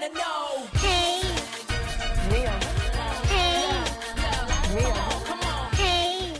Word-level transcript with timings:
wanna 0.00 0.14
know. 0.14 0.66
Hey, 0.78 1.20
Neil. 2.30 2.50
hey, 3.28 3.84
Neil. 4.74 4.94
Come 5.24 5.40
on. 5.40 5.72
hey. 5.72 6.32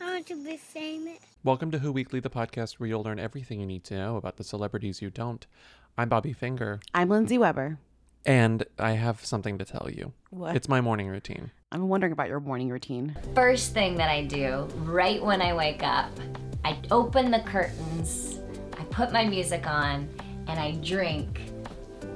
I 0.00 0.04
want 0.04 0.26
to 0.26 0.44
be 0.44 0.56
famous. 0.56 1.18
Welcome 1.44 1.70
to 1.70 1.78
Who 1.78 1.92
Weekly, 1.92 2.18
the 2.18 2.30
podcast 2.30 2.74
where 2.74 2.88
you'll 2.88 3.02
learn 3.02 3.20
everything 3.20 3.60
you 3.60 3.66
need 3.66 3.84
to 3.84 3.94
know 3.94 4.16
about 4.16 4.38
the 4.38 4.44
celebrities 4.44 5.00
you 5.00 5.10
don't. 5.10 5.46
I'm 5.96 6.08
Bobby 6.08 6.32
Finger, 6.32 6.80
I'm 6.92 7.08
Lindsey 7.10 7.38
Weber. 7.38 7.78
and 8.26 8.64
I 8.78 8.92
have 8.92 9.24
something 9.24 9.56
to 9.58 9.64
tell 9.64 9.88
you. 9.88 10.12
What? 10.30 10.56
It's 10.56 10.68
my 10.68 10.80
morning 10.80 11.06
routine. 11.06 11.52
I'm 11.70 11.88
wondering 11.88 12.12
about 12.12 12.28
your 12.28 12.40
morning 12.40 12.70
routine. 12.70 13.16
First 13.36 13.72
thing 13.72 13.94
that 13.96 14.10
I 14.10 14.24
do 14.24 14.68
right 14.78 15.22
when 15.22 15.40
I 15.40 15.54
wake 15.54 15.84
up, 15.84 16.10
I 16.64 16.78
open 16.90 17.30
the 17.30 17.40
curtains, 17.40 18.40
I 18.76 18.82
put 18.84 19.12
my 19.12 19.24
music 19.24 19.64
on, 19.68 20.08
and 20.48 20.58
I 20.58 20.72
drink 20.82 21.40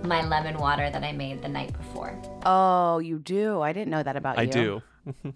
my 0.04 0.26
lemon 0.26 0.58
water 0.58 0.90
that 0.90 1.02
I 1.02 1.12
made 1.12 1.42
the 1.42 1.48
night 1.48 1.72
before. 1.72 2.18
Oh, 2.44 2.98
you 2.98 3.18
do? 3.18 3.60
I 3.60 3.72
didn't 3.72 3.90
know 3.90 4.02
that 4.02 4.16
about 4.16 4.38
I 4.38 4.42
you. 4.42 4.48
I 4.48 4.52
do. 4.52 4.82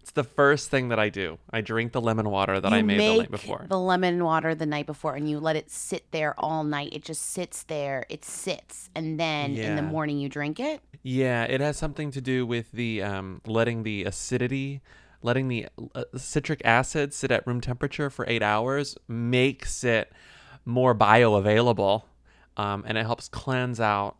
it's 0.00 0.12
the 0.12 0.24
first 0.24 0.70
thing 0.70 0.88
that 0.88 0.98
I 0.98 1.08
do. 1.08 1.38
I 1.50 1.60
drink 1.60 1.92
the 1.92 2.00
lemon 2.00 2.30
water 2.30 2.60
that 2.60 2.70
you 2.70 2.78
I 2.78 2.82
made 2.82 3.00
the 3.00 3.18
night 3.18 3.30
before. 3.30 3.66
the 3.68 3.78
lemon 3.78 4.24
water 4.24 4.54
the 4.54 4.66
night 4.66 4.86
before, 4.86 5.14
and 5.14 5.28
you 5.28 5.40
let 5.40 5.56
it 5.56 5.70
sit 5.70 6.10
there 6.10 6.34
all 6.38 6.64
night. 6.64 6.90
It 6.92 7.02
just 7.02 7.22
sits 7.22 7.64
there. 7.64 8.04
It 8.08 8.24
sits, 8.24 8.90
and 8.94 9.18
then 9.18 9.56
in 9.56 9.76
the 9.76 9.82
morning 9.82 10.18
you 10.18 10.28
drink 10.28 10.60
it. 10.60 10.80
Yeah, 11.02 11.44
it 11.44 11.60
has 11.60 11.76
something 11.76 12.10
to 12.12 12.20
do 12.20 12.46
with 12.46 12.72
the 12.72 13.02
um, 13.02 13.40
letting 13.46 13.82
the 13.82 14.04
acidity, 14.04 14.80
letting 15.22 15.48
the 15.48 15.68
uh, 15.94 16.04
citric 16.16 16.62
acid 16.64 17.12
sit 17.12 17.30
at 17.30 17.46
room 17.46 17.60
temperature 17.60 18.10
for 18.10 18.24
eight 18.28 18.42
hours 18.42 18.96
makes 19.08 19.84
it 19.84 20.12
more 20.64 20.94
bioavailable, 20.94 22.04
um, 22.56 22.84
and 22.86 22.96
it 22.98 23.04
helps 23.06 23.28
cleanse 23.28 23.80
out 23.80 24.16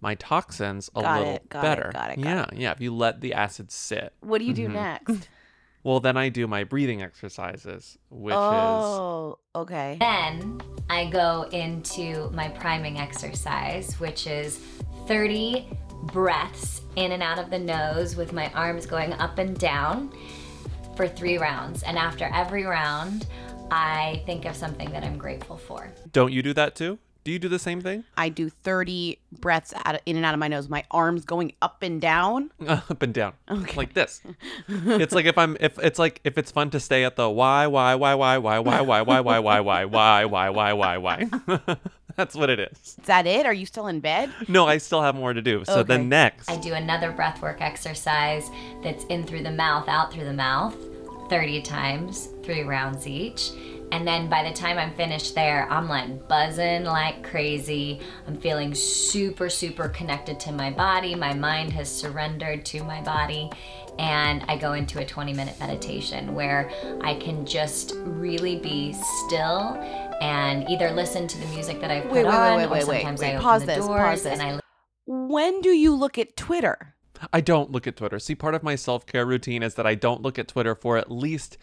my 0.00 0.14
toxins 0.16 0.90
a 0.94 1.02
Got 1.02 1.18
little 1.18 1.34
it, 1.36 1.48
got 1.48 1.58
it, 1.58 1.62
better. 1.62 1.90
got 1.92 2.10
it, 2.10 2.22
got 2.22 2.24
yeah, 2.28 2.42
it. 2.52 2.58
yeah. 2.58 2.70
If 2.72 2.80
you 2.80 2.94
let 2.94 3.20
the 3.20 3.32
acid 3.34 3.70
sit, 3.70 4.12
What 4.20 4.38
do 4.38 4.44
you 4.44 4.52
Mm-hmm. 4.52 4.62
do 4.66 4.68
next? 4.72 5.28
well, 5.84 6.00
then 6.00 6.16
I 6.16 6.28
do 6.28 6.46
my 6.46 6.64
breathing 6.64 7.02
exercises, 7.02 7.96
which 8.10 8.34
is 8.34 8.38
oh, 8.38 9.38
okay. 9.54 9.96
Then 9.98 10.60
I 10.90 11.06
go 11.10 11.42
into 11.52 12.30
my 12.30 12.48
priming 12.48 12.98
exercise, 12.98 13.98
which 13.98 14.26
is 14.26 14.58
30 15.06 15.66
breaths 16.12 16.82
in 16.96 17.12
and 17.12 17.22
out 17.22 17.38
of 17.38 17.50
the 17.50 17.58
nose 17.58 18.16
with 18.16 18.32
my 18.32 18.50
arms 18.52 18.86
going 18.86 19.12
up 19.14 19.38
and 19.38 19.58
down 19.58 20.12
for 20.94 21.08
three 21.08 21.38
rounds. 21.38 21.82
And 21.82 21.96
after 21.98 22.24
every 22.32 22.64
round, 22.64 23.26
I 23.70 24.22
think 24.26 24.44
of 24.44 24.54
something 24.56 24.90
that 24.92 25.02
I'm 25.04 25.18
grateful 25.18 25.56
for. 25.56 25.90
don't 26.12 26.32
you 26.32 26.42
do 26.42 26.52
that 26.54 26.74
too? 26.74 26.98
Do 27.26 27.32
you 27.32 27.40
do 27.40 27.48
the 27.48 27.58
same 27.58 27.80
thing? 27.80 28.04
I 28.16 28.28
do 28.28 28.48
30 28.48 29.18
breaths 29.40 29.74
out, 29.84 30.00
in 30.06 30.14
and 30.14 30.24
out 30.24 30.32
of 30.32 30.38
my 30.38 30.46
nose, 30.46 30.68
my 30.68 30.84
arms 30.92 31.24
going 31.24 31.54
up 31.60 31.82
and 31.82 32.00
down. 32.00 32.52
up 32.68 33.02
and 33.02 33.12
down 33.12 33.32
Okay. 33.50 33.74
like 33.76 33.94
this 33.94 34.22
it's 34.68 35.12
like 35.14 35.26
if 35.26 35.36
i'm 35.36 35.56
if 35.58 35.76
it's 35.80 35.98
like 35.98 36.20
if 36.22 36.38
it's 36.38 36.52
fun 36.52 36.70
to 36.70 36.78
stay 36.78 37.04
at 37.04 37.16
the 37.16 37.28
why 37.28 37.66
why 37.66 37.96
why 37.96 38.14
why 38.14 38.38
why 38.38 38.58
why 38.60 38.80
why 38.80 39.00
why 39.02 39.20
why 39.20 39.38
why 39.40 39.60
why 39.60 39.84
why 39.84 40.24
why 40.24 40.48
why 40.50 40.72
why 40.72 40.96
why 40.98 41.28
that's 42.14 42.34
what 42.36 42.48
it 42.48 42.60
is 42.60 42.78
Is 42.78 42.94
that 43.06 43.26
it? 43.26 43.44
Are 43.44 43.52
you 43.52 43.66
still 43.66 43.88
in 43.88 43.98
bed? 44.00 44.30
no 44.48 44.66
i 44.66 44.78
still 44.78 45.02
have 45.02 45.14
more 45.16 45.32
to 45.32 45.42
do 45.42 45.64
so 45.64 45.80
Okay. 45.80 45.88
then 45.88 46.08
next 46.08 46.48
I 46.48 46.56
do 46.56 46.74
another 46.74 47.12
breathwork 47.12 47.60
exercise 47.60 48.48
that's 48.84 49.04
in 49.06 49.24
through 49.26 49.42
the 49.42 49.50
mouth, 49.50 49.88
out 49.88 50.12
through 50.12 50.24
the 50.24 50.32
mouth, 50.32 50.76
30 51.28 51.62
times, 51.62 52.28
three 52.44 52.62
rounds 52.62 53.06
each. 53.06 53.50
And 53.92 54.06
then 54.06 54.28
by 54.28 54.42
the 54.42 54.52
time 54.54 54.78
I'm 54.78 54.94
finished 54.94 55.34
there, 55.34 55.66
I'm 55.70 55.88
like 55.88 56.28
buzzing 56.28 56.84
like 56.84 57.22
crazy. 57.22 58.00
I'm 58.26 58.36
feeling 58.36 58.74
super, 58.74 59.48
super 59.48 59.88
connected 59.88 60.38
to 60.40 60.52
my 60.52 60.70
body. 60.70 61.14
My 61.14 61.32
mind 61.34 61.72
has 61.72 61.90
surrendered 61.90 62.64
to 62.66 62.82
my 62.84 63.00
body. 63.02 63.50
And 63.98 64.44
I 64.48 64.58
go 64.58 64.74
into 64.74 64.98
a 65.00 65.04
20 65.06 65.32
minute 65.32 65.58
meditation 65.58 66.34
where 66.34 66.70
I 67.02 67.14
can 67.14 67.46
just 67.46 67.94
really 68.04 68.56
be 68.56 68.92
still 68.92 69.74
and 70.20 70.68
either 70.68 70.90
listen 70.90 71.26
to 71.28 71.38
the 71.38 71.46
music 71.46 71.80
that 71.80 71.90
I've 71.90 72.02
put 72.04 72.12
Wait, 72.12 72.24
wait, 72.24 72.30
wait, 72.30 72.34
on, 72.34 72.56
wait, 72.56 72.64
or 72.66 72.68
wait, 72.70 72.86
wait, 72.86 72.96
sometimes 73.02 73.20
wait. 73.20 73.26
I 73.28 73.30
open 73.34 73.42
Pause 73.42 73.60
the 73.62 73.66
this, 73.66 73.86
doors 73.86 73.98
pause 74.00 74.22
this. 74.24 74.38
and 74.40 74.42
I 74.42 74.60
When 75.06 75.60
do 75.62 75.70
you 75.70 75.94
look 75.94 76.18
at 76.18 76.36
Twitter? 76.36 76.94
i 77.32 77.40
don't 77.40 77.70
look 77.70 77.86
at 77.86 77.96
twitter 77.96 78.18
see 78.18 78.34
part 78.34 78.54
of 78.54 78.62
my 78.62 78.74
self-care 78.74 79.24
routine 79.24 79.62
is 79.62 79.76
that 79.76 79.86
i 79.86 79.94
don't 79.94 80.20
look 80.20 80.38
at 80.38 80.46
twitter 80.48 80.74
for 80.74 80.98
at 80.98 81.10
least 81.10 81.56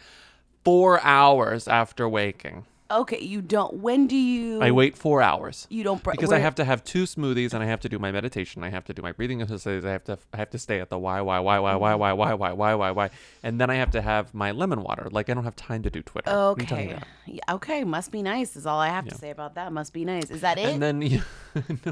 four 0.64 1.02
hours 1.04 1.68
after 1.68 2.08
waking 2.08 2.66
Okay, 2.94 3.20
you 3.20 3.42
don't. 3.42 3.76
When 3.76 4.06
do 4.06 4.16
you? 4.16 4.62
i 4.62 4.70
wait 4.70 4.96
four 4.96 5.22
hours 5.22 5.66
You 5.70 5.84
don't. 5.84 6.04
br- 6.04 6.12
because 6.12 6.32
I 6.32 6.38
have 6.40 6.54
to 6.56 6.64
have 6.64 6.84
two 6.84 7.04
smoothies 7.04 7.54
and 7.54 7.64
I 7.64 7.66
have 7.66 7.80
to 7.82 7.90
do 7.90 7.98
my 7.98 8.12
meditation. 8.12 8.64
I 8.64 8.70
have 8.70 8.86
to 8.86 8.94
do 8.94 9.02
my 9.02 9.12
breathing 9.12 9.42
exercises. 9.42 9.84
I 9.84 9.92
have 9.92 10.04
to 10.06 10.20
I 10.34 10.38
have 10.38 10.52
to 10.52 10.60
stay 10.60 10.80
at 10.80 10.90
the 10.90 11.00
why 11.00 11.22
why 11.22 11.40
why 11.40 11.60
why 11.60 11.76
why 11.76 11.96
why 11.96 12.14
why 12.14 12.34
why 12.34 12.54
why 12.54 12.74
why 12.76 12.92
why, 12.92 13.10
and 13.42 13.60
then 13.60 13.70
I 13.72 13.76
have 13.76 13.90
to 13.92 14.02
have 14.02 14.34
my 14.34 14.52
lemon 14.52 14.84
water. 14.84 15.08
Like 15.12 15.30
I 15.30 15.34
don't 15.34 15.46
have 15.46 15.56
time 15.56 15.82
to 15.84 15.90
do 15.90 16.04
Twitter. 16.04 16.30
What 16.30 16.38
are 16.38 16.62
you 16.62 16.68
talking 16.68 16.94
Okay. 16.94 17.04
Yeah, 17.26 17.54
okay. 17.56 17.84
Must 17.84 18.12
be 18.12 18.22
nice. 18.22 18.56
Is 18.56 18.68
all 18.68 18.80
I 18.80 18.90
have 18.90 19.08
to 19.08 19.16
say 19.16 19.32
about 19.32 19.56
that. 19.56 19.72
Must 19.72 19.92
be 19.92 20.06
nice. 20.06 20.30
Is 20.30 20.42
that 20.42 20.60
it? 20.60 20.66
And 20.66 20.82
then 20.82 21.02
you, 21.02 21.22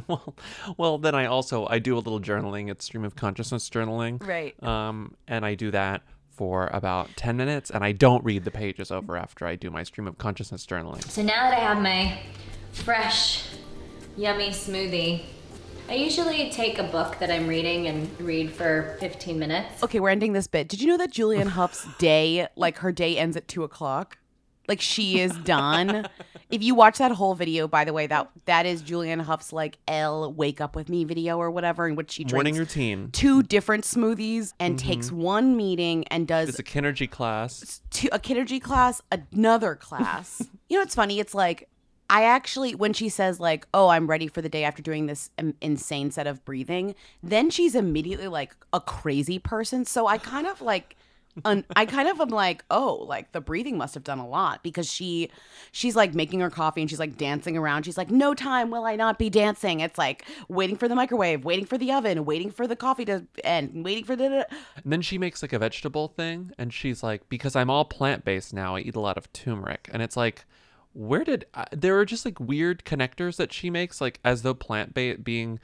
well, 0.08 0.36
well, 0.78 0.98
then 1.00 1.16
I 1.16 1.26
also 1.26 1.66
I 1.68 1.80
do 1.80 1.96
a 1.96 2.00
little 2.00 2.20
journaling. 2.20 2.70
It's 2.70 2.86
stream 2.86 3.06
of 3.06 3.16
consciousness 3.16 3.70
journaling. 3.70 4.26
Right. 4.26 4.62
Um, 4.62 5.16
and 5.28 5.46
I 5.46 5.56
do 5.56 5.72
that 5.72 6.04
for 6.42 6.72
about 6.74 7.08
ten 7.16 7.38
minutes, 7.38 7.70
and 7.70 7.84
I 7.84 7.92
don't 7.92 8.26
read 8.26 8.46
the 8.46 8.50
pages 8.50 8.90
over 8.90 9.16
after 9.16 9.46
I 9.46 9.56
do 9.56 9.70
my 9.70 9.84
stream 9.84 10.08
of 10.08 10.18
consciousness 10.18 10.66
journaling. 10.66 11.08
So 11.08 11.22
now 11.22 11.52
that 11.52 11.56
I 11.56 11.62
have 11.62 11.80
my 11.80 12.18
fresh, 12.72 13.44
yummy 14.18 14.50
smoothie, 14.50 15.22
I 15.88 15.94
usually 15.94 16.50
take 16.50 16.80
a 16.80 16.84
book 16.84 17.20
that 17.20 17.30
I'm 17.30 17.46
reading 17.48 17.86
and 17.86 18.10
read 18.20 18.52
for 18.52 18.98
15 19.02 19.38
minutes. 19.38 19.84
okay, 19.84 20.00
we're 20.00 20.10
ending 20.10 20.34
this 20.34 20.48
bit. 20.48 20.68
Did 20.68 20.82
you 20.82 20.88
know 20.88 20.98
that 20.98 21.12
Julianne 21.12 21.50
Hough's 21.50 21.86
day, 22.00 22.48
like 22.56 22.80
her 22.80 22.92
day, 22.92 23.20
ends 23.20 23.38
at 23.38 23.48
two 23.48 23.64
o'clock? 23.64 24.18
Like 24.68 24.82
she 24.82 25.20
is 25.20 25.36
done. 25.40 26.08
if 26.50 26.62
you 26.64 26.76
watch 26.76 26.98
that 27.00 27.12
whole 27.12 27.36
video, 27.36 27.68
by 27.68 27.86
the 27.86 27.94
way, 27.94 28.08
that 28.08 28.30
that 28.46 28.66
is 28.66 28.82
Julianne 28.84 29.22
Hough's 29.22 29.52
like 29.52 29.78
L 29.88 30.32
wake 30.32 30.62
up 30.62 30.76
with 30.76 30.90
me 30.90 31.04
video 31.04 31.38
or 31.38 31.50
whatever, 31.52 31.88
in 31.88 31.96
which 31.96 32.12
she 32.12 32.24
drinks 32.24 32.34
Morning 32.34 32.56
routine. 32.56 33.10
two 33.12 33.44
different 33.44 33.84
smoothies 33.84 34.54
and 34.60 34.78
mm-hmm. 34.78 34.88
takes 34.88 35.12
one 35.12 35.58
meeting 35.58 36.06
and 36.10 36.28
does 36.28 36.50
It's 36.50 36.60
a 36.60 36.64
KINRGY 36.64 37.10
class. 37.10 37.82
to 37.92 38.08
a 38.14 38.20
KINRGY 38.20 38.62
class, 38.62 39.02
another 39.12 39.76
class. 39.76 40.48
you 40.70 40.78
know 40.78 40.82
what's 40.82 40.96
funny? 40.96 41.20
It's 41.20 41.34
like 41.34 41.68
I 42.12 42.24
actually 42.24 42.76
when 42.76 42.92
she 42.92 43.08
says 43.08 43.40
like, 43.40 43.66
"Oh, 43.74 43.88
I'm 43.88 44.06
ready 44.06 44.28
for 44.28 44.42
the 44.42 44.50
day 44.50 44.66
after 44.66 44.84
doing 44.84 45.06
this 45.06 45.32
insane 45.62 46.12
set 46.12 46.28
of 46.28 46.44
breathing," 46.44 46.94
then 47.24 47.50
she's 47.50 47.74
immediately 47.74 48.28
like 48.28 48.54
a 48.74 48.82
crazy 48.82 49.40
person. 49.40 49.86
So 49.86 50.08
I 50.08 50.18
kind 50.18 50.46
of 50.46 50.62
like 50.62 50.98
un- 51.46 51.66
I 51.76 51.86
kind 51.86 52.10
of 52.10 52.20
am 52.20 52.30
like, 52.30 52.64
"Oh, 52.70 53.06
like 53.08 53.32
the 53.32 53.42
breathing 53.42 53.78
must 53.78 53.94
have 53.94 54.04
done 54.04 54.20
a 54.20 54.28
lot 54.28 54.64
because 54.64 54.92
she 54.92 55.30
she's 55.72 55.96
like 55.96 56.14
making 56.14 56.40
her 56.40 56.50
coffee 56.50 56.82
and 56.82 56.90
she's 56.90 57.00
like 57.00 57.18
dancing 57.18 57.58
around. 57.58 57.84
She's 57.84 57.98
like, 57.98 58.12
"No 58.12 58.34
time 58.34 58.70
will 58.72 58.86
I 58.86 58.96
not 58.96 59.18
be 59.18 59.30
dancing." 59.30 59.80
It's 59.80 59.98
like 59.98 60.26
waiting 60.48 60.76
for 60.76 60.88
the 60.88 60.96
microwave, 60.96 61.46
waiting 61.46 61.66
for 61.66 61.78
the 61.78 61.92
oven, 61.92 62.26
waiting 62.26 62.52
for 62.52 62.68
the 62.68 62.76
coffee 62.76 63.06
to 63.06 63.26
end, 63.44 63.84
waiting 63.84 64.04
for 64.04 64.16
the 64.16 64.48
And 64.84 64.92
then 64.92 65.02
she 65.02 65.18
makes 65.18 65.42
like 65.42 65.54
a 65.54 65.60
vegetable 65.60 66.10
thing, 66.10 66.52
and 66.58 66.74
she's 66.74 67.04
like, 67.04 67.28
because 67.30 67.56
I'm 67.56 67.70
all 67.70 67.86
plant 67.86 68.26
based 68.26 68.54
now, 68.54 68.76
I 68.76 68.82
eat 68.82 68.96
a 68.96 69.00
lot 69.00 69.18
of 69.18 69.32
turmeric. 69.34 69.90
And 69.92 70.02
it's 70.02 70.18
like, 70.18 70.46
where 70.94 71.24
did 71.24 71.46
uh, 71.54 71.66
there 71.72 71.98
are 71.98 72.06
just 72.06 72.26
like 72.26 72.40
weird 72.40 72.84
connectors 72.84 73.38
that 73.38 73.54
she 73.54 73.70
makes, 73.70 74.02
like 74.02 74.20
as 74.24 74.42
though 74.42 74.54
plant 74.54 74.94
based 74.94 75.24
being 75.24 75.60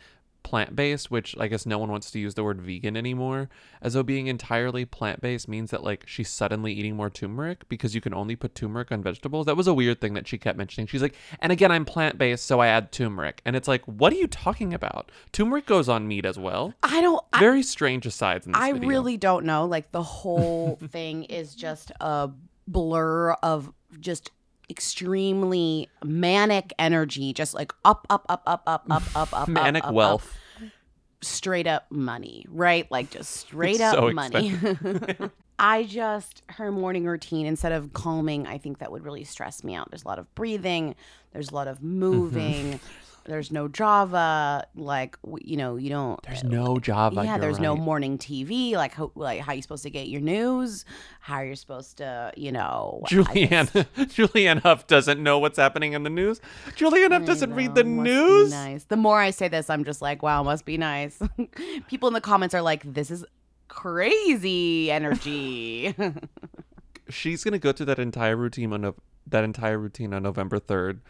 plant 0.48 0.78
based, 0.78 1.12
which 1.12 1.36
I 1.38 1.48
guess 1.48 1.66
no 1.66 1.78
one 1.78 1.92
wants 1.92 2.10
to 2.12 2.20
use 2.20 2.36
the 2.36 2.44
word 2.44 2.62
vegan 2.62 2.96
anymore, 2.96 3.50
as 3.82 3.96
though 3.96 4.02
being 4.02 4.28
entirely 4.28 4.86
plant 4.86 5.20
based 5.20 5.50
means 5.50 5.72
that 5.72 5.84
like 5.84 6.06
she's 6.08 6.30
suddenly 6.30 6.72
eating 6.72 6.96
more 6.96 7.10
turmeric 7.10 7.68
because 7.68 7.94
you 7.94 8.00
can 8.00 8.14
only 8.14 8.38
put 8.38 8.56
turmeric 8.56 8.90
on 8.90 9.04
vegetables. 9.04 9.46
That 9.46 9.58
was 9.58 9.68
a 9.68 9.74
weird 9.74 10.00
thing 10.00 10.14
that 10.14 10.26
she 10.26 10.38
kept 10.38 10.58
mentioning. 10.58 10.88
She's 10.88 11.02
like, 11.02 11.16
and 11.42 11.52
again, 11.52 11.70
I'm 11.70 11.84
plant 11.84 12.18
based, 12.18 12.46
so 12.46 12.62
I 12.62 12.68
add 12.68 12.94
turmeric. 12.94 13.42
And 13.44 13.58
it's 13.58 13.68
like, 13.68 13.84
what 13.84 14.14
are 14.14 14.16
you 14.16 14.28
talking 14.28 14.74
about? 14.74 15.12
Turmeric 15.34 15.66
goes 15.66 15.90
on 15.90 16.08
meat 16.08 16.26
as 16.26 16.40
well. 16.40 16.74
I 16.82 17.02
don't 17.02 17.22
I, 17.34 17.40
Very 17.42 17.62
strange 17.62 18.06
asides 18.06 18.46
in 18.46 18.54
this 18.54 18.62
I 18.62 18.72
video. 18.72 18.88
really 18.88 19.18
don't 19.18 19.46
know. 19.46 19.66
Like 19.66 19.92
the 19.92 20.04
whole 20.04 20.78
thing 20.92 21.26
is 21.26 21.56
just 21.56 21.92
a 22.00 22.30
blur 22.68 23.34
of 23.44 23.74
just 24.00 24.32
extremely 24.70 25.90
manic 26.04 26.74
energy, 26.80 27.34
just 27.34 27.54
like 27.54 27.74
up, 27.86 28.06
up, 28.10 28.26
up, 28.30 28.44
up, 28.46 28.64
up, 28.68 28.86
up, 28.90 29.04
up, 29.16 29.34
up. 29.34 29.48
manic 29.48 29.84
up, 29.84 29.90
up, 29.90 29.96
wealth. 29.96 30.38
straight 31.22 31.68
up 31.68 31.86
money, 31.90 32.46
right? 32.50 32.90
Like 32.92 33.10
just 33.10 33.36
straight 33.36 33.82
up 33.82 33.96
so 33.96 34.12
money. 34.12 34.54
I 35.60 35.84
just 35.84 36.44
her 36.50 36.72
morning 36.72 37.06
routine 37.06 37.48
instead 37.48 37.72
of 37.72 37.94
calming, 37.94 38.46
I 38.46 38.58
think 38.58 38.80
that 38.80 38.92
would 38.92 39.04
really 39.04 39.24
stress 39.24 39.64
me 39.64 39.74
out. 39.74 39.90
There's 39.90 40.04
a 40.04 40.08
lot 40.08 40.20
of 40.20 40.34
breathing, 40.36 40.96
there's 41.34 41.50
a 41.50 41.56
lot 41.56 41.68
of 41.68 41.80
Mm-hmm. 42.80 43.07
There's 43.28 43.52
no 43.52 43.68
Java, 43.68 44.66
like 44.76 45.18
you 45.44 45.58
know, 45.58 45.76
you 45.76 45.90
don't. 45.90 46.22
There's 46.24 46.46
no 46.46 46.80
Java. 46.80 47.24
yeah, 47.26 47.38
there's 47.38 47.60
no 47.60 47.76
morning 47.76 48.18
TV. 48.18 48.72
Like 48.72 48.94
how, 48.94 49.12
like 49.16 49.42
how 49.42 49.52
you 49.52 49.62
supposed 49.62 49.84
to 49.84 49.90
get 49.90 50.08
your 50.08 50.22
news? 50.22 50.86
How 51.20 51.42
you're 51.42 51.56
supposed 51.56 51.98
to, 51.98 52.32
you 52.38 52.54
know? 52.54 53.04
Julianne 53.08 53.72
just- 53.74 54.16
Julianne 54.16 54.62
Hough 54.64 54.88
doesn't 54.88 55.22
know 55.22 55.40
what's 55.40 55.58
happening 55.58 55.92
in 55.92 56.04
the 56.04 56.10
news. 56.10 56.40
Julianne 56.78 57.12
Hough 57.12 57.26
doesn't 57.26 57.54
read 57.54 57.76
the 57.76 57.84
know, 57.84 57.90
must 57.98 58.06
be 58.06 58.10
news. 58.12 58.52
Nice. 58.52 58.84
The 58.86 58.98
more 58.98 59.20
I 59.20 59.32
say 59.32 59.50
this, 59.50 59.70
I'm 59.70 59.84
just 59.84 60.02
like, 60.02 60.24
wow, 60.24 60.42
must 60.44 60.64
be 60.64 60.78
nice. 60.78 61.20
People 61.88 62.08
in 62.08 62.14
the 62.14 62.22
comments 62.22 62.56
are 62.56 62.62
like, 62.62 62.82
this 62.94 63.12
is 63.12 63.26
crazy 63.68 64.90
energy. 64.90 65.94
She's 67.10 67.44
gonna 67.44 67.60
go 67.60 67.72
through 67.72 67.86
that 67.88 68.00
entire 68.00 68.36
routine 68.36 68.74
on 68.74 68.94
that 69.28 69.44
entire 69.44 69.78
routine 69.78 70.14
on 70.14 70.24
November 70.24 70.60
third, 70.60 71.02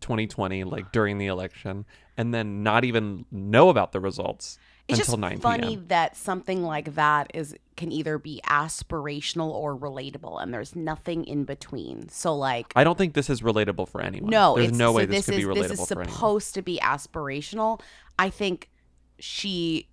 2020, 0.00 0.64
like 0.64 0.92
during 0.92 1.18
the 1.18 1.26
election, 1.26 1.84
and 2.16 2.32
then 2.32 2.62
not 2.62 2.84
even 2.84 3.24
know 3.30 3.68
about 3.68 3.92
the 3.92 4.00
results 4.00 4.58
it's 4.86 4.98
until 4.98 5.12
just 5.12 5.18
9 5.18 5.40
funny 5.40 5.68
p.m. 5.68 5.86
that 5.88 6.16
something 6.16 6.62
like 6.62 6.94
that 6.94 7.30
is 7.32 7.56
can 7.76 7.90
either 7.90 8.18
be 8.18 8.40
aspirational 8.46 9.50
or 9.50 9.76
relatable, 9.76 10.42
and 10.42 10.52
there's 10.52 10.76
nothing 10.76 11.24
in 11.24 11.44
between. 11.44 12.08
So 12.10 12.36
like. 12.36 12.72
I 12.76 12.84
don't 12.84 12.98
think 12.98 13.14
this 13.14 13.30
is 13.30 13.40
relatable 13.40 13.88
for 13.88 14.02
anyone. 14.02 14.30
No, 14.30 14.56
there's 14.56 14.72
no 14.72 14.90
so 14.90 14.92
way 14.92 15.06
this, 15.06 15.24
could 15.24 15.34
is, 15.34 15.40
be 15.40 15.46
relatable 15.46 15.68
This 15.68 15.80
is 15.80 15.88
supposed 15.88 16.54
to 16.54 16.62
be 16.62 16.78
aspirational. 16.82 17.80
I 18.18 18.30
think 18.30 18.70
she. 19.18 19.88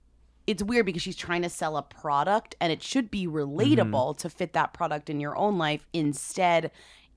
It's 0.48 0.64
weird 0.64 0.88
because 0.88 1.04
she's 1.04 1.16
trying 1.16 1.44
to 1.44 1.50
sell 1.50 1.78
a 1.78 1.84
product, 1.84 2.56
and 2.60 2.74
it 2.74 2.84
should 2.84 3.10
be 3.10 3.28
relatable 3.28 3.92
Mm-hmm. 3.92 4.18
to 4.18 4.30
fit 4.30 4.54
that 4.54 4.74
product 4.74 5.10
in 5.10 5.22
your 5.22 5.38
own 5.38 5.58
life. 5.58 5.88
Instead, 5.94 6.72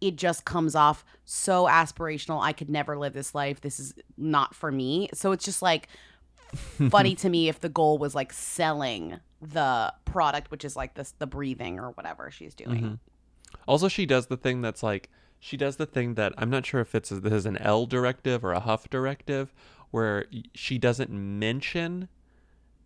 it 0.05 0.17
just 0.17 0.45
comes 0.45 0.75
off 0.75 1.05
so 1.25 1.65
aspirational. 1.65 2.43
I 2.43 2.53
could 2.53 2.69
never 2.69 2.97
live 2.99 3.15
this 3.15 3.35
life. 3.35 3.61
This 3.61 3.81
is 3.81 3.95
not 4.19 4.55
for 4.55 4.71
me. 4.71 5.09
So 5.15 5.33
it's 5.33 5.45
just 5.45 5.62
like 5.62 5.89
funny 6.91 7.15
to 7.23 7.29
me 7.29 7.49
if 7.49 7.61
the 7.61 7.69
goal 7.69 7.99
was 7.99 8.15
like 8.15 8.33
selling 8.33 9.19
the 9.41 9.93
product, 10.05 10.51
which 10.51 10.65
is 10.65 10.77
like 10.77 10.95
this 10.95 11.15
the 11.19 11.27
breathing 11.27 11.79
or 11.79 11.91
whatever 11.93 12.31
she's 12.31 12.55
doing. 12.55 12.83
Mhm. 12.83 12.99
Also, 13.67 13.89
she 13.89 14.05
does 14.05 14.27
the 14.27 14.37
thing 14.37 14.61
that's 14.61 14.83
like 14.83 15.11
she 15.41 15.56
does 15.56 15.77
the 15.77 15.87
thing 15.87 16.15
that 16.15 16.33
I'm 16.37 16.51
not 16.51 16.67
sure 16.67 16.81
if 16.81 16.95
it's 16.95 17.11
this 17.11 17.33
is 17.33 17.47
an 17.47 17.56
Elle 17.59 17.87
directive 17.87 18.45
or 18.45 18.53
a 18.53 18.61
Hough 18.61 18.89
directive, 18.91 19.55
where 19.91 20.27
she 20.55 20.79
doesn't 20.79 21.11
mention 21.11 22.09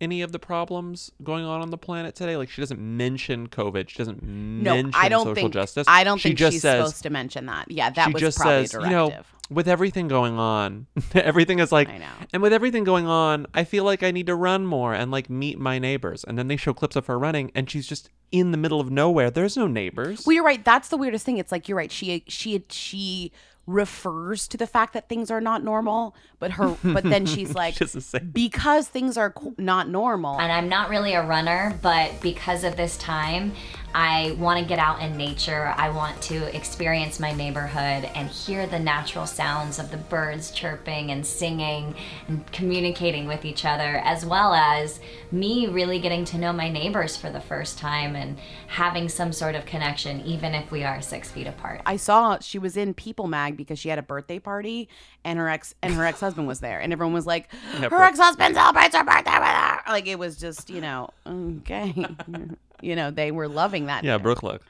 any 0.01 0.23
of 0.23 0.33
the 0.33 0.39
problems 0.39 1.11
going 1.23 1.45
on 1.45 1.61
on 1.61 1.71
the 1.71 1.79
planet 1.79 2.15
today. 2.15 2.37
Like 2.37 2.51
she 2.51 2.61
doesn't 2.63 2.81
mention 2.81 3.49
COVID. 3.49 3.89
She 3.89 3.99
doesn't 3.99 4.23
No, 4.23 4.75
mention 4.75 4.93
I 4.95 5.09
don't 5.09 5.21
social 5.25 5.35
think 5.35 5.53
justice. 5.53 5.87
I 5.89 6.05
don't 6.05 6.19
she 6.19 6.31
think 6.31 6.39
just 6.39 6.53
she's 6.55 6.63
says, 6.63 6.79
supposed 6.87 7.03
to 7.05 7.11
mention 7.11 7.47
that. 7.47 7.71
Yeah, 7.71 7.91
that 7.91 8.07
she 8.07 8.13
was 8.13 8.21
just 8.21 8.39
probably 8.39 8.67
says, 8.67 8.75
a 8.75 8.85
you 8.85 8.91
know, 8.91 9.09
directive. 9.11 9.33
with 9.51 9.69
everything 9.69 10.09
going 10.09 10.39
on, 10.39 10.87
everything 11.15 11.59
is 11.59 11.73
like, 11.73 11.89
I 11.89 11.99
know. 11.99 12.07
and 12.33 12.43
with 12.43 12.53
everything 12.53 12.85
going 12.85 13.07
on, 13.07 13.47
I 13.55 13.65
feel 13.65 13.85
like 13.85 14.03
I 14.03 14.11
need 14.11 14.27
to 14.27 14.35
run 14.35 14.67
more 14.67 14.95
and 14.95 15.11
like 15.11 15.29
meet 15.29 15.59
my 15.59 15.79
neighbors. 15.79 16.25
And 16.25 16.39
then 16.39 16.49
they 16.49 16.57
show 16.57 16.73
clips 16.75 16.97
of 16.97 17.07
her 17.07 17.19
running, 17.19 17.51
and 17.55 17.69
she's 17.71 17.87
just 17.87 18.11
in 18.31 18.53
the 18.53 18.59
middle 18.59 18.81
of 18.81 18.91
nowhere. 18.91 19.31
There's 19.31 19.57
no 19.57 19.67
neighbors. 19.67 20.27
Well, 20.27 20.35
you're 20.35 20.45
right. 20.45 20.65
That's 20.65 20.89
the 20.89 20.97
weirdest 20.97 21.25
thing. 21.25 21.39
It's 21.39 21.51
like 21.53 21.69
you're 21.69 21.79
right. 21.79 21.91
She 21.91 22.25
she 22.29 22.65
she 22.69 23.33
refers 23.69 24.49
to 24.49 24.57
the 24.57 24.67
fact 24.67 24.95
that 24.95 25.09
things 25.09 25.31
are 25.31 25.41
not 25.43 25.63
normal, 25.63 26.17
but 26.39 26.53
her 26.53 26.75
but 26.83 27.05
then 27.05 27.27
she's 27.35 27.55
like 27.55 27.75
just 27.75 27.93
the 27.93 28.01
same. 28.01 28.31
because 28.31 28.89
things 28.89 29.17
are 29.19 29.35
not 29.59 29.89
normal. 29.89 30.41
And 30.41 30.51
I'm 30.51 30.69
not 30.69 30.89
really 30.89 31.13
a 31.13 31.23
runner, 31.23 31.79
but 31.83 32.19
because 32.23 32.65
of 32.65 32.77
this 32.77 32.97
time, 32.97 33.53
I 33.95 34.37
want 34.39 34.61
to 34.61 34.67
get 34.67 34.79
out 34.79 35.01
in 35.01 35.17
nature. 35.17 35.75
I 35.77 35.91
want 35.91 36.21
to 36.23 36.55
experience 36.55 37.19
my 37.19 37.33
neighborhood 37.33 38.11
and 38.15 38.29
hear 38.29 38.67
the 38.67 38.79
natural 38.79 39.27
sounds 39.27 39.79
of 39.79 39.91
the 39.91 39.97
birds 39.97 40.51
chirping 40.51 41.11
and 41.11 41.27
singing 41.27 41.95
and 42.29 42.51
communicating 42.53 43.27
with 43.27 43.45
each 43.45 43.65
other, 43.65 43.99
as 44.05 44.25
well 44.25 44.55
as 44.55 45.01
me 45.33 45.67
really 45.67 45.99
getting 45.99 46.25
to 46.27 46.39
know 46.39 46.53
my 46.53 46.69
neighbors 46.69 47.17
for 47.17 47.31
the 47.31 47.41
first 47.41 47.79
time 47.79 48.15
and 48.15 48.39
having 48.67 49.09
some 49.09 49.33
sort 49.33 49.55
of 49.55 49.65
connection, 49.67 50.21
even 50.23 50.55
if 50.55 50.71
we 50.71 50.85
are 50.85 51.01
six 51.01 51.31
feet 51.31 51.47
apart. 51.47 51.81
I 51.87 51.97
saw 51.97 52.39
she 52.41 52.59
was 52.59 52.77
in 52.77 52.95
People 52.95 53.27
Mag 53.27 53.57
because 53.57 53.79
she 53.79 53.89
had 53.89 53.99
a 53.99 54.03
birthday 54.03 54.39
party 54.39 54.89
and 55.25 55.39
her 55.39 55.49
ex 55.49 55.75
and 55.83 55.95
her 55.95 56.05
ex 56.05 56.21
husband 56.21 56.47
was 56.47 56.61
there 56.61 56.81
and 56.81 56.93
everyone 56.93 57.15
was 57.15 57.27
like, 57.27 57.53
her 57.81 58.03
ex 58.03 58.19
husband 58.19 58.55
celebrates 58.55 58.95
her 58.95 59.05
birthday 59.05 59.39
with 59.39 59.49
her. 59.49 59.81
Like 59.89 60.07
it 60.07 60.19
was 60.19 60.37
just 60.37 60.71
you 60.71 60.81
know 60.81 61.11
okay, 61.27 61.95
you 62.81 62.97
know 62.97 63.11
they 63.11 63.31
were 63.31 63.49
loving 63.49 63.87
that. 63.87 64.05
Yeah, 64.05 64.17
day. 64.19 64.23
Brooklook. 64.23 64.63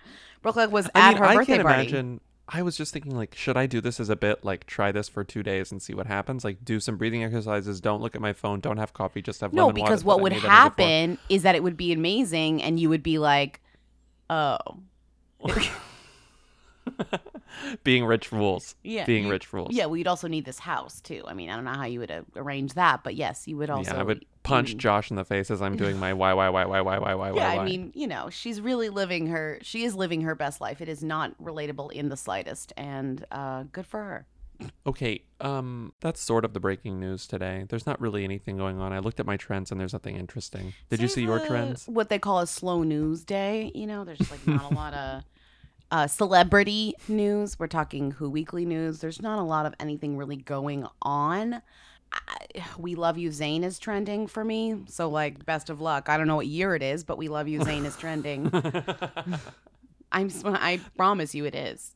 Brooklyn 0.43 0.71
was 0.71 0.89
I 0.95 1.01
at 1.01 1.09
mean, 1.15 1.17
her 1.19 1.25
I 1.25 1.35
birthday 1.37 1.53
can't 1.55 1.67
party. 1.67 1.81
imagine. 1.83 2.21
I 2.51 2.63
was 2.63 2.79
just 2.79 2.95
thinking, 2.95 3.15
like, 3.15 3.35
should 3.35 3.59
I 3.59 3.67
do 3.67 3.83
this 3.83 4.01
as 4.01 4.09
a 4.09 4.17
bit? 4.17 4.43
Like, 4.43 4.65
try 4.65 4.91
this 4.91 5.07
for 5.07 5.23
two 5.23 5.43
days 5.43 5.71
and 5.71 5.83
see 5.83 5.93
what 5.93 6.07
happens. 6.07 6.45
Like, 6.45 6.65
do 6.65 6.81
some 6.81 6.97
breathing 6.97 7.23
exercises. 7.23 7.79
Don't 7.79 8.01
look 8.01 8.15
at 8.15 8.23
my 8.23 8.33
phone. 8.33 8.61
Don't 8.61 8.79
have 8.79 8.95
coffee. 8.95 9.21
Just 9.21 9.43
have 9.43 9.53
No, 9.53 9.67
lemon 9.67 9.83
water 9.83 9.91
because 9.93 10.03
what 10.05 10.23
would 10.23 10.33
made 10.33 10.43
the 10.43 10.49
night 10.49 10.75
before. 10.77 10.87
happen 10.89 11.19
is 11.29 11.43
that 11.43 11.57
it 11.57 11.63
would 11.63 11.77
be 11.77 11.93
amazing 11.93 12.63
and 12.63 12.81
you 12.81 12.89
would 12.89 13.03
be 13.03 13.19
like, 13.19 13.61
oh. 14.31 14.57
Being 17.85 18.05
rich 18.05 18.33
rules. 18.33 18.75
Yeah, 18.83 19.05
Being 19.05 19.25
you- 19.25 19.31
rich 19.31 19.53
rules. 19.53 19.71
Yeah, 19.73 19.87
well, 19.87 19.97
you'd 19.97 20.07
also 20.07 20.29
need 20.29 20.45
this 20.45 20.59
house 20.59 21.01
too. 21.01 21.23
I 21.27 21.35
mean, 21.35 21.51
I 21.51 21.57
don't 21.57 21.65
know 21.65 21.73
how 21.73 21.87
you 21.87 22.01
would 22.01 22.11
uh, 22.11 22.23
arrange 22.37 22.75
that, 22.75 23.03
but 23.05 23.15
yes, 23.15 23.47
you 23.47 23.57
would 23.57 23.71
also. 23.71 23.93
yeah, 23.93 24.01
I 24.01 24.03
would 24.03 24.25
punch 24.43 24.75
mm. 24.75 24.79
Josh 24.79 25.11
in 25.11 25.17
the 25.17 25.25
face 25.25 25.51
as 25.51 25.61
I'm 25.61 25.77
doing 25.77 25.99
my 25.99 26.13
why 26.13 26.33
why 26.33 26.49
why 26.49 26.65
why 26.65 26.81
why 26.81 26.99
why 26.99 27.15
why 27.15 27.31
Yeah, 27.31 27.55
why. 27.55 27.63
I 27.63 27.65
mean, 27.65 27.93
you 27.95 28.07
know, 28.07 28.31
she's 28.31 28.61
really 28.61 28.89
living 28.89 29.27
her. 29.29 29.59
She 29.63 29.85
is 29.85 29.95
living 29.95 30.23
her 30.23 30.35
best 30.35 30.61
life. 30.61 30.81
It 30.81 30.89
is 30.89 31.03
not 31.03 31.37
relatable 31.43 31.93
in 31.93 32.09
the 32.09 32.17
slightest, 32.17 32.73
and 32.77 33.25
uh, 33.31 33.65
good 33.73 33.87
for 33.87 34.03
her. 34.03 34.27
Okay, 34.87 35.23
um, 35.41 35.93
that's 36.01 36.21
sort 36.21 36.45
of 36.45 36.53
the 36.53 36.61
breaking 36.61 36.99
news 36.99 37.27
today. 37.27 37.65
There's 37.69 37.87
not 37.87 38.01
really 38.01 38.25
anything 38.25 38.57
going 38.57 38.81
on. 38.81 38.93
I 38.93 38.99
looked 38.99 39.21
at 39.21 39.27
my 39.27 39.37
trends 39.37 39.71
and 39.71 39.81
there's 39.81 39.93
nothing 39.93 40.17
interesting. 40.17 40.75
Did 40.91 41.01
you 41.01 41.09
see 41.09 41.23
your 41.23 41.39
trends? 41.47 41.87
What 41.87 42.09
they 42.09 42.19
call 42.19 42.41
a 42.41 42.47
slow 42.47 42.83
news 42.83 43.23
day. 43.23 43.71
You 43.75 43.87
know, 43.87 44.05
there's 44.05 44.19
just 44.19 44.33
like 44.33 44.45
not 44.47 44.71
a 44.71 44.75
lot 44.75 44.95
of 44.95 45.23
uh, 45.91 46.07
celebrity 46.07 46.95
news. 47.09 47.59
We're 47.59 47.67
talking 47.67 48.13
Who 48.13 48.31
Weekly 48.31 48.65
news. 48.65 49.01
There's 49.01 49.23
not 49.23 49.39
a 49.39 49.43
lot 49.43 49.67
of 49.67 49.75
anything 49.81 50.17
really 50.17 50.37
going 50.37 50.87
on. 51.03 51.63
I, 52.13 52.65
we 52.79 52.95
love 52.95 53.19
you, 53.19 53.29
Zayn 53.31 53.63
is 53.63 53.79
trending 53.79 54.27
for 54.27 54.45
me. 54.45 54.85
So 54.89 55.09
like, 55.09 55.45
best 55.45 55.69
of 55.71 55.81
luck. 55.81 56.09
I 56.09 56.17
don't 56.17 56.27
know 56.27 56.37
what 56.37 56.47
year 56.47 56.75
it 56.75 56.83
is, 56.83 57.05
but 57.05 57.19
we 57.19 57.29
love 57.29 57.49
you, 57.49 57.61
Zayn 57.61 57.85
is 57.85 57.97
trending. 57.97 58.51
I'm. 60.13 60.31
I 60.45 60.81
promise 60.97 61.35
you, 61.35 61.45
it 61.45 61.55
is. 61.55 61.93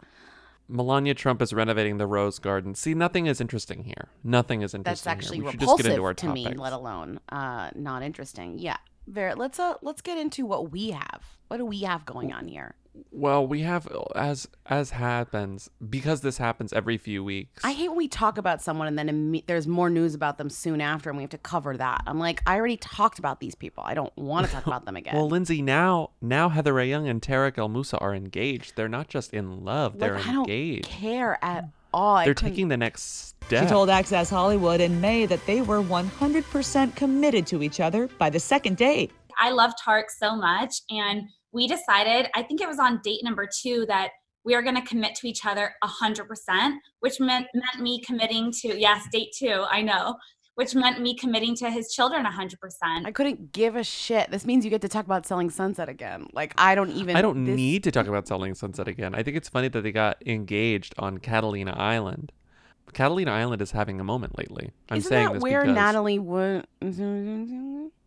Melania 0.69 1.15
Trump 1.15 1.43
is 1.43 1.53
renovating 1.53 1.99
the 1.99 2.07
Rose 2.07 2.39
Garden. 2.39 2.75
See, 2.75 2.95
nothing 2.95 3.27
is 3.27 3.41
interesting 3.41 3.85
here. 3.85 4.09
Nothing 4.23 4.63
is 4.63 4.75
interesting. 4.75 5.05
That's 5.05 5.07
actually 5.07 5.39
here. 5.39 5.47
We 5.47 5.51
should 5.53 5.61
just 5.61 5.77
get 5.79 5.87
repulsive 5.87 5.93
into 5.93 6.05
our 6.05 6.15
to 6.15 6.29
me, 6.33 6.49
let 6.55 6.73
alone 6.73 7.21
uh, 7.31 7.71
not 7.75 8.03
interesting. 8.03 8.59
Yeah, 8.59 8.77
Vera, 9.07 9.35
let's 9.35 9.59
uh 9.59 9.75
let's 9.83 10.01
get 10.01 10.19
into 10.19 10.47
what 10.47 10.71
we 10.71 10.91
have. 10.91 11.23
What 11.49 11.57
do 11.59 11.67
we 11.67 11.81
have 11.81 12.07
going 12.07 12.33
on 12.33 12.49
here? 12.49 12.75
Well, 13.11 13.47
we 13.47 13.63
have 13.63 13.89
as 14.15 14.47
as 14.67 14.91
happens 14.91 15.71
because 15.89 16.21
this 16.21 16.37
happens 16.39 16.73
every 16.75 16.99
few 16.99 17.25
weeks. 17.25 17.63
I 17.65 17.73
hate 17.73 17.89
when 17.89 17.97
we 17.97 18.07
talk 18.09 18.37
about 18.37 18.61
someone 18.63 18.87
and 18.87 18.99
then 18.99 19.09
imme- 19.09 19.47
there's 19.47 19.67
more 19.67 19.89
news 19.89 20.15
about 20.15 20.37
them 20.39 20.51
soon 20.51 20.81
after, 20.83 21.09
and 21.09 21.17
we 21.17 21.23
have 21.23 21.31
to 21.31 21.39
cover 21.39 21.77
that. 21.77 22.03
I'm 22.07 22.19
like, 22.19 22.43
I 22.47 22.57
already 22.57 22.77
talked 22.77 23.19
about 23.19 23.41
these 23.41 23.55
people. 23.55 23.83
I 23.87 23.95
don't 23.95 24.15
want 24.17 24.47
to 24.47 24.53
talk 24.53 24.67
about 24.67 24.85
them 24.85 24.97
again. 24.97 25.15
well, 25.15 25.29
Lindsey, 25.29 25.63
now 25.63 26.11
now 26.21 26.51
Heather 26.51 26.75
Rae 26.75 26.89
Young 26.89 27.09
and 27.09 27.21
Tarek 27.23 27.57
El 27.59 27.69
Moussa 27.71 27.97
are 27.99 28.15
engaged. 28.15 28.75
They're 28.77 28.89
not 28.91 29.09
just 29.09 29.33
in 29.33 29.65
love; 29.65 29.99
they're 29.99 30.19
I 30.19 30.23
don't 30.25 30.37
engaged. 30.49 30.85
care 30.87 31.39
at 31.43 31.69
all. 31.93 32.17
I 32.17 32.25
They're 32.25 32.35
taking 32.35 32.69
the 32.69 32.77
next 32.77 33.35
step. 33.47 33.65
She 33.65 33.69
told 33.69 33.91
Access 33.91 34.31
Hollywood 34.31 34.81
in 34.81 35.01
May 35.01 35.27
that 35.27 35.45
they 35.47 35.63
were 35.63 35.83
100% 35.83 36.97
committed 36.97 37.47
to 37.49 37.63
each 37.63 37.81
other 37.81 38.09
by 38.19 38.31
the 38.31 38.41
second 38.41 38.77
date. 38.77 39.13
I 39.39 39.51
love 39.51 39.73
Tarek 39.85 40.05
so 40.17 40.37
much. 40.37 40.75
And 40.91 41.23
we 41.53 41.67
decided, 41.67 42.31
I 42.35 42.43
think 42.43 42.61
it 42.61 42.69
was 42.69 42.79
on 42.79 43.01
date 43.03 43.23
number 43.23 43.49
two, 43.61 43.85
that 43.87 44.11
we 44.45 44.55
are 44.55 44.63
going 44.63 44.75
to 44.75 44.83
commit 44.83 45.15
to 45.17 45.29
each 45.29 45.47
other 45.47 45.75
100%, 45.85 46.75
which 47.01 47.21
meant, 47.21 47.47
meant 47.55 47.81
me 47.81 48.01
committing 48.03 48.51
to, 48.63 48.79
yes, 48.79 49.07
date 49.13 49.33
two, 49.39 49.65
I 49.71 49.83
know, 49.83 50.17
which 50.55 50.75
meant 50.75 51.01
me 51.01 51.17
committing 51.17 51.55
to 51.57 51.71
his 51.71 51.93
children 51.93 52.25
100%. 52.27 52.57
I 53.07 53.11
couldn't 53.13 53.53
give 53.53 53.75
a 53.77 53.83
shit. 53.85 54.31
This 54.31 54.45
means 54.45 54.65
you 54.65 54.71
get 54.71 54.83
to 54.83 54.89
talk 54.89 55.05
about 55.07 55.27
selling 55.27 55.51
Sunset 55.51 55.89
again. 55.89 56.27
Like 56.33 56.53
I 56.59 56.75
don't 56.75 56.91
even. 56.93 57.17
I 57.17 57.23
don't 57.23 57.45
this- 57.45 57.57
need 57.57 57.85
to 57.85 57.91
talk 57.91 58.07
about 58.07 58.27
Selling 58.29 58.55
Sunset 58.55 58.89
again. 58.89 59.15
I 59.15 59.23
think 59.23 59.37
it's 59.37 59.49
funny 59.49 59.69
that 59.69 59.81
they 59.83 59.93
got 59.93 60.23
engaged 60.27 60.95
on 60.99 61.19
Catalina 61.19 61.73
Island. 61.77 62.33
Catalina 62.93 63.31
Island 63.33 63.63
is 63.63 63.71
having 63.71 64.01
a 64.01 64.05
moment 64.05 64.37
lately. 64.39 64.71
I'm 64.91 64.99
Isn't 64.99 65.09
saying 65.09 65.27
that 65.29 65.33
this 65.35 65.43
where 65.43 65.63
because 65.63 65.75
Natalie 65.75 66.19
Wood? 66.19 66.67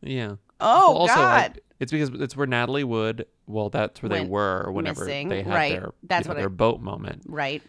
yeah. 0.02 0.36
Oh 0.62 0.94
also, 0.96 1.14
I- 1.14 1.48
God! 1.48 1.62
it's 1.80 1.92
because 1.92 2.10
it's 2.10 2.38
where 2.38 2.48
Natalie 2.48 2.84
Wood. 2.84 3.26
Well, 3.48 3.70
that's 3.70 4.02
where 4.04 4.10
they 4.10 4.20
Went 4.22 4.30
were 4.32 4.72
whenever 4.72 5.06
missing, 5.06 5.30
they 5.30 5.44
had 5.44 5.54
right. 5.54 5.72
their 5.74 5.92
That's 6.04 6.26
you 6.26 6.30
know, 6.30 6.34
what 6.34 6.38
I- 6.38 6.42
their 6.42 6.50
boat 6.50 6.82
moment. 6.82 7.24
right. 7.28 7.62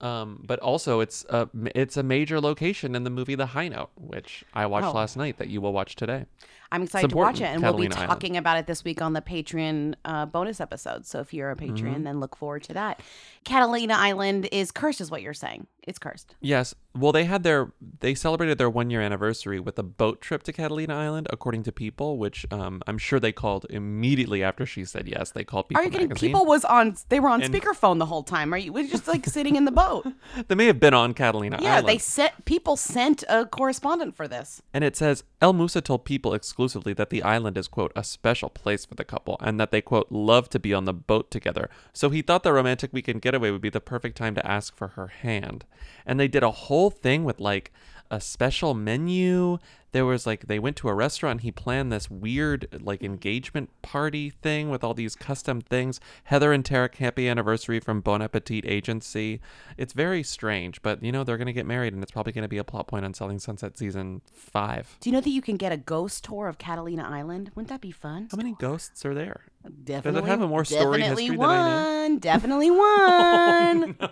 Um, 0.00 0.42
but 0.46 0.58
also 0.60 1.00
it's 1.00 1.26
a 1.28 1.48
it's 1.74 1.96
a 1.98 2.02
major 2.02 2.40
location 2.40 2.94
in 2.94 3.04
the 3.04 3.10
movie 3.10 3.34
The 3.34 3.46
High 3.46 3.68
Note, 3.68 3.90
which 3.96 4.44
I 4.54 4.64
watched 4.66 4.86
Oh. 4.86 4.92
last 4.92 5.16
night 5.16 5.36
that 5.38 5.48
you 5.48 5.60
will 5.60 5.72
watch 5.74 5.94
today. 5.94 6.24
I'm 6.72 6.82
excited 6.84 7.10
to 7.10 7.16
watch 7.16 7.40
it, 7.40 7.44
and 7.46 7.62
we'll 7.62 7.72
be 7.74 7.88
Catalina 7.88 7.96
Island. 8.04 8.10
talking 8.20 8.36
about 8.36 8.56
it 8.58 8.66
this 8.66 8.84
week 8.84 9.02
on 9.02 9.12
the 9.12 9.20
Patreon 9.20 9.94
uh, 10.04 10.24
bonus 10.26 10.60
episode. 10.60 11.04
So 11.04 11.18
if 11.18 11.34
you're 11.34 11.50
a 11.50 11.56
Patreon, 11.56 11.80
Mm-hmm. 11.82 12.02
then 12.04 12.20
look 12.20 12.36
forward 12.36 12.62
to 12.64 12.74
that. 12.74 13.02
Catalina 13.44 13.94
Island 13.94 14.48
is 14.52 14.70
cursed, 14.70 15.00
is 15.00 15.10
what 15.10 15.20
you're 15.20 15.34
saying. 15.34 15.66
It's 15.84 15.98
cursed. 15.98 16.36
Yes. 16.40 16.74
Well, 16.94 17.12
they 17.12 17.24
had 17.24 17.42
their 17.42 17.72
they 18.00 18.14
celebrated 18.14 18.58
their 18.58 18.68
one 18.68 18.90
year 18.90 19.00
anniversary 19.00 19.58
with 19.60 19.78
a 19.78 19.82
boat 19.82 20.20
trip 20.20 20.42
to 20.44 20.52
Catalina 20.52 20.94
Island, 20.94 21.26
according 21.30 21.62
to 21.64 21.72
People, 21.72 22.18
which 22.18 22.44
um, 22.50 22.82
I'm 22.86 22.98
sure 22.98 23.18
they 23.20 23.32
called 23.32 23.64
immediately 23.70 24.42
after 24.42 24.66
she 24.66 24.84
said 24.84 25.06
yes. 25.08 25.30
They 25.30 25.44
called 25.44 25.68
People 25.68 25.80
Are 25.80 25.84
you 25.84 25.90
kidding? 25.90 26.08
magazine. 26.08 26.28
People 26.30 26.46
was 26.46 26.64
on. 26.64 26.96
They 27.08 27.20
were 27.20 27.28
on 27.28 27.42
And- 27.42 27.52
speakerphone 27.54 27.98
the 27.98 28.06
whole 28.06 28.22
time. 28.22 28.52
Are 28.52 28.58
you? 28.58 28.72
We're 28.72 28.88
just 28.88 29.08
like 29.08 29.24
sitting 29.26 29.56
in 29.56 29.64
the 29.64 29.72
boat. 29.72 30.06
They 30.48 30.54
may 30.54 30.66
have 30.66 30.80
been 30.80 30.94
on 30.94 31.14
Catalina 31.14 31.58
Yeah, 31.60 31.74
Island. 31.74 31.88
they 31.88 31.98
sent 31.98 32.44
people 32.44 32.76
sent 32.76 33.22
a 33.28 33.46
correspondent 33.46 34.16
for 34.16 34.26
this. 34.28 34.62
And 34.74 34.82
it 34.84 34.96
says 34.96 35.22
El 35.40 35.52
Moussa 35.52 35.80
told 35.80 36.04
people 36.04 36.34
exclusively 36.34 36.92
that 36.94 37.10
the 37.10 37.22
island 37.22 37.56
is, 37.56 37.68
quote, 37.68 37.92
a 37.96 38.02
special 38.04 38.48
place 38.50 38.84
for 38.84 38.94
the 38.96 39.04
couple 39.04 39.36
and 39.40 39.58
that 39.60 39.70
they, 39.70 39.80
quote, 39.80 40.08
love 40.10 40.48
to 40.50 40.58
be 40.58 40.74
on 40.74 40.84
the 40.84 40.92
boat 40.94 41.30
together. 41.30 41.68
So 41.92 42.10
he 42.10 42.20
thought 42.22 42.42
the 42.42 42.52
romantic 42.52 42.92
weekend 42.92 43.22
getaway 43.22 43.50
would 43.50 43.60
be 43.60 43.70
the 43.70 43.80
perfect 43.80 44.16
time 44.16 44.34
to 44.34 44.46
ask 44.46 44.76
for 44.76 44.88
her 44.88 45.06
hand. 45.08 45.64
And 46.06 46.18
they 46.18 46.28
did 46.28 46.42
a 46.42 46.50
whole 46.50 46.90
thing 46.90 47.24
with 47.24 47.40
like 47.40 47.72
a 48.10 48.20
special 48.20 48.74
menu. 48.74 49.58
There 49.92 50.06
was 50.06 50.24
like, 50.24 50.46
they 50.46 50.60
went 50.60 50.76
to 50.76 50.88
a 50.88 50.94
restaurant. 50.94 51.40
He 51.40 51.50
planned 51.50 51.90
this 51.90 52.08
weird 52.08 52.80
like 52.80 53.02
engagement 53.02 53.70
party 53.82 54.30
thing 54.30 54.70
with 54.70 54.84
all 54.84 54.94
these 54.94 55.16
custom 55.16 55.60
things. 55.60 55.98
Heather 56.24 56.52
and 56.52 56.62
Tarek, 56.64 56.96
happy 56.96 57.28
anniversary 57.28 57.80
from 57.80 58.00
Bon 58.00 58.22
Appetit 58.22 58.64
Agency. 58.66 59.40
It's 59.76 59.92
very 59.92 60.22
strange, 60.22 60.80
but 60.82 61.02
you 61.02 61.10
know, 61.10 61.24
they're 61.24 61.36
going 61.36 61.46
to 61.46 61.52
get 61.52 61.66
married 61.66 61.92
and 61.92 62.02
it's 62.02 62.12
probably 62.12 62.32
going 62.32 62.42
to 62.42 62.48
be 62.48 62.58
a 62.58 62.64
plot 62.64 62.86
point 62.86 63.04
on 63.04 63.14
Selling 63.14 63.40
Sunset 63.40 63.76
season 63.76 64.20
five. 64.32 64.96
Do 65.00 65.10
you 65.10 65.14
know 65.14 65.20
that 65.20 65.30
you 65.30 65.42
can 65.42 65.56
get 65.56 65.72
a 65.72 65.76
ghost 65.76 66.24
tour 66.24 66.46
of 66.46 66.58
Catalina 66.58 67.02
Island? 67.08 67.50
Wouldn't 67.56 67.70
that 67.70 67.80
be 67.80 67.90
fun? 67.90 68.28
How 68.30 68.36
many 68.36 68.54
ghosts 68.60 69.04
are 69.04 69.14
there? 69.14 69.42
Definitely 69.84 70.28
have 70.30 70.40
a 70.40 70.48
more 70.48 70.64
storied 70.64 71.02
history 71.04 71.28
than 71.30 71.40
I 71.40 71.68
know? 71.68 72.02
one. 72.02 72.18
Definitely 72.18 72.70
one. 72.70 73.96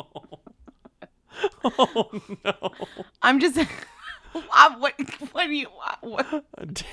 Oh, 0.00 0.04
Oh 1.64 2.10
no! 2.44 2.72
I'm 3.22 3.40
just. 3.40 3.58
I, 4.52 4.76
what? 4.78 4.94
What 5.32 5.46
do 5.46 5.52
you? 5.52 5.68
What? 6.00 6.84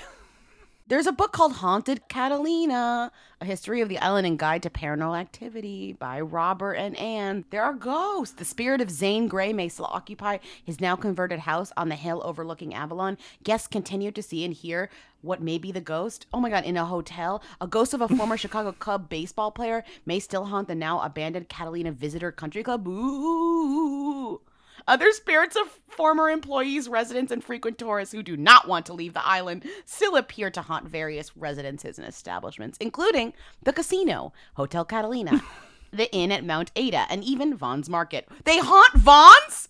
There's 0.88 1.07
a 1.07 1.12
book 1.12 1.31
called 1.31 1.53
Haunted 1.53 2.07
Catalina, 2.10 3.12
a 3.41 3.45
history 3.45 3.81
of 3.81 3.89
the 3.89 3.98
island 3.98 4.27
and 4.27 4.38
guide 4.38 4.62
to 4.62 4.69
paranormal 4.69 5.19
activity 5.19 5.93
by 5.93 6.22
Robert 6.22 6.74
and 6.74 6.95
Anne. 6.98 7.43
There 7.50 7.63
are 7.63 7.74
ghosts. 7.74 8.36
The 8.36 8.45
spirit 8.45 8.81
of 8.81 8.91
Zane 8.91 9.27
Grey 9.27 9.51
may 9.51 9.67
still 9.67 9.86
occupy 9.86 10.38
his 10.63 10.79
now 10.79 10.95
converted 10.95 11.39
house 11.39 11.72
on 11.75 11.89
the 11.89 11.95
hill 11.95 12.22
overlooking 12.24 12.75
Avalon. 12.75 13.17
Guests 13.43 13.67
continue 13.67 14.12
to 14.12 14.22
see 14.22 14.45
and 14.45 14.53
hear 14.53 14.91
what 15.24 15.41
may 15.41 15.57
be 15.57 15.72
the 15.72 15.81
ghost. 15.81 16.27
Oh 16.31 16.39
my 16.39 16.51
God, 16.51 16.65
in 16.65 16.77
a 16.77 16.86
hotel, 16.86 17.41
a 17.60 17.65
ghost 17.65 17.95
of 17.95 18.01
a 18.01 18.07
former 18.07 18.38
Chicago 18.38 18.72
Cub 18.72 19.10
baseball 19.10 19.50
player 19.50 19.84
may 20.05 20.19
still 20.19 20.45
haunt 20.45 20.67
the 20.67 20.75
now 20.75 21.01
abandoned 21.01 21.50
Catalina 21.50 21.93
Visitor 21.93 22.31
Country 22.31 22.62
Club. 22.62 22.88
Ooh. 22.88 24.39
Other 24.88 25.12
spirits 25.12 25.56
of 25.56 25.80
former 25.88 26.30
employees, 26.30 26.88
residents, 26.88 27.32
and 27.32 27.44
frequent 27.44 27.80
tourists 27.80 28.13
who 28.13 28.22
do 28.22 28.38
not 28.38 28.68
want 28.68 28.86
to 28.86 28.94
leave 28.94 29.13
the 29.13 29.25
island 29.25 29.65
still 29.86 30.15
appear 30.15 30.51
to 30.51 30.62
haunt 30.62 30.88
various 30.88 31.36
residences 31.36 31.98
and 31.98 32.08
establishments, 32.08 32.77
including 32.80 33.34
the 33.63 33.74
casino, 33.74 34.32
Hotel 34.54 34.86
Catalina, 34.86 35.42
the 35.92 36.13
inn 36.13 36.32
at 36.32 36.46
Mount 36.46 36.72
Ada, 36.75 37.08
and 37.10 37.24
even 37.24 37.56
Vons 37.56 37.89
Market. 37.89 38.30
They 38.44 38.60
haunt 38.60 38.94
Vons? 38.94 39.70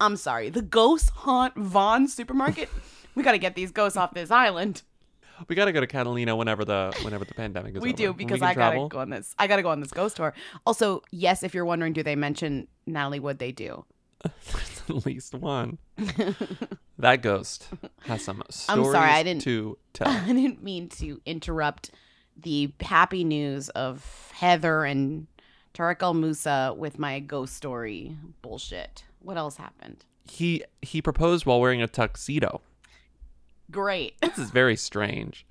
I'm 0.00 0.16
sorry, 0.16 0.50
the 0.50 0.62
ghosts 0.62 1.10
haunt 1.10 1.54
Vons 1.56 2.12
supermarket? 2.14 2.68
We 3.16 3.24
got 3.24 3.32
to 3.32 3.38
get 3.38 3.56
these 3.56 3.72
ghosts 3.72 3.96
off 3.96 4.14
this 4.14 4.30
island. 4.30 4.82
We 5.48 5.56
got 5.56 5.64
to 5.64 5.72
go 5.72 5.80
to 5.80 5.86
Catalina 5.88 6.36
whenever 6.36 6.64
the 6.64 6.96
whenever 7.02 7.24
the 7.24 7.34
pandemic 7.34 7.72
is 7.72 7.78
over. 7.78 7.84
We 7.84 7.90
over. 7.90 7.96
do 7.96 8.12
because 8.14 8.38
can 8.38 8.48
I 8.48 8.54
gotta 8.54 8.88
go 8.88 9.00
on 9.00 9.10
this. 9.10 9.34
I 9.36 9.48
gotta 9.48 9.62
go 9.62 9.70
on 9.70 9.80
this 9.80 9.90
ghost 9.90 10.16
tour. 10.16 10.32
Also, 10.64 11.02
yes, 11.10 11.42
if 11.42 11.52
you're 11.52 11.64
wondering, 11.64 11.92
do 11.92 12.04
they 12.04 12.14
mention 12.14 12.68
Natalie 12.86 13.18
Wood? 13.18 13.40
They 13.40 13.50
do. 13.50 13.84
At 14.88 15.06
least 15.06 15.34
one. 15.34 15.78
that 16.98 17.22
ghost 17.22 17.68
has 18.02 18.24
some 18.24 18.42
stories 18.50 18.68
I'm 18.68 18.92
sorry, 18.92 19.10
I 19.10 19.22
didn't- 19.22 19.42
to 19.42 19.78
tell. 19.92 20.08
I 20.10 20.26
didn't 20.26 20.62
mean 20.62 20.88
to 20.90 21.20
interrupt 21.24 21.90
the 22.36 22.72
happy 22.80 23.24
news 23.24 23.68
of 23.70 24.30
Heather 24.34 24.84
and 24.84 25.26
Tarek 25.74 26.02
El 26.02 26.14
Moussa 26.14 26.74
with 26.76 26.98
my 26.98 27.20
ghost 27.20 27.54
story 27.54 28.16
bullshit. 28.42 29.04
What 29.20 29.36
else 29.36 29.56
happened? 29.56 30.04
he 30.30 30.62
he 30.80 31.02
proposed 31.02 31.44
while 31.44 31.60
wearing 31.60 31.82
a 31.82 31.88
tuxedo. 31.88 32.60
Great. 33.70 34.20
This 34.20 34.38
is 34.38 34.50
very 34.50 34.76
strange. 34.76 35.46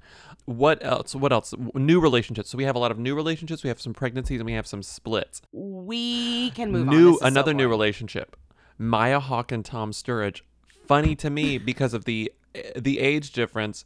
What 0.46 0.84
else? 0.84 1.16
What 1.16 1.32
else? 1.32 1.54
New 1.74 2.00
relationships. 2.00 2.50
So 2.50 2.58
we 2.58 2.64
have 2.66 2.76
a 2.76 2.80
lot 2.80 2.92
of 2.92 2.98
new 3.00 3.16
relationships. 3.16 3.64
We 3.64 3.70
have 3.70 3.80
some 3.80 3.94
pregnancies 3.94 4.40
and 4.40 4.46
we 4.46 4.54
have 4.54 4.68
some 4.68 4.84
splits. 4.84 5.42
We 5.52 6.52
can 6.52 6.72
move 6.72 6.88
on. 6.90 6.96
new 6.96 7.14
is 7.14 7.20
so 7.20 7.26
another 7.26 7.54
new 7.54 7.68
relationship. 7.70 8.36
Maya 8.80 9.20
Hawke 9.20 9.52
and 9.52 9.64
Tom 9.64 9.92
Sturridge. 9.92 10.42
Funny 10.88 11.16
to 11.18 11.30
me 11.30 11.58
because 11.70 11.94
of 11.94 12.06
the 12.06 12.32
the 12.76 12.98
age 13.00 13.32
difference, 13.32 13.86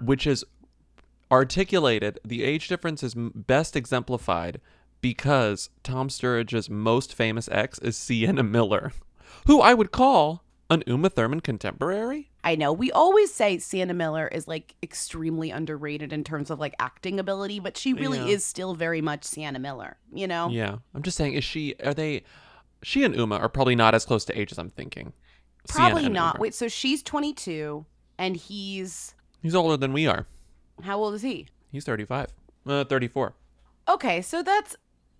which 0.00 0.26
is 0.26 0.44
articulated. 1.30 2.18
The 2.24 2.42
age 2.42 2.66
difference 2.68 3.02
is 3.02 3.14
best 3.14 3.76
exemplified 3.76 4.60
because 5.00 5.70
Tom 5.82 6.08
Sturridge's 6.08 6.68
most 6.68 7.14
famous 7.14 7.48
ex 7.52 7.78
is 7.78 7.96
Sienna 7.96 8.42
Miller, 8.42 8.92
who 9.46 9.60
I 9.60 9.74
would 9.74 9.92
call 9.92 10.42
an 10.68 10.82
Uma 10.86 11.08
Thurman 11.08 11.40
contemporary. 11.40 12.30
I 12.42 12.54
know. 12.54 12.72
We 12.72 12.90
always 12.92 13.32
say 13.32 13.58
Sienna 13.58 13.94
Miller 13.94 14.26
is 14.28 14.48
like 14.48 14.74
extremely 14.82 15.50
underrated 15.50 16.12
in 16.12 16.24
terms 16.24 16.50
of 16.50 16.58
like 16.58 16.74
acting 16.78 17.20
ability, 17.20 17.60
but 17.60 17.76
she 17.76 17.92
really 17.92 18.18
Yeah. 18.18 18.26
is 18.34 18.44
still 18.44 18.74
very 18.74 19.00
much 19.00 19.24
Sienna 19.24 19.58
Miller, 19.58 19.96
you 20.12 20.26
know? 20.26 20.48
Yeah, 20.48 20.76
I'm 20.94 21.02
just 21.02 21.16
saying. 21.16 21.34
Is 21.34 21.44
she? 21.44 21.74
Are 21.84 21.94
they? 21.94 22.22
She 22.82 23.04
and 23.04 23.14
Uma 23.14 23.36
are 23.36 23.48
probably 23.48 23.76
not 23.76 23.94
as 23.94 24.04
close 24.04 24.24
to 24.26 24.38
age 24.38 24.52
as 24.52 24.58
I'm 24.58 24.70
thinking. 24.70 25.12
Probably 25.68 26.08
not. 26.08 26.38
Wait, 26.38 26.54
so 26.54 26.68
she's 26.68 27.02
22 27.02 27.84
and 28.18 28.36
he's 28.36 29.14
He's 29.42 29.54
older 29.54 29.76
than 29.76 29.92
we 29.92 30.06
are. 30.06 30.26
how 30.82 30.98
old 30.98 31.14
is 31.14 31.22
he? 31.22 31.46
He's 31.70 31.84
35. 31.84 32.28
Uh, 32.66 32.84
34. 32.84 33.34
Okay, 33.88 34.22
so 34.22 34.42
that's 34.42 34.76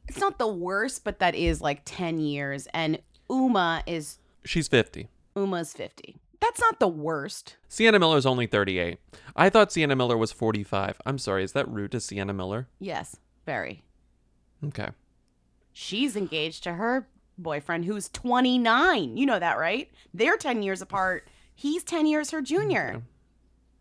it's 0.09 0.19
not 0.19 0.39
the 0.39 0.49
worst, 0.49 1.05
but 1.05 1.19
that 1.21 1.35
is 1.35 1.61
like 1.61 1.83
10 1.85 2.19
years 2.19 2.67
and 2.73 3.01
Uma 3.31 3.83
is 3.87 4.19
She's 4.45 4.69
50. 4.69 5.09
Uma's 5.37 5.73
50. 5.73 6.17
That's 6.41 6.61
not 6.61 6.81
the 6.81 6.89
worst. 6.89 7.57
Sienna 7.69 7.99
Miller's 7.99 8.25
only 8.27 8.47
38. 8.47 8.99
I 9.37 9.51
thought 9.51 9.71
Sienna 9.71 9.95
Miller 9.95 10.17
was 10.17 10.33
45. 10.33 11.01
I'm 11.05 11.19
sorry, 11.19 11.45
is 11.45 11.53
that 11.53 11.69
rude 11.69 11.93
to 11.93 12.01
Sienna 12.01 12.33
Miller? 12.33 12.67
Yes, 12.79 13.17
very. 13.45 13.85
Okay. 14.65 14.89
She's 15.73 16.17
engaged 16.17 16.65
to 16.65 16.73
her 16.75 17.07
boyfriend 17.43 17.85
who's 17.85 18.09
29. 18.09 19.17
You 19.17 19.27
know 19.27 19.39
that, 19.39 19.59
right? 19.59 19.91
They're 20.15 20.37
10 20.37 20.63
years 20.63 20.81
apart. 20.83 21.29
He's 21.55 21.83
10 21.85 22.07
years 22.07 22.31
her 22.31 22.41
junior. 22.43 23.03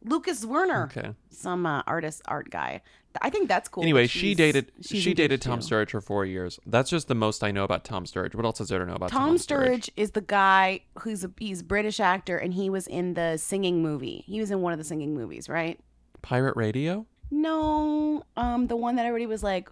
Lucas 0.03 0.45
Zwirner, 0.45 0.85
Okay. 0.85 1.13
some 1.29 1.65
uh, 1.65 1.81
artist 1.85 2.21
art 2.27 2.49
guy. 2.49 2.81
I 3.21 3.29
think 3.29 3.49
that's 3.49 3.67
cool. 3.67 3.83
Anyway, 3.83 4.05
she 4.07 4.35
dated 4.35 4.71
she 4.81 5.13
dated 5.13 5.41
Tom 5.41 5.59
to. 5.59 5.65
Sturridge 5.65 5.89
for 5.89 5.99
4 5.99 6.25
years. 6.25 6.59
That's 6.65 6.89
just 6.89 7.07
the 7.07 7.15
most 7.15 7.43
I 7.43 7.51
know 7.51 7.63
about 7.63 7.83
Tom 7.83 8.05
Sturridge. 8.05 8.35
What 8.35 8.45
else 8.45 8.61
is 8.61 8.69
there 8.69 8.79
to 8.79 8.85
know 8.85 8.93
about 8.93 9.09
Tom, 9.09 9.29
Tom 9.29 9.37
Sturridge 9.37 9.89
is 9.97 10.11
the 10.11 10.21
guy 10.21 10.81
who's 10.99 11.23
a 11.23 11.31
he's 11.37 11.61
a 11.61 11.63
British 11.63 11.99
actor 11.99 12.37
and 12.37 12.53
he 12.53 12.69
was 12.69 12.85
in 12.87 13.15
the 13.15 13.37
singing 13.37 13.81
movie. 13.81 14.23
He 14.27 14.39
was 14.39 14.51
in 14.51 14.61
one 14.61 14.71
of 14.73 14.77
the 14.79 14.85
singing 14.85 15.15
movies, 15.15 15.49
right? 15.49 15.79
Pirate 16.21 16.55
Radio? 16.55 17.07
No, 17.31 18.23
um, 18.37 18.67
the 18.67 18.75
one 18.75 18.95
that 18.95 19.05
everybody 19.05 19.25
was 19.25 19.43
like, 19.43 19.69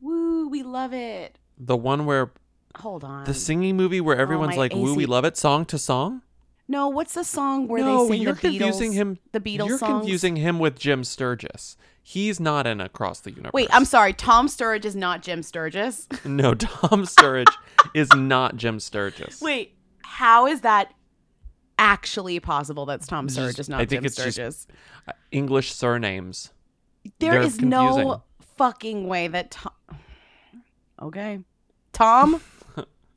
"Woo, 0.00 0.48
we 0.48 0.62
love 0.62 0.92
it." 0.94 1.38
The 1.58 1.76
one 1.76 2.04
where 2.06 2.32
Hold 2.76 3.02
on. 3.04 3.24
the 3.24 3.34
singing 3.34 3.76
movie 3.76 4.00
where 4.00 4.16
everyone's 4.16 4.50
my 4.56 4.56
like, 4.56 4.72
"Woo, 4.74 4.94
we 4.94 5.02
AC 5.04 5.06
love 5.10 5.24
it," 5.24 5.36
song 5.36 5.64
to 5.66 5.78
song? 5.78 6.22
no, 6.70 6.88
what's 6.88 7.14
the 7.14 7.24
song 7.24 7.66
where 7.66 7.82
no, 7.82 8.04
they 8.04 8.12
sing 8.12 8.22
you're 8.22 8.32
the 8.34 8.40
Beatles? 8.40 8.58
confusing 8.58 8.92
him. 8.92 9.18
The 9.32 9.40
Beatles 9.40 9.68
You're 9.68 9.78
songs? 9.78 10.00
confusing 10.00 10.36
him 10.36 10.58
with 10.58 10.78
Jim 10.78 11.02
Sturgess. 11.02 11.76
He's 12.02 12.38
not 12.38 12.66
in 12.66 12.80
Across 12.80 13.20
the 13.20 13.30
Universe. 13.30 13.52
Wait, 13.54 13.68
I'm 13.72 13.84
sorry. 13.86 14.12
Tom 14.12 14.48
Sturridge 14.48 14.84
is 14.84 14.94
not 14.96 15.22
Jim 15.22 15.42
Sturgess. 15.42 16.06
No, 16.24 16.54
Tom 16.54 17.04
Sturridge 17.04 17.52
is 17.94 18.08
not 18.14 18.56
Jim 18.56 18.80
Sturgess. 18.80 19.40
Wait, 19.40 19.76
how 20.02 20.46
is 20.46 20.60
that 20.60 20.92
actually 21.78 22.38
possible? 22.40 22.84
That's 22.86 23.06
Tom 23.06 23.28
Sturridge 23.28 23.58
is 23.58 23.68
not 23.68 23.80
I 23.80 23.86
think 23.86 24.00
Jim 24.02 24.04
it's 24.06 24.16
just 24.16 24.34
Sturgess. 24.36 24.66
uh, 25.06 25.12
English 25.30 25.72
surnames. 25.72 26.50
There 27.18 27.32
they're 27.32 27.42
is 27.42 27.60
no 27.60 28.22
fucking 28.56 29.06
way 29.06 29.28
that 29.28 29.50
Tom. 29.52 29.72
Okay, 31.00 31.40
Tom 31.92 32.40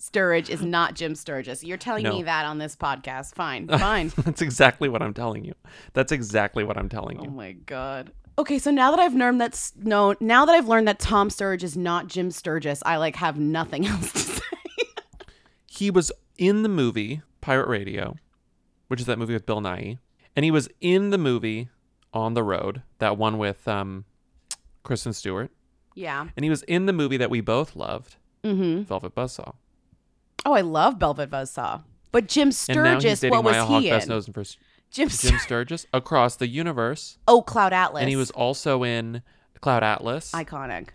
Sturridge 0.01 0.49
is 0.49 0.63
not 0.63 0.95
Jim 0.95 1.13
Sturgess. 1.13 1.63
You're 1.63 1.77
telling 1.77 2.03
No. 2.03 2.11
me 2.13 2.23
that 2.23 2.45
on 2.45 2.57
this 2.57 2.75
podcast? 2.75 3.35
Fine, 3.35 3.67
fine. 3.79 4.11
That's 4.17 4.41
exactly 4.41 4.89
what 4.89 5.01
I'm 5.03 5.13
telling 5.13 5.45
you. 5.45 5.53
That's 5.93 6.11
exactly 6.11 6.63
what 6.63 6.75
I'm 6.77 6.89
telling 6.89 7.19
you. 7.21 7.27
oh 7.27 7.31
my 7.31 7.51
god. 7.51 8.11
Okay, 8.39 8.57
so 8.57 8.71
now 8.71 8.89
that 8.91 8.99
I've 8.99 9.13
learned 9.13 9.39
that's 9.39 9.73
no, 9.77 10.15
now 10.19 10.45
that 10.45 10.55
I've 10.55 10.67
learned 10.67 10.87
that 10.87 10.97
Tom 10.99 11.29
Sturridge 11.29 11.61
is 11.63 11.77
not 11.77 12.07
Jim 12.07 12.31
Sturgess, 12.31 12.81
I 12.85 12.97
like 12.97 13.15
have 13.17 13.37
nothing 13.39 13.85
else 13.87 14.11
to 14.13 14.19
say. 14.19 14.41
he 15.67 15.91
was 15.91 16.11
in 16.37 16.63
the 16.63 16.69
movie 16.69 17.21
Pirate 17.41 17.67
Radio, 17.67 18.15
which 18.87 18.99
is 18.99 19.05
that 19.05 19.19
movie 19.19 19.33
with 19.33 19.45
Bill 19.45 19.61
Nighy, 19.61 19.99
and 20.35 20.43
he 20.43 20.51
was 20.51 20.67
in 20.79 21.11
the 21.11 21.17
movie 21.17 21.69
On 22.13 22.33
the 22.33 22.43
Road, 22.43 22.81
that 22.99 23.17
one 23.17 23.37
with 23.37 23.67
um, 23.67 24.05
Kristen 24.83 25.13
Stewart, 25.13 25.51
Yeah. 25.93 26.27
and 26.35 26.43
he 26.43 26.49
was 26.49 26.63
in 26.63 26.85
the 26.87 26.93
movie 26.93 27.17
that 27.17 27.29
we 27.29 27.41
both 27.41 27.75
loved, 27.75 28.15
Mm-hmm. 28.43 28.83
Velvet 28.83 29.13
Buzzsaw. 29.13 29.53
Oh, 30.45 30.53
I 30.53 30.61
love 30.61 30.97
Velvet 30.97 31.29
Buzzsaw. 31.29 31.83
But 32.11 32.27
Jim 32.27 32.49
And 32.49 32.77
now 32.83 32.93
he's 32.95 33.01
Sturgess, 33.01 33.19
dating 33.21 33.35
what 33.37 33.43
was 33.45 33.53
Maya 33.53 33.65
Hawke, 33.65 33.83
he 33.83 33.89
best 33.89 34.07
in? 34.07 34.09
known 34.09 34.21
for 34.33 34.41
s- 34.41 34.57
Jim, 34.89 35.07
Jim 35.09 35.37
Sturgess 35.39 35.85
across 35.93 36.35
the 36.35 36.47
universe, 36.47 37.17
Oh, 37.27 37.41
Cloud 37.41 37.71
Atlas. 37.73 38.01
and 38.01 38.09
he 38.09 38.15
was 38.17 38.31
also 38.31 38.83
in 38.83 39.21
Cloud 39.61 39.83
Atlas. 39.83 40.31
iconic. 40.33 40.89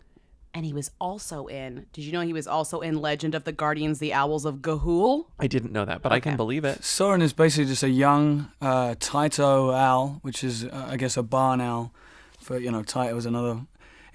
And 0.53 0.65
he 0.65 0.73
was 0.73 0.91
also 0.99 1.47
in. 1.47 1.85
Did 1.93 2.05
you 2.05 2.13
know 2.13 2.23
he 2.23 2.33
was 2.33 2.47
also 2.47 2.81
in 2.81 2.99
Legend 3.01 3.35
of 3.35 3.45
the 3.45 3.53
Guardians, 3.53 3.99
the 3.99 4.15
Owls 4.15 4.47
of 4.47 4.57
Ga'Hoole? 4.57 5.27
I 5.39 5.47
didn't 5.47 5.71
know 5.71 5.85
that, 5.85 6.01
but 6.01 6.13
I 6.13 6.21
can 6.21 6.35
believe 6.37 6.65
it. 6.65 6.83
Soren 6.83 7.21
is 7.21 7.35
basically 7.35 7.67
just 7.67 7.83
a 7.83 7.91
young 7.91 8.51
uh, 8.63 8.95
Tyto 8.99 9.73
owl, 9.73 10.19
which 10.23 10.43
is, 10.43 10.65
uh, 10.65 10.89
I 10.91 10.97
guess, 10.97 11.19
a 11.19 11.23
barn 11.23 11.61
owl. 11.61 11.93
For 12.41 12.59
you 12.59 12.71
know, 12.71 12.83
Tyto 12.83 13.15
is 13.19 13.27
another 13.27 13.61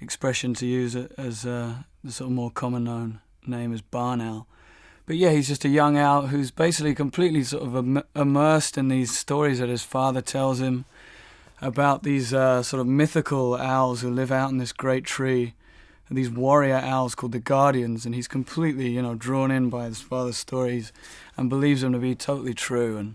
expression 0.00 0.52
to 0.54 0.66
use 0.66 0.96
it 0.96 1.12
as 1.16 1.46
uh, 1.46 1.74
the 2.02 2.10
sort 2.10 2.30
of 2.30 2.34
more 2.34 2.50
common 2.50 2.84
known 2.84 3.20
name 3.46 3.72
is 3.72 3.80
barn 3.80 4.20
owl. 4.20 4.48
But 5.06 5.16
yeah, 5.16 5.30
he's 5.30 5.48
just 5.48 5.64
a 5.64 5.68
young 5.68 5.96
owl 5.96 6.28
who's 6.28 6.50
basically 6.50 6.94
completely 6.94 7.42
sort 7.42 7.64
of 7.64 7.76
im- 7.76 8.02
immersed 8.14 8.78
in 8.78 8.88
these 8.88 9.16
stories 9.16 9.58
that 9.58 9.68
his 9.68 9.82
father 9.82 10.20
tells 10.20 10.60
him 10.60 10.84
about 11.60 12.02
these 12.02 12.32
uh, 12.32 12.62
sort 12.62 12.80
of 12.80 12.86
mythical 12.86 13.54
owls 13.56 14.00
who 14.00 14.10
live 14.10 14.30
out 14.30 14.50
in 14.50 14.58
this 14.58 14.72
great 14.72 15.04
tree. 15.04 15.54
These 16.10 16.30
warrior 16.30 16.76
owls 16.76 17.14
called 17.14 17.32
the 17.32 17.38
Guardians, 17.38 18.04
and 18.04 18.14
he's 18.14 18.28
completely, 18.28 18.90
you 18.90 19.00
know, 19.00 19.14
drawn 19.14 19.50
in 19.50 19.70
by 19.70 19.86
his 19.86 20.02
father's 20.02 20.36
stories 20.36 20.92
and 21.38 21.48
believes 21.48 21.80
them 21.80 21.92
to 21.94 21.98
be 21.98 22.14
totally 22.14 22.52
true 22.52 22.98
and 22.98 23.14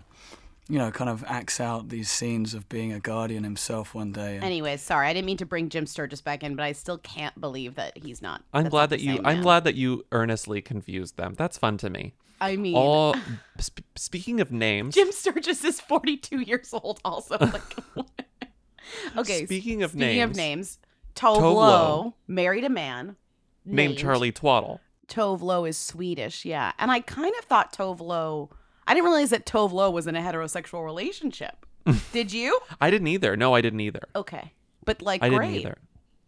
you 0.68 0.78
know 0.78 0.90
kind 0.90 1.08
of 1.10 1.24
acts 1.26 1.60
out 1.60 1.88
these 1.88 2.10
scenes 2.10 2.54
of 2.54 2.68
being 2.68 2.92
a 2.92 3.00
guardian 3.00 3.44
himself 3.44 3.94
one 3.94 4.12
day 4.12 4.36
and 4.36 4.44
Anyways, 4.44 4.82
sorry, 4.82 5.08
I 5.08 5.12
didn't 5.12 5.26
mean 5.26 5.36
to 5.38 5.46
bring 5.46 5.68
Jim 5.68 5.86
Sturgess 5.86 6.20
back 6.20 6.42
in, 6.42 6.56
but 6.56 6.62
I 6.62 6.72
still 6.72 6.98
can't 6.98 7.38
believe 7.40 7.74
that 7.76 7.96
he's 7.96 8.20
not. 8.22 8.42
I'm 8.52 8.68
glad 8.68 8.82
not 8.82 8.90
that 8.90 9.00
you. 9.00 9.16
same 9.16 9.26
I'm 9.26 9.42
glad 9.42 9.64
that 9.64 9.74
you 9.74 10.04
earnestly 10.12 10.60
confused 10.60 11.16
them. 11.16 11.34
That's 11.36 11.58
fun 11.58 11.78
to 11.78 11.90
me. 11.90 12.14
I 12.40 12.56
mean, 12.56 12.76
All 12.76 13.16
sp- 13.58 13.86
speaking 13.96 14.40
of 14.40 14.52
names, 14.52 14.94
Jim 14.94 15.10
Sturgess 15.12 15.64
is 15.64 15.80
42 15.80 16.40
years 16.40 16.72
old. 16.72 17.00
Also, 17.04 17.36
like, 17.40 17.76
okay. 19.16 19.44
Speaking 19.46 19.82
of 19.82 19.90
speaking 19.92 20.22
of 20.22 20.30
names, 20.30 20.36
names, 20.36 20.78
Tove, 21.14 21.38
Tove 21.38 21.54
Lo 21.54 21.54
Lo 21.54 22.14
married 22.26 22.64
a 22.64 22.68
man 22.70 23.16
named 23.64 23.98
Charlie 23.98 24.32
Twaddle. 24.32 24.80
Tove 25.08 25.42
Lo 25.42 25.64
is 25.64 25.76
Swedish, 25.76 26.44
yeah. 26.44 26.72
And 26.78 26.90
I 26.90 27.00
kind 27.00 27.34
of 27.38 27.44
thought 27.44 27.72
Tove 27.72 28.00
Lo. 28.00 28.50
I 28.88 28.94
didn't 28.94 29.04
realize 29.04 29.30
that 29.30 29.46
Tove 29.46 29.72
Lo 29.72 29.90
was 29.90 30.06
in 30.06 30.16
a 30.16 30.20
heterosexual 30.20 30.84
relationship. 30.84 31.64
Did 32.12 32.32
you? 32.32 32.58
I 32.80 32.90
didn't 32.90 33.06
either. 33.08 33.36
No, 33.36 33.54
I 33.54 33.60
didn't 33.60 33.80
either. 33.80 34.02
Okay, 34.16 34.52
but 34.84 35.00
like, 35.02 35.22
I 35.22 35.28
great. 35.28 35.48
didn't 35.52 35.60
either. 35.60 35.78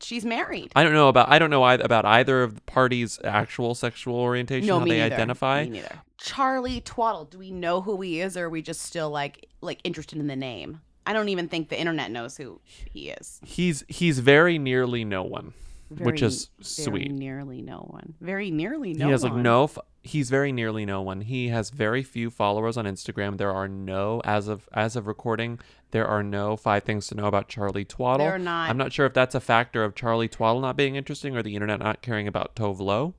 She's 0.02 0.24
married. 0.24 0.72
I 0.74 0.82
don't 0.82 0.94
know 0.94 1.08
about. 1.08 1.28
I 1.28 1.38
don't 1.38 1.50
know 1.50 1.62
either, 1.62 1.84
about 1.84 2.04
either 2.06 2.42
of 2.42 2.54
the 2.54 2.60
parties' 2.62 3.18
actual 3.24 3.74
sexual 3.74 4.14
orientation, 4.16 4.66
no, 4.68 4.78
how 4.78 4.84
me 4.84 4.92
they 4.92 4.98
neither. 5.00 5.14
identify. 5.14 5.64
Me 5.64 5.70
neither. 5.70 5.98
Charlie 6.16 6.80
Twaddle. 6.80 7.24
Do 7.26 7.38
we 7.38 7.50
know 7.50 7.80
who 7.82 8.00
he 8.00 8.20
is, 8.20 8.36
or 8.36 8.46
are 8.46 8.50
we 8.50 8.62
just 8.62 8.80
still 8.82 9.10
like 9.10 9.46
like 9.60 9.80
interested 9.84 10.18
in 10.18 10.26
the 10.26 10.36
name? 10.36 10.80
I 11.06 11.12
don't 11.12 11.28
even 11.28 11.48
think 11.48 11.68
the 11.70 11.78
internet 11.80 12.10
knows 12.10 12.36
who 12.38 12.60
he 12.90 13.10
is. 13.10 13.40
He's 13.44 13.84
he's 13.88 14.20
very 14.20 14.58
nearly 14.58 15.04
no 15.04 15.22
one, 15.22 15.52
which 15.90 16.20
Very- 16.20 16.28
is 16.28 16.48
very 16.58 16.64
sweet. 16.64 17.10
nearly 17.12 17.60
no 17.60 17.86
one. 17.90 18.14
Very 18.22 18.50
nearly 18.50 18.94
no 18.94 19.04
one. 19.04 19.08
he 19.08 19.12
has 19.12 19.22
like 19.24 19.32
one. 19.32 19.42
no. 19.42 19.64
F- 19.64 19.78
he's 20.02 20.30
very 20.30 20.52
nearly 20.52 20.86
no 20.86 21.02
one. 21.02 21.22
He 21.22 21.48
has 21.48 21.70
very 21.70 22.02
few 22.02 22.30
followers 22.30 22.76
on 22.76 22.84
Instagram. 22.84 23.36
There 23.38 23.52
are 23.52 23.68
no 23.68 24.20
as 24.24 24.48
of 24.48 24.68
as 24.72 24.96
of 24.96 25.06
recording. 25.06 25.58
There 25.90 26.06
are 26.06 26.22
no 26.22 26.56
five 26.56 26.84
things 26.84 27.08
to 27.08 27.14
know 27.14 27.26
about 27.26 27.48
Charlie 27.48 27.84
Twaddle. 27.84 28.24
There 28.26 28.34
are 28.34 28.38
not. 28.38 28.70
I'm 28.70 28.76
not 28.76 28.92
sure 28.92 29.06
if 29.06 29.14
that's 29.14 29.34
a 29.34 29.40
factor 29.40 29.84
of 29.84 29.94
Charlie 29.94 30.28
Twaddle 30.28 30.60
not 30.60 30.76
being 30.76 30.96
interesting 30.96 31.36
or 31.36 31.42
the 31.42 31.54
internet 31.54 31.80
not 31.80 32.00
caring 32.02 32.26
about 32.28 32.54
Tove 32.54 32.78
Lo. 32.80 33.14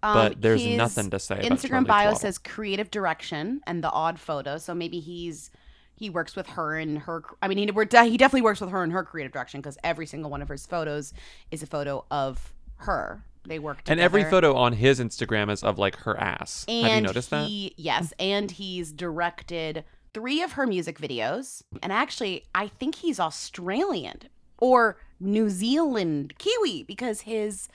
but 0.00 0.32
Um, 0.32 0.38
there's 0.40 0.64
nothing 0.64 1.10
to 1.10 1.18
say 1.18 1.40
Instagram 1.42 1.86
bio 1.86 2.04
Twaddle. 2.10 2.18
says 2.20 2.38
creative 2.38 2.90
direction 2.90 3.60
and 3.66 3.82
the 3.82 3.90
odd 3.90 4.18
photo. 4.20 4.58
So 4.58 4.74
maybe 4.74 5.00
he's 5.00 5.50
he 5.94 6.10
works 6.10 6.36
with 6.36 6.46
her 6.48 6.76
and 6.76 6.98
her. 7.00 7.24
I 7.42 7.48
mean, 7.48 7.58
he 7.58 7.64
he 7.64 8.16
definitely 8.16 8.42
works 8.42 8.60
with 8.60 8.70
her 8.70 8.84
in 8.84 8.90
her 8.90 9.02
creative 9.02 9.32
direction 9.32 9.60
because 9.60 9.78
every 9.82 10.06
single 10.06 10.30
one 10.30 10.42
of 10.42 10.48
his 10.48 10.64
photos 10.66 11.12
is 11.50 11.62
a 11.62 11.66
photo 11.66 12.04
of 12.10 12.52
her. 12.76 13.24
They 13.46 13.58
work 13.58 13.78
together. 13.78 13.92
And 13.92 14.00
every 14.00 14.24
photo 14.24 14.54
on 14.56 14.72
his 14.74 15.00
Instagram 15.00 15.50
is 15.50 15.62
of 15.62 15.78
like 15.78 15.96
her 15.98 16.18
ass. 16.18 16.64
And 16.68 16.86
Have 16.86 16.96
you 16.96 17.06
noticed 17.06 17.30
that? 17.30 17.48
Yes, 17.76 18.12
and 18.18 18.50
he's 18.50 18.92
directed 18.92 19.84
three 20.14 20.42
of 20.42 20.52
her 20.52 20.66
music 20.66 20.98
videos. 20.98 21.62
And 21.82 21.92
actually, 21.92 22.44
I 22.54 22.68
think 22.68 22.96
he's 22.96 23.20
Australian 23.20 24.20
or 24.58 24.96
New 25.20 25.48
Zealand 25.50 26.34
Kiwi 26.38 26.82
because 26.84 27.22
his 27.22 27.68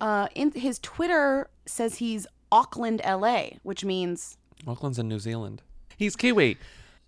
uh 0.00 0.28
in 0.34 0.50
his 0.52 0.78
Twitter 0.80 1.48
says 1.66 1.96
he's 1.96 2.26
Auckland, 2.50 3.00
LA, 3.06 3.50
which 3.62 3.84
means 3.84 4.36
Auckland's 4.66 4.98
in 4.98 5.08
New 5.08 5.18
Zealand. 5.18 5.62
He's 5.96 6.16
Kiwi. 6.16 6.56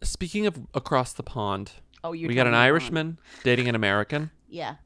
Speaking 0.03 0.47
of 0.47 0.61
across 0.75 1.12
the 1.12 1.23
pond, 1.23 1.73
oh 2.05 2.12
you 2.12 2.29
we 2.29 2.35
got 2.35 2.47
an 2.47 2.55
Irishman 2.55 3.19
dating 3.45 3.69
an 3.69 3.75
American, 3.75 4.31
Yeah. 4.49 4.77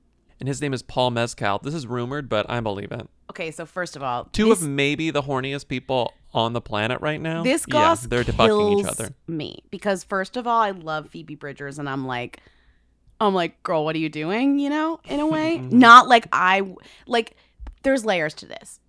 And 0.40 0.48
his 0.48 0.60
name 0.62 0.72
is 0.72 0.82
Paul 0.82 1.10
Mescal. 1.10 1.58
This 1.58 1.74
is 1.74 1.86
rumored, 1.86 2.28
but 2.30 2.48
I 2.48 2.60
believe 2.60 2.90
it. 2.92 3.06
Okay, 3.30 3.50
so 3.50 3.66
first 3.66 3.94
of 3.94 4.02
all, 4.02 4.24
Two 4.32 4.46
this, 4.48 4.62
of 4.62 4.68
maybe 4.68 5.10
the 5.10 5.22
horniest 5.22 5.68
people 5.68 6.14
on 6.32 6.54
the 6.54 6.60
planet 6.62 7.00
right 7.02 7.20
now. 7.20 7.42
this 7.42 7.64
yeah, 7.68 7.72
goss 7.72 8.02
they're 8.06 8.24
kills 8.24 8.36
debucking 8.36 8.80
each 8.80 8.86
other. 8.86 9.10
me 9.28 9.62
because 9.70 10.02
first 10.02 10.36
of 10.38 10.46
all, 10.46 10.60
I 10.60 10.70
love 10.70 11.10
Phoebe 11.10 11.34
Bridgers, 11.34 11.78
and 11.78 11.88
I'm 11.88 12.06
like, 12.06 12.40
I'm 13.20 13.34
like, 13.34 13.62
girl, 13.62 13.84
what 13.84 13.94
are 13.94 13.98
you 13.98 14.08
doing? 14.08 14.58
You 14.58 14.70
know, 14.70 15.00
in 15.04 15.20
a 15.20 15.26
way, 15.26 15.58
Mhm. 15.62 15.72
not 15.72 16.08
like 16.08 16.26
I 16.32 16.74
like. 17.06 17.36
There's 17.82 18.04
layers 18.04 18.32
to 18.34 18.46
this. 18.46 18.80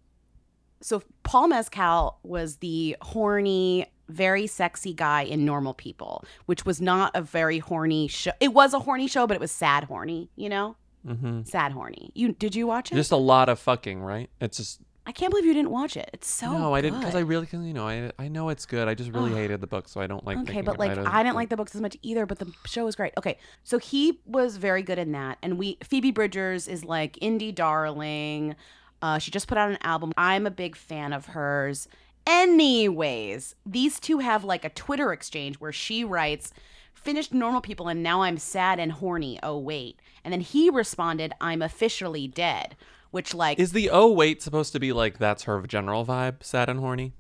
So 0.82 1.04
Paul 1.24 1.50
Mescal 1.50 2.18
was 2.24 2.58
the 2.58 2.96
horny, 3.02 3.86
very 4.10 4.48
sexy 4.48 4.94
guy 4.94 5.22
in 5.24 5.46
Normal 5.46 5.74
People, 5.74 6.24
which 6.46 6.66
was 6.66 6.82
not 6.82 7.12
a 7.16 7.22
very 7.22 7.60
horny 7.60 8.08
show. 8.08 8.32
It 8.40 8.54
was 8.54 8.74
a 8.74 8.80
horny 8.80 9.08
show, 9.08 9.28
but 9.28 9.36
it 9.36 9.40
was 9.42 9.52
sad 9.52 9.84
horny. 9.86 10.30
You 10.36 10.50
know, 10.50 10.76
hmm 11.06 11.44
sad 11.44 11.72
horny. 11.72 12.12
You 12.14 12.34
did 12.34 12.56
you 12.56 12.68
watch 12.68 12.92
it? 12.92 12.96
Just 12.96 13.12
a 13.12 13.18
lot 13.18 13.50
of 13.50 13.60
fucking, 13.60 14.02
right? 14.02 14.30
It's 14.40 14.58
just 14.58 14.82
I 15.06 15.12
can't 15.12 15.32
believe 15.32 15.46
you 15.46 15.54
didn't 15.54 15.72
watch 15.72 15.98
it. 15.98 16.10
It's 16.14 16.30
so 16.30 16.52
no, 16.52 16.76
I 16.76 16.82
didn't 16.82 17.00
because 17.00 17.16
I 17.16 17.22
really, 17.22 17.48
cause, 17.48 17.66
you 17.66 17.74
know, 17.74 17.88
I 17.88 18.12
I 18.20 18.28
know 18.28 18.50
it's 18.50 18.68
good. 18.68 18.88
I 18.88 18.94
just 18.94 19.12
really 19.12 19.34
hated 19.34 19.60
the 19.60 19.68
book, 19.68 19.90
so 19.90 20.00
I 20.00 20.06
don't 20.06 20.24
like. 20.26 20.38
It. 20.38 20.50
Okay, 20.50 20.62
but 20.62 20.78
like. 20.78 20.96
I 20.96 21.24
didn't 21.24 21.36
like 21.36 21.50
the 21.50 21.58
books 21.58 21.74
as 21.74 21.82
much 21.82 21.98
either, 22.04 22.26
but 22.28 22.38
the 22.38 22.54
show 22.66 22.86
was 22.86 22.96
great. 22.96 23.14
Okay, 23.18 23.40
so 23.64 23.80
he 23.80 24.20
was 24.26 24.58
very 24.58 24.84
good 24.84 25.00
in 25.00 25.12
that, 25.14 25.40
and 25.42 25.58
we 25.58 25.78
Phoebe 25.84 26.12
Bridgers 26.12 26.68
is 26.68 26.86
like 26.86 27.14
indie 27.14 27.54
darling. 27.54 28.56
Uh, 29.02 29.18
she 29.18 29.32
just 29.32 29.48
put 29.48 29.58
out 29.58 29.72
an 29.72 29.80
album. 29.82 30.14
I'm 30.18 30.46
a 30.46 30.52
big 30.52 30.76
fan 30.76 31.14
of 31.14 31.28
hers. 31.28 31.88
Anyways, 32.28 33.56
these 33.66 34.00
two 34.00 34.20
have 34.20 34.44
like 34.44 34.64
a 34.64 34.70
Twitter 34.70 35.12
exchange 35.12 35.56
where 35.56 35.72
she 35.72 36.04
writes, 36.04 36.54
"Finished 37.02 37.34
normal 37.34 37.62
people, 37.62 37.88
and 37.88 38.02
now 38.04 38.22
I'm 38.22 38.38
sad 38.38 38.80
and 38.80 38.92
horny. 38.94 39.40
Oh 39.44 39.58
wait," 39.58 40.00
and 40.24 40.32
then 40.32 40.42
he 40.42 40.70
responded, 40.70 41.34
"I'm 41.42 41.62
officially 41.62 42.28
dead," 42.28 42.76
which 43.12 43.34
like 43.34 43.60
Is 43.60 43.72
the 43.72 43.90
oh 43.90 44.12
wait 44.12 44.42
supposed 44.42 44.72
to 44.74 44.80
be 44.80 44.94
like 44.94 45.18
that's 45.18 45.44
her 45.44 45.62
general 45.68 46.06
vibe, 46.06 46.44
sad 46.44 46.70
and 46.70 46.80
horny? 46.80 47.14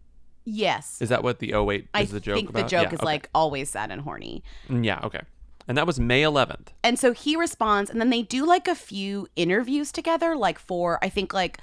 yes, 0.44 1.00
Is 1.02 1.10
that 1.10 1.24
what 1.24 1.40
the 1.40 1.54
oh 1.54 1.64
wait 1.64 1.88
I 1.94 2.02
is 2.02 2.12
the 2.12 2.20
joke 2.20 2.34
I 2.34 2.38
think 2.40 2.50
about? 2.50 2.64
the 2.64 2.70
joke 2.70 2.84
Yeah, 2.84 2.94
is 2.94 3.00
okay. 3.00 3.06
like 3.06 3.30
always 3.36 3.70
sad 3.70 3.92
and 3.92 4.02
horny. 4.02 4.44
Mm, 4.70 4.84
yeah, 4.86 5.00
okay. 5.04 5.22
And 5.68 5.78
that 5.78 5.86
was 5.86 6.00
May 6.00 6.24
11th. 6.24 6.70
And 6.84 6.98
so 6.98 7.14
he 7.14 7.36
responds, 7.36 7.90
and 7.92 8.02
then 8.02 8.10
they 8.10 8.24
do 8.24 8.46
like 8.46 8.68
a 8.68 8.74
few 8.76 9.28
interviews 9.36 9.92
together, 9.92 10.36
like 10.36 10.58
for 10.60 10.98
I 11.04 11.10
think 11.10 11.34
like 11.34 11.60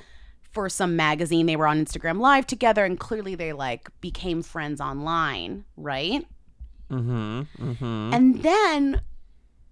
for 0.52 0.68
some 0.68 0.94
magazine 0.96 1.46
they 1.46 1.56
were 1.56 1.66
on 1.66 1.84
Instagram 1.84 2.20
live 2.20 2.46
together, 2.46 2.84
and 2.84 2.98
clearly 2.98 3.34
they 3.34 3.52
like 3.52 3.90
became 4.00 4.42
friends 4.42 4.80
online, 4.80 5.64
right? 5.76 6.24
Mm-hmm. 6.90 7.42
Mm-hmm. 7.70 8.14
And 8.14 8.42
then 8.42 9.00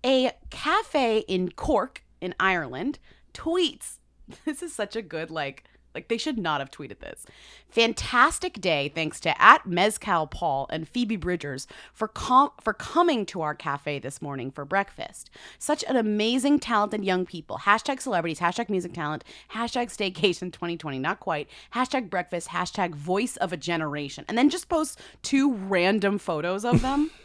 a 0.04 0.32
cafe 0.50 1.18
in 1.20 1.50
Cork 1.50 2.04
in 2.20 2.34
Ireland 2.38 2.98
tweets. 3.34 3.98
This 4.44 4.60
is 4.60 4.74
such 4.74 4.96
a 4.96 5.02
good 5.02 5.30
like 5.30 5.62
like 5.96 6.08
they 6.08 6.18
should 6.18 6.38
not 6.38 6.60
have 6.60 6.70
tweeted 6.70 7.00
this. 7.00 7.24
Fantastic 7.70 8.60
day 8.60 8.92
thanks 8.94 9.18
to 9.20 9.42
at 9.42 9.66
Mescal 9.66 10.26
Paul 10.26 10.66
and 10.70 10.86
Phoebe 10.86 11.16
Bridgers 11.16 11.66
for 11.92 12.06
com- 12.06 12.52
for 12.60 12.72
coming 12.72 13.24
to 13.26 13.40
our 13.40 13.54
cafe 13.54 13.98
this 13.98 14.20
morning 14.20 14.50
for 14.50 14.64
breakfast. 14.64 15.30
Such 15.58 15.82
an 15.84 15.96
amazing 15.96 16.60
talented 16.60 17.04
young 17.04 17.24
people. 17.24 17.58
Hashtag 17.58 18.00
celebrities, 18.00 18.40
hashtag 18.40 18.68
music 18.68 18.92
talent, 18.92 19.24
hashtag 19.52 19.88
staycation 19.88 20.52
2020, 20.52 20.98
not 20.98 21.18
quite. 21.18 21.48
Hashtag 21.74 22.10
breakfast, 22.10 22.48
hashtag 22.48 22.94
voice 22.94 23.36
of 23.38 23.52
a 23.52 23.56
generation. 23.56 24.24
And 24.28 24.36
then 24.36 24.50
just 24.50 24.68
post 24.68 25.00
two 25.22 25.54
random 25.54 26.18
photos 26.18 26.64
of 26.64 26.82
them. 26.82 27.10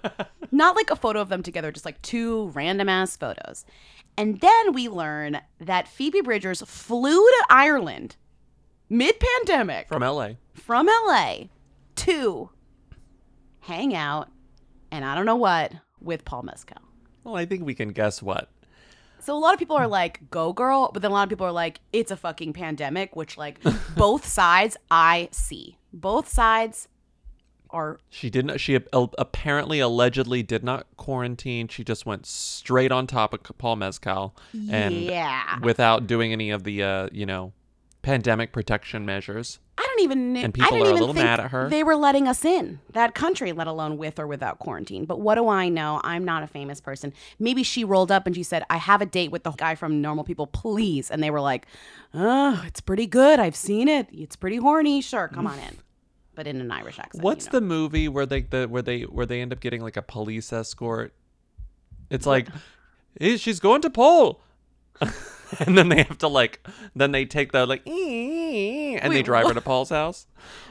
Not 0.52 0.76
like 0.76 0.90
a 0.90 0.96
photo 0.96 1.20
of 1.20 1.28
them 1.28 1.42
together, 1.42 1.72
just 1.72 1.84
like 1.84 2.00
two 2.02 2.48
random 2.48 2.88
ass 2.88 3.16
photos. 3.16 3.64
And 4.16 4.40
then 4.40 4.72
we 4.72 4.88
learn 4.88 5.40
that 5.58 5.88
Phoebe 5.88 6.20
Bridgers 6.20 6.62
flew 6.62 7.24
to 7.24 7.44
Ireland 7.48 8.16
mid 8.90 9.16
pandemic 9.18 9.88
From 9.88 10.02
LA. 10.02 10.32
from 10.52 10.86
LA 10.86 11.44
to 11.96 12.50
hang 13.60 13.94
out 13.94 14.30
and 14.90 15.04
I 15.04 15.14
don't 15.14 15.24
know 15.24 15.36
what 15.36 15.72
with 16.00 16.24
Paul 16.24 16.42
Mescal. 16.42 16.76
Well, 17.24 17.36
I 17.36 17.46
think 17.46 17.64
we 17.64 17.74
can 17.74 17.88
guess 17.92 18.20
what. 18.22 18.50
So 19.20 19.36
a 19.36 19.38
lot 19.38 19.54
of 19.54 19.58
people 19.60 19.76
are 19.76 19.86
like, 19.86 20.28
go 20.30 20.52
girl, 20.52 20.90
but 20.92 21.00
then 21.00 21.12
a 21.12 21.14
lot 21.14 21.22
of 21.22 21.28
people 21.28 21.46
are 21.46 21.52
like, 21.52 21.80
it's 21.92 22.10
a 22.10 22.16
fucking 22.16 22.52
pandemic, 22.52 23.14
which 23.16 23.38
like 23.38 23.60
both 23.96 24.26
sides 24.26 24.76
I 24.90 25.28
see. 25.30 25.78
Both 25.92 26.28
sides 26.28 26.88
are 27.72 27.98
She 28.10 28.30
didn't. 28.30 28.58
She 28.58 28.78
apparently, 28.92 29.80
allegedly, 29.80 30.42
did 30.42 30.62
not 30.64 30.86
quarantine. 30.96 31.68
She 31.68 31.84
just 31.84 32.06
went 32.06 32.26
straight 32.26 32.92
on 32.92 33.06
top 33.06 33.32
of 33.34 33.40
Paul 33.58 33.76
Mescal, 33.76 34.34
and 34.70 34.94
Yeah. 34.94 35.58
without 35.60 36.06
doing 36.06 36.32
any 36.32 36.50
of 36.50 36.64
the, 36.64 36.82
uh, 36.82 37.08
you 37.12 37.26
know, 37.26 37.52
pandemic 38.02 38.52
protection 38.52 39.06
measures. 39.06 39.60
I 39.78 39.82
don't 39.86 40.00
even 40.02 40.36
And 40.36 40.46
I 40.46 40.50
people 40.50 40.70
didn't 40.70 40.82
are 40.82 40.84
a 40.84 40.88
even 40.90 41.00
little 41.00 41.14
think 41.14 41.24
mad 41.24 41.40
at 41.40 41.50
her. 41.52 41.68
They 41.68 41.82
were 41.82 41.96
letting 41.96 42.26
us 42.28 42.44
in 42.44 42.80
that 42.92 43.14
country, 43.14 43.52
let 43.52 43.66
alone 43.66 43.96
with 43.96 44.18
or 44.18 44.26
without 44.26 44.58
quarantine. 44.58 45.04
But 45.06 45.20
what 45.20 45.36
do 45.36 45.48
I 45.48 45.68
know? 45.68 46.00
I'm 46.04 46.24
not 46.24 46.42
a 46.42 46.46
famous 46.46 46.80
person. 46.80 47.12
Maybe 47.38 47.62
she 47.62 47.84
rolled 47.84 48.10
up 48.12 48.26
and 48.26 48.34
she 48.34 48.42
said, 48.42 48.64
"I 48.68 48.76
have 48.76 49.00
a 49.00 49.06
date 49.06 49.30
with 49.30 49.44
the 49.44 49.52
guy 49.52 49.74
from 49.76 50.00
Normal 50.02 50.24
People, 50.24 50.46
please." 50.46 51.10
And 51.10 51.22
they 51.22 51.30
were 51.30 51.40
like, 51.40 51.66
"Oh, 52.12 52.62
it's 52.66 52.80
pretty 52.80 53.06
good. 53.06 53.38
I've 53.40 53.56
seen 53.56 53.88
it. 53.88 54.08
It's 54.12 54.36
pretty 54.36 54.56
horny. 54.56 55.00
Sure, 55.00 55.28
come 55.28 55.46
on 55.46 55.58
in." 55.60 55.76
But 56.34 56.46
in 56.46 56.60
an 56.60 56.70
Irish 56.70 56.98
accent. 56.98 57.22
What's 57.22 57.46
you 57.46 57.52
know. 57.52 57.60
the 57.60 57.66
movie 57.66 58.08
where 58.08 58.26
they 58.26 58.42
the 58.42 58.66
where 58.66 58.82
they 58.82 59.02
where 59.02 59.26
they 59.26 59.40
end 59.40 59.52
up 59.52 59.60
getting 59.60 59.82
like 59.82 59.96
a 59.96 60.02
police 60.02 60.52
escort? 60.52 61.12
It's 62.10 62.26
like, 62.26 62.48
"Eh, 63.20 63.36
she's 63.36 63.60
going 63.60 63.82
to 63.82 63.90
Paul, 63.90 64.40
and 65.00 65.76
then 65.76 65.88
they 65.88 66.02
have 66.02 66.18
to 66.18 66.28
like, 66.28 66.66
then 66.94 67.12
they 67.12 67.24
take 67.26 67.52
the 67.52 67.66
like, 67.66 67.82
"Eh," 67.86 68.98
and 69.00 69.12
they 69.12 69.18
Wait, 69.18 69.24
drive 69.24 69.46
her 69.46 69.54
to 69.54 69.60
Paul's 69.60 69.90
house. 69.90 70.26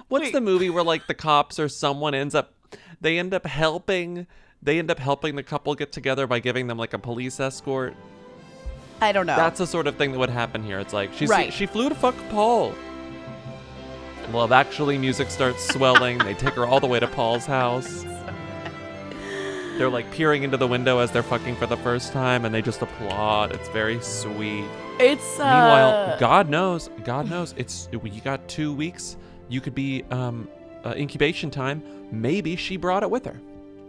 What's 0.08 0.26
Wait. 0.26 0.34
the 0.34 0.41
movie 0.41 0.69
where 0.69 0.84
like 0.84 1.08
the 1.08 1.13
cops 1.13 1.60
or 1.60 1.69
someone 1.69 2.13
ends 2.13 2.36
up, 2.36 2.54
they 3.00 3.17
end 3.19 3.34
up 3.34 3.45
helping, 3.45 4.28
they 4.62 4.80
end 4.80 4.89
up 4.91 5.00
helping 5.00 5.36
the 5.36 5.43
couple 5.43 5.74
get 5.76 5.91
together 5.91 6.28
by 6.28 6.39
giving 6.39 6.67
them 6.67 6.78
like 6.78 6.93
a 6.93 7.00
police 7.00 7.39
escort. 7.39 7.95
I 9.00 9.12
don't 9.12 9.26
know. 9.26 9.36
That's 9.36 9.58
the 9.60 9.67
sort 9.67 9.88
of 9.88 9.95
thing 9.95 10.12
that 10.12 10.19
would 10.19 10.30
happen 10.30 10.63
here. 10.63 10.80
It's 10.80 10.93
like 10.93 11.12
she's 11.13 11.30
Right. 11.30 11.52
she 11.52 11.65
flew 11.65 11.89
to 11.89 11.95
fuck 11.95 12.15
Paul. 12.30 12.74
Well, 14.31 14.53
Actually 14.53 14.97
music 14.97 15.29
starts 15.29 15.67
swelling. 15.67 16.17
they 16.19 16.34
take 16.34 16.53
her 16.53 16.65
all 16.65 16.79
the 16.79 16.88
way 16.88 16.99
to 16.99 17.07
Paul's 17.07 17.45
house. 17.45 18.05
They're 19.77 19.89
like 19.89 20.12
peering 20.12 20.43
into 20.43 20.57
the 20.57 20.67
window 20.67 20.99
as 20.99 21.12
they're 21.12 21.23
fucking 21.23 21.55
for 21.55 21.65
the 21.65 21.77
first 21.77 22.13
time, 22.13 22.45
and 22.45 22.53
they 22.53 22.62
just 22.62 22.81
applaud. 22.81 23.51
It's 23.51 23.67
very 23.69 23.99
sweet. 24.01 24.65
it's 24.99 25.39
uh, 25.39 25.43
Meanwhile, 25.43 26.19
God 26.19 26.49
knows, 26.49 26.89
God 27.03 27.29
knows, 27.29 27.53
it's 27.57 27.89
you 27.91 28.21
got 28.21 28.47
two 28.47 28.73
weeks. 28.73 29.17
You 29.49 29.60
could 29.60 29.73
be 29.73 30.03
um, 30.12 30.47
uh, 30.86 30.93
incubation 30.95 31.49
time. 31.49 31.81
Maybe 32.12 32.55
she 32.55 32.77
brought 32.77 33.03
it 33.03 33.10
with 33.10 33.25
her. 33.25 33.39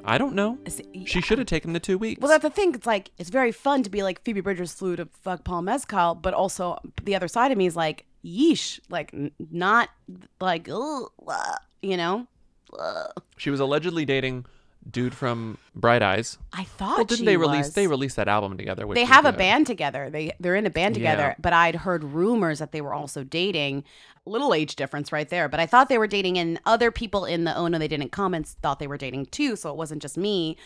I 0.05 0.19
don't 0.19 0.35
know. 0.35 0.59
She 1.05 1.21
should 1.21 1.39
have 1.39 1.47
taken 1.47 1.73
the 1.73 1.81
two 1.81 1.99
weeks. 1.99 2.21
Well, 2.21 2.31
that's 2.31 2.43
the 2.43 2.51
thing. 2.51 2.75
It's 2.75 2.87
like 2.87 3.11
it's 3.19 3.31
very 3.31 3.53
fun 3.53 3.83
to 3.85 3.91
be 3.91 4.03
like 4.03 4.23
Phoebe 4.25 4.41
Bridgers 4.41 4.73
flew 4.73 4.97
to 4.97 5.07
fuck 5.07 5.45
Paul 5.45 5.63
Mescal, 5.63 6.15
but 6.17 6.35
also 6.35 6.79
the 7.03 7.15
other 7.15 7.29
side 7.29 7.53
of 7.53 7.59
me 7.59 7.67
is 7.67 7.77
like, 7.77 8.07
yeesh, 8.25 8.81
like 8.89 9.13
n- 9.13 9.33
not 9.51 9.89
like, 10.41 10.67
you 10.69 11.97
know. 11.97 12.27
She 13.37 13.51
was 13.51 13.61
allegedly 13.61 14.05
dating 14.05 14.47
dude 14.91 15.15
from 15.15 15.59
Bright 15.75 16.03
Eyes. 16.03 16.39
I 16.53 16.65
thought 16.65 16.97
Well, 16.97 17.05
didn't 17.05 17.27
they 17.27 17.37
release 17.37 17.67
was. 17.67 17.75
they 17.75 17.87
released 17.87 18.17
that 18.17 18.29
album 18.29 18.57
together? 18.57 18.87
Which 18.87 18.97
They 18.97 19.05
have 19.05 19.25
a 19.27 19.33
band 19.33 19.67
together. 19.67 20.11
They 20.11 20.33
they're 20.41 20.57
in 20.57 20.67
a 20.67 20.71
band 20.71 20.95
together. 20.95 21.23
Yeah. 21.23 21.35
But 21.39 21.53
I'd 21.53 21.77
heard 21.77 22.03
rumors 22.03 22.59
that 22.59 22.73
they 22.73 22.81
were 22.81 22.95
also 22.95 23.25
dating. 23.25 23.85
Little 24.25 24.55
age 24.55 24.77
difference 24.77 25.11
right 25.11 25.29
there. 25.29 25.49
But 25.49 25.59
I 25.61 25.67
thought 25.67 25.89
they 25.89 25.99
were 25.99 26.07
dating, 26.07 26.39
and 26.39 26.61
other 26.65 26.91
people 26.93 27.25
in 27.25 27.45
the 27.45 27.57
oh 27.57 27.67
no 27.69 27.79
they 27.79 27.89
didn't 27.89 28.11
comments 28.13 28.57
thought 28.63 28.79
they 28.79 28.87
were 28.87 28.97
dating 28.97 29.27
too. 29.27 29.57
So 29.57 29.69
it 29.71 29.77
wasn't 29.77 30.01
just 30.01 30.17
me. 30.17 30.57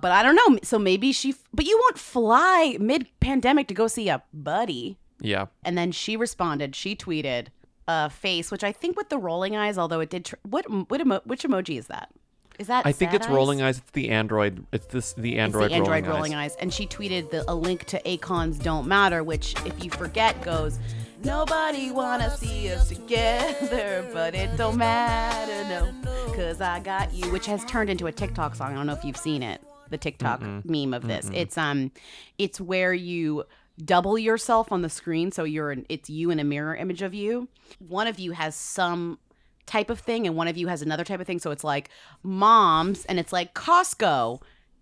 But 0.00 0.10
I 0.12 0.22
don't 0.22 0.34
know. 0.36 0.58
So 0.62 0.78
maybe 0.78 1.12
she. 1.12 1.34
But 1.52 1.64
you 1.64 1.78
won't 1.82 1.98
fly 1.98 2.76
mid 2.80 3.06
pandemic 3.20 3.68
to 3.68 3.74
go 3.74 3.86
see 3.86 4.08
a 4.08 4.22
buddy. 4.32 4.98
Yeah, 5.20 5.46
And 5.64 5.78
then 5.78 5.92
she 5.92 6.16
responded. 6.16 6.74
She 6.74 6.96
tweeted 6.96 7.46
a 7.88 8.10
face, 8.10 8.50
which 8.50 8.64
I 8.64 8.72
think 8.72 8.96
with 8.96 9.08
the 9.08 9.18
rolling 9.18 9.56
eyes, 9.56 9.78
although 9.78 10.00
it 10.00 10.10
did. 10.10 10.24
Tr- 10.26 10.36
what 10.42 10.64
what 10.90 11.00
emo- 11.00 11.22
which 11.24 11.42
emoji 11.44 11.78
is 11.78 11.86
that? 11.86 12.10
Is 12.58 12.68
that? 12.68 12.86
I 12.86 12.92
think 12.92 13.12
it's 13.14 13.28
rolling 13.28 13.62
eyes. 13.62 13.78
It's 13.78 13.90
the 13.92 14.10
Android. 14.10 14.64
It's 14.72 14.86
this 14.86 15.12
the 15.14 15.38
Android, 15.38 15.66
it's 15.66 15.72
the 15.72 15.76
Android 15.76 16.06
rolling, 16.06 16.16
rolling 16.16 16.34
eyes. 16.34 16.52
eyes. 16.52 16.58
And 16.60 16.72
she 16.72 16.86
tweeted 16.86 17.30
the, 17.30 17.44
a 17.50 17.54
link 17.54 17.84
to 17.86 18.00
Akon's 18.08 18.58
"Don't 18.58 18.86
Matter," 18.86 19.22
which, 19.24 19.54
if 19.66 19.82
you 19.84 19.90
forget, 19.90 20.40
goes. 20.42 20.78
Nobody 21.24 21.90
wanna 21.90 22.30
see 22.36 22.70
us 22.70 22.88
together, 22.88 24.06
but 24.12 24.34
it 24.34 24.56
don't 24.58 24.76
matter, 24.76 25.64
no, 25.68 25.92
cause 26.36 26.60
I 26.60 26.80
got 26.80 27.14
you, 27.14 27.30
which 27.32 27.46
has 27.46 27.64
turned 27.64 27.88
into 27.88 28.06
a 28.06 28.12
TikTok 28.12 28.54
song. 28.54 28.72
I 28.72 28.74
don't 28.74 28.86
know 28.86 28.92
if 28.92 29.04
you've 29.04 29.16
seen 29.16 29.42
it, 29.42 29.62
the 29.88 29.96
TikTok 29.96 30.42
meme 30.64 30.92
of 30.92 31.06
this. 31.06 31.30
It's 31.32 31.56
um, 31.56 31.92
it's 32.36 32.60
where 32.60 32.92
you 32.92 33.44
double 33.82 34.18
yourself 34.18 34.70
on 34.70 34.82
the 34.82 34.88
screen, 34.90 35.32
so 35.32 35.44
you're 35.44 35.70
an, 35.70 35.86
it's 35.88 36.08
you 36.10 36.30
in 36.30 36.38
a 36.38 36.44
mirror 36.44 36.74
image 36.76 37.02
of 37.02 37.14
you. 37.14 37.48
One 37.78 38.06
of 38.06 38.18
you 38.18 38.32
has 38.32 38.54
some 38.54 39.18
type 39.66 39.88
of 39.90 39.98
thing 40.00 40.26
and 40.26 40.36
one 40.36 40.46
of 40.48 40.56
you 40.56 40.68
has 40.68 40.82
another 40.82 41.04
type 41.04 41.20
of 41.20 41.26
thing. 41.26 41.38
So 41.38 41.50
it's 41.50 41.64
like 41.64 41.88
moms 42.22 43.04
and 43.06 43.18
it's 43.18 43.32
like 43.32 43.54
costco. 43.54 44.40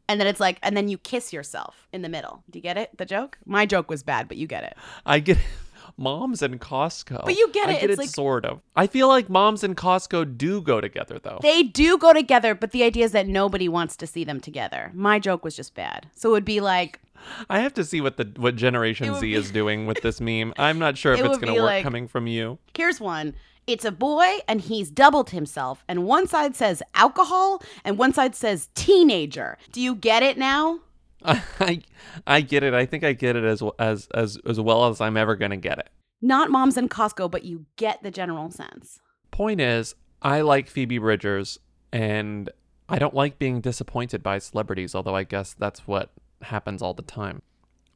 And 0.09 0.21
then 0.21 0.27
it's 0.27 0.41
like 0.41 0.59
and 0.63 0.77
then 0.77 0.89
you 0.89 0.99
kiss 0.99 1.33
yourself 1.33 1.87
in 1.93 2.03
the 2.03 2.09
middle. 2.09 2.43
Do 2.51 2.59
you 2.59 2.63
get 2.63 2.77
it? 2.77 2.91
The 2.99 3.07
joke? 3.07 3.39
My 3.47 3.65
joke 3.67 3.89
was 3.89 4.03
bad 4.03 4.29
but 4.29 4.37
you 4.37 4.47
get 4.47 4.65
it. 4.65 4.75
I 5.07 5.21
get 5.21 5.39
moms 5.97 6.43
and 6.43 6.61
Costco. 6.61 7.25
But 7.25 7.37
you 7.37 7.51
get 7.53 7.69
I 7.69 7.73
it, 7.75 7.81
get 7.83 7.91
it's 7.91 7.99
it 7.99 8.03
like- 8.03 8.09
sort 8.09 8.45
of. 8.45 8.61
I 8.75 8.87
feel 8.89 9.09
like 9.09 9.29
moms 9.31 9.63
and 9.63 9.77
Costco 9.77 10.37
do 10.37 10.61
go 10.61 10.81
together 10.81 11.19
though. 11.23 11.39
they 11.43 11.63
do 11.63 11.97
go 11.99 12.13
together 12.13 12.55
but 12.55 12.73
the 12.73 12.83
idea 12.83 13.05
is 13.05 13.13
that 13.13 13.29
nobody 13.29 13.69
wants 13.69 13.97
to 13.99 14.07
see 14.07 14.25
them 14.25 14.41
together. 14.41 14.91
My 14.95 15.19
joke 15.19 15.45
was 15.45 15.55
just 15.57 15.75
bad. 15.75 16.09
So 16.15 16.31
it 16.31 16.33
would 16.33 16.45
be 16.45 16.61
like 16.61 16.99
I 17.51 17.61
have 17.61 17.75
to 17.75 17.85
see 17.85 18.01
what 18.01 18.17
the 18.17 18.31
what 18.37 18.57
Generation 18.57 19.15
Z 19.15 19.21
be- 19.21 19.35
is 19.35 19.51
doing 19.51 19.87
with 19.87 20.01
this 20.03 20.21
meme. 20.29 20.53
I'm 20.59 20.79
not 20.79 20.97
sure 20.99 21.13
if 21.15 21.21
It 21.21 21.27
it's 21.27 21.39
gonna 21.39 21.55
work 21.55 21.63
like- 21.63 21.83
coming 21.83 22.09
from 22.09 22.27
you. 22.27 22.59
here's 22.77 23.01
one 23.01 23.35
it's 23.67 23.85
a 23.85 23.93
boy 23.93 24.39
and 24.49 24.61
he's 24.61 24.91
doubled 24.91 25.31
himself 25.31 25.85
and 25.87 26.05
one 26.05 26.27
side 26.27 26.57
says 26.57 26.83
alcohol 26.97 27.63
and 27.85 27.97
one 27.97 28.13
side 28.13 28.35
says 28.35 28.69
teenager 28.75 29.57
do 29.71 29.81
you 29.81 29.95
get 29.95 30.23
it 30.25 30.37
now 30.37 30.81
I 31.25 31.83
I 32.27 32.41
get 32.41 32.65
it. 32.65 32.75
I 32.75 32.85
think 32.87 33.05
I 33.05 33.13
get 33.13 33.37
it 33.37 33.45
as 33.45 33.63
as 33.79 34.09
as 34.15 34.37
as 34.45 34.59
well 34.59 34.87
as 34.89 35.01
I'm 35.01 35.17
ever 35.17 35.37
gonna 35.37 35.57
get 35.57 35.79
it. 35.79 35.89
not 36.21 36.51
moms 36.51 36.77
and 36.77 36.91
costco 36.91 37.31
but 37.31 37.45
you 37.45 37.67
get 37.77 38.03
the 38.03 38.11
general 38.11 38.51
sense 38.51 38.99
Point 39.31 39.61
is, 39.61 39.95
I 40.21 40.41
like 40.43 40.69
Phoebe 40.69 40.99
Bridgers, 40.99 41.59
and 41.91 42.51
I 42.89 42.99
don't 42.99 43.15
like 43.15 43.39
being 43.39 43.63
disappointed 43.63 44.23
by 44.23 44.39
celebrities. 44.39 44.95
Although 44.95 45.17
I 45.17 45.25
guess 45.25 45.55
that's 45.55 45.87
what 45.87 46.11
happens 46.45 46.83
all 46.83 46.95
the 46.95 47.03
time. 47.03 47.43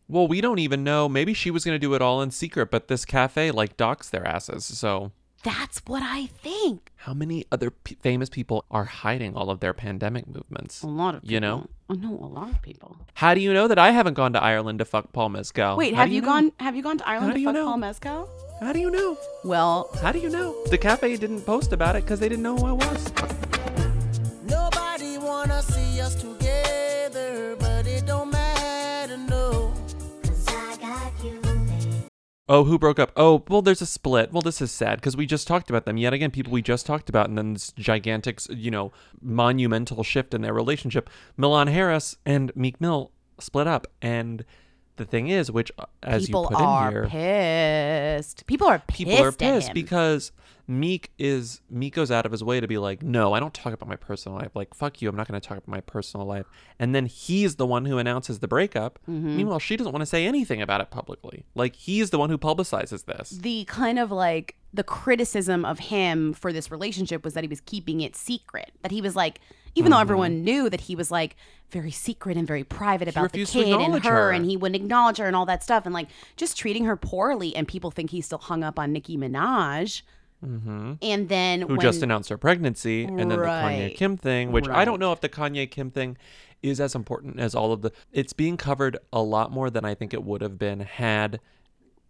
Well, 0.09 0.29
we 0.29 0.41
don't 0.41 0.59
even 0.61 0.85
know. 0.85 1.09
Maybe 1.09 1.35
she 1.35 1.51
was 1.51 1.65
gonna 1.65 1.79
do 1.79 1.95
it 1.95 2.03
all 2.03 2.23
in 2.23 2.31
secret, 2.31 2.71
but 2.71 2.89
this 2.89 3.05
cafe 3.05 3.51
like 3.51 3.77
docks 3.77 4.09
their 4.09 4.27
asses. 4.27 4.65
So 4.65 5.13
that's 5.45 5.81
what 5.87 6.03
i 6.03 6.27
think 6.27 6.91
how 6.97 7.15
many 7.15 7.45
other 7.53 7.71
p- 7.71 7.95
famous 8.01 8.29
people 8.29 8.65
are 8.69 8.85
hiding 8.87 9.37
all 9.37 9.49
of 9.49 9.61
their 9.61 9.73
pandemic 9.73 10.27
movements? 10.27 10.83
a 10.83 10.87
lot 10.89 11.15
of 11.15 11.21
people. 11.21 11.33
You 11.35 11.41
know? 11.41 11.69
i 11.89 11.95
know 11.95 12.15
a 12.21 12.27
lot 12.27 12.51
of 12.51 12.61
people 12.63 12.97
How 13.15 13.33
do 13.35 13.41
you 13.41 13.53
know 13.53 13.69
that 13.69 13.79
I 13.79 13.91
haven't 13.93 14.15
gone 14.15 14.33
to 14.33 14.43
Ireland 14.43 14.81
to 14.81 14.85
fuck 14.85 15.13
Paul 15.13 15.29
Mescal? 15.29 15.77
Wait, 15.77 15.95
How 15.95 16.01
have 16.01 16.09
do 16.09 16.15
you, 16.17 16.21
know? 16.23 16.27
gone? 16.27 16.53
Have 16.59 16.75
you 16.75 16.83
gone 16.83 16.99
to 16.99 17.07
Ireland 17.09 17.29
How 17.29 17.35
to 17.35 17.41
you 17.41 17.47
fuck 17.47 17.55
know? 17.55 17.67
Paul 17.67 17.77
Mescal? 17.77 18.29
How 18.61 18.73
do 18.73 18.81
you 18.81 18.91
know? 18.91 19.17
Well, 19.45 19.89
How 20.03 20.11
do 20.11 20.19
you 20.19 20.31
know? 20.31 20.65
The 20.67 20.79
cafe 20.79 21.17
didn't 21.17 21.43
post 21.43 21.73
about 21.73 21.95
it 21.95 22.03
because 22.05 22.19
they 22.19 22.29
didn't 22.29 22.43
know 22.43 22.57
who 22.57 22.67
I 22.67 22.73
was. 22.73 23.13
Nobody 24.45 25.19
wanna 25.19 25.63
see 25.63 26.01
us 26.01 26.15
together, 26.17 26.46
Oh, 32.49 32.63
who 32.63 32.79
broke 32.79 33.01
up? 33.01 33.11
Oh, 33.17 33.45
well, 33.49 33.61
there's 33.61 33.83
a 33.83 33.87
split. 33.87 34.33
Well, 34.33 34.43
this 34.43 34.63
is 34.63 34.71
sad 34.71 35.01
because 35.01 35.17
we 35.17 35.27
just 35.27 35.49
talked 35.49 35.69
about 35.69 35.85
them 35.85 35.97
yet 35.97 36.13
again. 36.13 36.31
People 36.31 36.53
we 36.53 36.63
just 36.63 36.87
talked 36.87 37.09
about, 37.09 37.29
and 37.29 37.37
then 37.37 37.55
this 37.55 37.73
gigantic, 37.73 38.41
you 38.49 38.71
know, 38.71 38.93
monumental 39.21 40.05
shift 40.05 40.33
in 40.33 40.43
their 40.43 40.55
relationship. 40.55 41.11
Milan 41.37 41.67
Harris 41.67 42.17
and 42.25 42.55
Meek 42.55 42.81
Mill 42.81 43.11
split 43.41 43.67
up, 43.67 43.89
and 44.01 44.45
the 44.97 45.05
thing 45.05 45.29
is, 45.29 45.51
which 45.51 45.71
uh, 45.79 45.87
as 46.03 46.27
people 46.27 46.43
you 46.43 46.57
put 46.57 46.65
are 46.65 46.89
in 46.89 47.11
here, 47.11 48.17
pissed. 48.17 48.47
People 48.47 48.67
are 48.67 48.79
pissed. 48.79 48.97
people 48.99 49.23
are 49.23 49.33
pissed 49.33 49.73
because 49.75 50.33
Meek 50.69 51.13
is 51.19 51.61
Meek 51.71 51.95
goes 51.95 52.11
out 52.11 52.27
of 52.27 52.33
his 52.33 52.43
way 52.43 52.61
to 52.61 52.67
be 52.67 52.79
like, 52.79 53.03
no, 53.03 53.33
I 53.33 53.41
don't 53.41 53.55
talk 53.55 53.73
about 53.73 53.89
my 53.89 53.97
personal 53.97 54.39
life. 54.39 54.51
Like, 54.55 54.75
fuck 54.75 55.01
you, 55.01 55.09
I'm 55.09 55.17
not 55.17 55.29
going 55.29 55.41
to 55.41 55.47
talk 55.47 55.59
about 55.59 55.69
my 55.69 55.81
personal 55.81 56.27
life. 56.27 56.47
And 56.79 56.95
then 56.95 57.07
he's 57.07 57.57
the 57.57 57.67
one 57.67 57.85
who 57.85 57.99
announces 57.99 58.41
the 58.41 58.49
breakup. 58.49 58.99
Mm-hmm. 59.09 59.37
Meanwhile, 59.37 59.61
she 59.61 59.77
doesn't 59.77 59.93
want 59.93 60.03
to 60.03 60.07
say 60.07 60.27
anything 60.27 60.61
about 60.61 60.81
it 60.81 60.91
publicly. 60.91 61.45
Like, 61.55 61.77
he's 61.77 62.11
the 62.11 62.19
one 62.19 62.31
who 62.31 62.39
publicizes 62.39 63.05
this. 63.05 63.31
the 63.31 63.65
kind 63.67 63.99
of 63.99 64.11
like 64.11 64.57
the 64.75 64.83
criticism 64.85 65.65
of 65.65 65.79
him 65.79 66.33
for 66.33 66.53
this 66.53 66.71
relationship 66.71 67.25
was 67.25 67.35
that 67.35 67.45
he 67.45 67.49
was 67.49 67.61
keeping 67.61 68.01
it 68.01 68.17
secret. 68.17 68.73
That 68.83 68.91
he 68.91 69.01
was 69.01 69.15
like, 69.15 69.41
even 69.77 69.93
though 69.93 70.01
everyone 70.01 70.43
knew 70.43 70.69
that 70.69 70.81
he 70.81 70.97
was 70.97 71.11
like 71.11 71.37
very 71.71 71.91
secret 71.91 72.37
and 72.37 72.47
very 72.47 72.65
private 72.65 73.07
about 73.07 73.33
the 73.33 73.45
kid 73.45 73.69
and 73.69 74.05
her, 74.05 74.11
her. 74.11 74.33
and 74.33 74.47
he 74.47 74.57
wouldn't 74.57 74.83
acknowledge 74.83 75.19
her 75.19 75.27
and 75.27 75.37
all 75.37 75.47
that 75.47 75.63
stuff, 75.63 75.85
and 75.85 75.95
like 75.95 76.09
just 76.37 76.57
treating 76.57 76.85
her 76.87 76.97
poorly. 76.97 77.55
And 77.55 77.69
people 77.69 77.91
think 77.91 78.11
he's 78.11 78.27
still 78.27 78.39
hung 78.39 78.65
up 78.65 78.79
on 78.79 78.93
Nicki 78.93 79.17
Minaj. 79.17 80.03
hmm 80.43 80.95
and 81.03 81.29
then 81.29 81.61
who 81.61 81.69
when, 81.69 81.81
just 81.81 82.03
announced 82.03 82.31
her 82.31 82.39
pregnancy, 82.39 83.05
and 83.05 83.19
then 83.19 83.29
the 83.29 83.37
Kanye 83.37 83.95
Kim 83.95 84.17
thing, 84.17 84.51
which 84.51 84.69
I 84.69 84.85
don't 84.85 84.99
know 84.99 85.13
if 85.13 85.21
the 85.21 85.29
Kanye 85.29 85.71
Kim 85.71 85.91
thing 85.91 86.17
is 86.63 86.81
as 86.81 86.95
important 86.95 87.39
as 87.39 87.55
all 87.55 87.73
of 87.73 87.83
the. 87.83 87.93
It's 88.13 88.33
being 88.33 88.57
covered 88.57 88.97
a 89.13 89.23
lot 89.23 89.53
more 89.53 89.71
than 89.71 89.85
I 89.85 89.95
think 89.95 90.15
it 90.15 90.25
would 90.25 90.41
have 90.41 90.59
been 90.59 90.81
had 90.81 91.41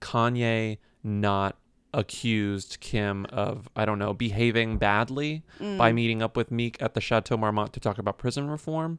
Kanye 0.00 0.79
not 1.02 1.57
accused 1.94 2.79
Kim 2.81 3.27
of 3.27 3.68
I 3.75 3.85
don't 3.85 3.99
know 3.99 4.12
behaving 4.12 4.79
badly 4.79 5.42
by 5.59 5.90
Mm. 5.90 5.94
meeting 5.94 6.22
up 6.22 6.37
with 6.37 6.51
Meek 6.51 6.77
at 6.81 6.94
the 6.94 7.01
Chateau 7.01 7.37
Marmont 7.37 7.72
to 7.72 7.81
talk 7.81 7.99
about 7.99 8.18
prison 8.18 8.49
reform. 8.51 8.99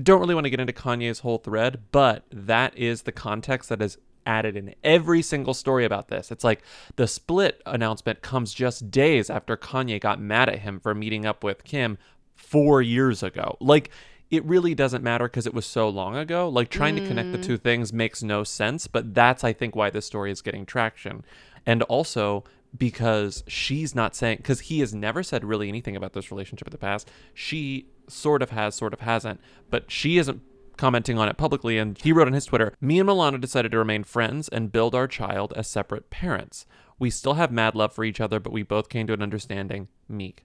Don't 0.00 0.20
really 0.20 0.34
want 0.34 0.44
to 0.44 0.50
get 0.50 0.60
into 0.60 0.72
Kanye's 0.72 1.20
whole 1.20 1.38
thread, 1.38 1.80
but 1.90 2.24
that 2.30 2.76
is 2.76 3.02
the 3.02 3.12
context 3.12 3.68
that 3.70 3.80
is 3.82 3.98
added 4.26 4.56
in 4.56 4.74
every 4.84 5.22
single 5.22 5.54
story 5.54 5.84
about 5.84 6.08
this. 6.08 6.30
It's 6.30 6.44
like 6.44 6.62
the 6.96 7.06
split 7.06 7.62
announcement 7.64 8.22
comes 8.22 8.52
just 8.52 8.90
days 8.90 9.30
after 9.30 9.56
Kanye 9.56 10.00
got 10.00 10.20
mad 10.20 10.48
at 10.48 10.58
him 10.60 10.80
for 10.80 10.94
meeting 10.94 11.24
up 11.24 11.42
with 11.44 11.64
Kim 11.64 11.96
4 12.34 12.82
years 12.82 13.22
ago. 13.22 13.56
Like 13.60 13.90
it 14.28 14.44
really 14.44 14.74
doesn't 14.74 15.04
matter 15.04 15.26
because 15.26 15.46
it 15.46 15.54
was 15.54 15.64
so 15.64 15.88
long 15.88 16.16
ago. 16.16 16.48
Like 16.48 16.68
trying 16.68 16.96
to 16.96 17.06
connect 17.06 17.30
the 17.30 17.38
Mm. 17.38 17.44
two 17.44 17.56
things 17.56 17.92
makes 17.92 18.22
no 18.22 18.42
sense, 18.42 18.88
but 18.88 19.14
that's 19.14 19.44
I 19.44 19.52
think 19.52 19.76
why 19.76 19.88
this 19.90 20.04
story 20.04 20.32
is 20.32 20.42
getting 20.42 20.66
traction. 20.66 21.24
And 21.66 21.82
also 21.82 22.44
because 22.76 23.42
she's 23.46 23.94
not 23.94 24.14
saying 24.14 24.38
because 24.38 24.60
he 24.60 24.80
has 24.80 24.94
never 24.94 25.22
said 25.22 25.44
really 25.44 25.68
anything 25.68 25.96
about 25.96 26.12
this 26.12 26.30
relationship 26.30 26.68
in 26.68 26.72
the 26.72 26.78
past. 26.78 27.08
She 27.34 27.88
sort 28.08 28.42
of 28.42 28.50
has, 28.50 28.74
sort 28.74 28.92
of 28.92 29.00
hasn't, 29.00 29.40
but 29.70 29.90
she 29.90 30.18
isn't 30.18 30.42
commenting 30.76 31.18
on 31.18 31.28
it 31.28 31.36
publicly. 31.36 31.78
And 31.78 31.98
he 31.98 32.12
wrote 32.12 32.26
on 32.26 32.32
his 32.32 32.46
Twitter, 32.46 32.74
Me 32.80 33.00
and 33.00 33.08
Milana 33.08 33.40
decided 33.40 33.72
to 33.72 33.78
remain 33.78 34.04
friends 34.04 34.48
and 34.48 34.72
build 34.72 34.94
our 34.94 35.08
child 35.08 35.52
as 35.56 35.68
separate 35.68 36.10
parents. 36.10 36.66
We 36.98 37.10
still 37.10 37.34
have 37.34 37.52
mad 37.52 37.74
love 37.74 37.92
for 37.92 38.04
each 38.04 38.20
other, 38.20 38.40
but 38.40 38.52
we 38.52 38.62
both 38.62 38.88
came 38.88 39.06
to 39.06 39.12
an 39.12 39.22
understanding. 39.22 39.88
Meek. 40.08 40.44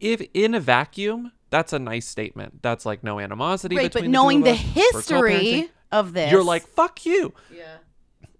If 0.00 0.22
in 0.34 0.54
a 0.54 0.60
vacuum, 0.60 1.32
that's 1.50 1.72
a 1.72 1.78
nice 1.78 2.06
statement. 2.06 2.62
That's 2.62 2.86
like 2.86 3.04
no 3.04 3.20
animosity. 3.20 3.76
right, 3.76 3.84
but 3.84 3.94
between 3.94 4.10
knowing 4.10 4.40
the, 4.42 4.52
the 4.52 4.56
two 4.56 4.80
of 4.80 4.96
us, 4.96 5.08
history 5.08 5.70
of 5.90 6.12
this, 6.12 6.32
You're 6.32 6.42
like, 6.42 6.66
fuck 6.66 7.04
you. 7.06 7.34
yeah. 7.54 7.76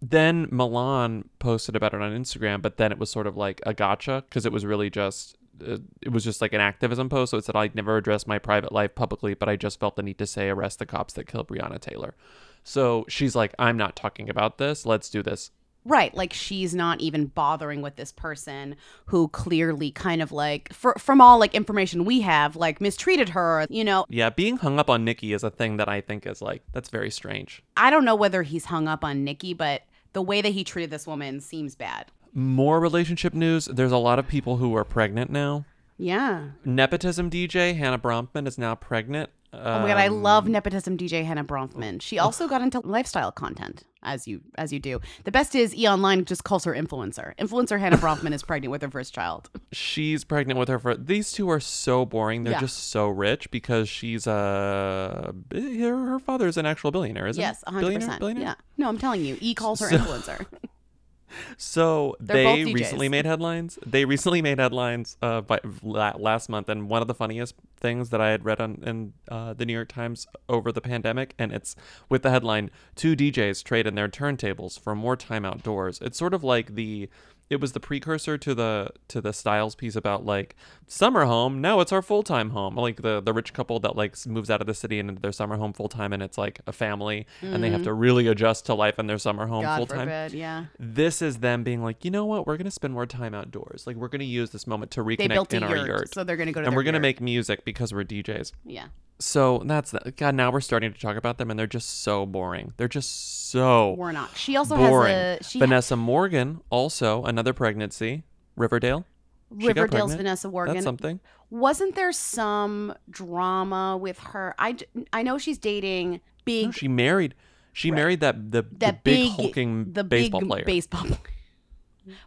Then 0.05 0.49
Milan 0.51 1.29
posted 1.38 1.77
about 1.77 1.95
it 1.95 2.03
on 2.03 2.11
Instagram, 2.11 2.61
but 2.61 2.77
then 2.77 2.91
it 2.91 2.99
was 2.99 3.09
sort 3.09 3.29
of 3.29 3.37
like 3.37 3.61
a 3.65 3.73
gotcha 3.73 4.25
because 4.29 4.45
it 4.45 4.53
was 4.53 4.67
really 4.67 4.91
just 4.91 5.38
uh, 5.65 5.79
it 6.01 6.11
was 6.11 6.25
just 6.25 6.41
like 6.41 6.53
an 6.53 6.61
activism 6.61 7.09
post. 7.09 7.31
So 7.31 7.38
it 7.38 7.45
said 7.45 7.55
I'd 7.55 7.77
never 7.77 7.97
addressed 7.97 8.27
my 8.27 8.41
private 8.41 8.73
life 8.73 8.97
publicly, 8.97 9.35
but 9.35 9.49
I 9.49 9.55
just 9.55 9.79
felt 9.79 9.95
the 9.95 10.03
need 10.03 10.19
to 10.19 10.27
say 10.27 10.49
arrest 10.49 10.81
the 10.81 10.87
cops 10.87 11.15
that 11.15 11.29
killed 11.29 11.47
Breonna 11.47 11.81
Taylor. 11.81 12.17
So 12.65 13.05
she's 13.09 13.37
like, 13.37 13.55
I'm 13.61 13.77
not 13.77 13.95
talking 13.95 14.29
about 14.29 14.59
this. 14.59 14.85
Let's 14.85 15.09
do 15.09 15.23
this. 15.23 15.53
Right, 15.85 16.15
like 16.15 16.33
she's 16.33 16.75
not 16.77 17.01
even 17.01 17.27
bothering 17.27 17.83
with 17.83 17.97
this 17.97 18.12
person 18.12 18.77
who 19.07 19.27
clearly 19.29 19.91
kind 19.91 20.23
of 20.23 20.31
like 20.31 20.73
for, 20.73 20.95
from 20.97 21.21
all 21.21 21.38
like 21.38 21.55
information 21.57 22.05
we 22.05 22.21
have 22.21 22.55
like 22.55 22.81
mistreated 22.81 23.31
her, 23.31 23.67
you 23.69 23.83
know. 23.83 24.05
Yeah, 24.09 24.31
being 24.31 24.59
hung 24.59 24.79
up 24.79 24.88
on 24.88 25.05
Nicki 25.05 25.33
is 25.33 25.43
a 25.43 25.51
thing 25.51 25.79
that 25.79 25.88
I 25.88 26.01
think 26.01 26.25
is 26.25 26.41
like 26.41 26.62
that's 26.73 26.88
very 26.88 27.11
strange. 27.11 27.62
I 27.77 27.91
don't 27.91 28.05
know 28.05 28.15
whether 28.15 28.45
he's 28.45 28.67
hung 28.67 28.87
up 28.87 29.05
on 29.05 29.25
Nicki, 29.25 29.55
but 29.55 29.83
the 30.12 30.22
way 30.22 30.40
that 30.42 30.53
he 30.53 30.64
treated 30.64 30.90
this 30.90 31.07
woman 31.07 31.40
seems 31.40 31.75
bad. 31.75 32.07
More 32.35 32.81
relationship 32.81 33.35
news. 33.35 33.66
There's 33.66 33.92
a 33.92 33.98
lot 33.98 34.18
of 34.18 34.27
people 34.29 34.57
who 34.57 34.75
are 34.77 34.85
pregnant 34.85 35.31
now. 35.31 35.64
Yeah. 35.98 36.48
Nepotism 36.64 37.31
DJ 37.31 37.77
Hannah 37.77 37.98
Bronfman 37.98 38.46
is 38.46 38.59
now 38.59 38.75
pregnant. 38.75 39.31
Oh 39.53 39.81
my 39.81 39.88
god, 39.88 39.98
I 39.98 40.07
Um, 40.09 40.22
love 40.22 40.48
nepotism 40.48 40.96
DJ 40.96 41.25
Hannah 41.25 41.44
Bronfman. 41.44 42.01
She 42.01 42.18
also 42.18 42.48
got 42.48 42.62
into 42.62 42.81
lifestyle 42.81 43.31
content, 43.31 43.85
as 44.03 44.27
you 44.29 44.41
as 44.57 44.73
you 44.73 44.79
do. 44.81 45.01
The 45.25 45.31
best 45.33 45.55
is 45.55 45.75
E 45.75 45.87
Online 45.88 46.25
just 46.25 46.45
calls 46.45 46.65
her 46.65 46.73
influencer. 46.75 47.35
Influencer 47.37 47.79
Hannah 47.79 47.99
Bronfman 47.99 48.33
is 48.33 48.43
pregnant 48.43 48.71
with 48.71 48.83
her 48.83 48.91
first 48.91 49.15
child. 49.15 49.51
she's 49.73 50.25
pregnant 50.25 50.59
with 50.59 50.69
her 50.69 50.79
first. 50.79 51.07
these 51.07 51.33
two 51.33 51.49
are 51.51 51.61
so 51.61 52.05
boring 52.05 52.45
they're 52.45 52.55
Yeah. 52.55 52.61
just 52.61 52.91
so 52.91 53.09
rich 53.09 53.51
because 53.51 53.88
she's 53.88 54.27
a 54.27 55.35
her, 55.53 56.07
her 56.07 56.19
father's 56.19 56.57
an 56.57 56.67
actual 56.67 56.91
billionaire 56.91 57.27
isn't 57.27 57.41
yes, 57.41 57.62
he? 57.67 57.73
100%. 57.75 57.81
billionaire, 57.81 58.19
billionaire? 58.19 58.45
Yeah. 58.45 58.55
No, 58.77 58.88
I'm 58.88 58.99
telling 58.99 59.25
you, 59.25 59.37
E 59.41 59.55
calls 59.55 59.81
her 59.81 59.88
So- 59.88 59.97
influencer. 59.99 60.47
so 61.57 62.15
They're 62.21 62.37
they 62.37 62.73
recently 62.73 63.09
made 63.09 63.25
headlines 63.25 63.79
they 63.87 64.05
recently 64.05 64.43
made 64.43 64.59
headlines 64.59 65.17
uh 65.23 65.41
by 65.41 65.61
last 65.83 66.49
month 66.51 66.69
and 66.69 66.91
one 66.91 67.01
of 67.01 67.09
the 67.09 67.15
funniest 67.15 67.55
things 67.83 68.09
that 68.11 68.21
i 68.21 68.31
had 68.31 68.45
read 68.45 68.61
on 68.61 68.83
in 68.83 69.12
uh, 69.29 69.53
the 69.53 69.66
new 69.66 69.75
york 69.75 69.88
times 69.88 70.27
over 70.49 70.73
the 70.73 70.81
pandemic 70.81 71.35
and 71.38 71.53
it's 71.53 71.77
with 72.09 72.23
the 72.23 72.31
headline 72.31 72.71
two 72.95 73.14
djs 73.14 73.62
trade 73.62 73.87
in 73.87 73.95
their 73.95 74.09
turntables 74.09 74.79
for 74.79 74.95
more 74.95 75.16
time 75.16 75.45
outdoors. 75.45 75.99
It's 76.01 76.18
sort 76.18 76.35
of 76.35 76.45
like 76.45 76.75
the 76.75 77.09
it 77.50 77.61
was 77.61 77.72
the 77.72 77.81
precursor 77.81 78.38
to 78.38 78.55
the 78.55 78.90
to 79.09 79.20
the 79.20 79.33
styles 79.33 79.74
piece 79.74 79.94
about 79.94 80.24
like 80.24 80.57
summer 80.87 81.24
home 81.26 81.61
now 81.61 81.81
it's 81.81 81.92
our 81.92 82.00
full-time 82.02 82.50
home 82.50 82.76
like 82.76 83.02
the 83.02 83.20
the 83.20 83.33
rich 83.33 83.52
couple 83.52 83.78
that 83.81 83.94
like 83.96 84.16
moves 84.26 84.48
out 84.50 84.61
of 84.61 84.66
the 84.66 84.72
city 84.74 84.98
and 84.98 85.09
into 85.11 85.20
their 85.20 85.33
summer 85.33 85.57
home 85.57 85.72
full-time 85.72 86.12
and 86.12 86.22
it's 86.22 86.38
like 86.38 86.61
a 86.66 86.72
family 86.72 87.26
and 87.42 87.62
they 87.62 87.70
have 87.70 87.83
Mhm. 87.83 87.85
to 87.85 87.92
really 87.92 88.26
adjust 88.26 88.64
to 88.66 88.74
life 88.74 88.98
in 88.98 89.07
their 89.07 89.18
summer 89.18 89.46
home 89.46 89.62
God 89.62 89.76
full-time 89.76 90.09
forbid, 90.09 90.33
yeah. 90.33 90.64
this 90.78 91.20
is 91.22 91.38
them 91.38 91.62
being 91.62 91.83
like, 91.83 92.05
you 92.05 92.11
know 92.11 92.24
what? 92.24 92.46
We're 92.46 92.57
gonna 92.57 92.70
spend 92.70 92.94
more 92.94 93.07
time 93.07 93.35
outdoors. 93.35 93.87
Like 93.87 93.96
we're 93.96 94.09
gonna 94.09 94.24
use 94.24 94.50
this 94.50 94.66
moment 94.66 94.90
to 94.92 95.05
reconnect 95.05 95.52
in 95.55 95.62
our 95.62 95.76
yurt, 95.87 96.14
so 96.14 96.24
they're 96.24 96.37
gonna 96.37 96.52
go 96.52 96.61
to 96.62 96.66
and 96.66 96.76
we're 96.76 96.83
gonna 96.85 97.00
make 97.00 97.20
music 97.20 97.64
because 97.64 97.92
we're 97.92 98.05
DJs. 98.05 98.52
Yeah. 98.64 98.87
So 99.22 99.62
that's 99.64 99.92
that. 99.92 100.16
God. 100.16 100.35
Now 100.35 100.50
we're 100.50 100.61
starting 100.61 100.92
to 100.92 100.98
talk 100.98 101.16
about 101.16 101.38
them, 101.38 101.50
and 101.50 101.58
they're 101.58 101.66
just 101.66 102.02
so 102.02 102.26
boring. 102.26 102.72
They're 102.76 102.88
just 102.88 103.50
so. 103.50 103.92
We're 103.92 104.12
not. 104.12 104.37
She 104.37 104.56
also 104.56 104.76
boring. 104.76 105.12
has 105.12 105.40
a 105.40 105.44
she 105.44 105.58
ha- 105.58 105.66
Vanessa 105.66 105.96
Morgan 105.96 106.61
also 106.70 107.22
another 107.24 107.52
pregnancy. 107.52 108.24
Riverdale. 108.56 109.06
Riverdale's. 109.50 110.14
Vanessa 110.14 110.48
Morgan. 110.48 110.74
That's 110.74 110.85
something. 110.85 111.20
Wasn't 111.50 111.94
there 111.94 112.12
some 112.12 112.94
drama 113.11 113.96
with 113.96 114.18
her? 114.18 114.54
I, 114.58 114.76
I 115.12 115.22
know 115.22 115.38
she's 115.38 115.58
dating 115.58 116.20
big 116.44 116.66
No, 116.66 116.70
she 116.72 116.88
married. 116.88 117.35
She 117.74 117.90
married 117.90 118.20
that 118.20 118.50
the, 118.52 118.62
the 118.62 118.92
big, 118.92 119.02
big 119.02 119.30
hulking 119.32 119.92
the 119.92 120.04
baseball 120.04 120.40
big 120.40 120.48
player. 120.48 120.64
baseball. 120.64 121.06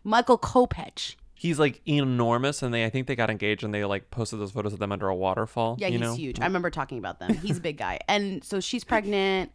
Michael 0.04 0.38
Kopech. 0.38 1.16
He's 1.38 1.60
like 1.60 1.82
enormous, 1.86 2.64
and 2.64 2.74
they 2.74 2.86
I 2.86 2.90
think 2.90 3.08
they 3.08 3.16
got 3.16 3.30
engaged, 3.30 3.64
and 3.64 3.74
they 3.74 3.84
like 3.84 4.10
posted 4.10 4.40
those 4.40 4.52
photos 4.52 4.72
of 4.72 4.80
them 4.80 4.94
under 4.94 5.10
a 5.10 5.16
waterfall. 5.16 5.76
Yeah, 5.78 5.90
he's 5.90 6.00
know? 6.00 6.16
huge. 6.16 6.40
I 6.40 6.46
remember 6.46 6.70
talking 6.70 6.98
about 6.98 7.20
them. 7.20 7.34
He's 7.36 7.58
a 7.58 7.62
big 7.62 7.78
guy. 7.78 8.00
And 8.08 8.42
so 8.42 8.62
she's 8.62 8.86
pregnant, 8.86 9.52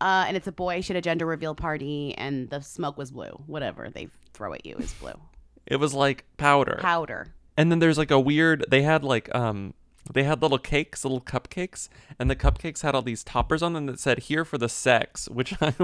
uh, 0.00 0.24
and 0.26 0.38
it's 0.38 0.46
a 0.46 0.52
boy. 0.52 0.80
She 0.80 0.94
had 0.94 0.96
a 0.96 1.02
gender 1.02 1.26
reveal 1.26 1.54
party, 1.54 2.14
and 2.16 2.48
the 2.48 2.62
smoke 2.62 2.96
was 2.96 3.10
blue. 3.10 3.42
Whatever 3.46 3.90
they 3.90 4.08
throw 4.32 4.54
at 4.54 4.64
you 4.64 4.76
is 4.76 4.94
blue. 4.94 5.20
It 5.66 5.76
was 5.76 5.92
like 5.92 6.24
powder. 6.38 6.78
Powder. 6.80 7.34
And 7.58 7.70
then 7.70 7.78
there's 7.78 7.98
like 7.98 8.10
a 8.10 8.18
weird. 8.18 8.64
They 8.68 8.82
had 8.82 9.04
like 9.04 9.32
um. 9.34 9.74
They 10.10 10.22
had 10.22 10.40
little 10.40 10.58
cakes, 10.58 11.04
little 11.04 11.20
cupcakes, 11.20 11.90
and 12.18 12.30
the 12.30 12.36
cupcakes 12.36 12.80
had 12.80 12.94
all 12.94 13.02
these 13.02 13.22
toppers 13.22 13.62
on 13.62 13.74
them 13.74 13.84
that 13.84 14.00
said 14.00 14.20
"Here 14.20 14.46
for 14.46 14.56
the 14.56 14.70
sex," 14.70 15.28
which 15.28 15.54
I 15.60 15.74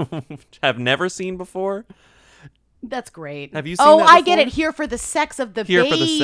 have 0.63 0.79
never 0.79 1.07
seen 1.07 1.37
before. 1.37 1.85
That's 2.83 3.09
great. 3.09 3.53
Have 3.53 3.65
you 3.65 3.75
seen 3.75 3.85
Oh, 3.87 3.97
that 3.99 4.09
I 4.09 4.21
get 4.21 4.35
before? 4.35 4.47
it. 4.47 4.53
Here 4.53 4.71
for 4.71 4.85
the 4.87 4.97
sex 4.97 5.39
of 5.39 5.53
the 5.55 5.63
Here 5.63 5.83
baby. 5.83 5.91
for 5.91 5.97
the 5.97 6.19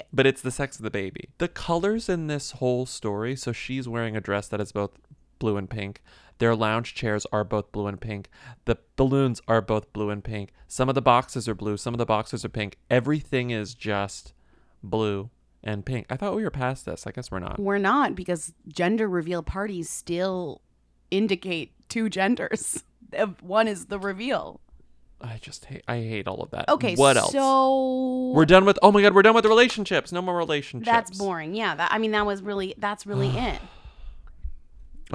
sex, 0.00 0.08
but 0.12 0.26
it's 0.26 0.40
the 0.40 0.50
sex 0.52 0.76
of 0.76 0.82
the 0.84 0.90
baby. 0.90 1.30
The 1.38 1.48
colors 1.48 2.08
in 2.08 2.26
this 2.28 2.52
whole 2.52 2.86
story. 2.86 3.34
So 3.36 3.52
she's 3.52 3.88
wearing 3.88 4.16
a 4.16 4.20
dress 4.20 4.46
that 4.48 4.60
is 4.60 4.72
both 4.72 4.92
blue 5.38 5.56
and 5.56 5.68
pink. 5.68 6.02
Their 6.38 6.54
lounge 6.54 6.94
chairs 6.94 7.26
are 7.32 7.44
both 7.44 7.72
blue 7.72 7.86
and 7.86 8.00
pink. 8.00 8.28
The 8.66 8.78
balloons 8.96 9.40
are 9.48 9.62
both 9.62 9.92
blue 9.92 10.10
and 10.10 10.22
pink. 10.22 10.52
Some 10.68 10.88
of 10.88 10.94
the 10.94 11.02
boxes 11.02 11.48
are 11.48 11.54
blue. 11.54 11.76
Some 11.76 11.94
of 11.94 11.98
the 11.98 12.06
boxes 12.06 12.44
are 12.44 12.48
pink. 12.50 12.76
Everything 12.90 13.50
is 13.50 13.74
just 13.74 14.32
blue 14.82 15.30
and 15.64 15.84
pink. 15.84 16.06
I 16.10 16.16
thought 16.16 16.36
we 16.36 16.44
were 16.44 16.50
past 16.50 16.84
this. 16.86 17.06
I 17.06 17.10
guess 17.10 17.30
we're 17.30 17.38
not. 17.40 17.58
We're 17.58 17.78
not 17.78 18.14
because 18.14 18.52
gender 18.68 19.08
reveal 19.08 19.42
parties 19.42 19.88
still 19.90 20.60
indicate 21.10 21.72
two 21.88 22.08
genders. 22.10 22.84
One 23.40 23.66
is 23.66 23.86
the 23.86 23.98
reveal. 23.98 24.60
I 25.20 25.38
just 25.40 25.64
hate. 25.64 25.82
I 25.88 25.96
hate 25.96 26.28
all 26.28 26.42
of 26.42 26.50
that. 26.50 26.68
Okay, 26.68 26.94
What 26.94 27.16
else? 27.16 27.32
so 27.32 28.32
We're 28.34 28.44
done 28.44 28.64
with. 28.64 28.78
Oh 28.82 28.92
my 28.92 29.00
god, 29.02 29.14
we're 29.14 29.22
done 29.22 29.34
with 29.34 29.44
the 29.44 29.48
relationships. 29.48 30.12
No 30.12 30.20
more 30.22 30.36
relationships. 30.36 30.86
That's 30.90 31.16
boring. 31.16 31.54
Yeah, 31.54 31.74
that, 31.74 31.90
I 31.92 31.98
mean 31.98 32.10
that 32.12 32.26
was 32.26 32.42
really 32.42 32.74
that's 32.78 33.06
really 33.06 33.28
it. 33.36 33.58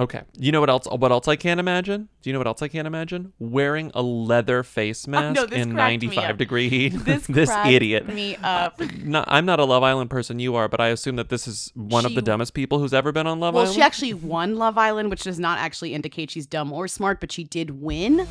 Okay. 0.00 0.22
You 0.38 0.52
know 0.52 0.60
what 0.60 0.70
else? 0.70 0.86
What 0.90 1.12
else 1.12 1.28
I 1.28 1.36
can't 1.36 1.60
imagine? 1.60 2.08
Do 2.22 2.30
you 2.30 2.32
know 2.32 2.40
what 2.40 2.46
else 2.46 2.62
I 2.62 2.68
can't 2.68 2.86
imagine? 2.86 3.34
Wearing 3.38 3.90
a 3.94 4.00
leather 4.00 4.62
face 4.62 5.06
mask 5.06 5.34
know, 5.36 5.44
this 5.44 5.58
in 5.66 5.74
95 5.74 6.38
degree 6.38 6.68
heat. 6.70 6.94
This 7.04 7.26
cracked 7.50 7.68
idiot. 7.70 8.08
me 8.08 8.36
up. 8.36 8.80
No, 8.80 9.22
I'm 9.28 9.44
not 9.44 9.60
a 9.60 9.64
Love 9.64 9.82
Island 9.82 10.08
person. 10.08 10.38
You 10.38 10.54
are, 10.54 10.66
but 10.66 10.80
I 10.80 10.88
assume 10.88 11.16
that 11.16 11.28
this 11.28 11.46
is 11.46 11.70
one 11.74 12.06
of 12.06 12.14
the 12.14 12.22
dumbest 12.22 12.54
people 12.54 12.78
who's 12.78 12.94
ever 12.94 13.12
been 13.12 13.26
on 13.26 13.38
Love 13.38 13.54
Well, 13.54 13.64
Island. 13.64 13.68
Well, 13.68 13.74
she 13.74 13.82
actually 13.82 14.14
won 14.14 14.56
Love 14.56 14.78
Island, 14.78 15.10
which 15.10 15.24
does 15.24 15.38
not 15.38 15.58
actually 15.58 15.92
indicate 15.94 16.30
she's 16.30 16.46
dumb 16.46 16.72
or 16.72 16.88
smart, 16.88 17.20
but 17.20 17.30
she 17.30 17.44
did 17.44 17.82
win. 17.82 18.26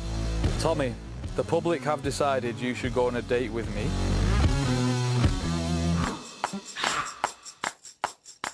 Tommy, 0.58 0.94
the 1.36 1.44
public 1.44 1.82
have 1.82 2.02
decided 2.02 2.58
you 2.58 2.74
should 2.74 2.92
go 2.94 3.06
on 3.06 3.16
a 3.16 3.22
date 3.22 3.50
with 3.50 3.68
me. 3.74 3.88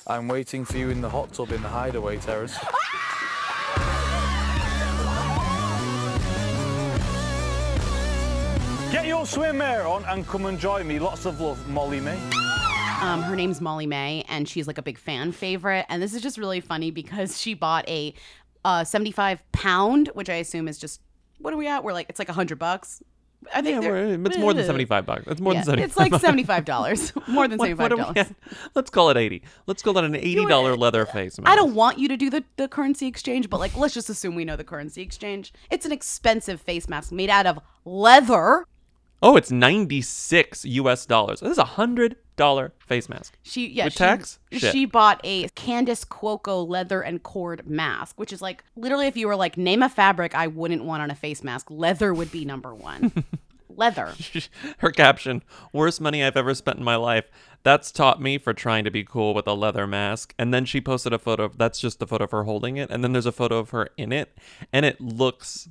I'm 0.06 0.28
waiting 0.28 0.64
for 0.64 0.78
you 0.78 0.90
in 0.90 1.00
the 1.00 1.10
hot 1.10 1.32
tub 1.32 1.50
in 1.52 1.60
the 1.60 1.68
hideaway 1.68 2.18
terrace. 2.18 2.56
Get 8.90 9.06
your 9.06 9.24
swimwear 9.24 9.84
on 9.86 10.04
and 10.04 10.26
come 10.26 10.46
and 10.46 10.58
join 10.58 10.86
me. 10.86 10.98
Lots 10.98 11.26
of 11.26 11.40
love, 11.40 11.68
Molly-Mae. 11.68 12.18
Um, 13.02 13.22
her 13.22 13.36
name's 13.36 13.60
Molly-Mae, 13.60 14.24
and 14.28 14.48
she's 14.48 14.66
like 14.66 14.78
a 14.78 14.82
big 14.82 14.98
fan 14.98 15.32
favorite. 15.32 15.84
And 15.88 16.00
this 16.00 16.14
is 16.14 16.22
just 16.22 16.38
really 16.38 16.60
funny 16.60 16.90
because 16.90 17.38
she 17.38 17.52
bought 17.52 17.86
a 17.88 18.14
uh, 18.64 18.84
75 18.84 19.42
pound, 19.52 20.08
which 20.14 20.30
I 20.30 20.36
assume 20.36 20.68
is 20.68 20.78
just 20.78 21.00
what 21.38 21.53
are 21.55 21.57
we 21.57 21.66
at? 21.68 21.85
We're 21.85 21.92
like 21.92 22.07
it's 22.09 22.18
like 22.18 22.29
a 22.29 22.33
hundred 22.35 22.59
bucks. 22.59 23.03
I 23.55 23.62
think 23.62 23.85
Yeah, 23.85 23.90
we're- 23.90 24.12
it's 24.27 24.37
more 24.37 24.53
than 24.53 24.64
eh. 24.64 24.66
75 24.66 25.07
bucks. 25.07 25.22
It's 25.29 25.40
more 25.40 25.53
Yeah, 25.53 25.61
than 25.61 25.64
seventy. 25.66 25.83
It's 25.85 25.96
like 25.96 26.12
seventy 26.20 26.42
five 26.42 26.64
dollars, 26.64 27.12
more 27.29 27.46
than 27.46 27.57
seventy 27.59 27.77
five 27.77 27.90
dollars. 27.90 28.27
Let's 28.74 28.90
call 28.90 29.11
it 29.11 29.16
80. 29.16 29.42
Let's 29.68 29.81
call 29.81 29.96
it 29.96 30.05
an 30.05 30.14
$80 30.14 30.77
leather 30.77 31.07
face 31.07 31.38
mask. 31.38 31.48
I 31.48 31.55
don't 31.55 31.74
want 31.74 31.98
you 31.98 32.09
to 32.09 32.16
do 32.16 32.31
the, 32.31 32.42
the 32.57 32.66
currency 32.66 33.07
exchange, 33.07 33.48
but 33.48 33.61
like 33.61 33.77
let's 33.77 33.94
just 33.94 34.11
assume 34.11 34.35
we 34.35 34.44
know 34.44 34.57
the 34.57 34.64
currency 34.64 35.03
exchange. 35.03 35.53
It's 35.70 35.87
an 35.87 35.92
expensive 35.92 36.61
face 36.61 36.88
mask 36.88 37.12
made 37.12 37.31
out 37.31 37.46
of 37.46 37.61
leather. 37.85 38.64
Oh, 39.22 39.37
it's 39.37 39.50
96 39.50 40.64
US 40.64 41.07
dollars. 41.07 41.40
This 41.40 41.52
is 41.52 41.59
a 41.59 41.64
$100 41.64 42.70
face 42.87 43.09
mask. 43.09 43.37
She 43.42 43.68
yeah, 43.68 43.85
With 43.85 43.94
she, 43.94 43.98
tax? 43.98 44.38
Shit. 44.52 44.72
she 44.72 44.87
bought 44.87 45.20
a 45.24 45.48
Candace 45.50 46.04
Cuoco 46.04 46.66
leather 46.66 47.00
and 47.02 47.22
cord 47.22 47.68
mask, 47.68 48.18
which 48.18 48.33
is 48.33 48.40
like 48.40 48.62
literally 48.76 49.07
if 49.07 49.16
you 49.16 49.26
were 49.26 49.37
like 49.37 49.57
name 49.57 49.83
a 49.83 49.88
fabric 49.88 50.35
I 50.35 50.46
wouldn't 50.46 50.85
want 50.85 51.02
on 51.02 51.11
a 51.11 51.16
face 51.16 51.42
mask, 51.42 51.70
leather 51.70 52.14
would 52.14 52.31
be 52.31 52.44
number 52.44 52.74
one. 52.74 53.24
leather. 53.78 54.14
Her 54.78 54.90
caption, 54.90 55.42
worst 55.72 56.00
money 56.00 56.22
I've 56.22 56.37
ever 56.37 56.54
spent 56.54 56.78
in 56.78 56.85
my 56.85 56.96
life. 56.96 57.24
That's 57.62 57.90
taught 57.90 58.20
me 58.20 58.38
for 58.38 58.52
trying 58.52 58.85
to 58.85 58.90
be 58.90 59.04
cool 59.04 59.35
with 59.35 59.46
a 59.46 59.54
leather 59.54 59.87
mask. 59.87 60.35
And 60.38 60.52
then 60.52 60.64
she 60.64 60.81
posted 60.81 61.12
a 61.12 61.18
photo 61.18 61.44
of 61.44 61.59
that's 61.59 61.81
just 61.81 61.98
the 61.98 62.07
photo 62.07 62.24
of 62.24 62.31
her 62.31 62.44
holding 62.44 62.76
it. 62.76 62.90
And 62.90 63.02
then 63.02 63.12
there's 63.12 63.26
a 63.26 63.33
photo 63.33 63.59
of 63.59 63.70
her 63.70 63.88
in 63.96 64.12
it. 64.12 64.37
And 64.72 64.85
it 64.85 65.00
looks 65.00 65.68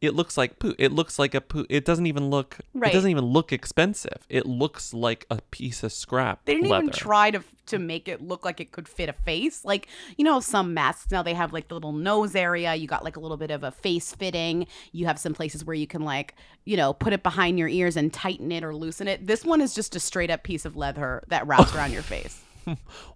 it 0.00 0.14
looks 0.14 0.36
like 0.38 0.58
poo. 0.58 0.74
It 0.78 0.92
looks 0.92 1.18
like 1.18 1.34
a 1.34 1.40
poo. 1.40 1.66
It 1.68 1.84
doesn't 1.84 2.06
even 2.06 2.30
look 2.30 2.58
Right. 2.74 2.90
it 2.90 2.94
doesn't 2.94 3.10
even 3.10 3.24
look 3.24 3.52
expensive. 3.52 4.24
It 4.28 4.46
looks 4.46 4.94
like 4.94 5.26
a 5.30 5.40
piece 5.50 5.82
of 5.82 5.92
scrap. 5.92 6.44
They 6.44 6.54
didn't 6.54 6.70
leather. 6.70 6.84
even 6.84 6.94
try 6.94 7.30
to 7.32 7.42
to 7.66 7.78
make 7.78 8.08
it 8.08 8.22
look 8.22 8.44
like 8.46 8.60
it 8.60 8.72
could 8.72 8.88
fit 8.88 9.08
a 9.08 9.12
face. 9.12 9.64
Like 9.64 9.88
you 10.16 10.24
know, 10.24 10.40
some 10.40 10.72
masks 10.74 11.10
now 11.10 11.22
they 11.22 11.34
have 11.34 11.52
like 11.52 11.68
the 11.68 11.74
little 11.74 11.92
nose 11.92 12.34
area. 12.36 12.74
You 12.74 12.86
got 12.86 13.02
like 13.04 13.16
a 13.16 13.20
little 13.20 13.36
bit 13.36 13.50
of 13.50 13.64
a 13.64 13.70
face 13.70 14.14
fitting. 14.14 14.66
You 14.92 15.06
have 15.06 15.18
some 15.18 15.34
places 15.34 15.64
where 15.64 15.74
you 15.74 15.86
can 15.86 16.02
like 16.02 16.34
you 16.64 16.76
know 16.76 16.92
put 16.92 17.12
it 17.12 17.22
behind 17.22 17.58
your 17.58 17.68
ears 17.68 17.96
and 17.96 18.12
tighten 18.12 18.52
it 18.52 18.62
or 18.62 18.74
loosen 18.74 19.08
it. 19.08 19.26
This 19.26 19.44
one 19.44 19.60
is 19.60 19.74
just 19.74 19.96
a 19.96 20.00
straight 20.00 20.30
up 20.30 20.44
piece 20.44 20.64
of 20.64 20.76
leather 20.76 21.24
that 21.28 21.46
wraps 21.46 21.74
around 21.74 21.92
your 21.92 22.02
face. 22.14 22.40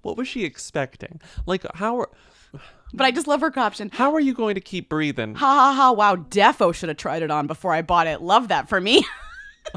What 0.01 0.17
was 0.17 0.27
she 0.29 0.45
expecting? 0.45 1.21
Like 1.47 1.65
how 1.75 1.99
are 2.01 2.11
But 2.95 3.07
I 3.07 3.11
just 3.11 3.27
love 3.27 3.41
her 3.41 3.51
caption. 3.51 3.91
how 3.93 4.15
are 4.15 4.21
you 4.21 4.35
going 4.35 4.55
to 4.55 4.61
keep 4.61 4.89
breathing? 4.89 5.35
Ha 5.37 5.47
ha 5.47 5.73
ha! 5.75 5.93
Wow, 5.93 6.17
Defo 6.17 6.75
should 6.75 6.91
have 6.91 6.99
tried 6.99 7.23
it 7.23 7.31
on 7.31 7.47
before 7.47 7.73
I 7.73 7.81
bought 7.83 8.07
it. 8.07 8.21
Love 8.21 8.49
that 8.49 8.69
for 8.69 8.81
me. 8.81 9.07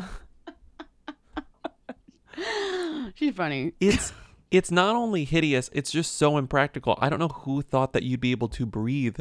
She's 3.16 3.34
funny. 3.34 3.74
it's 3.80 4.12
it's 4.52 4.70
not 4.70 4.96
only 4.96 5.24
hideous 5.24 5.70
it's 5.74 5.90
just 5.90 6.18
so 6.18 6.38
impractical 6.38 6.98
i 7.02 7.08
don't 7.10 7.20
know 7.20 7.30
who 7.30 7.62
thought 7.62 7.94
that 7.94 8.04
you'd 8.04 8.20
be 8.20 8.32
able 8.32 8.50
to 8.50 8.66
breathe 8.66 9.20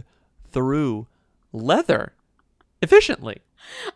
through 0.50 1.06
leather 1.52 2.12
efficiently 2.82 3.36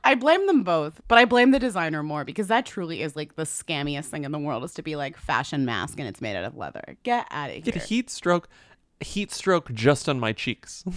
I 0.05 0.15
blame 0.15 0.47
them 0.47 0.63
both, 0.63 1.01
but 1.09 1.19
I 1.19 1.25
blame 1.25 1.51
the 1.51 1.59
designer 1.59 2.03
more 2.03 2.25
because 2.25 2.47
that 2.49 2.65
truly 2.67 3.03
is 3.03 3.17
like 3.17 3.37
the 3.37 3.43
scammiest 3.43 4.07
thing 4.07 4.25
in 4.25 4.33
the 4.33 4.39
world 4.39 4.65
is 4.65 4.73
to 4.75 4.83
be 4.83 4.97
like 4.97 5.17
fashion 5.17 5.65
mask 5.65 5.99
and 5.99 6.09
it's 6.09 6.21
made 6.21 6.37
out 6.37 6.45
of 6.45 6.57
leather. 6.57 6.97
Get 7.03 7.27
out 7.31 7.51
of 7.51 7.57
here. 7.57 7.63
get 7.63 7.75
here. 7.75 7.85
heat 7.85 8.11
stroke 8.11 8.49
heat 9.01 9.31
stroke 9.33 9.73
just 9.73 10.09
on 10.09 10.19
my 10.21 10.33
cheeks 10.33 10.85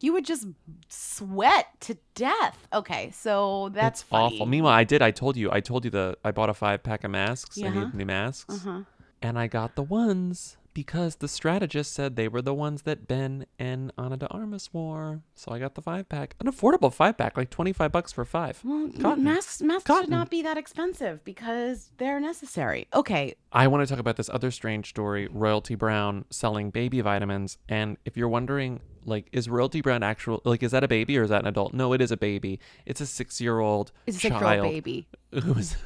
You 0.00 0.12
would 0.12 0.24
just 0.24 0.46
sweat 0.88 1.66
to 1.80 1.96
death. 2.14 2.68
Okay, 2.72 3.10
so 3.10 3.68
that's 3.74 4.00
it's 4.02 4.08
funny. 4.08 4.24
awful 4.36 4.46
meanwhile 4.46 4.72
i 4.72 4.84
did 4.84 5.02
i 5.02 5.10
told 5.10 5.36
you 5.36 5.50
i 5.52 5.58
told 5.60 5.84
you 5.84 5.90
the 5.90 6.16
i 6.24 6.30
bought 6.30 6.48
a 6.48 6.54
five 6.54 6.82
pack 6.84 7.02
of 7.04 7.10
masks 7.10 7.58
i 7.58 7.62
Yeah. 7.62 7.74
needed 7.74 7.94
new 7.94 8.06
masks 8.06 8.54
Uh-huh. 8.54 8.82
and 9.22 9.38
i 9.38 9.46
got 9.48 9.74
the 9.74 9.82
ones 9.82 10.56
because 10.74 11.16
the 11.16 11.28
strategist 11.28 11.92
said 11.92 12.16
they 12.16 12.28
were 12.28 12.42
the 12.42 12.54
ones 12.54 12.82
that 12.82 13.08
Ben 13.08 13.46
and 13.58 13.92
Ana 13.98 14.16
de 14.16 14.26
Armas 14.28 14.72
wore. 14.72 15.22
So 15.34 15.52
I 15.52 15.58
got 15.58 15.74
the 15.74 15.82
five 15.82 16.08
pack. 16.08 16.34
An 16.40 16.46
affordable 16.46 16.92
five 16.92 17.16
pack, 17.18 17.36
like 17.36 17.50
25 17.50 17.90
bucks 17.92 18.12
for 18.12 18.24
five. 18.24 18.60
Well, 18.64 18.90
Cotton. 19.00 19.24
masks 19.24 19.60
masks 19.62 19.84
Cotton. 19.84 20.04
should 20.04 20.10
not 20.10 20.30
be 20.30 20.42
that 20.42 20.56
expensive 20.58 21.24
because 21.24 21.90
they're 21.98 22.20
necessary. 22.20 22.86
Okay, 22.94 23.34
I 23.52 23.66
want 23.66 23.86
to 23.86 23.90
talk 23.90 24.00
about 24.00 24.16
this 24.16 24.28
other 24.30 24.50
strange 24.50 24.88
story 24.90 25.28
Royalty 25.30 25.74
Brown 25.74 26.24
selling 26.30 26.70
baby 26.70 27.00
vitamins. 27.00 27.58
And 27.68 27.96
if 28.04 28.16
you're 28.16 28.28
wondering, 28.28 28.80
like, 29.04 29.28
is 29.32 29.48
Royalty 29.48 29.80
Brown 29.80 30.02
actual, 30.02 30.42
like, 30.44 30.62
is 30.62 30.72
that 30.72 30.84
a 30.84 30.88
baby 30.88 31.16
or 31.18 31.22
is 31.22 31.30
that 31.30 31.42
an 31.42 31.48
adult? 31.48 31.72
No, 31.74 31.92
it 31.92 32.00
is 32.00 32.10
a 32.12 32.16
baby. 32.16 32.60
It's 32.86 33.00
a 33.00 33.06
six 33.06 33.40
year 33.40 33.58
old 33.58 33.90
it's 34.06 34.18
a 34.18 34.20
six 34.20 34.34
year 34.38 34.44
old 34.60 34.62
baby. 34.62 35.08
Who 35.32 35.54
is 35.54 35.76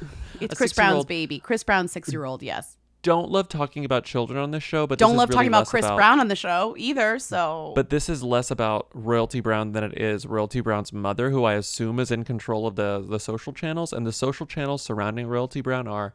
It's 0.40 0.54
Chris 0.54 0.72
Brown's 0.72 1.04
baby. 1.04 1.38
Chris 1.38 1.62
Brown's 1.64 1.92
six 1.92 2.12
year 2.12 2.24
old. 2.24 2.42
Yes. 2.42 2.76
Don't 3.02 3.30
love 3.30 3.48
talking 3.48 3.84
about 3.84 4.04
children 4.04 4.38
on 4.38 4.52
this 4.52 4.62
show, 4.62 4.86
but 4.86 4.98
Don't 4.98 5.12
is 5.12 5.16
love 5.18 5.28
really 5.28 5.36
talking 5.36 5.48
about 5.48 5.58
less 5.60 5.70
Chris 5.70 5.86
Brown 5.86 6.20
on 6.20 6.28
the 6.28 6.36
show 6.36 6.74
either. 6.78 7.18
So, 7.18 7.72
But 7.74 7.90
this 7.90 8.08
is 8.08 8.22
less 8.22 8.50
about 8.50 8.88
Royalty 8.94 9.40
Brown 9.40 9.72
than 9.72 9.82
it 9.82 10.00
is 10.00 10.24
Royalty 10.24 10.60
Brown's 10.60 10.92
mother, 10.92 11.30
who 11.30 11.44
I 11.44 11.54
assume 11.54 11.98
is 11.98 12.10
in 12.12 12.22
control 12.24 12.66
of 12.66 12.76
the 12.76 13.04
the 13.06 13.18
social 13.18 13.52
channels, 13.52 13.92
and 13.92 14.06
the 14.06 14.12
social 14.12 14.46
channels 14.46 14.82
surrounding 14.82 15.26
Royalty 15.26 15.60
Brown 15.60 15.88
are 15.88 16.14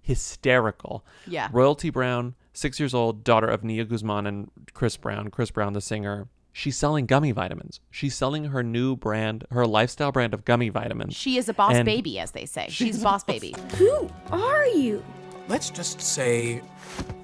hysterical. 0.00 1.04
Yeah. 1.26 1.48
Royalty 1.52 1.90
Brown, 1.90 2.34
six 2.52 2.80
years 2.80 2.94
old, 2.94 3.24
daughter 3.24 3.48
of 3.48 3.62
Nia 3.64 3.84
Guzman 3.84 4.26
and 4.26 4.50
Chris 4.74 4.96
Brown. 4.96 5.28
Chris 5.30 5.50
Brown, 5.50 5.72
the 5.72 5.80
singer. 5.80 6.28
She's 6.52 6.76
selling 6.76 7.06
gummy 7.06 7.30
vitamins. 7.30 7.78
She's 7.90 8.16
selling 8.16 8.44
her 8.46 8.62
new 8.62 8.96
brand, 8.96 9.44
her 9.50 9.66
lifestyle 9.66 10.10
brand 10.10 10.34
of 10.34 10.44
gummy 10.44 10.70
vitamins. 10.70 11.14
she 11.14 11.36
is 11.36 11.48
a 11.48 11.54
boss 11.54 11.74
And 11.74 11.84
baby, 11.84 12.18
as 12.18 12.32
they 12.32 12.46
say. 12.46 12.66
She's 12.68 13.00
boss 13.02 13.22
baby. 13.22 13.54
Who 13.76 14.10
are 14.30 14.66
you? 14.66 15.04
Let's 15.48 15.70
just 15.70 16.00
say 16.00 16.62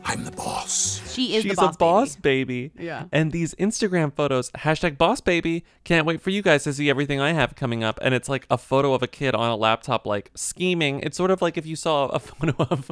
I'm 0.04 0.24
the 0.24 0.30
boss. 0.32 1.00
She 1.12 1.36
is 1.36 1.42
She's 1.42 1.52
the 1.52 1.56
boss 1.56 1.74
a 1.74 1.78
boss 1.78 2.16
baby. 2.16 2.72
Yeah. 2.78 3.04
And 3.12 3.32
these 3.32 3.54
Instagram 3.56 4.14
photos, 4.14 4.50
hashtag 4.52 4.98
boss 4.98 5.20
baby, 5.20 5.64
can't 5.84 6.06
wait 6.06 6.20
for 6.20 6.30
you 6.30 6.42
guys 6.42 6.64
to 6.64 6.72
see 6.72 6.90
everything 6.90 7.20
I 7.20 7.32
have 7.32 7.54
coming 7.54 7.84
up. 7.84 7.98
And 8.02 8.14
it's 8.14 8.28
like 8.28 8.46
a 8.50 8.58
photo 8.58 8.94
of 8.94 9.02
a 9.02 9.06
kid 9.06 9.34
on 9.34 9.50
a 9.50 9.56
laptop, 9.56 10.06
like 10.06 10.30
scheming. 10.34 11.00
It's 11.00 11.16
sort 11.16 11.30
of 11.30 11.42
like 11.42 11.56
if 11.56 11.66
you 11.66 11.76
saw 11.76 12.06
a 12.06 12.18
photo 12.18 12.54
of 12.70 12.90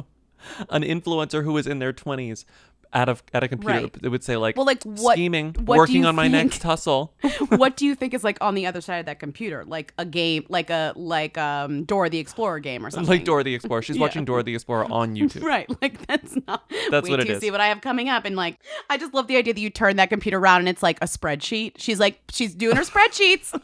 an 0.69 0.83
influencer 0.83 1.43
who 1.43 1.53
was 1.53 1.67
in 1.67 1.79
their 1.79 1.93
20s 1.93 2.45
at 2.93 3.09
a, 3.09 3.17
at 3.33 3.43
a 3.43 3.47
computer. 3.47 3.81
Right. 3.81 3.95
It 4.03 4.09
would 4.09 4.23
say, 4.23 4.37
like, 4.37 4.55
Well, 4.55 4.65
like, 4.65 4.83
what- 4.83 5.13
scheming, 5.13 5.53
what 5.65 5.77
working 5.77 6.05
on 6.05 6.15
my 6.15 6.23
think- 6.29 6.33
next 6.51 6.63
hustle. 6.63 7.13
what 7.49 7.75
do 7.75 7.85
you 7.85 7.95
think 7.95 8.13
is 8.13 8.23
like 8.23 8.37
on 8.41 8.55
the 8.55 8.65
other 8.65 8.81
side 8.81 8.97
of 8.97 9.05
that 9.07 9.19
computer? 9.19 9.63
Like 9.65 9.93
a 9.97 10.05
game, 10.05 10.45
like 10.49 10.69
a 10.69 10.93
like 10.95 11.37
um 11.37 11.83
Dora 11.85 12.09
the 12.09 12.19
Explorer 12.19 12.59
game 12.59 12.85
or 12.85 12.89
something. 12.91 13.09
like 13.09 13.25
Dora 13.25 13.43
the 13.43 13.55
Explorer. 13.55 13.81
She's 13.81 13.95
Yeah. 13.97 14.01
watching 14.01 14.25
Dora 14.25 14.43
the 14.43 14.53
Explorer 14.53 14.85
on 14.91 15.15
YouTube. 15.17 15.43
Right, 15.43 15.67
like 15.81 16.05
that's 16.07 16.37
not. 16.47 16.63
That's 16.91 17.09
what 17.09 17.19
it 17.19 17.29
is. 17.29 17.41
See 17.41 17.51
what 17.51 17.61
I 17.61 17.67
have 17.67 17.81
coming 17.81 18.09
up, 18.09 18.25
and 18.25 18.35
like, 18.35 18.59
I 18.89 18.97
just 18.97 19.13
love 19.13 19.27
the 19.27 19.37
idea 19.37 19.53
that 19.53 19.61
you 19.61 19.69
turn 19.69 19.95
that 19.97 20.09
computer 20.09 20.37
around 20.37 20.59
and 20.59 20.69
it's 20.69 20.83
like 20.83 20.97
a 21.01 21.05
spreadsheet. 21.05 21.73
She's 21.77 21.99
like, 21.99 22.19
she's 22.29 22.53
doing 22.55 22.75
her 22.75 22.83
spreadsheets. 22.83 23.59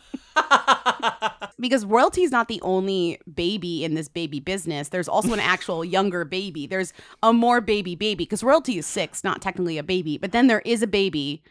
because 1.59 1.85
royalty 1.85 2.23
is 2.23 2.31
not 2.31 2.47
the 2.47 2.61
only 2.61 3.19
baby 3.33 3.83
in 3.83 3.95
this 3.95 4.07
baby 4.07 4.39
business. 4.39 4.89
There's 4.89 5.07
also 5.07 5.33
an 5.33 5.39
actual 5.39 5.83
younger 5.95 6.25
baby. 6.25 6.67
There's 6.67 6.93
a 7.23 7.33
more 7.33 7.61
baby 7.61 7.95
baby 7.95 8.23
because 8.25 8.43
royalty 8.43 8.77
is 8.77 8.85
six, 8.85 9.23
not 9.23 9.41
technically 9.41 9.77
a 9.77 9.83
baby, 9.83 10.17
but 10.17 10.31
then 10.31 10.47
there 10.47 10.61
is 10.65 10.81
a 10.81 10.87
baby. 10.87 11.41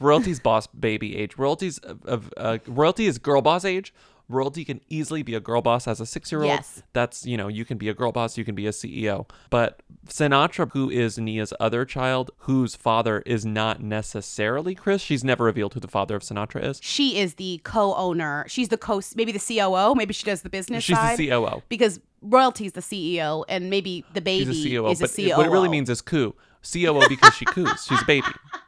royalty's 0.00 0.40
boss 0.40 0.66
baby 0.66 1.16
age. 1.16 1.36
Royalty's 1.36 1.78
of, 1.78 2.04
of 2.04 2.32
uh, 2.36 2.58
royalty 2.66 3.06
is 3.06 3.18
girl 3.18 3.42
boss 3.42 3.64
age. 3.64 3.92
Royalty 4.28 4.64
can 4.64 4.80
easily 4.88 5.22
be 5.22 5.34
a 5.34 5.40
girl 5.40 5.62
boss 5.62 5.88
as 5.88 6.00
a 6.00 6.06
six 6.06 6.30
year 6.30 6.42
old. 6.42 6.48
Yes. 6.50 6.82
That's 6.92 7.24
you 7.24 7.36
know 7.36 7.48
you 7.48 7.64
can 7.64 7.78
be 7.78 7.88
a 7.88 7.94
girl 7.94 8.12
boss, 8.12 8.36
you 8.36 8.44
can 8.44 8.54
be 8.54 8.66
a 8.66 8.70
CEO. 8.70 9.26
But 9.48 9.82
Sinatra, 10.08 10.70
who 10.72 10.90
is 10.90 11.18
Nia's 11.18 11.52
other 11.58 11.84
child, 11.84 12.30
whose 12.40 12.76
father 12.76 13.22
is 13.24 13.46
not 13.46 13.82
necessarily 13.82 14.74
Chris, 14.74 15.00
she's 15.02 15.24
never 15.24 15.44
revealed 15.44 15.74
who 15.74 15.80
the 15.80 15.88
father 15.88 16.16
of 16.16 16.22
Sinatra 16.22 16.62
is. 16.64 16.78
She 16.82 17.18
is 17.18 17.34
the 17.34 17.60
co-owner. 17.64 18.44
She's 18.48 18.68
the 18.68 18.76
co, 18.78 19.00
maybe 19.14 19.32
the 19.32 19.38
COO. 19.40 19.94
Maybe 19.94 20.12
she 20.12 20.24
does 20.26 20.42
the 20.42 20.50
business 20.50 20.84
She's 20.84 20.96
side. 20.96 21.16
the 21.18 21.28
COO. 21.28 21.62
because 21.68 22.00
royalty's 22.20 22.72
the 22.72 22.80
CEO, 22.80 23.44
and 23.48 23.70
maybe 23.70 24.04
the 24.14 24.20
baby 24.20 24.52
She's 24.52 24.66
a 24.66 24.68
COO, 24.80 24.88
is 24.90 25.00
a 25.00 25.04
but 25.04 25.16
COO. 25.16 25.36
what 25.38 25.46
it 25.46 25.50
really 25.50 25.68
means 25.68 25.88
is 25.88 26.00
coup. 26.02 26.34
COO 26.70 27.08
because 27.08 27.34
she 27.34 27.44
coos. 27.46 27.86
She's 27.88 28.02
a 28.02 28.04
baby. 28.04 28.26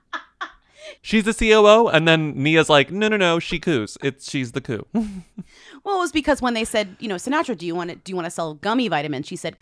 She's 1.03 1.25
the 1.25 1.33
COO, 1.33 1.89
and 1.89 2.07
then 2.07 2.35
Nia's 2.43 2.69
like, 2.69 2.91
no, 2.91 3.09
no, 3.09 3.17
no, 3.17 3.39
she 3.39 3.59
coos. 3.59 3.97
It's 4.03 4.31
she's 4.31 4.53
the 4.53 4.61
coup. 4.61 4.87
Well, 5.83 5.97
it 5.97 6.01
was 6.01 6.13
because 6.13 6.43
when 6.43 6.53
they 6.53 6.67
said, 6.67 6.95
you 7.01 7.09
know, 7.09 7.15
Sinatra, 7.15 7.57
do 7.57 7.65
you 7.67 7.75
want 7.75 7.89
to 7.89 7.97
do 7.97 8.11
you 8.13 8.17
want 8.17 8.27
to 8.27 8.31
sell 8.31 8.53
gummy 8.53 8.87
vitamins? 8.89 9.27
She 9.27 9.35
said, 9.35 9.57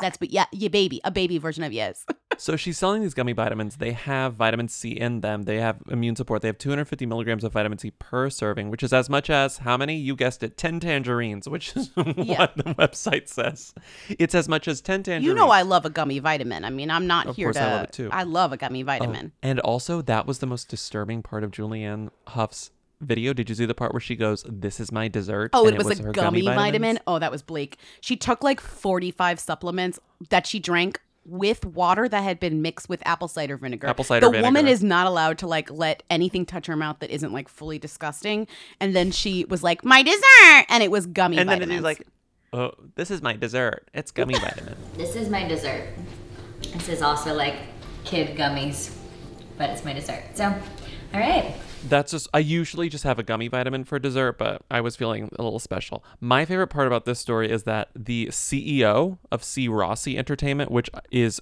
"That's 0.00 0.16
but 0.18 0.30
yeah, 0.30 0.44
yeah, 0.52 0.68
baby, 0.68 1.00
a 1.02 1.10
baby 1.10 1.38
version 1.38 1.64
of 1.64 1.72
yes." 1.72 2.06
So 2.38 2.56
she's 2.56 2.76
selling 2.78 3.02
these 3.02 3.14
gummy 3.14 3.32
vitamins. 3.32 3.76
They 3.76 3.92
have 3.92 4.34
vitamin 4.34 4.68
C 4.68 4.90
in 4.90 5.20
them. 5.20 5.44
They 5.44 5.56
have 5.60 5.78
immune 5.88 6.16
support. 6.16 6.42
They 6.42 6.48
have 6.48 6.58
250 6.58 7.06
milligrams 7.06 7.44
of 7.44 7.52
vitamin 7.52 7.78
C 7.78 7.90
per 7.92 8.30
serving, 8.30 8.70
which 8.70 8.82
is 8.82 8.92
as 8.92 9.08
much 9.08 9.30
as 9.30 9.58
how 9.58 9.76
many? 9.76 9.96
You 9.96 10.16
guessed 10.16 10.42
it, 10.42 10.56
10 10.56 10.80
tangerines, 10.80 11.48
which 11.48 11.76
is 11.76 11.90
Yeah. 12.16 12.38
what 12.40 12.56
the 12.56 12.64
website 12.74 13.28
says. 13.28 13.74
It's 14.08 14.34
as 14.34 14.48
much 14.48 14.68
as 14.68 14.80
10 14.80 15.02
tangerines. 15.04 15.24
you 15.26 15.34
know, 15.34 15.50
I 15.50 15.62
love 15.62 15.84
a 15.84 15.90
gummy 15.90 16.18
vitamin. 16.18 16.64
I 16.64 16.70
mean, 16.70 16.90
I'm 16.90 17.06
not 17.06 17.26
Of 17.26 17.36
here 17.36 17.46
course 17.48 17.56
to. 17.56 17.62
I 17.62 17.72
love 17.74 17.84
it 17.84 17.92
too. 17.92 18.08
I 18.12 18.22
love 18.24 18.52
a 18.52 18.56
gummy 18.56 18.82
Oh, 18.82 18.86
vitamin. 18.86 19.32
and 19.42 19.60
also, 19.60 20.02
that 20.02 20.26
was 20.26 20.38
the 20.40 20.46
most 20.46 20.68
disturbing 20.68 21.22
part 21.22 21.42
of 21.44 21.50
Julianne 21.50 22.10
Hough's 22.28 22.70
video? 23.00 23.32
Did 23.34 23.48
you 23.48 23.54
see 23.54 23.66
the 23.66 23.74
part 23.74 23.92
where 23.92 24.00
she 24.00 24.16
goes, 24.16 24.44
"This 24.48 24.80
is 24.80 24.90
my 24.90 25.06
dessert"? 25.08 25.50
Oh, 25.52 25.66
and 25.66 25.76
it 25.76 25.84
was, 25.84 25.98
her 25.98 26.08
a 26.10 26.12
gummy, 26.12 26.40
vitamins? 26.42 26.56
vitamin. 26.56 26.98
Oh, 27.06 27.18
that 27.18 27.30
was 27.30 27.42
bleak. 27.42 27.78
She 28.00 28.16
took 28.16 28.42
like 28.42 28.60
45 28.60 29.38
supplements 29.38 29.98
that 30.30 30.46
she 30.46 30.58
drank 30.58 31.00
with 31.28 31.64
water 31.64 32.08
that 32.08 32.22
had 32.22 32.38
been 32.40 32.62
mixed 32.62 32.88
with 32.88 33.02
apple 33.04 33.28
cider 33.28 33.56
vinegar. 33.56 33.86
Apple 33.88 34.04
cider 34.04 34.26
the 34.26 34.30
vinegar. 34.30 34.46
woman 34.46 34.66
is 34.68 34.82
not 34.82 35.06
allowed 35.06 35.38
to 35.38 35.46
like 35.46 35.70
let 35.70 36.02
anything 36.08 36.46
touch 36.46 36.66
her 36.66 36.76
mouth 36.76 36.98
that 37.00 37.10
isn't 37.10 37.32
like 37.32 37.48
fully 37.48 37.78
disgusting. 37.78 38.46
And 38.80 38.94
then 38.94 39.10
she 39.10 39.44
was 39.46 39.62
like, 39.62 39.84
"My 39.84 40.02
dessert," 40.02 40.66
and 40.68 40.82
it 40.82 40.90
was 40.90 41.06
gummy 41.06 41.36
And 41.38 41.48
then 41.48 41.58
vitamins. 41.58 41.78
she's 41.78 41.84
like, 41.84 42.06
"Oh, 42.52 42.72
this 42.94 43.10
is 43.10 43.22
my 43.22 43.34
dessert. 43.34 43.88
It's 43.92 44.10
gummy 44.10 44.34
vitamin." 44.38 44.76
This 44.96 45.16
is 45.16 45.28
my 45.28 45.46
dessert. 45.46 45.88
This 46.72 46.88
is 46.88 47.02
also 47.02 47.34
like 47.34 47.56
kid 48.04 48.36
gummies, 48.36 48.94
but 49.58 49.70
it's 49.70 49.84
my 49.84 49.92
dessert. 49.92 50.22
So, 50.34 50.54
all 51.14 51.20
right. 51.20 51.54
That's 51.88 52.10
just 52.10 52.28
I 52.34 52.40
usually 52.40 52.88
just 52.88 53.04
have 53.04 53.18
a 53.18 53.22
gummy 53.22 53.48
vitamin 53.48 53.84
for 53.84 53.98
dessert, 53.98 54.38
but 54.38 54.62
I 54.70 54.80
was 54.80 54.96
feeling 54.96 55.30
a 55.38 55.42
little 55.42 55.60
special. 55.60 56.04
My 56.20 56.44
favorite 56.44 56.66
part 56.68 56.86
about 56.86 57.04
this 57.04 57.20
story 57.20 57.50
is 57.50 57.62
that 57.62 57.90
the 57.94 58.26
CEO 58.26 59.18
of 59.30 59.44
C 59.44 59.68
Rossi 59.68 60.18
Entertainment, 60.18 60.70
which 60.70 60.90
is 61.10 61.40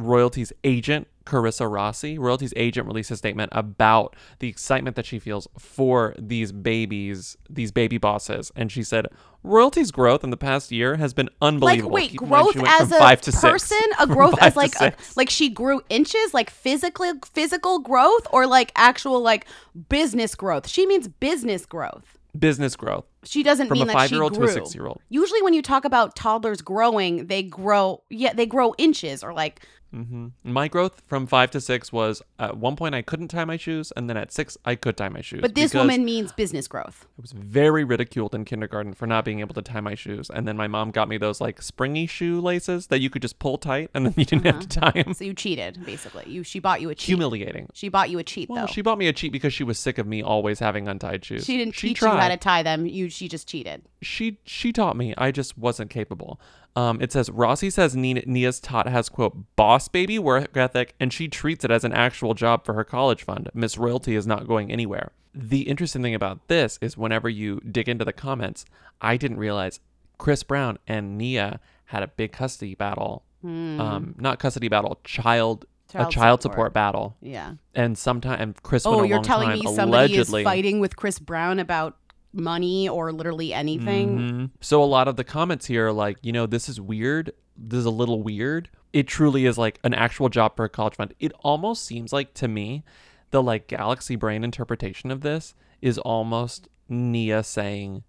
Royalty's 0.00 0.52
agent, 0.64 1.06
Carissa 1.26 1.70
Rossi, 1.70 2.18
Royalty's 2.18 2.52
agent 2.56 2.86
released 2.86 3.10
a 3.10 3.16
statement 3.16 3.50
about 3.52 4.16
the 4.40 4.48
excitement 4.48 4.96
that 4.96 5.06
she 5.06 5.18
feels 5.18 5.46
for 5.58 6.14
these 6.18 6.50
babies, 6.52 7.36
these 7.48 7.70
baby 7.70 7.98
bosses. 7.98 8.50
And 8.56 8.72
she 8.72 8.82
said, 8.82 9.06
Royalty's 9.42 9.90
growth 9.90 10.24
in 10.24 10.30
the 10.30 10.36
past 10.36 10.72
year 10.72 10.96
has 10.96 11.14
been 11.14 11.26
like 11.26 11.34
unbelievable. 11.42 11.90
wait, 11.90 12.10
Keep 12.10 12.20
growth 12.20 12.56
as 12.66 12.90
a 12.92 12.98
five 12.98 13.20
to 13.22 13.32
six. 13.32 13.40
person, 13.42 13.78
a 13.98 14.06
growth 14.08 14.34
as 14.42 14.56
like 14.56 14.74
a, 14.80 14.92
like 15.16 15.30
she 15.30 15.48
grew 15.50 15.82
inches, 15.88 16.34
like 16.34 16.50
physically 16.50 17.10
physical 17.32 17.78
growth, 17.78 18.26
or 18.32 18.46
like 18.46 18.72
actual 18.76 19.20
like 19.20 19.46
business 19.88 20.34
growth. 20.34 20.68
She 20.68 20.84
means 20.86 21.06
business 21.08 21.64
growth. 21.64 22.18
business 22.38 22.76
growth. 22.76 23.04
She 23.24 23.42
doesn't 23.42 23.68
From 23.68 23.76
a 23.76 23.80
mean 23.80 23.86
that 23.88 23.92
she 23.92 23.98
five-year-old 23.98 24.34
to 24.34 24.42
a 24.42 24.44
grew. 24.46 24.54
six-year-old. 24.54 25.00
Usually, 25.10 25.42
when 25.42 25.52
you 25.54 25.62
talk 25.62 25.84
about 25.84 26.16
toddlers 26.16 26.60
growing, 26.62 27.26
they 27.26 27.42
grow. 27.42 28.02
Yeah, 28.10 28.32
they 28.32 28.46
grow 28.46 28.74
inches 28.78 29.22
or 29.22 29.32
like. 29.32 29.60
Hmm 29.92 30.28
My 30.44 30.68
growth 30.68 31.02
from 31.06 31.26
five 31.26 31.50
to 31.52 31.60
six 31.60 31.92
was 31.92 32.22
at 32.38 32.56
one 32.56 32.76
point 32.76 32.94
I 32.94 33.02
couldn't 33.02 33.28
tie 33.28 33.44
my 33.44 33.56
shoes, 33.56 33.92
and 33.96 34.08
then 34.08 34.16
at 34.16 34.32
six 34.32 34.56
I 34.64 34.74
could 34.74 34.96
tie 34.96 35.08
my 35.08 35.20
shoes. 35.20 35.40
But 35.40 35.54
this 35.54 35.74
woman 35.74 36.04
means 36.04 36.32
business 36.32 36.68
growth. 36.68 37.06
I 37.18 37.20
was 37.20 37.32
very 37.32 37.84
ridiculed 37.84 38.34
in 38.34 38.44
kindergarten 38.44 38.94
for 38.94 39.06
not 39.06 39.24
being 39.24 39.40
able 39.40 39.54
to 39.54 39.62
tie 39.62 39.80
my 39.80 39.94
shoes, 39.94 40.30
and 40.30 40.46
then 40.46 40.56
my 40.56 40.68
mom 40.68 40.90
got 40.90 41.08
me 41.08 41.18
those 41.18 41.40
like 41.40 41.60
springy 41.60 42.06
shoe 42.06 42.40
laces 42.40 42.86
that 42.88 43.00
you 43.00 43.10
could 43.10 43.22
just 43.22 43.38
pull 43.38 43.58
tight, 43.58 43.90
and 43.94 44.06
then 44.06 44.14
you 44.16 44.24
didn't 44.24 44.46
have 44.46 44.60
to 44.60 44.68
tie 44.80 44.90
them. 45.02 45.14
So 45.14 45.24
you 45.24 45.34
cheated, 45.34 45.84
basically. 45.84 46.24
You 46.28 46.44
she 46.44 46.58
bought 46.60 46.80
you 46.80 46.90
a 46.90 46.94
cheat. 46.94 47.06
Humiliating. 47.16 47.68
She 47.74 47.88
bought 47.88 48.10
you 48.10 48.18
a 48.18 48.22
cheat 48.24 48.48
Well, 48.48 48.66
though. 48.66 48.72
she 48.72 48.82
bought 48.82 48.98
me 48.98 49.08
a 49.08 49.12
cheat 49.12 49.32
because 49.32 49.52
she 49.52 49.64
was 49.64 49.78
sick 49.78 49.98
of 49.98 50.06
me 50.06 50.22
always 50.22 50.60
having 50.60 50.86
untied 50.88 51.24
shoes. 51.24 51.44
She 51.44 51.56
didn't 51.56 51.74
she 51.74 51.88
teach 51.88 51.98
tried. 51.98 52.14
you 52.14 52.20
how 52.20 52.28
to 52.28 52.36
tie 52.36 52.62
them. 52.62 52.86
You 52.86 53.08
she 53.10 53.28
just 53.28 53.48
cheated. 53.48 53.82
she 54.02 54.38
she 54.44 54.72
taught 54.72 54.96
me. 54.96 55.14
I 55.18 55.30
just 55.32 55.58
wasn't 55.58 55.90
capable. 55.90 56.40
Um, 56.76 57.00
it 57.02 57.12
says 57.12 57.30
Rossi 57.30 57.68
says 57.70 57.96
Nia, 57.96 58.22
Nia's 58.26 58.60
tot 58.60 58.86
has 58.88 59.08
quote 59.08 59.36
boss 59.56 59.88
baby 59.88 60.18
work 60.18 60.56
ethic, 60.56 60.94
and 61.00 61.12
she 61.12 61.28
treats 61.28 61.64
it 61.64 61.70
as 61.70 61.84
an 61.84 61.92
actual 61.92 62.34
job 62.34 62.64
for 62.64 62.74
her 62.74 62.84
college 62.84 63.24
fund. 63.24 63.48
Miss 63.54 63.76
Royalty 63.76 64.14
is 64.14 64.26
not 64.26 64.46
going 64.46 64.70
anywhere. 64.70 65.12
The 65.34 65.62
interesting 65.62 66.02
thing 66.02 66.14
about 66.14 66.48
this 66.48 66.78
is 66.80 66.96
whenever 66.96 67.28
you 67.28 67.60
dig 67.60 67.88
into 67.88 68.04
the 68.04 68.12
comments, 68.12 68.64
I 69.00 69.16
didn't 69.16 69.38
realize 69.38 69.80
Chris 70.18 70.42
Brown 70.42 70.78
and 70.86 71.16
Nia 71.18 71.60
had 71.86 72.02
a 72.02 72.08
big 72.08 72.32
custody 72.32 72.74
battle. 72.74 73.24
Um, 73.42 74.14
not 74.18 74.38
custody 74.38 74.68
battle, 74.68 75.00
child. 75.04 75.64
Child 75.90 76.08
a 76.08 76.10
child 76.12 76.42
support. 76.42 76.54
support, 76.54 76.72
battle. 76.74 77.16
Yeah. 77.20 77.54
And 77.74 77.98
sometime 77.98 78.54
Chris 78.62 78.86
Oh, 78.86 79.02
you're 79.02 79.22
telling 79.22 79.48
time, 79.48 79.58
me 79.58 79.74
somebody 79.74 80.14
allegedly, 80.14 80.42
is 80.42 80.44
fighting 80.44 80.78
with 80.78 80.94
Chris 80.94 81.18
Brown 81.18 81.58
about 81.58 81.96
money 82.32 82.88
or 82.88 83.12
literally 83.12 83.52
anything? 83.52 84.18
Mhm. 84.18 84.50
So 84.60 84.82
a 84.82 84.86
lot 84.86 85.08
of 85.08 85.16
the 85.16 85.24
comments 85.24 85.66
here 85.66 85.88
are 85.88 85.92
like, 85.92 86.18
you 86.22 86.32
know, 86.32 86.46
this 86.46 86.68
is 86.68 86.80
weird. 86.80 87.32
This 87.56 87.80
is 87.80 87.84
a 87.86 87.90
little 87.90 88.22
weird. 88.22 88.70
It 88.92 89.06
truly 89.06 89.46
is 89.46 89.58
like 89.58 89.78
an 89.84 89.94
actual 89.94 90.28
job 90.28 90.56
for 90.56 90.64
a 90.64 90.68
college 90.68 90.94
fund. 90.94 91.14
It 91.20 91.32
almost 91.40 91.84
seems 91.84 92.12
like 92.12 92.34
to 92.34 92.48
me, 92.48 92.84
the 93.30 93.42
like 93.42 93.68
galaxy 93.68 94.16
brain 94.16 94.42
interpretation 94.44 95.10
of 95.10 95.20
this 95.20 95.54
is 95.80 95.98
almost 95.98 96.68
Nia 96.88 97.42
saying, 97.42 98.02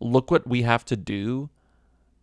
"Look 0.00 0.30
what 0.30 0.46
we 0.46 0.62
have 0.62 0.84
to 0.86 0.96
do 0.96 1.50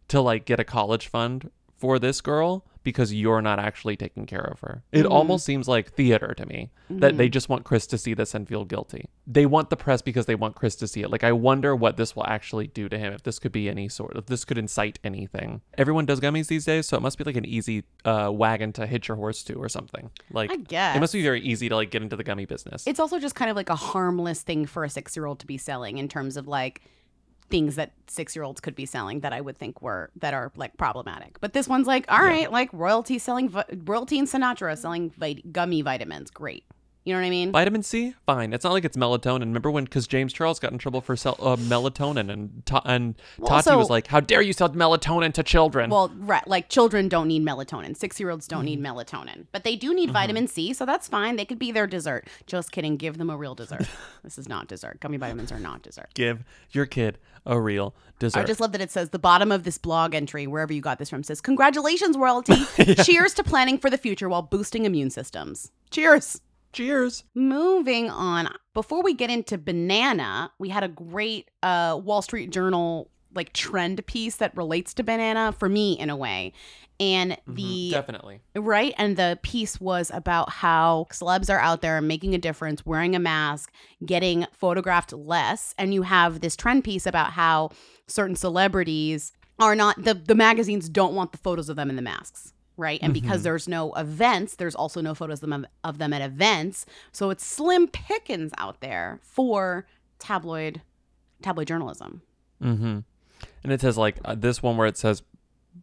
to 0.07 0.21
like 0.21 0.45
get 0.45 0.59
a 0.59 0.63
college 0.63 1.07
fund 1.07 1.51
for 1.77 1.99
this 1.99 2.21
girl." 2.21 2.65
Because 2.83 3.13
you're 3.13 3.41
not 3.43 3.59
actually 3.59 3.95
taking 3.95 4.25
care 4.25 4.41
of 4.41 4.59
her. 4.61 4.83
It 4.91 5.05
Mhm. 5.05 5.11
almost 5.11 5.45
seems 5.45 5.67
like 5.67 5.91
theater 5.93 6.33
to 6.35 6.45
me 6.47 6.71
that 6.89 7.15
they 7.17 7.27
Mhm. 7.29 7.31
just 7.33 7.47
want 7.47 7.63
Chris 7.63 7.85
to 7.87 7.97
see 7.97 8.15
this 8.15 8.33
and 8.33 8.47
feel 8.47 8.65
guilty. 8.65 9.07
They 9.27 9.45
want 9.45 9.69
the 9.69 9.77
press 9.77 10.01
because 10.01 10.25
they 10.25 10.33
want 10.33 10.55
Chris 10.55 10.75
to 10.77 10.87
see 10.87 11.01
it. 11.01 11.11
Like, 11.11 11.23
I 11.23 11.31
wonder 11.31 11.75
what 11.75 11.97
this 11.97 12.15
will 12.15 12.25
actually 12.25 12.67
do 12.67 12.89
to 12.89 12.97
him. 12.97 13.13
If 13.13 13.21
this 13.21 13.37
could 13.37 13.51
be 13.51 13.69
any 13.69 13.87
sort 13.87 14.15
of, 14.17 14.25
this 14.25 14.45
could 14.45 14.57
incite 14.57 14.97
anything. 15.03 15.61
Everyone 15.77 16.05
does 16.07 16.19
gummies 16.19 16.47
these 16.47 16.65
days, 16.65 16.87
so 16.87 16.97
it 16.97 17.01
must 17.01 17.17
be 17.19 17.23
like 17.23 17.35
an 17.35 17.45
easy 17.45 17.83
uh, 18.03 18.31
wagon 18.33 18.73
to 18.73 18.87
hitch 18.87 19.07
your 19.09 19.17
horse 19.17 19.43
to 19.43 19.53
or 19.53 19.69
something. 19.69 20.09
Like, 20.31 20.51
I 20.51 20.55
guess. 20.55 20.95
it 20.97 20.99
must 20.99 21.13
be 21.13 21.21
very 21.21 21.41
easy 21.41 21.69
to 21.69 21.75
like 21.75 21.91
get 21.91 22.01
into 22.01 22.15
the 22.15 22.23
gummy 22.23 22.45
business. 22.45 22.83
It's 22.87 22.99
also 22.99 23.19
just 23.19 23.35
kind 23.35 23.51
of 23.51 23.55
like 23.55 23.69
a 23.69 23.75
harmless 23.75 24.41
thing 24.41 24.65
for 24.65 24.83
a 24.83 24.89
six 24.89 25.15
year 25.15 25.27
old 25.27 25.39
to 25.39 25.45
be 25.45 25.57
selling 25.57 25.99
in 25.99 26.07
terms 26.07 26.35
of 26.35 26.47
like 26.47 26.81
things 27.51 27.75
that 27.75 27.91
six 28.07 28.35
year 28.35 28.43
olds 28.43 28.59
could 28.59 28.75
be 28.75 28.85
selling 28.85 29.19
that 29.19 29.33
I 29.33 29.41
would 29.41 29.57
think 29.57 29.81
were 29.81 30.09
that 30.15 30.33
are 30.33 30.51
like 30.55 30.77
problematic. 30.77 31.39
But 31.39 31.53
this 31.53 31.67
one's 31.67 31.87
like, 31.87 32.05
all 32.11 32.23
right, 32.23 32.51
like 32.51 32.69
royalty 32.73 33.19
selling 33.19 33.53
royalty 33.85 34.17
and 34.17 34.27
Sinatra 34.27 34.77
selling 34.77 35.11
vit- 35.11 35.51
gummy 35.53 35.81
vitamins, 35.81 36.31
great. 36.31 36.63
You 37.03 37.15
know 37.15 37.19
what 37.19 37.25
I 37.25 37.29
mean? 37.31 37.51
Vitamin 37.51 37.81
C, 37.81 38.13
fine. 38.27 38.53
It's 38.53 38.63
not 38.63 38.73
like 38.73 38.85
it's 38.85 38.95
melatonin. 38.95 39.39
Remember 39.39 39.71
when? 39.71 39.85
Because 39.85 40.05
James 40.05 40.31
Charles 40.31 40.59
got 40.59 40.71
in 40.71 40.77
trouble 40.77 41.01
for 41.01 41.15
sell, 41.15 41.35
uh, 41.39 41.55
melatonin, 41.55 42.31
and 42.31 42.63
Ta- 42.67 42.83
and 42.85 43.15
Well, 43.39 43.47
Tati 43.49 43.71
also- 43.71 43.77
was 43.79 43.89
like, 43.89 44.05
"How 44.07 44.19
dare 44.19 44.43
you 44.43 44.53
sell 44.53 44.69
melatonin 44.69 45.33
to 45.33 45.41
children?" 45.41 45.89
Well, 45.89 46.11
right, 46.15 46.47
like 46.47 46.69
children 46.69 47.09
don't 47.09 47.27
need 47.27 47.43
melatonin. 47.43 47.97
Six 47.97 48.19
year 48.19 48.29
olds 48.29 48.47
don't 48.47 48.65
need 48.65 48.79
Mm-hmm. 48.79 48.97
melatonin, 48.99 49.45
but 49.51 49.63
they 49.63 49.75
do 49.75 49.95
need 49.95 50.11
vitamin 50.11 50.47
C, 50.47 50.73
so 50.73 50.85
that's 50.85 51.07
fine. 51.07 51.37
They 51.37 51.45
could 51.45 51.57
be 51.57 51.71
their 51.71 51.87
dessert. 51.87 52.27
Just 52.45 52.71
kidding. 52.71 52.97
Give 52.97 53.17
them 53.17 53.31
a 53.31 53.37
real 53.37 53.55
dessert. 53.55 53.87
this 54.23 54.37
is 54.37 54.47
not 54.47 54.67
dessert. 54.67 54.99
Gummy 54.99 55.17
vitamins 55.17 55.51
are 55.51 55.59
not 55.59 55.81
dessert. 55.81 56.09
Give 56.13 56.43
your 56.69 56.85
kid 56.85 57.17
a 57.47 57.59
real 57.59 57.95
dessert. 58.19 58.41
I 58.41 58.43
just 58.43 58.59
love 58.59 58.73
that 58.73 58.81
it 58.81 58.91
says 58.91 59.09
the 59.09 59.17
bottom 59.17 59.51
of 59.51 59.63
this 59.63 59.79
blog 59.79 60.13
entry, 60.13 60.45
wherever 60.45 60.71
you 60.71 60.81
got 60.81 60.99
this 60.99 61.09
from, 61.09 61.23
says, 61.23 61.41
Congratulations, 61.41 62.15
royalty. 62.15 62.63
Cheers 63.03 63.33
to 63.33 63.43
planning 63.43 63.79
for 63.79 63.89
the 63.89 63.97
future 63.97 64.29
while 64.29 64.43
boosting 64.43 64.85
immune 64.85 65.09
systems. 65.09 65.71
Cheers. 65.89 66.41
Cheers. 66.73 67.23
Moving 67.35 68.09
on. 68.09 68.49
Before 68.73 69.03
we 69.03 69.13
get 69.13 69.29
into 69.29 69.57
banana, 69.57 70.51
we 70.57 70.69
had 70.69 70.83
a 70.83 70.87
great 70.87 71.51
uh, 71.61 71.99
Wall 72.01 72.21
Street 72.21 72.49
Journal 72.51 73.09
like 73.33 73.53
trend 73.53 74.05
piece 74.05 74.37
that 74.37 74.55
relates 74.57 74.93
to 74.93 75.03
banana 75.03 75.53
for 75.57 75.69
me 75.69 75.93
in 75.93 76.09
a 76.09 76.15
way. 76.15 76.53
And 76.99 77.37
the 77.47 77.89
Definitely. 77.91 78.41
Right. 78.55 78.93
And 78.97 79.17
the 79.17 79.39
piece 79.41 79.81
was 79.81 80.11
about 80.13 80.49
how 80.49 81.07
celebs 81.11 81.49
are 81.49 81.59
out 81.59 81.81
there 81.81 81.99
making 81.99 82.35
a 82.35 82.37
difference, 82.37 82.85
wearing 82.85 83.15
a 83.15 83.19
mask, 83.19 83.71
getting 84.05 84.45
photographed 84.53 85.11
less. 85.11 85.73
And 85.77 85.93
you 85.93 86.03
have 86.03 86.41
this 86.41 86.55
trend 86.55 86.83
piece 86.83 87.07
about 87.07 87.31
how 87.31 87.71
certain 88.07 88.35
celebrities 88.35 89.31
are 89.59 89.75
not, 89.75 90.03
the, 90.03 90.13
the 90.13 90.35
magazines 90.35 90.89
don't 90.89 91.15
want 91.15 91.31
the 91.31 91.37
photos 91.37 91.69
of 91.69 91.75
them 91.75 91.89
in 91.89 91.95
the 91.95 92.01
masks. 92.01 92.53
Right. 92.77 92.99
And 93.03 93.13
because 93.13 93.41
Mhm. 93.41 93.43
there's 93.43 93.67
no 93.67 93.93
events, 93.93 94.55
there's 94.55 94.75
also 94.75 95.01
no 95.01 95.13
photos 95.13 95.43
of 95.43 95.49
them, 95.49 95.67
of 95.83 95.97
them 95.97 96.13
at 96.13 96.21
events. 96.21 96.85
So 97.11 97.29
it's 97.29 97.45
slim 97.45 97.87
pickings 97.87 98.51
out 98.57 98.79
there 98.81 99.19
for 99.21 99.85
tabloid 100.19 100.81
tabloid 101.41 101.67
journalism. 101.67 102.21
Mm-hmm. 102.63 102.99
And 103.63 103.71
it 103.73 103.81
says 103.81 103.97
like 103.97 104.17
uh, 104.23 104.35
this 104.35 104.61
one 104.63 104.77
where 104.77 104.87
it 104.87 104.97
says 104.97 105.23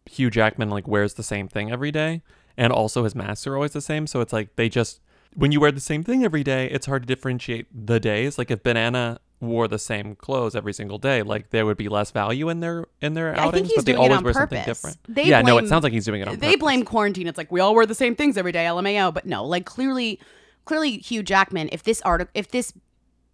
Hugh 0.06 0.30
Jackman 0.30 0.70
like 0.70 0.86
wears 0.88 1.14
the 1.14 1.22
same 1.22 1.48
thing 1.48 1.70
every 1.70 1.90
day, 1.90 2.22
and 2.56 2.72
also 2.72 3.04
his 3.04 3.14
masks 3.14 3.46
are 3.46 3.54
always 3.54 3.72
the 3.72 3.80
same. 3.80 4.06
So 4.06 4.20
it's 4.20 4.32
like 4.32 4.56
they 4.56 4.68
just 4.68 5.00
when 5.34 5.52
you 5.52 5.60
wear 5.60 5.70
the 5.72 5.80
same 5.80 6.02
thing 6.02 6.24
every 6.24 6.42
day, 6.42 6.66
it's 6.70 6.86
hard 6.86 7.02
to 7.02 7.06
differentiate 7.06 7.66
the 7.86 8.00
days. 8.00 8.38
Like 8.38 8.50
if 8.50 8.62
Banana 8.62 9.20
wore 9.40 9.68
the 9.68 9.78
same 9.78 10.14
clothes 10.16 10.56
every 10.56 10.72
single 10.72 10.98
day, 10.98 11.22
like 11.22 11.50
there 11.50 11.64
would 11.64 11.76
be 11.76 11.88
less 11.88 12.10
value 12.10 12.48
in 12.48 12.60
their 12.60 12.86
in 13.00 13.14
their 13.14 13.38
I 13.38 13.50
think 13.50 13.66
he's 13.66 13.76
but 13.76 13.86
they 13.86 13.92
doing 13.92 14.04
it 14.04 14.12
on 14.12 14.24
wear 14.24 14.32
purpose. 14.32 14.36
something 14.36 14.64
different. 14.64 14.96
They 15.08 15.24
yeah, 15.24 15.42
no, 15.42 15.58
it 15.58 15.68
sounds 15.68 15.84
like 15.84 15.92
he's 15.92 16.04
doing 16.04 16.20
it 16.20 16.28
on 16.28 16.34
purpose. 16.34 16.40
they 16.40 16.54
purpose. 16.54 16.60
blame 16.60 16.84
quarantine. 16.84 17.26
It's 17.26 17.38
like 17.38 17.52
we 17.52 17.60
all 17.60 17.74
wear 17.74 17.86
the 17.86 17.94
same 17.94 18.16
things 18.16 18.36
every 18.36 18.52
day, 18.52 18.64
LMAO. 18.64 19.14
But 19.14 19.26
no, 19.26 19.44
like 19.44 19.64
clearly, 19.64 20.20
clearly 20.64 20.98
Hugh 20.98 21.22
Jackman. 21.22 21.68
If 21.72 21.82
this 21.84 22.00
article, 22.02 22.30
if 22.34 22.48
this, 22.50 22.72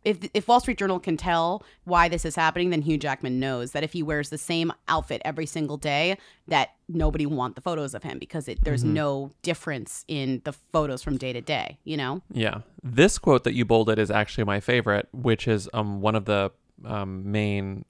if 0.04 0.18
if 0.34 0.46
Wall 0.48 0.60
Street 0.60 0.78
Journal 0.78 1.00
can 1.00 1.16
tell 1.16 1.62
why 1.84 2.08
this 2.08 2.24
is 2.24 2.36
happening, 2.36 2.70
then 2.70 2.82
Hugh 2.82 2.98
Jackman 2.98 3.40
knows 3.40 3.72
that 3.72 3.82
if 3.82 3.92
he 3.92 4.02
wears 4.02 4.30
the 4.30 4.38
same 4.38 4.72
outfit 4.88 5.22
every 5.24 5.46
single 5.46 5.76
day, 5.76 6.18
that 6.48 6.70
nobody 6.88 7.26
will 7.26 7.36
want 7.36 7.54
the 7.54 7.60
photos 7.62 7.94
of 7.94 8.02
him 8.02 8.18
because 8.18 8.46
it, 8.48 8.62
there's 8.64 8.84
Mhm. 8.84 8.88
no 8.92 9.30
difference 9.42 10.04
in 10.08 10.42
the 10.44 10.52
photos 10.52 11.02
from 11.02 11.16
day 11.16 11.32
to 11.32 11.40
day. 11.40 11.78
You 11.84 11.96
know. 11.96 12.20
Yeah. 12.32 12.58
This 12.82 13.18
quote 13.18 13.44
that 13.44 13.54
you 13.54 13.64
bolded 13.64 13.98
is 13.98 14.10
actually 14.10 14.44
my 14.44 14.60
favorite, 14.60 15.08
which 15.12 15.48
is 15.48 15.68
um 15.72 16.00
one 16.00 16.14
of 16.14 16.26
the 16.26 16.50
um, 16.84 17.30
main 17.30 17.84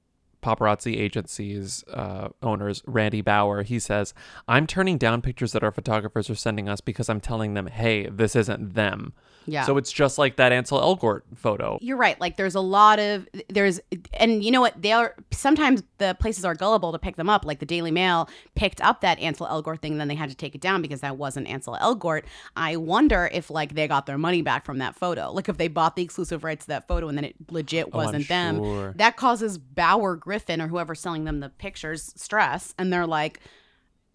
paparazzi 0.44 0.96
agency's 0.98 1.84
uh, 1.92 2.28
owners, 2.42 2.82
Randy 2.86 3.22
Bauer, 3.22 3.62
he 3.62 3.78
says, 3.78 4.12
I'm 4.46 4.66
turning 4.66 4.98
down 4.98 5.22
pictures 5.22 5.52
that 5.52 5.64
our 5.64 5.72
photographers 5.72 6.28
are 6.28 6.34
sending 6.34 6.68
us 6.68 6.80
because 6.80 7.08
I'm 7.08 7.20
telling 7.20 7.54
them, 7.54 7.66
hey, 7.66 8.08
this 8.08 8.36
isn't 8.36 8.74
them. 8.74 9.14
Yeah. 9.46 9.64
So 9.64 9.76
it's 9.76 9.92
just 9.92 10.16
like 10.16 10.36
that 10.36 10.52
Ansel 10.52 10.80
Elgort 10.80 11.20
photo. 11.34 11.78
You're 11.82 11.98
right. 11.98 12.18
Like 12.18 12.36
there's 12.38 12.54
a 12.54 12.60
lot 12.60 12.98
of 12.98 13.28
there's 13.50 13.78
and 14.14 14.42
you 14.42 14.50
know 14.50 14.62
what 14.62 14.80
they 14.80 14.92
are 14.92 15.14
sometimes 15.32 15.82
the 15.98 16.16
places 16.18 16.46
are 16.46 16.54
gullible 16.54 16.92
to 16.92 16.98
pick 16.98 17.16
them 17.16 17.28
up. 17.28 17.44
Like 17.44 17.58
the 17.58 17.66
Daily 17.66 17.90
Mail 17.90 18.30
picked 18.54 18.80
up 18.80 19.02
that 19.02 19.18
Ansel 19.18 19.46
Elgort 19.46 19.80
thing, 19.82 19.92
and 19.92 20.00
then 20.00 20.08
they 20.08 20.14
had 20.14 20.30
to 20.30 20.34
take 20.34 20.54
it 20.54 20.62
down 20.62 20.80
because 20.80 21.00
that 21.02 21.18
wasn't 21.18 21.46
Ansel 21.46 21.76
Elgort. 21.78 22.22
I 22.56 22.76
wonder 22.76 23.28
if 23.34 23.50
like 23.50 23.74
they 23.74 23.86
got 23.86 24.06
their 24.06 24.16
money 24.16 24.40
back 24.40 24.64
from 24.64 24.78
that 24.78 24.94
photo. 24.94 25.30
Like 25.30 25.50
if 25.50 25.58
they 25.58 25.68
bought 25.68 25.94
the 25.96 26.02
exclusive 26.02 26.42
rights 26.42 26.64
to 26.64 26.68
that 26.68 26.88
photo 26.88 27.08
and 27.08 27.18
then 27.18 27.24
it 27.26 27.34
legit 27.50 27.88
Oh, 27.92 27.98
wasn't 27.98 28.26
them. 28.28 28.56
sure. 28.56 28.92
That 28.96 29.16
causes 29.18 29.58
Bauer 29.58 30.16
Griffin 30.34 30.60
or 30.60 30.66
whoever's 30.66 30.98
selling 31.00 31.24
them 31.24 31.38
the 31.38 31.48
pictures 31.48 32.12
stress, 32.16 32.74
and 32.78 32.92
they're 32.92 33.06
like. 33.06 33.40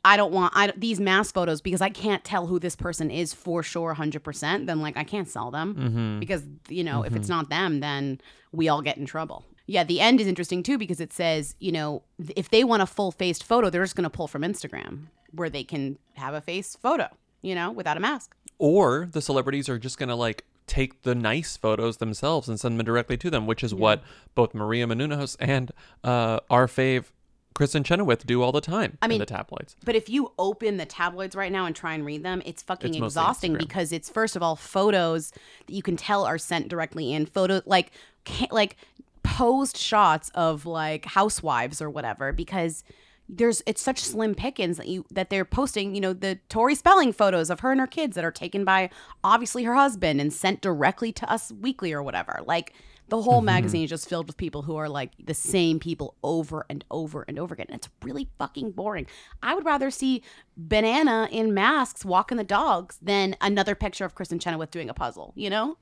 I 0.06 0.16
don't 0.16 0.32
want 0.32 0.54
I, 0.56 0.72
these 0.78 0.98
mass 1.02 1.30
photos 1.30 1.60
because 1.60 1.82
I 1.82 1.90
can't 1.90 2.24
tell 2.24 2.48
who 2.48 2.58
this 2.58 2.74
person 2.74 3.12
is 3.12 3.34
for 3.34 3.62
sure 3.62 3.94
100%. 3.94 4.66
Then, 4.66 4.80
like, 4.80 4.96
I 4.96 5.04
can't 5.04 5.28
sell 5.28 5.52
them 5.52 5.76
Mhm. 5.76 6.20
because, 6.22 6.44
you 6.70 6.86
know, 6.86 7.04
if 7.04 7.18
it's 7.18 7.28
Mhm. 7.28 7.32
not 7.32 7.50
them, 7.50 7.82
then 7.82 8.22
we 8.54 8.70
all 8.70 8.82
get 8.82 8.96
in 8.96 9.06
trouble. 9.06 9.44
Yeah, 9.68 9.84
the 9.84 10.00
end 10.00 10.22
is 10.22 10.26
interesting 10.28 10.64
too 10.64 10.78
because 10.78 11.02
it 11.02 11.12
says, 11.12 11.54
you 11.60 11.74
know, 11.74 12.04
if 12.34 12.50
they 12.50 12.64
want 12.64 12.82
a 12.82 12.86
full 12.86 13.12
faced 13.12 13.44
photo, 13.44 13.70
they're 13.70 13.84
just 13.84 13.98
going 13.98 14.06
to 14.06 14.10
pull 14.10 14.30
from 14.30 14.42
Instagram 14.42 15.08
where 15.34 15.50
they 15.50 15.66
can 15.66 15.98
have 16.14 16.34
a 16.34 16.40
face 16.40 16.78
photo, 16.82 17.10
you 17.42 17.54
know, 17.54 17.70
without 17.70 17.98
a 17.98 18.00
mask. 18.00 18.34
Or 18.58 19.10
the 19.12 19.22
celebrities 19.22 19.68
are 19.68 19.78
just 19.78 19.98
going 19.98 20.08
to 20.10 20.16
like 20.16 20.46
take 20.70 21.02
the 21.02 21.16
nice 21.16 21.58
photos 21.58 21.98
themselves 21.98 22.48
and 22.48 22.60
send 22.60 22.80
them 22.80 22.86
directly 22.86 23.18
to 23.18 23.30
them, 23.30 23.46
which 23.48 23.64
is 23.64 23.74
what 23.74 24.02
both 24.36 24.54
Maria 24.54 24.86
Menounos 24.88 25.36
and 25.40 25.72
uh, 26.04 26.40
our 26.50 26.68
fave 26.68 27.06
Kristin 27.56 27.84
Chenoweth 27.84 28.26
do 28.26 28.42
all 28.42 28.54
the 28.54 28.62
time 28.62 28.98
I 29.02 29.08
mean, 29.08 29.16
in 29.16 29.20
the 29.20 29.26
tabloids. 29.26 29.76
But 29.84 29.96
if 29.96 30.08
you 30.08 30.32
open 30.40 30.78
the 30.78 30.86
tabloids 30.86 31.36
right 31.36 31.52
now 31.52 31.66
and 31.66 31.76
try 31.76 31.94
and 31.94 32.06
read 32.06 32.24
them, 32.24 32.42
it's 32.46 32.64
fucking 32.64 32.94
It's 32.94 33.04
exhausting 33.04 33.56
because 33.56 33.92
it's 33.92 34.10
first 34.10 34.38
of 34.38 34.44
all 34.44 34.56
photos 34.56 35.32
that 35.68 35.74
you 35.74 35.82
can 35.82 35.98
tell 35.98 36.24
are 36.24 36.38
sent 36.38 36.70
directly 36.70 37.12
in 37.12 37.26
photo 37.26 37.62
like 37.66 37.92
like 38.52 38.78
posed 39.24 39.76
shots 39.76 40.30
of 40.36 40.66
like 40.66 41.06
housewives 41.06 41.82
or 41.82 41.90
whatever 41.90 42.32
because 42.32 42.84
there's 43.32 43.62
it's 43.68 43.82
such 43.82 44.00
slim 44.00 44.34
pickings 44.34 44.78
that 44.78 44.88
you 44.88 45.06
that 45.12 45.30
they're 45.30 45.46
posting 45.46 45.94
you 45.94 46.02
know 46.02 46.14
the 46.14 46.40
Tori 46.50 46.74
Spelling 46.74 47.14
photos 47.14 47.50
of 47.52 47.60
her 47.60 47.72
and 47.72 47.80
her 47.80 47.86
kids 47.88 48.16
that 48.16 48.26
are 48.26 48.32
taken 48.32 48.66
by 48.66 48.90
obviously 49.24 49.64
her 49.66 49.76
husband 49.76 50.20
and 50.20 50.34
sent 50.34 50.62
directly 50.62 51.12
to 51.14 51.32
us 51.32 51.52
weekly 51.52 51.94
or 51.94 52.02
whatever 52.02 52.40
like 52.48 52.74
the 53.08 53.22
whole 53.24 53.42
Mhm. 53.42 53.46
magazine 53.46 53.84
is 53.84 53.90
just 53.90 54.10
filled 54.10 54.28
with 54.28 54.38
people 54.38 54.64
who 54.64 54.76
are 54.76 54.90
like 54.90 55.12
the 55.24 55.34
same 55.34 55.80
people 55.80 56.16
over 56.24 56.66
and 56.70 56.86
over 56.92 57.26
and 57.28 57.40
over 57.40 57.56
again. 57.56 57.66
And 57.70 57.78
it's 57.80 57.90
really 58.04 58.30
fucking 58.38 58.72
boring. 58.74 59.08
I 59.42 59.56
would 59.56 59.66
rather 59.66 59.90
see 59.90 60.22
Banana 60.56 61.28
in 61.32 61.52
masks 61.56 62.06
walking 62.06 62.38
the 62.38 62.44
dogs 62.44 63.00
than 63.02 63.36
another 63.42 63.74
picture 63.74 64.06
of 64.06 64.14
Kristin 64.14 64.40
Chenoweth 64.40 64.70
doing 64.70 64.92
a 64.92 64.94
puzzle, 64.94 65.34
you 65.36 65.50
know? 65.50 65.78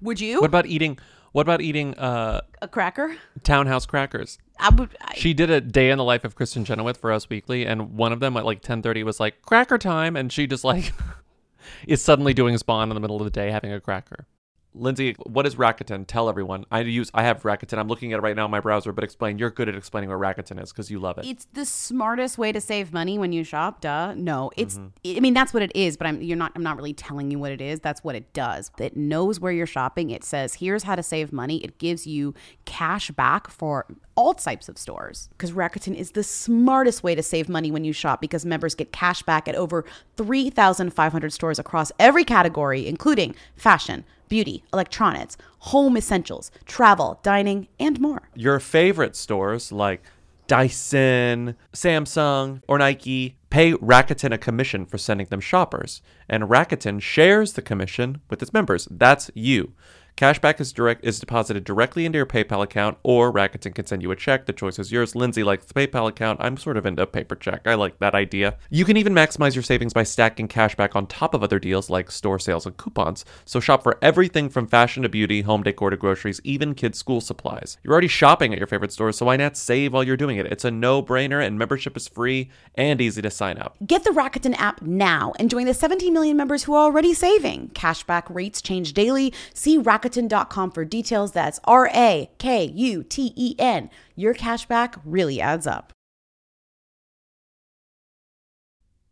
Would 0.00 0.18
you? 0.18 0.40
What 0.40 0.46
about 0.48 0.64
eating? 0.66 0.98
What 1.34 1.42
about 1.42 1.62
eating 1.62 1.94
uh, 1.94 2.42
a 2.62 2.68
cracker? 2.68 3.16
townhouse 3.42 3.86
crackers? 3.86 4.38
I 4.56 4.72
would. 4.72 4.96
I, 5.00 5.14
She 5.16 5.34
did 5.34 5.50
a 5.50 5.60
day 5.60 5.90
in 5.90 5.98
the 5.98 6.04
life 6.04 6.24
of 6.24 6.36
Kristin 6.36 6.64
Chenoweth 6.64 6.96
for 6.96 7.10
Us 7.10 7.28
Weekly, 7.28 7.66
and 7.66 7.96
one 7.96 8.12
of 8.12 8.20
them 8.20 8.36
at 8.36 8.44
like 8.44 8.60
ten 8.60 8.82
thirty 8.82 9.02
was 9.02 9.18
like 9.18 9.42
cracker 9.42 9.76
time, 9.76 10.14
and 10.14 10.32
she 10.32 10.46
just 10.46 10.62
like 10.62 10.92
is 11.88 12.00
suddenly 12.00 12.34
doing 12.34 12.56
Spon 12.56 12.88
in 12.88 12.94
the 12.94 13.00
middle 13.00 13.16
of 13.16 13.24
the 13.24 13.32
day 13.32 13.50
having 13.50 13.72
a 13.72 13.80
cracker. 13.80 14.28
Lindsey, 14.74 15.14
what 15.24 15.46
is 15.46 15.54
Rakuten? 15.54 16.04
Tell 16.06 16.28
everyone. 16.28 16.64
I 16.70 16.80
use 16.80 17.10
I 17.14 17.22
have 17.22 17.42
Rakuten. 17.42 17.78
I'm 17.78 17.88
looking 17.88 18.12
at 18.12 18.18
it 18.18 18.22
right 18.22 18.34
now 18.34 18.44
in 18.44 18.50
my 18.50 18.60
browser, 18.60 18.92
but 18.92 19.04
explain. 19.04 19.38
You're 19.38 19.50
good 19.50 19.68
at 19.68 19.74
explaining 19.74 20.10
what 20.10 20.18
Rakuten 20.18 20.62
is 20.62 20.72
because 20.72 20.90
you 20.90 20.98
love 20.98 21.18
it. 21.18 21.26
it's 21.26 21.46
the 21.52 21.64
smartest 21.64 22.38
way 22.38 22.52
to 22.52 22.60
save 22.60 22.92
money 22.92 23.18
when 23.18 23.32
you 23.32 23.44
shop. 23.44 23.80
Duh. 23.80 24.14
No, 24.14 24.50
it's. 24.56 24.78
Mm-hmm. 24.78 25.16
I 25.16 25.20
mean, 25.20 25.34
that's 25.34 25.54
what 25.54 25.62
it 25.62 25.72
is. 25.74 25.96
But 25.96 26.08
I'm. 26.08 26.22
You're 26.22 26.36
not. 26.36 26.52
I'm 26.56 26.62
not 26.62 26.76
really 26.76 26.94
telling 26.94 27.30
you 27.30 27.38
what 27.38 27.52
it 27.52 27.60
is. 27.60 27.80
That's 27.80 28.02
what 28.02 28.14
it 28.14 28.32
does. 28.32 28.70
It 28.78 28.96
knows 28.96 29.38
where 29.40 29.52
you're 29.52 29.66
shopping. 29.66 30.10
It 30.10 30.24
says 30.24 30.54
here's 30.54 30.82
how 30.82 30.96
to 30.96 31.02
save 31.02 31.32
money. 31.32 31.58
It 31.58 31.78
gives 31.78 32.06
you 32.06 32.34
cash 32.64 33.10
back 33.12 33.48
for 33.50 33.86
all 34.16 34.34
types 34.34 34.68
of 34.68 34.78
stores 34.78 35.28
because 35.32 35.52
Rakuten 35.52 35.94
is 35.94 36.12
the 36.12 36.22
smartest 36.22 37.02
way 37.02 37.14
to 37.14 37.22
save 37.22 37.48
money 37.48 37.70
when 37.70 37.84
you 37.84 37.92
shop 37.92 38.20
because 38.20 38.44
members 38.46 38.74
get 38.74 38.92
cash 38.92 39.22
back 39.22 39.48
at 39.48 39.54
over 39.54 39.84
3,500 40.16 41.32
stores 41.32 41.58
across 41.58 41.92
every 41.98 42.24
category, 42.24 42.86
including 42.86 43.34
fashion, 43.56 44.04
beauty, 44.28 44.64
electronics, 44.72 45.36
home 45.60 45.96
essentials, 45.96 46.50
travel, 46.66 47.20
dining, 47.22 47.68
and 47.78 48.00
more. 48.00 48.28
Your 48.34 48.60
favorite 48.60 49.16
stores 49.16 49.72
like 49.72 50.02
Dyson, 50.46 51.56
Samsung, 51.72 52.62
or 52.68 52.78
Nike 52.78 53.36
pay 53.50 53.72
Rakuten 53.74 54.32
a 54.32 54.38
commission 54.38 54.84
for 54.84 54.98
sending 54.98 55.26
them 55.28 55.40
shoppers, 55.40 56.02
and 56.28 56.44
Rakuten 56.44 57.00
shares 57.00 57.54
the 57.54 57.62
commission 57.62 58.20
with 58.28 58.42
its 58.42 58.52
members. 58.52 58.86
That's 58.90 59.30
you. 59.34 59.72
Cashback 60.16 60.60
is 60.60 60.72
direct 60.72 61.04
is 61.04 61.18
deposited 61.18 61.64
directly 61.64 62.06
into 62.06 62.18
your 62.18 62.26
PayPal 62.26 62.62
account, 62.62 62.98
or 63.02 63.32
Rakuten 63.32 63.74
can 63.74 63.84
send 63.84 64.00
you 64.00 64.12
a 64.12 64.16
check. 64.16 64.46
The 64.46 64.52
choice 64.52 64.78
is 64.78 64.92
yours. 64.92 65.16
Lindsey 65.16 65.42
likes 65.42 65.64
the 65.64 65.74
PayPal 65.74 66.08
account. 66.08 66.38
I'm 66.40 66.56
sort 66.56 66.76
of 66.76 66.86
into 66.86 67.02
a 67.02 67.06
paper 67.06 67.34
check. 67.34 67.66
I 67.66 67.74
like 67.74 67.98
that 67.98 68.14
idea. 68.14 68.56
You 68.70 68.84
can 68.84 68.96
even 68.96 69.12
maximize 69.12 69.56
your 69.56 69.64
savings 69.64 69.92
by 69.92 70.04
stacking 70.04 70.46
cashback 70.46 70.94
on 70.94 71.08
top 71.08 71.34
of 71.34 71.42
other 71.42 71.58
deals 71.58 71.90
like 71.90 72.12
store 72.12 72.38
sales 72.38 72.64
and 72.64 72.76
coupons. 72.76 73.24
So 73.44 73.58
shop 73.58 73.82
for 73.82 73.98
everything 74.02 74.50
from 74.50 74.68
fashion 74.68 75.02
to 75.02 75.08
beauty, 75.08 75.42
home 75.42 75.64
decor 75.64 75.90
to 75.90 75.96
groceries, 75.96 76.40
even 76.44 76.76
kids' 76.76 76.98
school 76.98 77.20
supplies. 77.20 77.78
You're 77.82 77.92
already 77.92 78.06
shopping 78.06 78.52
at 78.52 78.60
your 78.60 78.68
favorite 78.68 78.92
stores, 78.92 79.18
so 79.18 79.26
why 79.26 79.36
not 79.36 79.56
save 79.56 79.94
while 79.94 80.04
you're 80.04 80.16
doing 80.16 80.36
it? 80.36 80.46
It's 80.46 80.64
a 80.64 80.70
no-brainer, 80.70 81.44
and 81.44 81.58
membership 81.58 81.96
is 81.96 82.06
free 82.06 82.50
and 82.76 83.00
easy 83.00 83.20
to 83.20 83.32
sign 83.32 83.58
up. 83.58 83.76
Get 83.84 84.04
the 84.04 84.10
Rakuten 84.10 84.54
app 84.60 84.80
now 84.80 85.32
and 85.40 85.50
join 85.50 85.66
the 85.66 85.74
17 85.74 86.12
million 86.12 86.36
members 86.36 86.62
who 86.62 86.74
are 86.74 86.84
already 86.84 87.14
saving. 87.14 87.70
Cashback 87.74 88.32
rates 88.32 88.62
change 88.62 88.92
daily. 88.92 89.34
See 89.54 89.76
Rakuten.com 90.04 90.70
for 90.70 90.84
details. 90.84 91.32
That's 91.32 91.60
R 91.64 91.90
A 91.94 92.30
K 92.38 92.64
U 92.64 93.02
T 93.02 93.32
E 93.36 93.54
N. 93.58 93.90
Your 94.14 94.34
cashback 94.34 95.00
really 95.04 95.40
adds 95.40 95.66
up. 95.66 95.92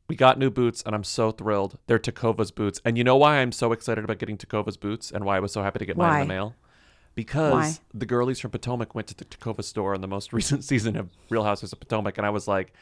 We 0.08 0.16
got 0.16 0.38
new 0.38 0.50
boots, 0.50 0.82
and 0.84 0.94
I'm 0.94 1.04
so 1.04 1.30
thrilled. 1.30 1.78
They're 1.86 1.98
Tecovas 1.98 2.54
boots. 2.54 2.82
And 2.84 2.98
you 2.98 3.04
know 3.04 3.16
why 3.16 3.38
I'm 3.38 3.50
so 3.50 3.72
excited 3.72 4.04
about 4.04 4.18
getting 4.18 4.36
Tecovas 4.36 4.78
boots 4.78 5.10
and 5.10 5.24
why 5.24 5.38
I 5.38 5.40
was 5.40 5.52
so 5.52 5.62
happy 5.62 5.78
to 5.78 5.86
get 5.86 5.96
mine 5.96 6.22
in 6.22 6.28
the 6.28 6.34
mail? 6.34 6.54
Because 7.14 7.52
Why? 7.52 7.72
the 7.92 8.06
girlies 8.06 8.40
from 8.40 8.50
Potomac 8.50 8.94
went 8.94 9.06
to 9.08 9.14
the 9.14 9.24
Takova 9.24 9.62
store 9.62 9.94
in 9.94 10.00
the 10.00 10.08
most 10.08 10.32
recent 10.34 10.64
season 10.64 10.96
of 10.96 11.10
Real 11.30 11.44
Housewives 11.44 11.72
of 11.72 11.80
Potomac, 11.80 12.18
and 12.18 12.26
I 12.26 12.30
was 12.30 12.48
like, 12.48 12.72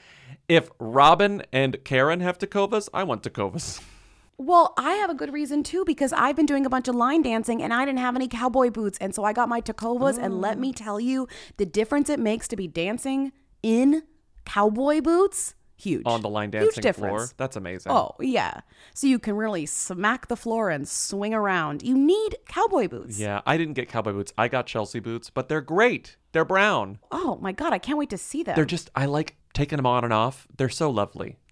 if 0.49 0.71
Robin 0.79 1.43
and 1.53 1.83
Karen 1.85 2.21
have 2.21 2.39
Tecovas, 2.39 2.89
I 2.95 3.05
want 3.05 3.23
Tecovas. 3.23 3.81
Well, 4.43 4.72
I 4.78 4.95
have 4.95 5.11
a 5.11 5.14
good 5.14 5.34
reason 5.34 5.62
too 5.62 5.84
because 5.84 6.14
I've 6.14 6.34
been 6.34 6.47
doing 6.47 6.64
a 6.64 6.70
bunch 6.70 6.88
of 6.88 6.95
line 6.95 7.20
dancing 7.20 7.62
and 7.62 7.74
I 7.74 7.84
didn't 7.84 7.99
have 7.99 8.16
any 8.16 8.26
cowboy 8.26 8.70
boots. 8.70 8.97
And 8.99 9.14
so 9.14 9.22
I 9.22 9.34
got 9.34 9.51
my 9.51 9.61
Tecovas. 9.61 10.16
And 10.16 10.41
let 10.41 10.59
me 10.59 10.72
mm. 10.72 10.76
tell 10.76 10.99
you, 10.99 11.28
the 11.59 11.66
difference 11.66 12.09
it 12.09 12.18
makes 12.18 12.49
to 12.49 12.57
be 12.57 12.66
dancing 12.66 13.32
in 13.62 14.03
cowboy 14.47 15.03
boots, 15.03 15.55
huge. 15.76 16.05
On 16.07 16.22
the 16.22 16.30
line 16.30 16.51
Huge 16.53 16.74
dancing 16.74 16.93
floor. 16.95 17.11
difference. 17.11 17.34
That's 17.36 17.57
amazing. 17.57 17.93
Oh, 17.93 18.12
yeah. 18.18 18.62
So 18.95 19.07
you 19.07 19.18
can 19.18 19.36
really 19.36 19.66
smack 19.66 20.28
the 20.28 20.36
floor 20.36 20.70
and 20.70 20.88
swing 20.88 21.34
around. 21.34 21.82
You 21.82 21.99
need 21.99 22.36
cowboy 22.49 22.88
boots. 22.88 23.18
Yeah, 23.18 23.43
I 23.45 23.59
didn't 23.59 23.74
get 23.74 23.91
cowboy 23.91 24.12
boots. 24.12 24.32
I 24.38 24.49
got 24.49 24.66
Chelsea 24.66 25.01
boots, 25.01 25.28
but 25.28 25.51
they're 25.51 25.61
great. 25.61 26.16
They're 26.32 26.47
brown. 26.47 26.99
Oh 27.12 27.38
my 27.43 27.53
God, 27.53 27.74
I 27.74 27.78
can't 27.78 27.99
wait 27.99 28.09
to 28.09 28.18
see 28.18 28.43
them. 28.43 28.57
They're 28.57 28.64
just, 28.64 28.88
I 28.95 29.05
like 29.05 29.36
taking 29.53 29.76
them 29.76 29.86
on 29.86 30.03
and 30.03 30.14
off. 30.14 30.49
They're 30.57 30.70
so 30.70 30.88
lovely. 30.88 31.36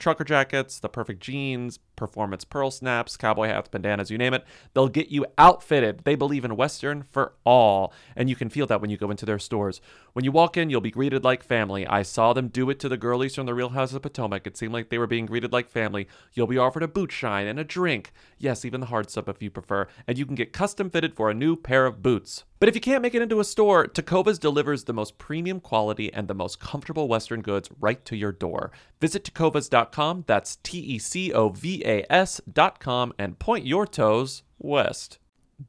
trucker 0.00 0.24
jackets, 0.24 0.80
the 0.80 0.88
perfect 0.88 1.20
jeans, 1.20 1.78
performance 1.94 2.44
pearl 2.44 2.70
snaps, 2.70 3.16
cowboy 3.16 3.46
hats, 3.46 3.68
bandanas, 3.68 4.10
you 4.10 4.18
name 4.18 4.34
it. 4.34 4.44
They'll 4.74 4.88
get 4.88 5.08
you 5.08 5.26
outfitted. 5.38 6.00
They 6.04 6.14
believe 6.14 6.44
in 6.44 6.56
Western 6.56 7.02
for 7.02 7.34
all. 7.44 7.92
And 8.16 8.28
you 8.28 8.34
can 8.34 8.48
feel 8.48 8.66
that 8.66 8.80
when 8.80 8.90
you 8.90 8.96
go 8.96 9.10
into 9.10 9.26
their 9.26 9.38
stores. 9.38 9.80
When 10.14 10.24
you 10.24 10.32
walk 10.32 10.56
in, 10.56 10.70
you'll 10.70 10.80
be 10.80 10.90
greeted 10.90 11.22
like 11.22 11.44
family. 11.44 11.86
I 11.86 12.02
saw 12.02 12.32
them 12.32 12.48
do 12.48 12.70
it 12.70 12.80
to 12.80 12.88
the 12.88 12.96
girlies 12.96 13.34
from 13.34 13.46
the 13.46 13.54
Real 13.54 13.68
House 13.68 13.92
of 13.92 14.02
Potomac. 14.02 14.46
It 14.46 14.56
seemed 14.56 14.72
like 14.72 14.88
they 14.88 14.98
were 14.98 15.06
being 15.06 15.26
greeted 15.26 15.52
like 15.52 15.68
family. 15.68 16.08
You'll 16.32 16.46
be 16.46 16.58
offered 16.58 16.82
a 16.82 16.88
boot 16.88 17.12
shine 17.12 17.46
and 17.46 17.60
a 17.60 17.64
drink. 17.64 18.12
Yes, 18.38 18.64
even 18.64 18.80
the 18.80 18.86
hard 18.86 19.10
stuff 19.10 19.28
if 19.28 19.42
you 19.42 19.50
prefer. 19.50 19.86
And 20.06 20.18
you 20.18 20.26
can 20.26 20.34
get 20.34 20.52
custom 20.52 20.90
fitted 20.90 21.14
for 21.14 21.30
a 21.30 21.34
new 21.34 21.54
pair 21.54 21.86
of 21.86 22.02
boots. 22.02 22.44
But 22.60 22.68
if 22.68 22.74
you 22.74 22.80
can't 22.82 23.00
make 23.00 23.14
it 23.14 23.22
into 23.22 23.40
a 23.40 23.44
store, 23.44 23.86
Tecovas 23.86 24.38
delivers 24.38 24.84
the 24.84 24.92
most 24.92 25.16
premium 25.16 25.60
quality 25.60 26.12
and 26.12 26.28
the 26.28 26.34
most 26.34 26.60
comfortable 26.60 27.08
Western 27.08 27.40
goods 27.40 27.70
right 27.80 28.04
to 28.04 28.14
your 28.14 28.32
door. 28.32 28.70
Visit 29.00 29.24
tecovas.com, 29.24 30.24
that's 30.26 30.56
T 30.56 30.78
E 30.78 30.98
C 30.98 31.32
O 31.32 31.48
V 31.48 31.82
A 31.86 32.04
S.com, 32.12 33.14
and 33.18 33.38
point 33.38 33.64
your 33.64 33.86
toes 33.86 34.42
west. 34.58 35.18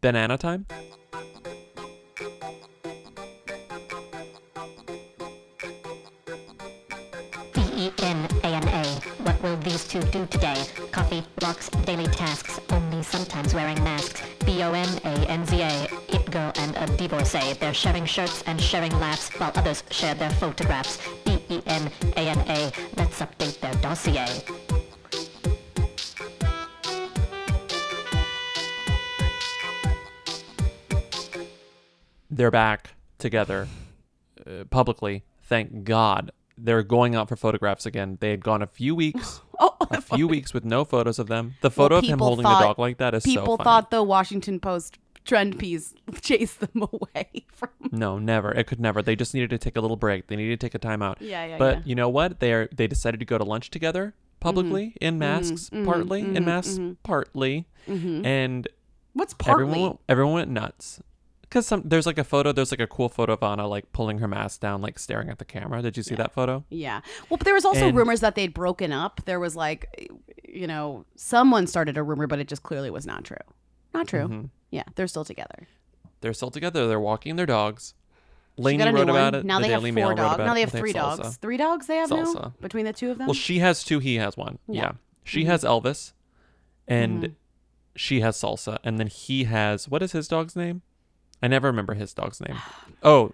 Banana 0.01 0.37
time? 0.37 0.65
Will 9.41 9.57
these 9.57 9.87
two 9.87 10.01
do 10.01 10.27
today? 10.27 10.63
Coffee, 10.91 11.23
walks, 11.41 11.69
daily 11.85 12.05
tasks, 12.05 12.59
only 12.69 13.01
sometimes 13.01 13.55
wearing 13.55 13.83
masks. 13.83 14.21
B-O-N-A-N-Z-A. 14.45 15.87
It 16.09 16.29
girl 16.29 16.51
and 16.55 16.77
a 16.77 16.85
divorcee. 16.95 17.53
They're 17.53 17.73
sharing 17.73 18.05
shirts 18.05 18.43
and 18.45 18.61
sharing 18.61 18.91
laughs 18.99 19.29
while 19.39 19.51
others 19.55 19.83
share 19.89 20.13
their 20.13 20.29
photographs. 20.29 20.99
B-E-N-A-N-A. 21.25 22.71
Let's 22.97 23.19
update 23.19 23.59
their 23.61 23.73
dossier. 23.81 24.27
They're 32.29 32.51
back 32.51 32.91
together 33.17 33.67
uh, 34.45 34.65
publicly. 34.69 35.23
Thank 35.41 35.83
God. 35.83 36.31
They're 36.63 36.83
going 36.83 37.15
out 37.15 37.27
for 37.29 37.35
photographs 37.35 37.85
again. 37.85 38.17
They 38.19 38.29
had 38.31 38.43
gone 38.43 38.61
a 38.61 38.67
few 38.67 38.93
weeks, 38.95 39.41
a 39.91 40.01
few 40.01 40.27
weeks 40.27 40.53
with 40.53 40.63
no 40.65 40.85
photos 40.85 41.17
of 41.19 41.27
them. 41.27 41.55
The 41.61 41.71
photo 41.71 41.95
Well, 41.95 41.99
of 42.03 42.05
him 42.09 42.19
holding 42.19 42.43
thought- 42.43 42.59
the 42.59 42.65
dog 42.67 42.79
like 42.79 42.97
that 42.97 43.13
is 43.15 43.23
people 43.23 43.45
so 43.45 43.57
funny. 43.57 43.63
thought 43.65 43.91
the 43.91 44.03
Washington 44.03 44.59
Post 44.59 44.99
trend 45.25 45.57
piece 45.59 45.93
chased 46.21 46.59
them 46.59 46.87
away 46.91 47.45
from. 47.51 47.69
No, 47.91 48.17
never. 48.19 48.51
It 48.51 48.67
could 48.67 48.79
never. 48.79 49.01
They 49.01 49.15
just 49.15 49.33
needed 49.33 49.49
to 49.51 49.57
take 49.57 49.75
a 49.77 49.81
little 49.81 49.97
break. 49.97 50.27
They 50.27 50.35
needed 50.35 50.59
to 50.59 50.65
take 50.65 50.75
a 50.75 50.79
time 50.79 51.01
out. 51.01 51.21
Yeah, 51.21 51.45
yeah, 51.45 51.57
But 51.57 51.77
yeah. 51.77 51.83
you 51.85 51.95
know 51.95 52.09
what? 52.09 52.39
They 52.39 52.53
are 52.53 52.67
they 52.73 52.87
decided 52.87 53.19
to 53.19 53.25
go 53.25 53.37
to 53.37 53.43
lunch 53.43 53.69
together 53.71 54.13
publicly 54.39 54.95
in 54.99 55.19
masks, 55.19 55.69
mhm, 55.69 55.85
partly 55.85 56.21
in 56.21 56.33
mhm, 56.33 56.45
masks, 56.45 56.79
partly, 57.03 57.65
and 57.87 58.67
What's 59.13 59.35
everyone 59.45 59.67
partly? 59.73 59.81
went, 59.83 59.99
everyone 60.09 60.33
went 60.33 60.49
nuts. 60.51 61.01
Because 61.51 61.67
some 61.67 61.81
there's 61.83 62.05
like 62.05 62.17
a 62.17 62.23
photo. 62.23 62.53
There's 62.53 62.71
like 62.71 62.79
a 62.79 62.87
cool 62.87 63.09
photo 63.09 63.33
of 63.33 63.43
Ana 63.43 63.67
like 63.67 63.91
pulling 63.91 64.19
her 64.19 64.27
mask 64.27 64.61
down, 64.61 64.81
like 64.81 64.97
staring 64.97 65.29
at 65.29 65.37
the 65.37 65.43
camera. 65.43 65.81
Did 65.81 65.97
you 65.97 66.03
see 66.03 66.15
that 66.15 66.31
photo? 66.31 66.63
Yeah. 66.69 67.01
Well, 67.29 67.35
but 67.37 67.41
there 67.43 67.53
was 67.53 67.65
also 67.65 67.89
And- 67.89 67.97
rumors 67.97 68.21
that 68.21 68.35
they'd 68.35 68.53
broken 68.53 68.93
up. 68.93 69.19
There 69.25 69.37
was 69.37 69.53
like, 69.53 70.09
you 70.47 70.65
know, 70.65 71.03
someone 71.17 71.67
started 71.67 71.97
a 71.97 72.03
rumor, 72.03 72.25
but 72.25 72.39
it 72.39 72.47
just 72.47 72.63
clearly 72.63 72.89
was 72.89 73.05
not 73.05 73.25
true. 73.25 73.35
Not 73.93 74.07
true. 74.07 74.29
Mhm. 74.29 74.49
Yeah, 74.69 74.83
they're 74.95 75.09
still 75.09 75.25
together. 75.25 75.67
They're 76.21 76.33
still 76.33 76.51
together. 76.51 76.87
They're 76.87 77.01
walking 77.01 77.35
their 77.35 77.45
dogs. 77.45 77.95
Lainey 78.57 78.85
wrote 78.85 79.09
about 79.09 79.33
one. 79.33 79.35
it. 79.35 79.45
Now 79.45 79.59
the 79.59 79.63
they 79.67 79.71
have 79.73 79.81
four 79.81 79.91
Mail 79.91 80.15
dogs. 80.15 80.37
Now 80.37 80.53
they 80.53 80.61
have 80.61 80.71
They 80.71 80.79
three 80.79 80.93
dogs. 80.93 81.35
Three 81.37 81.57
dogs 81.57 81.87
they 81.87 81.97
have 81.97 82.09
now 82.11 82.53
between 82.61 82.85
the 82.85 82.93
two 82.93 83.11
of 83.11 83.17
them. 83.17 83.27
Well, 83.27 83.33
she 83.33 83.59
has 83.59 83.83
two. 83.83 83.99
He 83.99 84.15
has 84.15 84.37
one. 84.37 84.57
Yeah. 84.69 84.81
Yeah. 84.83 84.91
She 85.25 85.43
Mhm. 85.43 85.47
has 85.47 85.63
Elvis, 85.65 86.13
and 86.87 87.23
Mhm. 87.23 87.33
she 87.95 88.21
has 88.21 88.37
Salsa, 88.37 88.77
and 88.85 88.97
then 88.99 89.07
he 89.07 89.43
has 89.45 89.89
what 89.89 90.01
is 90.01 90.13
his 90.13 90.27
dog's 90.29 90.55
name? 90.55 90.81
I 91.41 91.47
never 91.47 91.67
remember 91.67 91.93
his 91.95 92.13
dog's 92.13 92.39
name. 92.41 92.57
Oh, 93.03 93.31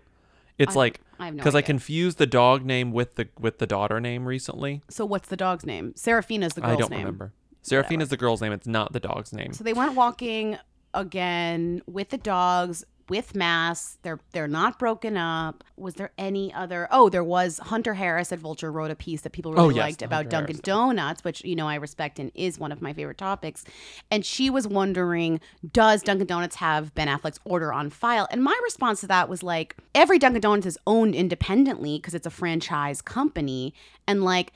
it's 0.58 0.76
I- 0.76 0.80
like 0.80 1.01
I 1.20 1.26
have 1.26 1.34
no 1.36 1.38
because 1.39 1.53
I 1.55 1.60
idea. 1.60 1.66
confused 1.68 2.18
the 2.20 2.26
dog 2.28 2.64
name 2.66 2.91
with 2.93 3.16
the 3.16 3.28
with 3.39 3.58
the 3.60 3.68
daughter 3.68 3.99
name 3.99 4.26
recently. 4.26 4.82
so 4.89 5.05
what's 5.05 5.28
the 5.30 5.36
dog's 5.38 5.66
name? 5.66 5.93
Seraphina's 5.95 6.53
the 6.53 6.62
girl's 6.62 6.70
name. 6.72 6.78
I 6.78 6.82
don't 6.82 6.89
name. 6.91 6.99
remember. 6.99 7.34
Seraphine 7.64 7.99
is 8.01 8.08
the 8.10 8.16
girl's 8.18 8.41
name. 8.41 8.53
It's 8.53 8.66
not 8.68 8.93
the 8.93 8.99
dog's 9.01 9.34
name. 9.34 9.51
So 9.51 9.64
they 9.64 9.74
went 9.74 9.93
walking 9.95 10.58
again 10.93 11.82
with 11.86 12.10
the 12.10 12.18
dogs 12.18 12.86
with 13.10 13.36
masks. 13.36 13.97
They're 14.01 14.20
they're 14.32 14.47
not 14.47 14.80
broken 14.80 15.18
up. 15.18 15.64
Was 15.76 15.95
there 15.95 16.12
any 16.18 16.53
other? 16.53 16.88
Oh, 16.91 17.10
there 17.10 17.24
was 17.24 17.60
Hunter 17.60 17.93
Harris 17.93 18.32
at 18.32 18.39
Vulture 18.39 18.72
wrote 18.72 18.91
a 18.91 18.95
piece 18.95 19.22
that 19.22 19.32
people 19.32 19.51
oh, 19.51 19.55
really 19.55 19.68
Oh, 19.68 19.76
yes, 19.76 19.84
liked 19.84 20.01
about 20.01 20.18
Hunter 20.18 20.30
Dunkin' 20.30 20.55
Harris 20.55 20.62
Donuts, 20.62 21.24
which 21.24 21.43
you 21.43 21.55
know 21.55 21.68
I 21.68 21.76
respect 21.76 22.20
and 22.20 22.32
is 22.36 22.60
one 22.60 22.72
of 22.72 22.82
my 22.82 22.93
favorite 22.93 23.18
topics. 23.18 23.64
And 24.12 24.26
she 24.26 24.49
was 24.49 24.68
wondering, 24.68 25.39
does 25.72 26.01
Dunkin' 26.03 26.28
Donuts 26.28 26.55
have 26.58 26.93
Ben 26.95 27.08
Affleck's 27.08 27.39
order 27.45 27.74
on 27.74 27.89
file? 27.89 28.28
And 28.32 28.43
my 28.43 28.58
response 28.64 29.01
to 29.01 29.08
that 29.08 29.30
was 29.30 29.43
like, 29.43 29.76
every 29.95 30.20
Dunkin' 30.20 30.41
Donuts 30.41 30.66
is 30.66 30.78
owned 30.88 31.16
independently 31.16 31.97
because 31.97 32.14
it's 32.14 32.28
a 32.28 32.32
franchise 32.32 33.01
company, 33.01 33.74
and 34.08 34.24
like 34.24 34.53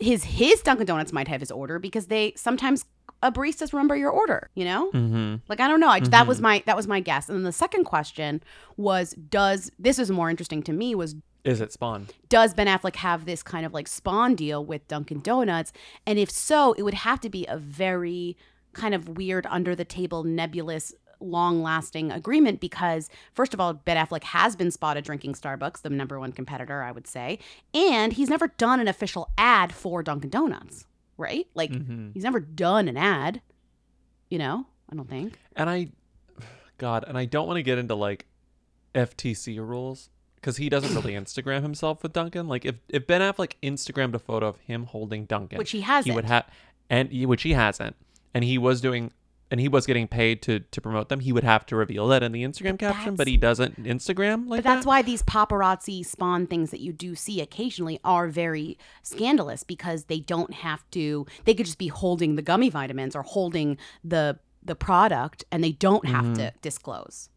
his 0.00 0.24
his 0.24 0.60
Dunkin' 0.62 0.86
Donuts 0.86 1.12
might 1.12 1.28
have 1.28 1.40
his 1.40 1.50
order 1.50 1.78
because 1.78 2.06
they 2.06 2.32
sometimes 2.36 2.84
a 3.24 3.32
baristas 3.32 3.72
remember 3.72 3.96
your 3.96 4.10
order, 4.10 4.50
you 4.54 4.64
know? 4.64 4.90
Mm-hmm. 4.92 5.36
Like 5.48 5.58
I 5.60 5.66
don't 5.66 5.80
know. 5.80 5.88
I, 5.88 5.98
That 6.00 6.26
was 6.28 6.38
Mhm. 6.38 6.42
my 6.42 6.62
that 6.66 6.76
was 6.76 6.86
my 6.86 7.00
guess. 7.00 7.28
And 7.28 7.36
then 7.38 7.42
the 7.44 7.52
second 7.52 7.84
question 7.84 8.42
was, 8.76 9.14
does 9.14 9.72
this 9.78 9.98
is 9.98 10.10
more 10.10 10.30
interesting 10.30 10.62
to 10.64 10.72
me 10.72 10.94
was 10.94 11.16
Is 11.44 11.60
it 11.60 11.72
Spon? 11.72 12.06
does 12.28 12.54
Ben 12.54 12.66
Affleck 12.68 12.96
have 12.96 13.24
this 13.26 13.42
kind 13.42 13.66
of 13.66 13.72
like 13.72 13.88
spon 13.88 14.34
deal 14.34 14.64
with 14.64 14.86
Dunkin' 14.88 15.20
Donuts? 15.20 15.72
And 16.06 16.18
if 16.18 16.30
so, 16.30 16.74
it 16.74 16.82
would 16.82 16.94
have 16.94 17.20
to 17.22 17.28
be 17.30 17.44
a 17.48 17.56
very 17.58 18.36
kind 18.72 18.94
of 18.94 19.08
weird, 19.10 19.46
under 19.50 19.74
the 19.76 19.84
table, 19.84 20.24
nebulous, 20.24 20.92
long 21.20 21.62
lasting 21.62 22.10
agreement 22.10 22.60
because, 22.60 23.08
first 23.32 23.54
of 23.54 23.60
all, 23.60 23.72
Ben 23.72 23.96
Affleck 23.96 24.24
has 24.24 24.56
been 24.56 24.70
spotted 24.72 25.04
drinking 25.04 25.34
Starbucks, 25.34 25.80
the 25.82 25.90
number 25.90 26.18
one 26.18 26.32
competitor, 26.32 26.82
I 26.82 26.90
would 26.90 27.06
say. 27.06 27.38
And 27.72 28.12
he's 28.14 28.28
never 28.28 28.48
done 28.48 28.80
an 28.80 28.88
official 28.88 29.30
ad 29.38 29.72
for 29.72 30.02
Dunkin' 30.02 30.28
Donuts, 30.30 30.86
right? 31.16 31.46
Like, 31.54 31.70
Mhm. 31.72 32.12
he's 32.14 32.24
never 32.24 32.40
done 32.40 32.88
an 32.88 32.96
ad, 32.96 33.40
you 34.30 34.38
know? 34.38 34.66
I 34.90 34.96
don't 34.96 35.08
think. 35.08 35.38
And 35.56 35.68
I, 35.70 35.88
God, 36.78 37.04
and 37.06 37.16
I 37.16 37.24
don't 37.24 37.46
want 37.46 37.56
to 37.58 37.62
get 37.62 37.78
into 37.78 37.94
like 37.94 38.26
FTC 38.94 39.58
rules 39.58 40.10
because 40.36 40.56
he 40.58 40.68
doesn't 40.68 40.94
really 40.94 41.12
Instagram 41.20 41.62
himself 41.62 42.02
with 42.02 42.12
Dunkin'. 42.12 42.46
Like 42.48 42.64
if 42.64 42.76
if 42.88 43.06
Ben 43.06 43.20
Affleck 43.20 43.54
Instagrammed 43.62 44.14
a 44.14 44.18
photo 44.18 44.46
of 44.46 44.58
him 44.60 44.84
holding 44.84 45.24
Dunkin', 45.24 45.58
Which 45.58 45.70
he 45.70 45.78
he 45.78 45.82
hasn't. 45.84 46.12
He 46.12 46.14
would 46.14 46.26
have, 46.26 46.46
and 46.90 47.10
which 47.26 47.42
he 47.42 47.52
hasn't, 47.52 47.96
and 48.34 48.44
he 48.44 48.58
was 48.58 48.80
doing. 48.80 49.12
And 49.54 49.60
he 49.60 49.68
was 49.68 49.86
getting 49.86 50.08
paid 50.08 50.42
to, 50.42 50.58
to 50.58 50.80
promote 50.80 51.10
them. 51.10 51.20
He 51.20 51.32
would 51.32 51.44
have 51.44 51.64
to 51.66 51.76
reveal 51.76 52.08
that 52.08 52.24
in 52.24 52.32
the 52.32 52.42
Instagram 52.42 52.76
caption, 52.76 53.14
but 53.14 53.28
he 53.28 53.36
doesn't 53.36 53.80
Instagram 53.84 54.48
like 54.48 54.64
that. 54.64 54.64
but 54.64 54.64
that's 54.64 54.84
that. 54.84 54.88
why 54.88 55.00
these 55.02 55.22
paparazzi 55.22 56.04
spon 56.04 56.48
things 56.48 56.72
that 56.72 56.80
you 56.80 56.92
do 56.92 57.14
see 57.14 57.40
occasionally 57.40 58.00
are 58.02 58.26
very 58.26 58.76
scandalous 59.04 59.62
because 59.62 60.06
they 60.06 60.18
don't 60.18 60.52
have 60.54 60.82
to 60.90 61.24
they 61.44 61.54
could 61.54 61.66
just 61.66 61.78
be 61.78 61.86
holding 61.86 62.34
the 62.34 62.42
gummy 62.42 62.68
vitamins 62.68 63.14
or 63.14 63.22
holding 63.22 63.78
the 64.02 64.40
the 64.64 64.74
product 64.74 65.44
and 65.52 65.62
they 65.62 65.70
don't 65.70 66.04
have 66.08 66.24
Mhm. 66.24 66.34
to 66.34 66.52
disclose 66.60 67.28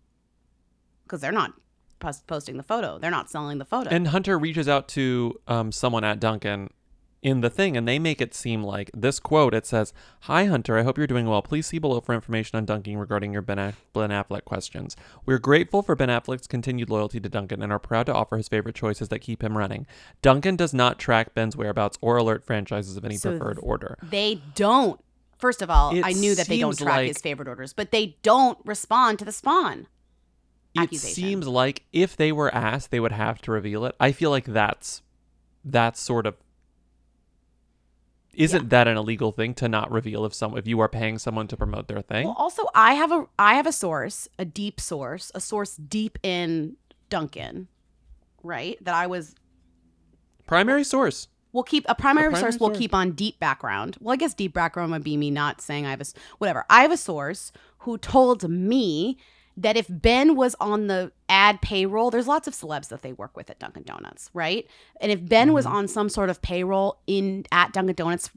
because 1.03 1.21
they're 1.21 1.31
not 1.31 1.53
pos- 1.99 2.23
posting 2.23 2.57
the 2.57 2.63
photo 2.63 2.97
they're 2.97 3.11
not 3.11 3.29
selling 3.29 3.59
the 3.59 3.65
photo 3.65 3.91
And 3.91 4.07
Hunter 4.07 4.39
reaches 4.39 4.67
out 4.67 4.87
to 4.89 5.39
um, 5.47 5.71
someone 5.71 6.03
at 6.03 6.19
Dunkin' 6.19 6.71
in 7.23 7.41
the 7.41 7.49
thing, 7.49 7.75
and 7.75 7.87
they 7.87 7.97
make 7.99 8.21
it 8.21 8.33
seem 8.33 8.63
like 8.63 8.91
this 8.93 9.19
quote. 9.19 9.53
It 9.53 9.65
says, 9.65 9.91
"Hi 10.21 10.45
Hunter, 10.45 10.77
I 10.77 10.83
hope 10.83 10.97
you're 10.97 11.07
doing 11.07 11.25
well. 11.27 11.41
Please 11.41 11.65
see 11.67 11.79
below 11.79 11.99
for 11.99 12.13
information 12.13 12.57
on 12.57 12.65
Dunkin' 12.65 12.97
regarding 12.97 13.33
your 13.33 13.41
Ben, 13.41 13.57
Aff- 13.59 13.83
ben 13.93 14.11
Affleck 14.11 14.45
questions. 14.45 14.95
We're 15.25 15.39
grateful 15.39 15.81
for 15.81 15.95
Ben 15.95 16.09
Affleck's 16.09 16.47
continued 16.47 16.89
loyalty 16.89 17.19
to 17.19 17.27
Dunkin' 17.29 17.61
and 17.63 17.71
are 17.71 17.79
proud 17.79 18.05
to 18.05 18.13
offer 18.13 18.37
his 18.37 18.47
favorite 18.47 18.75
choices 18.75 19.09
that 19.09 19.19
keep 19.19 19.43
him 19.43 19.57
running. 19.57 19.87
Dunkin' 20.21 20.55
does 20.55 20.73
not 20.73 20.99
track 20.99 21.33
Ben's 21.33 21.55
whereabouts 21.57 21.97
or 22.01 22.17
alert 22.17 22.45
franchises 22.45 22.97
of 22.97 23.03
any 23.05 23.17
So 23.17 23.31
preferred 23.31 23.59
order. 23.61 23.97
they 24.03 24.41
don't 24.55 24.99
first 25.37 25.61
of 25.61 25.69
all 25.69 25.95
It 25.95 26.03
i 26.03 26.13
knew 26.13 26.33
that 26.33 26.47
they 26.47 26.57
don't 26.59 26.75
track 26.75 26.95
like- 26.95 27.07
his 27.09 27.19
favorite 27.19 27.47
orders 27.47 27.71
but 27.71 27.91
they 27.91 28.17
don't 28.23 28.57
respond 28.65 29.19
to 29.19 29.25
the 29.25 29.31
spon 29.31 29.85
It 30.73 30.95
seems 30.95 31.47
like 31.47 31.83
if 31.93 32.15
they 32.15 32.31
were 32.31 32.53
asked, 32.53 32.89
they 32.91 32.99
would 32.99 33.11
have 33.11 33.39
to 33.43 33.51
reveal 33.51 33.85
it. 33.85 33.95
I 33.99 34.11
feel 34.11 34.29
like 34.31 34.45
that's 34.45 35.01
that's 35.65 35.99
sort 35.99 36.25
of 36.25 36.35
isn't 38.37 38.69
that 38.69 38.87
an 38.87 38.95
illegal 38.97 39.31
thing 39.31 39.53
to 39.55 39.67
not 39.67 39.91
reveal 39.91 40.23
if 40.23 40.33
some 40.33 40.55
if 40.57 40.67
you 40.67 40.79
are 40.79 40.87
paying 40.87 41.17
someone 41.17 41.47
to 41.47 41.57
promote 41.57 41.87
their 41.87 42.01
thing? 42.01 42.27
Well, 42.27 42.35
also 42.37 42.63
I 42.73 42.93
have 42.93 43.11
a 43.11 43.25
I 43.37 43.55
have 43.55 43.65
a 43.67 43.71
source, 43.71 44.27
a 44.37 44.45
deep 44.45 44.79
source, 44.79 45.31
a 45.35 45.41
source 45.41 45.75
deep 45.75 46.19
in 46.23 46.77
Dunkin', 47.09 47.67
right? 48.43 48.77
That 48.83 48.95
I 48.95 49.07
was 49.07 49.35
Primary 50.45 50.83
source. 50.85 51.27
we'll 51.51 51.63
keep 51.63 51.85
a 51.89 51.95
primary, 51.95 52.29
primary 52.29 52.51
source. 52.53 52.59
We'll 52.61 52.77
keep 52.77 52.93
on 52.93 53.11
deep 53.11 53.39
background. 53.39 53.97
Well, 53.99 54.13
I 54.13 54.15
guess 54.15 54.33
deep 54.33 54.53
background 54.53 54.91
would 54.91 55.03
be 55.03 55.17
me 55.17 55.29
not 55.31 55.59
saying 55.59 55.85
I 55.85 55.89
have 55.89 56.01
a 56.01 56.05
whatever. 56.37 56.63
I 56.69 56.83
have 56.83 56.91
a 56.91 56.97
source 56.97 57.51
who 57.79 57.97
told 57.97 58.47
me 58.49 59.17
that 59.59 59.75
if 59.75 59.87
Ben 59.89 60.35
was 60.35 60.55
on 60.59 60.87
the 60.87 61.11
ad 61.27 61.61
payroll, 61.61 62.11
there's 62.11 62.27
lots 62.27 62.47
of 62.47 62.53
celebs 62.53 62.89
that 62.89 63.01
they 63.01 63.11
work 63.11 63.35
with 63.35 63.49
at 63.49 63.57
Dunkin' 63.59 63.83
Donuts, 63.83 64.29
right? 64.33 64.67
And 65.01 65.11
if 65.11 65.25
Ben 65.27 65.51
was 65.51 65.65
Mm-hmm. 65.65 65.75
on 65.75 65.87
some 65.87 66.09
sort 66.09 66.29
of 66.29 66.41
payroll 66.41 66.99
in 67.07 67.45
at 67.51 67.73
Dunkin' 67.73 67.95
Donuts, 67.95 68.29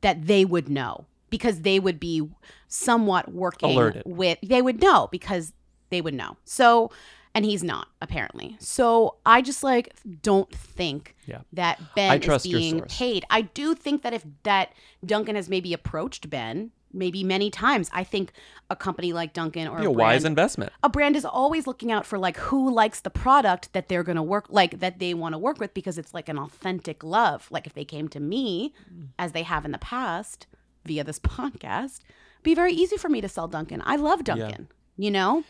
that 0.00 0.26
they 0.26 0.44
would 0.44 0.68
know 0.68 1.06
because 1.30 1.60
they 1.62 1.78
would 1.78 2.00
be 2.00 2.28
somewhat 2.66 3.32
working 3.32 3.70
Alerted. 3.70 4.02
with. 4.06 4.38
They 4.42 4.60
would 4.62 4.80
know 4.80 5.08
because 5.12 5.52
they 5.90 6.00
would 6.00 6.14
know. 6.14 6.36
So, 6.44 6.90
and 7.34 7.44
he's 7.44 7.62
not 7.62 7.88
apparently. 8.02 8.56
So 8.58 9.16
I 9.24 9.42
just 9.42 9.62
like 9.62 9.94
don't 10.22 10.50
think 10.54 11.14
Yeah. 11.26 11.40
that 11.52 11.80
Ben 11.94 12.20
is 12.22 12.42
being 12.42 12.80
paid. 12.82 13.24
I 13.30 13.42
do 13.42 13.74
think 13.74 14.02
that 14.02 14.12
if 14.12 14.24
that 14.42 14.72
Dunkin' 15.04 15.36
has 15.36 15.48
maybe 15.48 15.72
approached 15.72 16.28
Ben 16.30 16.72
maybe 16.92 17.24
many 17.24 17.50
times. 17.50 17.90
I 17.92 18.04
think 18.04 18.32
a 18.70 18.76
company 18.76 19.12
like 19.12 19.32
Dunkin' 19.32 19.68
or 19.68 19.78
a 19.78 19.84
a 19.84 19.90
wise 19.90 20.24
investment. 20.24 20.72
a 20.82 20.88
brand 20.88 21.16
is 21.16 21.24
always 21.24 21.66
looking 21.66 21.92
out 21.92 22.06
for 22.06 22.18
like 22.18 22.36
who 22.36 22.70
likes 22.70 23.00
the 23.00 23.10
product 23.10 23.72
that 23.72 23.88
they're 23.88 24.02
going 24.02 24.16
to 24.16 24.22
work 24.22 24.46
like 24.48 24.80
that 24.80 24.98
they 24.98 25.14
want 25.14 25.34
to 25.34 25.38
work 25.38 25.58
with 25.58 25.74
because 25.74 25.98
it's 25.98 26.14
like 26.14 26.28
an 26.28 26.38
authentic 26.38 27.02
love. 27.02 27.48
Like 27.50 27.66
if 27.66 27.74
they 27.74 27.84
came 27.84 28.08
to 28.08 28.20
me 28.20 28.74
mm. 28.92 29.08
as 29.18 29.32
they 29.32 29.42
have 29.42 29.64
in 29.64 29.72
the 29.72 29.78
past 29.78 30.46
via 30.84 31.04
this 31.04 31.18
podcast, 31.20 32.00
be 32.42 32.54
very 32.54 32.72
easy 32.72 32.96
for 32.96 33.08
me 33.08 33.20
to 33.20 33.28
sell 33.28 33.48
Dunkin'. 33.48 33.82
I 33.84 33.96
love 33.96 34.24
Dunkin', 34.24 34.68
you 34.96 35.10
know? 35.10 35.44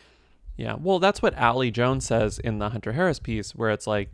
Yeah. 0.57 0.75
Well, 0.77 0.99
that's 0.99 1.21
what 1.21 1.33
Allie 1.35 1.71
Jones 1.71 2.05
says 2.05 2.37
in 2.37 2.59
the 2.59 2.69
Hunter 2.69 2.91
Harris 2.91 3.19
piece, 3.19 3.55
where 3.55 3.69
it's 3.69 3.87
like, 3.87 4.11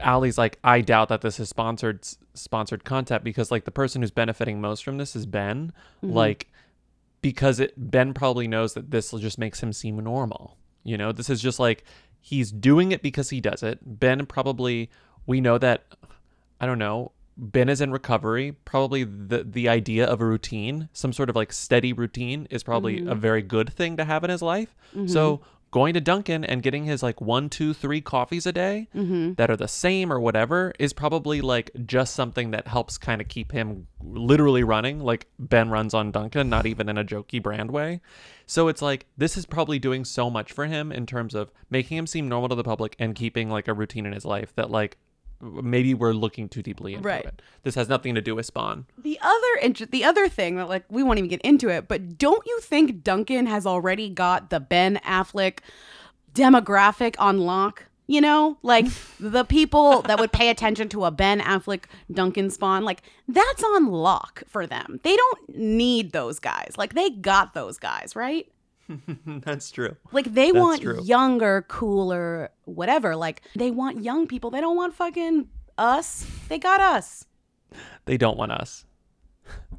Allie's 0.00 0.38
like, 0.38 0.58
I 0.64 0.80
doubt 0.80 1.08
that 1.08 1.20
this 1.20 1.38
is 1.40 1.48
sponsored 1.48 2.06
sponsored 2.34 2.84
content 2.84 3.24
because 3.24 3.50
like 3.50 3.64
the 3.64 3.70
person 3.70 4.02
who's 4.02 4.10
benefiting 4.10 4.60
most 4.60 4.84
from 4.84 4.98
this 4.98 5.14
is 5.16 5.26
Ben, 5.26 5.72
Mhm. 6.02 6.12
like 6.14 6.48
because 7.22 7.60
it 7.60 7.74
Ben 7.76 8.14
probably 8.14 8.48
knows 8.48 8.74
that 8.74 8.90
this 8.90 9.10
just 9.10 9.38
makes 9.38 9.62
him 9.62 9.72
seem 9.72 9.98
normal. 10.02 10.56
You 10.84 10.96
know, 10.96 11.12
this 11.12 11.28
is 11.28 11.42
just 11.42 11.58
like 11.58 11.84
he's 12.20 12.50
doing 12.52 12.92
it 12.92 13.02
because 13.02 13.30
he 13.30 13.40
does 13.40 13.62
it. 13.62 13.78
Ben 13.98 14.24
probably 14.26 14.90
we 15.26 15.40
know 15.40 15.58
that 15.58 15.84
I 16.60 16.66
don't 16.66 16.78
know. 16.78 17.12
Ben 17.36 17.68
is 17.68 17.80
in 17.80 17.90
recovery. 17.90 18.52
Probably 18.64 19.04
the 19.04 19.44
the 19.44 19.68
idea 19.68 20.06
of 20.06 20.20
a 20.20 20.24
routine, 20.26 20.88
some 20.92 21.12
sort 21.12 21.28
of 21.30 21.36
like 21.36 21.52
steady 21.52 21.92
routine, 21.92 22.46
is 22.50 22.62
probably 22.62 22.98
a 23.00 23.14
Mhm. 23.14 23.18
very 23.18 23.42
good 23.42 23.70
thing 23.72 23.96
to 23.96 24.04
have 24.04 24.24
in 24.24 24.30
his 24.30 24.42
life. 24.42 24.74
Mhm. 24.94 25.08
So 25.10 25.40
going 25.70 25.94
to 25.94 26.00
Dunkin' 26.00 26.44
and 26.44 26.62
getting 26.62 26.84
his 26.84 27.02
like 27.02 27.20
one, 27.20 27.48
two, 27.48 27.72
three 27.72 28.00
coffees 28.00 28.44
a 28.46 28.52
day 28.52 28.88
Mhm. 28.94 29.36
that 29.36 29.50
are 29.50 29.56
the 29.56 29.68
same 29.68 30.12
or 30.12 30.18
whatever 30.18 30.72
is 30.78 30.92
probably 30.92 31.40
like 31.40 31.70
just 31.86 32.14
something 32.14 32.50
that 32.50 32.66
helps 32.66 32.98
kind 32.98 33.20
of 33.20 33.28
keep 33.28 33.52
him 33.52 33.86
literally 34.02 34.64
running, 34.64 35.00
like 35.00 35.26
Ben 35.38 35.70
runs 35.70 35.94
on 35.94 36.10
Dunkin', 36.10 36.48
not 36.48 36.66
even 36.66 36.88
in 36.88 36.98
a 36.98 37.04
jokey 37.04 37.40
brand 37.42 37.70
way. 37.70 38.00
So 38.46 38.66
it's 38.68 38.82
like 38.82 39.06
this 39.16 39.36
is 39.36 39.46
probably 39.46 39.78
doing 39.78 40.04
so 40.04 40.28
much 40.28 40.50
for 40.50 40.66
him 40.66 40.90
in 40.90 41.06
terms 41.06 41.34
of 41.34 41.52
making 41.70 41.96
him 41.98 42.06
seem 42.06 42.28
normal 42.28 42.48
to 42.48 42.54
the 42.56 42.64
public 42.64 42.96
and 42.98 43.14
keeping 43.14 43.48
like 43.48 43.68
a 43.68 43.74
routine 43.74 44.06
in 44.06 44.12
his 44.12 44.24
life 44.24 44.52
that 44.56 44.70
like 44.70 44.96
maybe 45.40 45.94
we're 45.94 46.12
looking 46.12 46.48
too 46.48 46.62
deeply 46.62 46.94
into 46.94 47.06
Right. 47.08 47.24
it. 47.24 47.42
This 47.62 47.74
has 47.74 47.88
nothing 47.88 48.14
to 48.14 48.20
do 48.20 48.34
with 48.34 48.46
Spon. 48.46 48.86
The 48.98 49.18
other 49.22 49.60
inter- 49.62 49.86
the 49.86 50.04
other 50.04 50.28
thing 50.28 50.56
that 50.56 50.68
like 50.68 50.84
we 50.90 51.02
won't 51.02 51.18
even 51.18 51.28
get 51.30 51.40
into 51.42 51.68
it, 51.68 51.88
but 51.88 52.18
don't 52.18 52.44
you 52.46 52.60
think 52.60 53.02
Dunkin' 53.02 53.46
has 53.46 53.66
already 53.66 54.08
got 54.10 54.50
the 54.50 54.60
Ben 54.60 54.96
Affleck 55.04 55.58
demographic 56.34 57.16
on 57.18 57.40
lock? 57.40 57.86
You 58.06 58.20
know, 58.20 58.58
like 58.62 58.86
the 59.20 59.44
people 59.44 60.02
that 60.02 60.18
would 60.18 60.32
pay 60.32 60.48
attention 60.50 60.88
to 60.90 61.04
a 61.04 61.10
Ben 61.12 61.40
Affleck 61.40 61.84
Dunkin' 62.12 62.50
spon, 62.50 62.84
like 62.84 63.02
that's 63.28 63.62
on 63.62 63.86
lock 63.86 64.42
for 64.48 64.66
them. 64.66 64.98
They 65.04 65.14
don't 65.16 65.56
need 65.56 66.10
those 66.12 66.40
guys. 66.40 66.72
Like 66.76 66.94
they 66.94 67.10
got 67.10 67.54
those 67.54 67.78
guys, 67.78 68.16
right? 68.16 68.48
That's 69.26 69.70
true. 69.70 69.96
Like 70.12 70.32
they 70.32 70.50
That's 70.50 70.58
want 70.62 70.82
true. 70.82 71.02
younger, 71.02 71.64
cooler, 71.68 72.50
whatever. 72.64 73.16
Like 73.16 73.42
they 73.54 73.70
want 73.70 74.02
young 74.02 74.26
people. 74.26 74.50
They 74.50 74.60
don't 74.60 74.76
want 74.76 74.94
fucking 74.94 75.48
us. 75.78 76.26
They 76.48 76.58
got 76.58 76.80
us. 76.80 77.26
They 78.06 78.16
don't 78.16 78.36
want 78.36 78.52
us. 78.52 78.84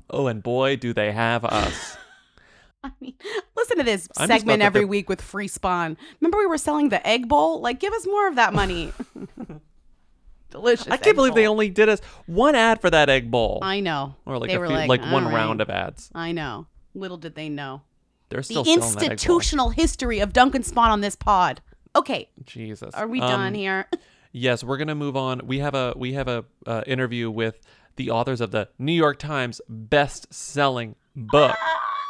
Oh, 0.10 0.28
and 0.28 0.42
boy, 0.44 0.76
do 0.76 0.94
they 0.94 1.12
have 1.12 1.46
us. 1.46 1.98
I 2.84 2.92
mean, 3.00 3.14
Listen 3.56 3.78
to 3.78 3.84
this 3.84 4.08
I'm 4.18 4.28
segment 4.28 4.62
every 4.64 4.86
week 4.86 5.08
with 5.08 5.22
free 5.22 5.48
spon. 5.48 5.98
Remember 6.20 6.38
we 6.40 6.48
were 6.48 6.58
selling 6.58 6.90
the 6.90 7.06
egg 7.06 7.28
bowl? 7.28 7.62
Like 7.62 7.80
give 7.80 7.94
us 7.94 8.06
more 8.08 8.28
of 8.28 8.36
that 8.36 8.54
money. 8.54 8.92
Delicious. 10.50 10.88
I 10.88 10.98
can't 10.98 11.16
believe 11.16 11.34
they 11.34 11.48
only 11.48 11.70
did 11.70 11.88
us 11.88 12.02
one 12.26 12.56
ad 12.56 12.82
for 12.82 12.90
that 12.90 13.08
egg 13.10 13.32
bowl. 13.32 13.60
I 13.62 13.80
know. 13.80 14.16
Or 14.26 14.38
like 14.38 14.50
They 14.50 14.56
a 14.56 14.60
few, 14.60 14.68
like, 14.68 14.90
like, 14.90 15.02
one 15.02 15.24
"All 15.24 15.30
right." 15.30 15.36
round 15.36 15.62
of 15.62 15.70
ads. 15.70 16.12
I 16.14 16.34
know. 16.34 16.68
Little 16.94 17.18
did 17.18 17.36
they 17.36 17.48
know. 17.48 17.84
They're 18.32 18.42
still 18.44 18.64
the 18.64 18.72
institutional 18.72 19.70
history 19.70 20.20
of 20.20 20.34
Dunkin' 20.34 20.64
Spon 20.64 20.90
on 20.90 21.02
this 21.02 21.16
pod. 21.16 21.62
Okay. 21.96 22.30
Jesus. 22.46 22.96
Are 22.96 23.08
we 23.08 23.22
Um, 23.22 23.30
done 23.30 23.54
here? 23.54 23.88
Yes, 24.34 24.64
we're 24.64 24.78
gonna 24.78 24.96
move 24.96 25.18
on. 25.18 25.42
We 25.46 25.60
have 25.60 25.76
a 25.76 25.94
we 25.98 26.14
have 26.14 26.30
a 26.30 26.46
uh, 26.66 26.84
interview 26.88 27.30
with 27.30 27.60
the 27.98 28.12
authors 28.12 28.40
of 28.40 28.52
the 28.52 28.70
New 28.80 28.94
York 28.94 29.20
Times 29.20 29.60
best-selling 29.68 30.96
book, 31.18 31.54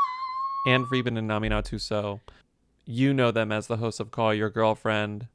Ann 0.67 0.85
Friedman 0.85 1.17
and 1.17 1.31
Aminatou 1.31 1.81
Sow. 1.81 2.19
You 2.85 3.11
know 3.15 3.31
them 3.31 3.51
as 3.51 3.65
the 3.65 3.77
hosts 3.77 3.99
of 3.99 4.11
Call 4.11 4.35
Your 4.35 4.51
Girlfriend. 4.51 5.29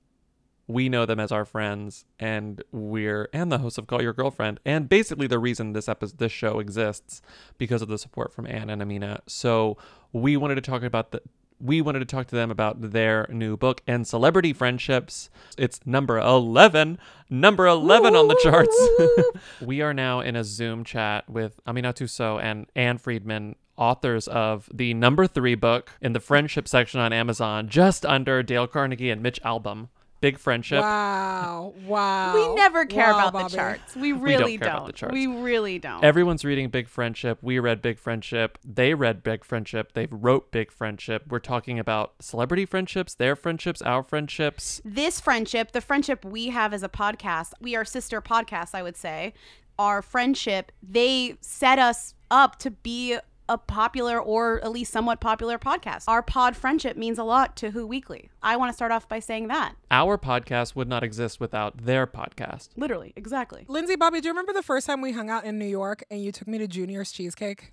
We 0.69 0.89
know 0.89 1.07
them 1.07 1.21
as 1.21 1.31
our 1.31 1.45
friends, 1.45 2.05
and 2.19 2.63
we're 2.73 3.29
and 3.33 3.53
the 3.53 3.59
hosts 3.59 3.79
of 3.79 3.87
Call 3.87 4.03
Your 4.03 4.13
Girlfriend, 4.13 4.61
and 4.65 4.89
basically 4.89 5.27
the 5.27 5.39
reason 5.39 5.73
this 5.73 5.89
episode, 5.89 6.19
this 6.19 6.33
show 6.33 6.59
exists 6.59 7.23
because 7.57 7.83
of 7.83 7.89
the 7.89 7.99
support 7.99 8.33
from 8.33 8.47
Ann 8.47 8.69
and 8.69 8.83
Amina. 8.83 9.21
So 9.27 9.77
we 10.13 10.37
wanted 10.37 10.57
to 10.57 10.61
talk 10.61 10.83
about 10.83 11.13
the 11.13 11.23
we 11.61 11.81
wanted 11.81 12.01
to 12.01 12.05
talk 12.05 12.27
to 12.29 12.35
them 12.35 12.51
about 12.51 12.93
their 12.93 13.27
new 13.31 13.57
book 13.57 13.83
and 13.87 14.07
celebrity 14.07 14.53
friendships. 14.53 15.31
It's 15.57 15.81
number 15.87 16.19
11, 16.19 16.99
number 17.31 17.67
11 17.67 18.15
on 18.15 18.29
the 18.29 18.39
charts. 18.43 19.41
we 19.67 19.81
are 19.81 19.95
now 19.95 20.21
in 20.21 20.37
a 20.37 20.45
Zoom 20.45 20.85
chat 20.85 21.29
with 21.29 21.61
Aminatou 21.67 22.09
Sow 22.09 22.39
and 22.39 22.67
Ann 22.77 22.99
Friedman, 22.99 23.57
authors 23.77 24.29
of 24.29 24.69
the 24.73 24.95
number 24.95 25.27
three 25.27 25.55
book 25.55 25.91
in 26.01 26.13
the 26.13 26.21
friendship 26.21 26.69
section 26.69 27.01
on 27.01 27.13
Amazon, 27.13 27.69
just 27.69 28.05
under 28.05 28.43
Dale 28.43 28.67
Carnegie 28.67 29.11
and 29.11 29.23
Mitch 29.23 29.41
Albom. 29.43 29.89
Big 30.21 30.39
friendship. 30.39 30.81
Wow. 30.81 31.75
Wow. 31.87 32.35
we 32.35 32.55
never 32.55 32.87
care 32.87 33.09
Wow, 33.13 33.19
about 33.29 33.33
Bobby. 33.35 33.51
the 33.51 33.57
charts. 33.57 33.95
We 33.95 34.13
We 34.15 34.33
don't 34.33 34.41
really 34.41 34.59
care 34.59 34.69
don't. 34.69 34.77
about 34.77 34.87
the 34.87 34.93
charts. 34.93 35.13
We 35.13 35.27
really 35.27 35.79
don't. 35.79 36.03
Everyone's 36.03 36.45
reading 36.45 36.69
Big 36.71 36.89
Friendship. 36.89 37.39
We 37.43 37.59
read 37.59 37.83
Big 37.83 37.99
Friendship. 37.99 38.59
They 38.65 38.95
read 38.95 39.23
Big 39.23 39.45
Friendship. 39.45 39.93
They 39.93 40.07
wrote 40.11 40.51
Big 40.51 40.71
Friendship. 40.73 41.25
We're 41.29 41.39
talking 41.39 41.79
about 41.79 42.15
celebrity 42.21 42.65
friendships, 42.65 43.15
their 43.15 43.37
friendships, 43.37 43.83
our 43.83 44.03
friendships. 44.03 44.81
this 44.85 45.21
friendship, 45.21 45.73
the 45.73 45.81
friendship 45.83 46.25
we 46.25 46.49
have 46.49 46.73
as 46.73 46.83
a 46.83 46.89
podcast, 46.89 47.53
we 47.61 47.77
are 47.77 47.85
sister 47.85 48.23
podcasts, 48.23 48.75
I 48.75 48.83
would 48.83 48.97
say. 48.97 49.35
Our 49.79 50.01
friendship, 50.01 50.73
they 50.83 51.37
set 51.43 51.79
us 51.79 52.15
up 52.31 52.59
to 52.61 52.71
be 52.71 53.19
a 53.49 53.59
popular 53.59 54.21
or 54.21 54.63
at 54.65 54.73
least 54.73 54.93
somewhat 54.93 55.21
popular 55.21 55.59
podcast. 55.59 56.05
Our 56.09 56.23
pod 56.23 56.57
friendship 56.57 56.97
means 56.97 57.19
a 57.19 57.25
lot 57.25 57.57
to 57.57 57.71
Who 57.71 57.87
Weekly. 57.87 58.31
I 58.43 58.57
want 58.57 58.71
to 58.71 58.75
start 58.75 58.93
off 58.93 59.09
by 59.09 59.19
saying 59.19 59.49
that. 59.49 59.75
Our 59.91 60.19
podcast 60.19 60.75
would 60.75 60.89
not 60.89 61.03
exist 61.03 61.41
without 61.41 61.85
their 61.85 62.07
podcast. 62.07 62.69
Literally, 62.77 63.13
exactly. 63.17 63.65
Lindsey, 63.69 63.97
Bobby, 63.97 64.21
do 64.21 64.29
you 64.29 64.33
remember 64.33 64.53
the 64.53 64.63
first 64.63 64.87
time 64.87 65.01
we 65.01 65.13
hung 65.13 65.31
out 65.31 65.45
in 65.45 65.59
New 65.59 65.67
York 65.67 66.05
and 66.11 66.23
you 66.23 66.33
took 66.33 66.49
me 66.49 66.59
to 66.59 66.67
Junior's 66.67 67.13
Cheesecake? 67.13 67.73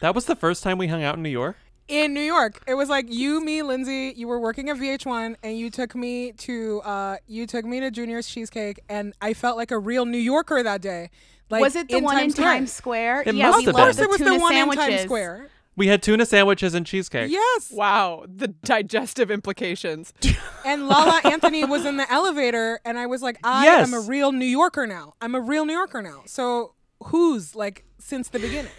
That 0.00 0.14
was 0.14 0.26
the 0.26 0.36
first 0.36 0.62
time 0.62 0.78
we 0.78 0.86
hung 0.86 1.02
out 1.02 1.16
in 1.16 1.22
New 1.22 1.28
York. 1.28 1.56
In 1.88 2.12
New 2.12 2.20
York, 2.20 2.62
it 2.66 2.74
was 2.74 2.90
like 2.90 3.06
you, 3.08 3.42
me, 3.42 3.62
Lindsey. 3.62 4.12
You 4.14 4.28
were 4.28 4.38
working 4.38 4.68
at 4.68 4.76
VH1, 4.76 5.36
and 5.42 5.58
you 5.58 5.70
took 5.70 5.96
me 5.96 6.32
to 6.32 6.82
uh, 6.82 7.16
you 7.26 7.46
took 7.46 7.64
me 7.64 7.80
to 7.80 7.90
Junior's 7.90 8.28
Cheesecake, 8.28 8.80
and 8.90 9.14
I 9.22 9.32
felt 9.32 9.56
like 9.56 9.70
a 9.70 9.78
real 9.78 10.04
New 10.04 10.18
Yorker 10.18 10.62
that 10.62 10.82
day. 10.82 11.08
Like 11.50 11.62
was 11.62 11.76
it 11.76 11.88
the 11.88 12.00
one 12.00 12.18
in 12.22 12.30
Square. 12.30 12.46
Times 12.46 12.72
Square? 12.72 13.22
It 13.26 13.34
yeah, 13.34 13.46
must 13.46 13.58
we 13.58 13.64
have 13.64 13.74
loved 13.74 13.96
been. 13.96 14.04
Of 14.04 14.10
course, 14.10 14.20
it 14.20 14.24
was 14.26 14.32
the 14.32 14.38
one 14.40 14.54
in. 14.54 14.70
Times 14.70 15.00
Square. 15.02 15.48
We 15.76 15.86
had 15.86 16.02
tuna 16.02 16.26
sandwiches 16.26 16.74
and 16.74 16.84
cheesecake. 16.84 17.30
Yes. 17.30 17.70
Wow, 17.70 18.24
the 18.28 18.48
digestive 18.48 19.30
implications. 19.30 20.12
And 20.66 20.86
La 20.88 21.04
La 21.04 21.20
Anthony 21.24 21.64
was 21.64 21.86
in 21.86 21.96
the 21.96 22.12
elevator, 22.12 22.80
and 22.84 22.98
I 22.98 23.06
was 23.06 23.22
like, 23.22 23.38
I 23.42 23.64
Yes. 23.64 23.88
am 23.88 23.94
a 23.94 24.00
real 24.00 24.32
New 24.32 24.44
Yorker 24.44 24.86
now. 24.86 25.14
I'm 25.22 25.34
a 25.34 25.40
real 25.40 25.64
New 25.64 25.72
Yorker 25.72 26.02
now. 26.02 26.22
So 26.26 26.74
who's 27.04 27.54
like 27.54 27.84
since 27.98 28.28
the 28.28 28.38
beginning? 28.38 28.72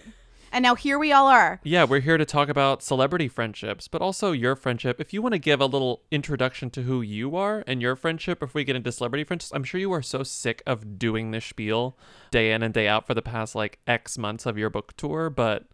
And 0.52 0.64
now 0.64 0.76
here 0.76 0.98
we 0.98 1.12
all 1.12 1.28
are. 1.28 1.60
Yeah, 1.64 1.84
we're 1.84 2.00
here 2.00 2.18
to 2.18 2.26
talk 2.26 2.50
about 2.50 2.82
celebrity 2.82 3.28
friendships, 3.28 3.88
but 3.88 4.02
also 4.02 4.32
your 4.32 4.56
friendship. 4.56 5.00
If 5.00 5.14
you 5.14 5.22
want 5.22 5.34
to 5.34 5.40
give 5.40 5.62
a 5.62 5.66
little 5.66 6.04
introduction 6.12 6.70
to 6.72 6.84
who 6.84 7.02
you 7.02 7.36
are 7.36 7.64
and 7.68 7.82
your 7.82 7.96
friendship 7.96 8.40
before 8.40 8.60
we 8.60 8.64
get 8.64 8.76
into 8.76 8.92
celebrity 8.92 9.24
friendships, 9.24 9.52
I'm 9.54 9.64
sure 9.64 9.80
you 9.80 9.92
are 9.94 10.02
so 10.02 10.24
sick 10.24 10.64
of 10.66 10.98
doing 10.98 11.32
this 11.32 11.46
spiel 11.46 11.98
day 12.32 12.52
in 12.52 12.64
and 12.64 12.74
day 12.74 12.88
out 12.88 13.06
for 13.06 13.14
the 13.14 13.22
past 13.22 13.54
like 13.56 13.80
X 13.86 14.18
months 14.18 14.46
of 14.46 14.58
your 14.58 14.70
book 14.70 14.96
tour. 14.98 15.30
But 15.30 15.66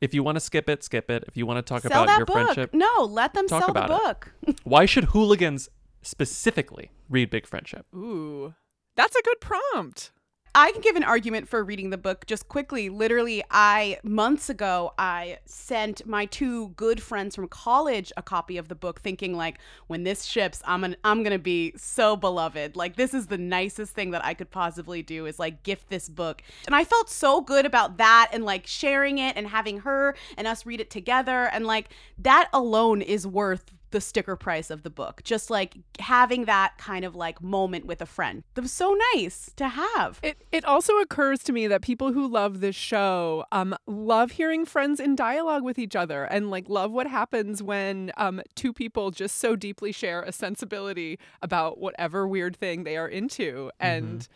if 0.00 0.12
you 0.12 0.22
want 0.22 0.36
to 0.36 0.40
skip 0.40 0.68
it, 0.68 0.82
skip 0.82 1.10
it. 1.10 1.24
If 1.28 1.36
you 1.36 1.46
want 1.46 1.58
to 1.58 1.62
talk 1.62 1.82
sell 1.82 2.02
about 2.02 2.16
your 2.18 2.26
book. 2.26 2.34
friendship, 2.34 2.74
No, 2.74 3.06
let 3.08 3.34
them 3.34 3.46
talk 3.46 3.62
sell 3.64 3.72
the 3.72 3.84
about 3.84 3.90
it. 3.90 4.02
book. 4.46 4.56
why 4.64 4.86
should 4.86 5.04
hooligans 5.04 5.68
specifically 6.02 6.90
read 7.08 7.30
Big 7.30 7.46
Friendship? 7.46 7.86
Ooh, 7.94 8.54
that's 8.94 9.16
a 9.16 9.22
good 9.22 9.40
prompt. 9.40 10.10
I 10.58 10.72
can 10.72 10.80
give 10.80 10.96
an 10.96 11.04
argument 11.04 11.50
for 11.50 11.62
reading 11.62 11.90
the 11.90 11.98
book 11.98 12.24
just 12.24 12.48
quickly. 12.48 12.88
Literally, 12.88 13.44
I 13.50 13.98
months 14.02 14.48
ago 14.48 14.94
I 14.96 15.36
sent 15.44 16.06
my 16.06 16.24
two 16.24 16.68
good 16.68 17.02
friends 17.02 17.36
from 17.36 17.46
college 17.48 18.10
a 18.16 18.22
copy 18.22 18.56
of 18.56 18.68
the 18.68 18.74
book, 18.74 19.02
thinking 19.02 19.36
like, 19.36 19.58
when 19.88 20.04
this 20.04 20.24
ships, 20.24 20.62
I'm 20.64 20.82
an, 20.82 20.96
I'm 21.04 21.22
gonna 21.22 21.38
be 21.38 21.74
so 21.76 22.16
beloved. 22.16 22.74
Like 22.74 22.96
this 22.96 23.12
is 23.12 23.26
the 23.26 23.36
nicest 23.36 23.92
thing 23.92 24.12
that 24.12 24.24
I 24.24 24.32
could 24.32 24.50
possibly 24.50 25.02
do 25.02 25.26
is 25.26 25.38
like 25.38 25.62
gift 25.62 25.90
this 25.90 26.08
book, 26.08 26.40
and 26.64 26.74
I 26.74 26.84
felt 26.84 27.10
so 27.10 27.42
good 27.42 27.66
about 27.66 27.98
that 27.98 28.30
and 28.32 28.42
like 28.42 28.66
sharing 28.66 29.18
it 29.18 29.36
and 29.36 29.46
having 29.48 29.80
her 29.80 30.16
and 30.38 30.46
us 30.46 30.64
read 30.64 30.80
it 30.80 30.88
together, 30.88 31.50
and 31.52 31.66
like 31.66 31.90
that 32.16 32.48
alone 32.54 33.02
is 33.02 33.26
worth 33.26 33.72
the 33.90 34.00
sticker 34.00 34.36
price 34.36 34.70
of 34.70 34.82
the 34.82 34.90
book. 34.90 35.22
Just 35.24 35.50
like 35.50 35.76
having 35.98 36.44
that 36.46 36.78
kind 36.78 37.04
of 37.04 37.14
like 37.14 37.42
moment 37.42 37.86
with 37.86 38.00
a 38.00 38.06
friend. 38.06 38.42
That 38.54 38.62
was 38.62 38.72
so 38.72 38.96
nice 39.14 39.50
to 39.56 39.68
have. 39.68 40.18
It 40.22 40.38
it 40.52 40.64
also 40.64 40.98
occurs 40.98 41.42
to 41.44 41.52
me 41.52 41.66
that 41.66 41.82
people 41.82 42.12
who 42.12 42.26
love 42.26 42.60
this 42.60 42.76
show 42.76 43.44
um 43.52 43.76
love 43.86 44.32
hearing 44.32 44.64
friends 44.64 45.00
in 45.00 45.16
dialogue 45.16 45.62
with 45.62 45.78
each 45.78 45.96
other 45.96 46.24
and 46.24 46.50
like 46.50 46.68
love 46.68 46.90
what 46.90 47.06
happens 47.06 47.62
when 47.62 48.12
um 48.16 48.42
two 48.54 48.72
people 48.72 49.10
just 49.10 49.36
so 49.36 49.56
deeply 49.56 49.92
share 49.92 50.22
a 50.22 50.32
sensibility 50.32 51.18
about 51.42 51.78
whatever 51.78 52.26
weird 52.26 52.56
thing 52.56 52.84
they 52.84 52.96
are 52.96 53.08
into 53.08 53.70
and 53.80 54.28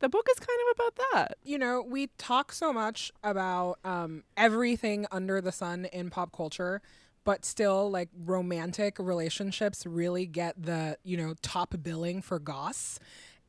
the 0.00 0.08
book 0.08 0.26
is 0.30 0.38
kind 0.38 0.58
of 0.60 0.76
about 0.76 1.02
that. 1.12 1.38
You 1.44 1.58
know, 1.58 1.82
we 1.82 2.08
talk 2.18 2.52
so 2.52 2.72
much 2.72 3.12
about 3.22 3.78
um, 3.84 4.24
everything 4.36 5.06
under 5.10 5.40
the 5.40 5.52
sun 5.52 5.86
in 5.86 6.10
pop 6.10 6.34
culture, 6.36 6.82
but 7.24 7.44
still, 7.44 7.90
like 7.90 8.08
romantic 8.24 8.98
relationships 8.98 9.86
really 9.86 10.26
get 10.26 10.60
the 10.62 10.96
you 11.04 11.16
know 11.16 11.34
top 11.42 11.74
billing 11.82 12.22
for 12.22 12.38
goss. 12.38 12.98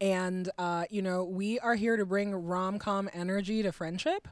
And 0.01 0.49
uh, 0.57 0.85
you 0.89 1.01
know, 1.01 1.23
we 1.23 1.59
are 1.59 1.75
here 1.75 1.97
to 1.97 2.05
bring 2.05 2.33
rom 2.35 2.79
com 2.79 3.09
energy 3.13 3.63
to 3.63 3.71
friendship. 3.71 4.27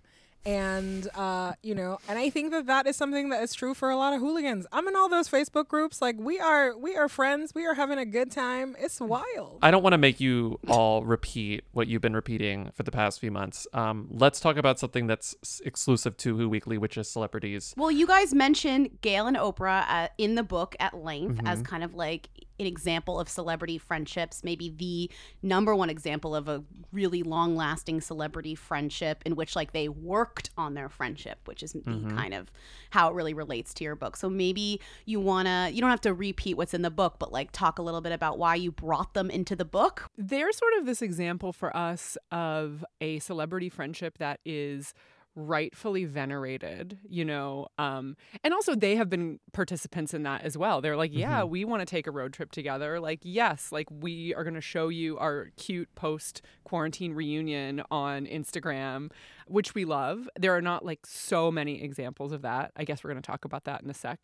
And 0.46 1.08
uh, 1.16 1.54
you 1.62 1.76
know, 1.76 2.00
and 2.08 2.18
I 2.18 2.30
think 2.30 2.52
that 2.52 2.66
that 2.66 2.88
is 2.88 2.96
something 2.96 3.30
that 3.30 3.44
is 3.44 3.54
true 3.54 3.74
for 3.74 3.90
a 3.90 3.96
lot 3.96 4.14
of 4.14 4.20
hooligans. 4.20 4.66
I'm 4.72 4.88
in 4.88 4.96
all 4.96 5.08
those 5.10 5.30
Facebook 5.30 5.68
groups. 5.68 6.02
Like 6.02 6.16
we 6.18 6.40
are, 6.40 6.76
we 6.78 6.96
are 6.96 7.08
friends. 7.08 7.54
We 7.54 7.66
are 7.66 7.76
having 7.76 8.00
a 8.00 8.06
good 8.06 8.32
time. 8.32 8.76
It's 8.80 9.00
wild. 9.00 9.60
I 9.62 9.70
don't 9.72 9.84
want 9.84 9.94
to 9.94 9.98
make 10.00 10.20
you 10.20 10.60
all 10.68 11.04
repeat 11.04 11.64
what 11.74 11.88
you've 11.88 12.02
been 12.02 12.16
repeating 12.16 12.72
for 12.74 12.84
the 12.84 12.92
past 12.92 13.20
few 13.20 13.30
months. 13.32 13.68
Um, 13.74 14.08
let's 14.12 14.40
talk 14.40 14.58
about 14.58 14.80
something 14.80 15.08
that's 15.08 15.36
exclusive 15.64 16.18
to 16.18 16.36
Who 16.38 16.50
Weekly, 16.50 16.78
which 16.78 16.98
is 16.98 17.08
celebrities. 17.08 17.74
Well, 17.78 17.92
you 17.92 18.08
guys 18.08 18.34
mentioned 18.34 19.00
Gayle 19.02 19.28
and 19.28 19.38
Oprah 19.38 19.86
uh, 19.88 20.08
in 20.18 20.36
the 20.36 20.44
book 20.44 20.76
at 20.80 20.96
length 20.96 21.40
as 21.46 21.62
Mhm. 21.62 21.66
kind 21.66 21.84
of 21.84 21.94
like 21.94 22.30
an 22.62 22.68
example 22.68 23.20
of 23.20 23.28
celebrity 23.28 23.78
friendships, 23.78 24.44
maybe 24.44 24.70
the 24.70 25.12
number 25.42 25.76
one 25.76 25.90
example 25.90 26.34
of 26.36 26.48
a 26.48 26.64
really 26.94 27.24
long 27.24 27.56
lasting 27.56 28.00
celebrity 28.00 28.56
friendship 28.56 29.22
in 29.26 29.36
which 29.36 29.56
like 29.56 29.74
they 29.74 29.90
worked 29.90 30.52
on 30.58 30.74
their 30.76 30.88
friendship, 30.88 31.40
which 31.46 31.64
is 31.64 31.74
the 31.74 31.80
Mhm. 31.82 32.16
kind 32.16 32.34
of 32.34 32.52
how 32.92 33.10
it 33.10 33.16
really 33.16 33.34
relates 33.34 33.74
to 33.74 33.84
your 33.84 33.96
book. 33.96 34.16
So 34.16 34.30
maybe 34.30 34.80
you 35.06 35.20
want 35.20 35.48
to, 35.48 35.70
you 35.74 35.82
don't 35.82 35.90
have 35.90 36.02
to 36.02 36.14
repeat 36.14 36.56
what's 36.56 36.74
in 36.74 36.82
the 36.84 36.92
book, 36.92 37.16
but 37.20 37.32
like 37.34 37.52
talk 37.52 37.80
a 37.80 37.82
little 37.82 38.02
bit 38.02 38.12
about 38.12 38.38
why 38.38 38.56
you 38.56 38.72
brought 38.72 39.14
them 39.14 39.30
into 39.30 39.56
the 39.56 39.66
book. 39.66 40.06
They're 40.18 40.52
sort 40.52 40.74
of 40.78 40.86
this 40.86 41.02
example 41.02 41.52
for 41.52 41.76
us 41.76 42.18
of 42.32 42.86
a 43.02 43.20
celebrity 43.20 43.70
friendship 43.70 44.18
that 44.20 44.40
is 44.46 44.94
rightfully 45.36 46.06
venerated, 46.06 47.00
you 47.08 47.24
know. 47.26 47.68
Um 47.78 48.16
and 48.44 48.54
also 48.54 48.76
they 48.76 48.96
have 48.96 49.10
been 49.10 49.40
participants 49.54 50.14
in 50.14 50.24
that 50.24 50.42
as 50.44 50.58
well. 50.58 50.82
They're 50.82 50.98
like, 50.98 51.14
"Yeah, 51.14 51.42
Mhm. 51.42 51.50
we 51.50 51.66
want 51.66 51.82
to 51.82 51.86
take 51.86 52.08
a 52.08 52.12
road 52.12 52.34
trip 52.34 52.52
together." 52.52 53.00
Like, 53.00 53.20
"Yes, 53.24 53.72
like 53.72 53.88
we 53.90 54.34
are 54.36 54.44
going 54.44 54.56
to 54.56 54.62
show 54.62 54.90
you 54.90 55.18
our 55.18 55.50
cute 55.58 55.94
post 55.96 56.42
quarantine 56.64 57.14
reunion 57.14 57.82
on 57.90 58.26
Instagram." 58.26 59.12
Which 59.48 59.76
we 59.76 59.84
love. 59.86 60.30
There 60.40 60.56
are 60.56 60.62
not 60.62 60.86
like 60.86 61.06
so 61.06 61.52
many 61.52 61.82
examples 61.84 62.32
of 62.32 62.42
that. 62.44 62.72
I 62.78 62.86
guess 62.86 63.04
we're 63.04 63.10
going 63.12 63.22
to 63.22 63.28
talk 63.28 63.44
about 63.44 63.66
that 63.66 63.82
in 63.84 63.90
a 63.90 63.94
sec. 63.94 64.20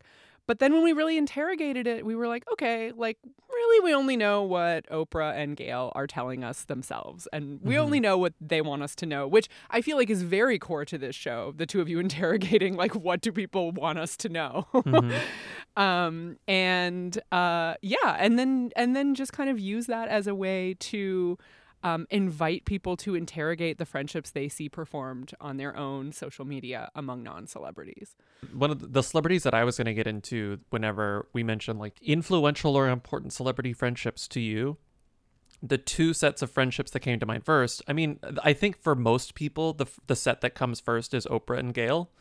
But 0.48 0.60
then 0.60 0.74
when 0.74 0.82
we 0.84 0.94
really 0.94 1.18
interrogated 1.18 1.88
it, 1.88 2.06
we 2.06 2.16
were 2.16 2.28
like, 2.28 2.46
okay, 2.54 2.92
like 2.96 3.18
really 3.52 3.84
we 3.84 3.94
only 3.94 4.16
know 4.16 4.44
what 4.44 4.88
Oprah 4.90 5.36
and 5.38 5.56
Gayle 5.58 5.92
are 5.94 6.08
telling 6.08 6.44
us 6.44 6.64
themselves. 6.64 7.28
And 7.34 7.60
we 7.62 7.78
only 7.78 8.00
know 8.00 8.18
what 8.18 8.34
they 8.40 8.62
want 8.62 8.82
us 8.82 8.96
to 8.96 9.06
know, 9.06 9.28
which 9.28 9.50
I 9.70 9.82
feel 9.82 9.98
like 9.98 10.10
is 10.10 10.24
very 10.24 10.58
core 10.58 10.86
to 10.86 10.98
this 10.98 11.16
show. 11.16 11.54
The 11.56 11.66
two 11.66 11.82
of 11.82 11.90
you 11.90 12.00
interrogating 12.08 12.76
like 12.76 12.96
what 12.96 13.22
do 13.22 13.32
people 13.32 13.72
want 13.72 14.00
us 14.00 14.16
to 14.18 14.30
know? 14.30 14.68
Mhm. 14.74 15.20
um 15.78 16.38
and 16.48 17.20
uh 17.32 17.76
yeah, 17.82 18.16
and 18.18 18.40
then 18.40 18.72
and 18.76 18.96
then 18.96 19.16
just 19.16 19.34
kind 19.34 19.50
of 19.50 19.60
use 19.60 19.88
that 19.88 20.08
as 20.08 20.28
a 20.28 20.34
way 20.34 20.76
to 20.80 21.38
um, 21.84 22.08
invite 22.10 22.66
people 22.66 22.98
to 22.98 23.16
interrogate 23.16 23.78
the 23.78 23.86
friendships 23.86 24.32
they 24.32 24.50
see 24.50 24.68
performed 24.68 25.34
on 25.40 25.58
their 25.58 25.76
own 25.78 26.12
social 26.12 26.46
media 26.46 26.90
among 26.96 27.24
non-celebrities. 27.24 28.16
One 28.54 28.72
of 28.72 28.94
the 28.94 29.04
celebrities 29.04 29.44
that 29.44 29.54
I 29.54 29.64
was 29.64 29.78
going 29.78 29.86
to 29.86 29.94
get 29.94 30.08
into 30.08 30.60
whenever 30.70 31.28
we 31.34 31.44
mentioned 31.44 31.80
like 31.80 32.02
influential 32.02 32.76
or 32.76 32.90
important 32.90 33.34
celebrity 33.34 33.74
friendships 33.74 34.28
to 34.30 34.40
you, 34.40 34.78
the 35.62 35.78
two 35.78 36.14
sets 36.14 36.42
of 36.42 36.52
friendships 36.52 36.92
that 36.92 37.00
came 37.00 37.20
to 37.20 37.26
mind 37.26 37.46
first. 37.46 37.82
I 37.88 37.94
mean, 37.94 38.20
I 38.44 38.54
think 38.54 38.82
for 38.82 38.96
most 38.96 39.34
people, 39.36 39.74
the 39.74 39.88
the 40.08 40.16
set 40.16 40.42
that 40.42 40.56
comes 40.56 40.80
first 40.80 41.14
is 41.14 41.26
Oprah 41.26 41.60
and 41.60 41.74
Gayle. 41.74 42.12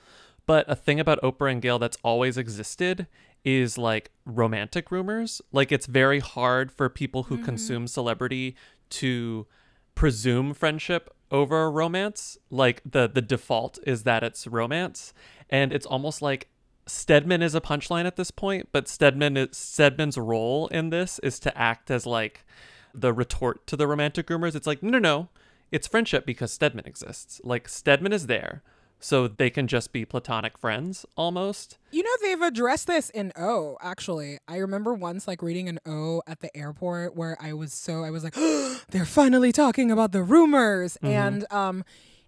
But 0.46 0.64
a 0.68 0.76
thing 0.76 1.00
about 1.00 1.20
Oprah 1.22 1.50
and 1.50 1.60
Gayle 1.60 1.78
that's 1.78 1.98
always 2.04 2.38
existed 2.38 3.08
is 3.46 3.78
like 3.78 4.10
romantic 4.26 4.90
rumors. 4.90 5.40
Like 5.52 5.70
it's 5.70 5.86
very 5.86 6.18
hard 6.18 6.72
for 6.72 6.90
people 6.90 7.22
who 7.24 7.36
mm-hmm. 7.36 7.44
consume 7.44 7.86
celebrity 7.86 8.56
to 8.90 9.46
presume 9.94 10.52
friendship 10.52 11.14
over 11.30 11.70
romance. 11.70 12.36
Like 12.50 12.82
the 12.84 13.08
the 13.08 13.22
default 13.22 13.78
is 13.86 14.02
that 14.02 14.24
it's 14.24 14.48
romance, 14.48 15.14
and 15.48 15.72
it's 15.72 15.86
almost 15.86 16.20
like 16.20 16.48
Stedman 16.86 17.40
is 17.40 17.54
a 17.54 17.60
punchline 17.60 18.04
at 18.04 18.16
this 18.16 18.32
point. 18.32 18.68
But 18.72 18.88
Stedman 18.88 19.36
is 19.36 19.56
Stedman's 19.56 20.18
role 20.18 20.66
in 20.68 20.90
this 20.90 21.20
is 21.20 21.38
to 21.40 21.56
act 21.56 21.90
as 21.90 22.04
like 22.04 22.44
the 22.92 23.12
retort 23.12 23.64
to 23.68 23.76
the 23.76 23.86
romantic 23.86 24.28
rumors. 24.28 24.56
It's 24.56 24.66
like 24.66 24.82
no 24.82 24.90
no 24.90 24.98
no, 24.98 25.28
it's 25.70 25.86
friendship 25.86 26.26
because 26.26 26.52
Stedman 26.52 26.86
exists. 26.86 27.40
Like 27.44 27.68
Stedman 27.68 28.12
is 28.12 28.26
there. 28.26 28.64
So 28.98 29.28
they 29.28 29.50
can 29.50 29.66
just 29.66 29.92
be 29.92 30.04
platonic 30.04 30.56
friends 30.58 31.04
almost. 31.16 31.78
You 31.92 32.02
know, 32.02 32.10
they've 32.22 32.40
addressed 32.40 32.86
this 32.86 33.10
in 33.10 33.32
O, 33.36 33.76
actually. 33.82 34.38
I 34.48 34.56
remember 34.56 34.94
once 34.94 35.28
like 35.28 35.42
reading 35.42 35.68
an 35.68 35.78
O 35.86 36.22
at 36.26 36.40
the 36.40 36.54
airport 36.56 37.14
where 37.14 37.36
I 37.40 37.52
was 37.52 37.72
so 37.72 38.02
I 38.04 38.10
was 38.10 38.24
like, 38.24 38.34
they're 38.90 39.04
finally 39.04 39.52
talking 39.52 39.90
about 39.90 40.12
the 40.12 40.22
rumors. 40.22 40.96
Mhm. 41.02 41.08
And 41.10 41.52
um 41.52 41.84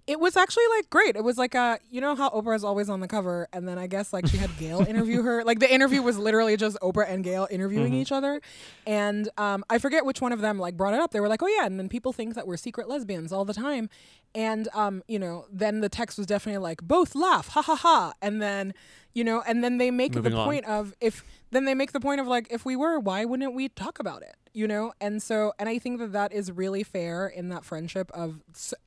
it 0.07 0.19
was 0.19 0.39
actually 0.39 0.65
like 0.75 0.89
great. 0.89 1.17
It 1.17 1.25
was 1.25 1.37
like 1.37 1.55
a 1.55 1.79
you 1.91 2.01
know 2.01 2.15
how 2.15 2.31
Oprah 2.31 2.57
is 2.57 2.65
always 2.65 2.89
on 2.89 3.01
the 3.01 3.09
cover 3.09 3.47
and 3.53 3.69
then 3.69 3.77
I 3.79 3.87
guess 3.87 4.11
like 4.13 4.27
she 4.27 4.39
had 4.39 4.49
Gayle 4.59 4.81
interview 4.89 5.21
her. 5.23 5.45
Like 5.45 5.59
the 5.59 5.71
interview 5.71 6.01
was 6.01 6.17
literally 6.17 6.57
just 6.57 6.79
Oprah 6.81 7.11
and 7.11 7.23
Gail 7.25 7.47
interviewing 7.51 7.93
Mhm. 7.93 7.97
each 7.97 8.13
other. 8.13 8.41
And 8.87 9.29
um 9.37 9.65
I 9.69 9.79
forget 9.79 10.07
which 10.07 10.21
one 10.23 10.33
of 10.33 10.41
them 10.41 10.59
like 10.59 10.77
brought 10.77 10.95
it 10.95 11.01
up. 11.01 11.11
They 11.13 11.21
were 11.21 11.29
like, 11.29 11.43
"Oh 11.43 11.47
yeah," 11.49 11.67
and 11.67 11.79
then 11.79 11.89
people 11.91 12.13
think 12.15 12.35
that 12.37 12.47
we're 12.47 12.57
secret 12.57 12.89
lesbians 12.89 13.33
all 13.33 13.45
the 13.45 13.55
time. 13.55 13.91
And 14.35 14.69
um, 14.75 15.03
you 15.09 15.19
know, 15.19 15.47
then 15.53 15.81
the 15.81 15.89
text 15.89 16.19
was 16.19 16.27
definitely 16.27 16.59
like 16.59 16.83
both 16.83 17.15
laugh, 17.15 17.49
ha 17.49 17.63
ha 17.63 17.75
ha. 17.77 18.13
And 18.23 18.41
then, 18.41 18.75
you 19.15 19.25
know, 19.25 19.43
and 19.47 19.65
then 19.65 19.79
they 19.79 19.91
make 19.91 20.15
Moving 20.15 20.33
the 20.33 20.39
on. 20.39 20.45
point 20.47 20.65
of 20.67 20.95
if 21.01 21.25
then 21.51 21.65
they 21.65 21.75
make 21.75 21.93
the 21.93 22.01
point 22.01 22.21
of 22.21 22.27
like 22.27 22.47
if 22.51 22.65
we 22.65 22.77
were, 22.77 22.99
why 22.99 23.25
wouldn't 23.25 23.55
we 23.55 23.69
talk 23.69 23.99
about 23.99 24.23
it? 24.23 24.37
You 24.53 24.69
know? 24.69 24.93
And 25.01 25.23
so 25.23 25.53
and 25.59 25.69
I 25.69 25.79
think 25.79 25.99
that 25.99 26.13
that 26.13 26.33
is 26.33 26.53
really 26.53 26.83
fair 26.83 27.27
in 27.27 27.49
that 27.49 27.65
friendship 27.65 28.11
of 28.13 28.43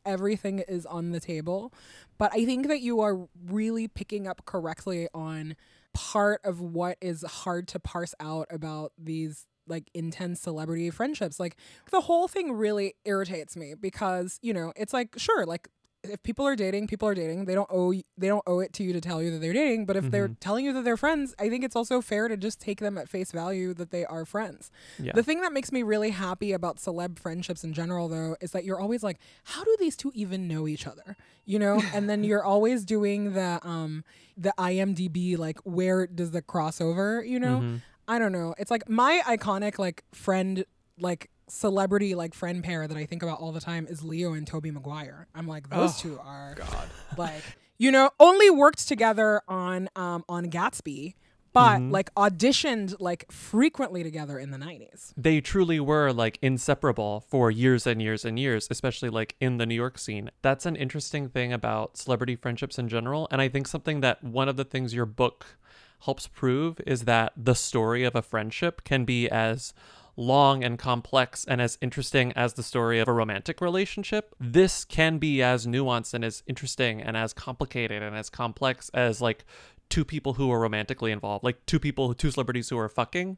everything 0.05 0.59
is 0.59 0.85
on 0.85 1.11
the 1.11 1.19
table. 1.19 1.73
But 2.17 2.31
I 2.33 2.45
think 2.45 2.67
that 2.67 2.81
you 2.81 3.01
are 3.01 3.27
really 3.47 3.87
picking 3.87 4.27
up 4.27 4.45
correctly 4.45 5.07
on 5.13 5.55
part 5.93 6.39
of 6.43 6.61
what 6.61 6.97
is 7.01 7.23
hard 7.23 7.67
to 7.69 7.79
parse 7.79 8.13
out 8.19 8.47
about 8.49 8.93
these 8.97 9.45
like 9.67 9.89
intense 9.93 10.41
celebrity 10.41 10.89
friendships. 10.89 11.39
Like 11.39 11.55
the 11.91 12.01
whole 12.01 12.27
thing 12.27 12.53
really 12.53 12.95
irritates 13.05 13.55
me 13.55 13.73
because, 13.79 14.39
you 14.41 14.53
know, 14.53 14.73
it's 14.75 14.93
like 14.93 15.15
sure, 15.17 15.45
like 15.45 15.67
if 16.03 16.23
people 16.23 16.47
are 16.47 16.55
dating, 16.55 16.87
people 16.87 17.07
are 17.07 17.13
dating. 17.13 17.45
They 17.45 17.53
don't 17.53 17.69
owe 17.71 17.93
they 18.17 18.27
don't 18.27 18.41
owe 18.47 18.57
it 18.59 18.73
to 18.73 18.83
you 18.83 18.91
to 18.91 18.99
tell 18.99 19.21
you 19.21 19.29
that 19.31 19.37
they're 19.37 19.53
dating, 19.53 19.85
but 19.85 19.95
if 19.95 20.09
they're 20.09 20.29
Mhm. 20.29 20.39
telling 20.39 20.65
you 20.65 20.73
that 20.73 20.83
they're 20.83 20.97
friends, 20.97 21.35
I 21.37 21.47
think 21.47 21.63
it's 21.63 21.75
also 21.75 22.01
fair 22.01 22.27
to 22.27 22.35
just 22.35 22.59
take 22.59 22.79
them 22.79 22.97
at 22.97 23.07
face 23.07 23.31
value 23.31 23.75
that 23.75 23.91
they 23.91 24.03
are 24.05 24.25
friends. 24.25 24.71
Yeah. 24.97 25.11
The 25.13 25.21
thing 25.21 25.41
that 25.41 25.53
makes 25.53 25.71
me 25.71 25.83
really 25.83 26.09
happy 26.09 26.53
about 26.53 26.77
celeb 26.77 27.19
friendships 27.19 27.63
in 27.63 27.71
general 27.73 28.07
though 28.09 28.35
is 28.41 28.49
that 28.51 28.63
you're 28.65 28.79
always 28.79 29.03
like, 29.03 29.19
how 29.43 29.63
do 29.63 29.75
these 29.79 29.95
two 29.95 30.11
even 30.15 30.47
know 30.47 30.67
each 30.67 30.87
other? 30.87 31.15
You 31.45 31.59
know? 31.59 31.79
and 31.93 32.09
then 32.09 32.23
you're 32.23 32.43
always 32.43 32.83
doing 32.83 33.33
the 33.33 33.59
um 33.61 34.03
the 34.35 34.53
IMDb 34.57 35.37
like 35.37 35.59
where 35.65 36.07
does 36.07 36.31
the 36.31 36.41
crossover, 36.41 37.27
you 37.27 37.39
know? 37.39 37.59
Mhm. 37.61 37.81
I 38.11 38.19
don't 38.19 38.33
know. 38.33 38.53
It's 38.57 38.69
like 38.69 38.89
my 38.89 39.21
iconic 39.25 39.79
like 39.79 40.03
friend 40.13 40.65
like 40.99 41.29
celebrity 41.47 42.13
like 42.13 42.33
friend 42.33 42.61
pair 42.63 42.87
that 42.87 42.97
I 42.97 43.05
think 43.05 43.23
about 43.23 43.39
all 43.39 43.51
the 43.53 43.61
time 43.61 43.87
is 43.89 44.03
Leo 44.03 44.33
and 44.33 44.45
Tobey 44.45 44.69
Maguire. 44.71 45.27
I'm 45.33 45.47
like 45.47 45.69
those 45.69 45.91
Oh, 45.97 46.01
two 46.01 46.19
are 46.19 46.55
God. 46.55 46.89
like 47.17 47.43
you 47.77 47.89
know 47.91 48.09
only 48.19 48.49
worked 48.49 48.87
together 48.87 49.41
on 49.47 49.87
um 49.95 50.23
on 50.27 50.47
Gatsby 50.51 51.15
but 51.53 51.79
Mhm. 51.81 51.91
like 51.91 52.13
auditioned 52.15 52.95
like 52.99 53.29
frequently 53.31 54.03
together 54.03 54.39
in 54.39 54.51
the 54.51 54.57
90s. 54.57 55.13
they 55.17 55.41
truly 55.41 55.79
were 55.81 56.11
like 56.13 56.37
inseparable 56.41 57.25
for 57.29 57.49
years 57.51 57.85
and 57.87 58.01
years 58.01 58.23
and 58.25 58.37
years, 58.39 58.67
especially 58.71 59.09
like 59.09 59.35
in 59.41 59.57
the 59.57 59.65
New 59.65 59.75
York 59.75 59.97
scene. 59.97 60.31
That's 60.41 60.65
an 60.65 60.75
interesting 60.77 61.27
thing 61.29 61.51
about 61.51 61.97
celebrity 61.97 62.35
friendships 62.37 62.77
in 62.79 62.87
general. 62.87 63.27
And 63.31 63.41
I 63.41 63.49
think 63.49 63.67
something 63.67 63.99
that 64.01 64.23
one 64.23 64.47
of 64.47 64.55
the 64.55 64.63
things 64.65 64.93
your 64.93 65.05
book 65.05 65.57
helps 66.01 66.27
prove 66.27 66.79
is 66.85 67.03
that 67.03 67.33
the 67.35 67.55
story 67.55 68.03
of 68.03 68.15
a 68.15 68.21
friendship 68.21 68.83
can 68.83 69.05
be 69.05 69.29
as 69.29 69.73
long 70.17 70.63
and 70.63 70.77
complex 70.77 71.45
and 71.45 71.61
as 71.61 71.77
interesting 71.81 72.31
as 72.33 72.53
the 72.53 72.63
story 72.63 72.99
of 72.99 73.07
a 73.07 73.13
romantic 73.13 73.61
relationship. 73.61 74.35
This 74.39 74.83
can 74.83 75.17
be 75.17 75.41
as 75.41 75.65
nuanced 75.65 76.13
and 76.13 76.25
as 76.25 76.43
interesting 76.47 77.01
and 77.01 77.15
as 77.15 77.33
complicated 77.33 78.03
and 78.03 78.15
as 78.15 78.29
complex 78.29 78.89
as 78.93 79.21
like 79.21 79.45
two 79.89 80.05
people 80.05 80.33
who 80.33 80.51
are 80.51 80.59
romantically 80.59 81.11
involved, 81.11 81.43
like 81.43 81.65
two 81.65 81.79
people, 81.79 82.13
two 82.13 82.31
celebrities 82.31 82.69
who 82.69 82.77
are 82.77 82.89
fucking. 82.89 83.37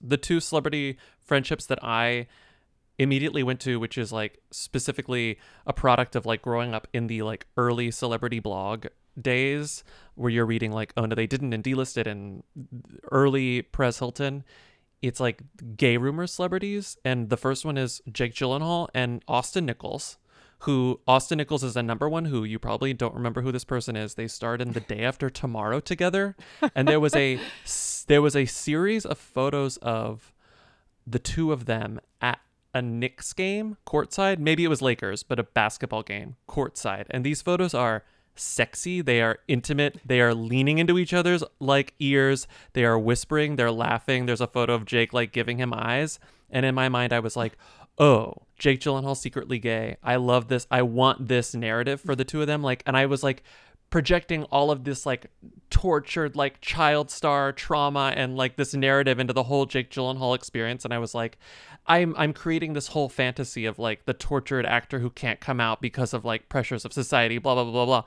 The 0.00 0.16
two 0.16 0.40
celebrity 0.40 0.98
friendships 1.20 1.66
that 1.66 1.82
I 1.82 2.26
immediately 2.98 3.42
went 3.42 3.60
to, 3.60 3.78
which 3.80 3.96
is 3.96 4.12
like 4.12 4.38
specifically 4.50 5.38
a 5.66 5.72
product 5.72 6.14
of 6.16 6.26
like 6.26 6.42
growing 6.42 6.74
up 6.74 6.88
in 6.92 7.06
the 7.06 7.22
like 7.22 7.46
early 7.56 7.90
celebrity 7.90 8.40
blog 8.40 8.86
days 9.20 9.84
where 10.14 10.30
you're 10.30 10.46
reading 10.46 10.72
like, 10.72 10.92
oh 10.96 11.04
no, 11.04 11.14
they 11.14 11.26
didn't 11.26 11.52
and 11.52 11.64
Dlisted 11.64 12.06
and 12.06 12.42
early 13.10 13.62
Perez 13.62 13.98
Hilton. 13.98 14.44
It's 15.00 15.20
like 15.20 15.42
gay 15.76 15.96
rumor 15.96 16.26
celebrities. 16.26 16.96
And 17.04 17.28
the 17.28 17.36
first 17.36 17.64
one 17.64 17.76
is 17.76 18.00
Jake 18.10 18.34
Gyllenhaal 18.34 18.88
and 18.94 19.22
Austin 19.26 19.66
Nichols, 19.66 20.16
who 20.60 21.00
Austin 21.08 21.38
Nichols 21.38 21.64
is 21.64 21.76
a 21.76 21.82
number 21.82 22.08
one 22.08 22.26
who 22.26 22.44
you 22.44 22.58
probably 22.58 22.94
don't 22.94 23.14
remember 23.14 23.42
who 23.42 23.50
this 23.50 23.64
person 23.64 23.96
is. 23.96 24.14
They 24.14 24.28
starred 24.28 24.62
in 24.62 24.72
The 24.72 24.80
Day 24.80 25.00
After 25.00 25.28
Tomorrow 25.28 25.80
together. 25.80 26.36
And 26.74 26.86
there 26.86 27.00
was 27.00 27.16
a 27.16 27.40
there 28.06 28.22
was 28.22 28.36
a 28.36 28.46
series 28.46 29.04
of 29.04 29.18
photos 29.18 29.76
of 29.78 30.32
the 31.06 31.18
two 31.18 31.52
of 31.52 31.64
them 31.64 32.00
at 32.20 32.38
a 32.74 32.80
Knicks 32.80 33.32
game 33.32 33.76
courtside. 33.86 34.38
Maybe 34.38 34.64
it 34.64 34.68
was 34.68 34.80
Lakers, 34.80 35.22
but 35.22 35.38
a 35.38 35.42
basketball 35.42 36.02
game 36.02 36.36
courtside. 36.48 37.06
And 37.10 37.24
these 37.24 37.42
photos 37.42 37.74
are 37.74 38.04
sexy. 38.34 39.00
They 39.00 39.20
are 39.20 39.38
intimate. 39.48 40.00
They 40.04 40.20
are 40.20 40.34
leaning 40.34 40.78
into 40.78 40.98
each 40.98 41.12
other's 41.12 41.44
like 41.60 41.94
ears. 41.98 42.46
They 42.72 42.84
are 42.84 42.98
whispering. 42.98 43.56
They're 43.56 43.70
laughing. 43.70 44.26
There's 44.26 44.40
a 44.40 44.46
photo 44.46 44.74
of 44.74 44.84
Jake 44.84 45.12
like 45.12 45.32
giving 45.32 45.58
him 45.58 45.72
eyes. 45.74 46.18
And 46.50 46.66
in 46.66 46.74
my 46.74 46.88
mind, 46.88 47.12
I 47.12 47.20
was 47.20 47.36
like, 47.36 47.56
oh, 47.98 48.34
Jake 48.58 48.80
Gyllenhaal 48.80 49.16
secretly 49.16 49.58
gay. 49.58 49.96
I 50.02 50.16
love 50.16 50.48
this. 50.48 50.66
I 50.70 50.82
want 50.82 51.28
this 51.28 51.54
narrative 51.54 52.00
for 52.00 52.14
the 52.14 52.24
two 52.24 52.40
of 52.40 52.46
them. 52.46 52.62
Like, 52.62 52.82
and 52.86 52.96
I 52.96 53.06
was 53.06 53.22
like 53.22 53.42
projecting 53.92 54.44
all 54.44 54.70
of 54.70 54.84
this 54.84 55.04
like 55.04 55.26
tortured 55.68 56.34
like 56.34 56.60
child 56.62 57.10
star 57.10 57.52
trauma 57.52 58.12
and 58.16 58.36
like 58.38 58.56
this 58.56 58.72
narrative 58.72 59.18
into 59.18 59.34
the 59.34 59.42
whole 59.42 59.66
Jake 59.66 59.90
Gyllenhaal 59.90 60.34
experience 60.34 60.86
and 60.86 60.94
I 60.94 60.98
was 60.98 61.14
like 61.14 61.36
I'm 61.86 62.14
I'm 62.16 62.32
creating 62.32 62.72
this 62.72 62.88
whole 62.88 63.08
fantasy 63.08 63.66
of 63.66 63.78
like 63.78 64.04
the 64.04 64.14
tortured 64.14 64.66
actor 64.66 65.00
who 65.00 65.10
can't 65.10 65.40
come 65.40 65.60
out 65.60 65.80
because 65.80 66.14
of 66.14 66.24
like 66.24 66.48
pressures 66.48 66.84
of 66.84 66.92
society 66.92 67.38
blah 67.38 67.54
blah 67.54 67.64
blah 67.64 67.72
blah 67.72 67.86
blah. 67.86 68.04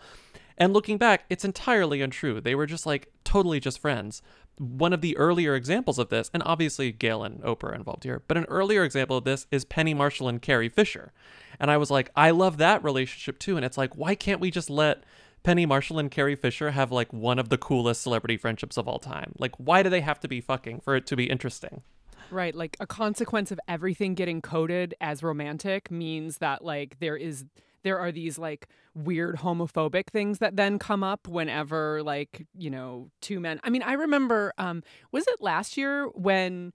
And 0.57 0.73
looking 0.73 0.97
back 0.97 1.26
it's 1.30 1.45
entirely 1.45 2.01
untrue. 2.01 2.39
They 2.39 2.55
were 2.55 2.65
just 2.65 2.86
like 2.86 3.11
totally 3.23 3.59
just 3.59 3.80
friends. 3.80 4.21
One 4.57 4.93
of 4.93 5.01
the 5.01 5.17
earlier 5.17 5.55
examples 5.55 5.99
of 5.99 6.09
this 6.09 6.32
and 6.34 6.41
obviously 6.45 6.91
Gayle 6.93 7.23
and 7.23 7.41
Oprah 7.41 7.71
are 7.71 7.76
involved 7.76 8.05
here 8.05 8.23
but 8.28 8.38
an 8.38 8.45
earlier 8.45 8.84
example 8.84 9.17
of 9.17 9.26
this 9.26 9.47
is 9.51 9.65
Penny 9.65 9.93
Marshall 9.93 10.30
and 10.30 10.41
Carrie 10.41 10.69
Fisher. 10.69 11.11
And 11.59 11.69
I 11.69 11.78
was 11.78 11.91
like 11.91 12.11
I 12.15 12.32
love 12.32 12.57
that 12.57 12.84
relationship 12.84 13.39
too. 13.39 13.57
And 13.57 13.65
it's 13.65 13.78
like 13.78 13.95
why 13.95 14.15
can't 14.15 14.39
we 14.39 14.51
just 14.51 14.69
let 14.69 15.03
Penny 15.43 15.65
Marshall 15.65 15.99
and 15.99 16.09
Carrie 16.09 16.36
Fisher 16.36 16.71
have 16.71 16.91
like 16.91 17.13
one 17.13 17.38
of 17.38 17.49
the 17.49 17.57
coolest 17.57 18.01
celebrity 18.01 18.36
friendships 18.36 18.78
of 18.78 18.88
all 18.88 18.97
time. 18.97 19.34
Like, 19.38 19.51
why 19.57 19.84
do 19.84 19.91
they 19.91 20.01
have 20.01 20.19
to 20.21 20.28
be 20.28 20.41
fucking 20.41 20.80
for 20.80 20.95
it 20.95 21.05
to 21.05 21.15
be 21.15 21.30
interesting? 21.30 21.84
Right, 22.32 22.55
like 22.55 22.78
a 22.80 22.88
consequence 22.88 23.51
of 23.51 23.59
everything 23.67 24.15
getting 24.15 24.41
coded 24.41 24.93
as 24.99 25.23
romantic 25.23 25.91
means 25.91 26.39
that 26.39 26.63
like 26.63 26.99
there 26.99 27.17
is 27.17 27.45
there 27.84 27.99
are 27.99 28.11
these 28.11 28.39
like 28.39 28.67
weird 28.95 29.38
homophobic 29.38 30.07
things 30.07 30.39
that 30.39 30.55
then 30.55 30.80
come 30.80 31.03
up 31.03 31.28
whenever 31.28 32.01
like, 32.01 32.47
you 32.57 32.71
know, 32.71 33.11
two 33.21 33.39
men. 33.39 33.59
I 33.63 33.69
mean, 33.69 33.84
I 33.84 33.93
remember 33.93 34.53
um 34.57 34.84
was 35.11 35.26
it 35.28 35.41
last 35.41 35.78
year 35.78 36.07
when 36.07 36.73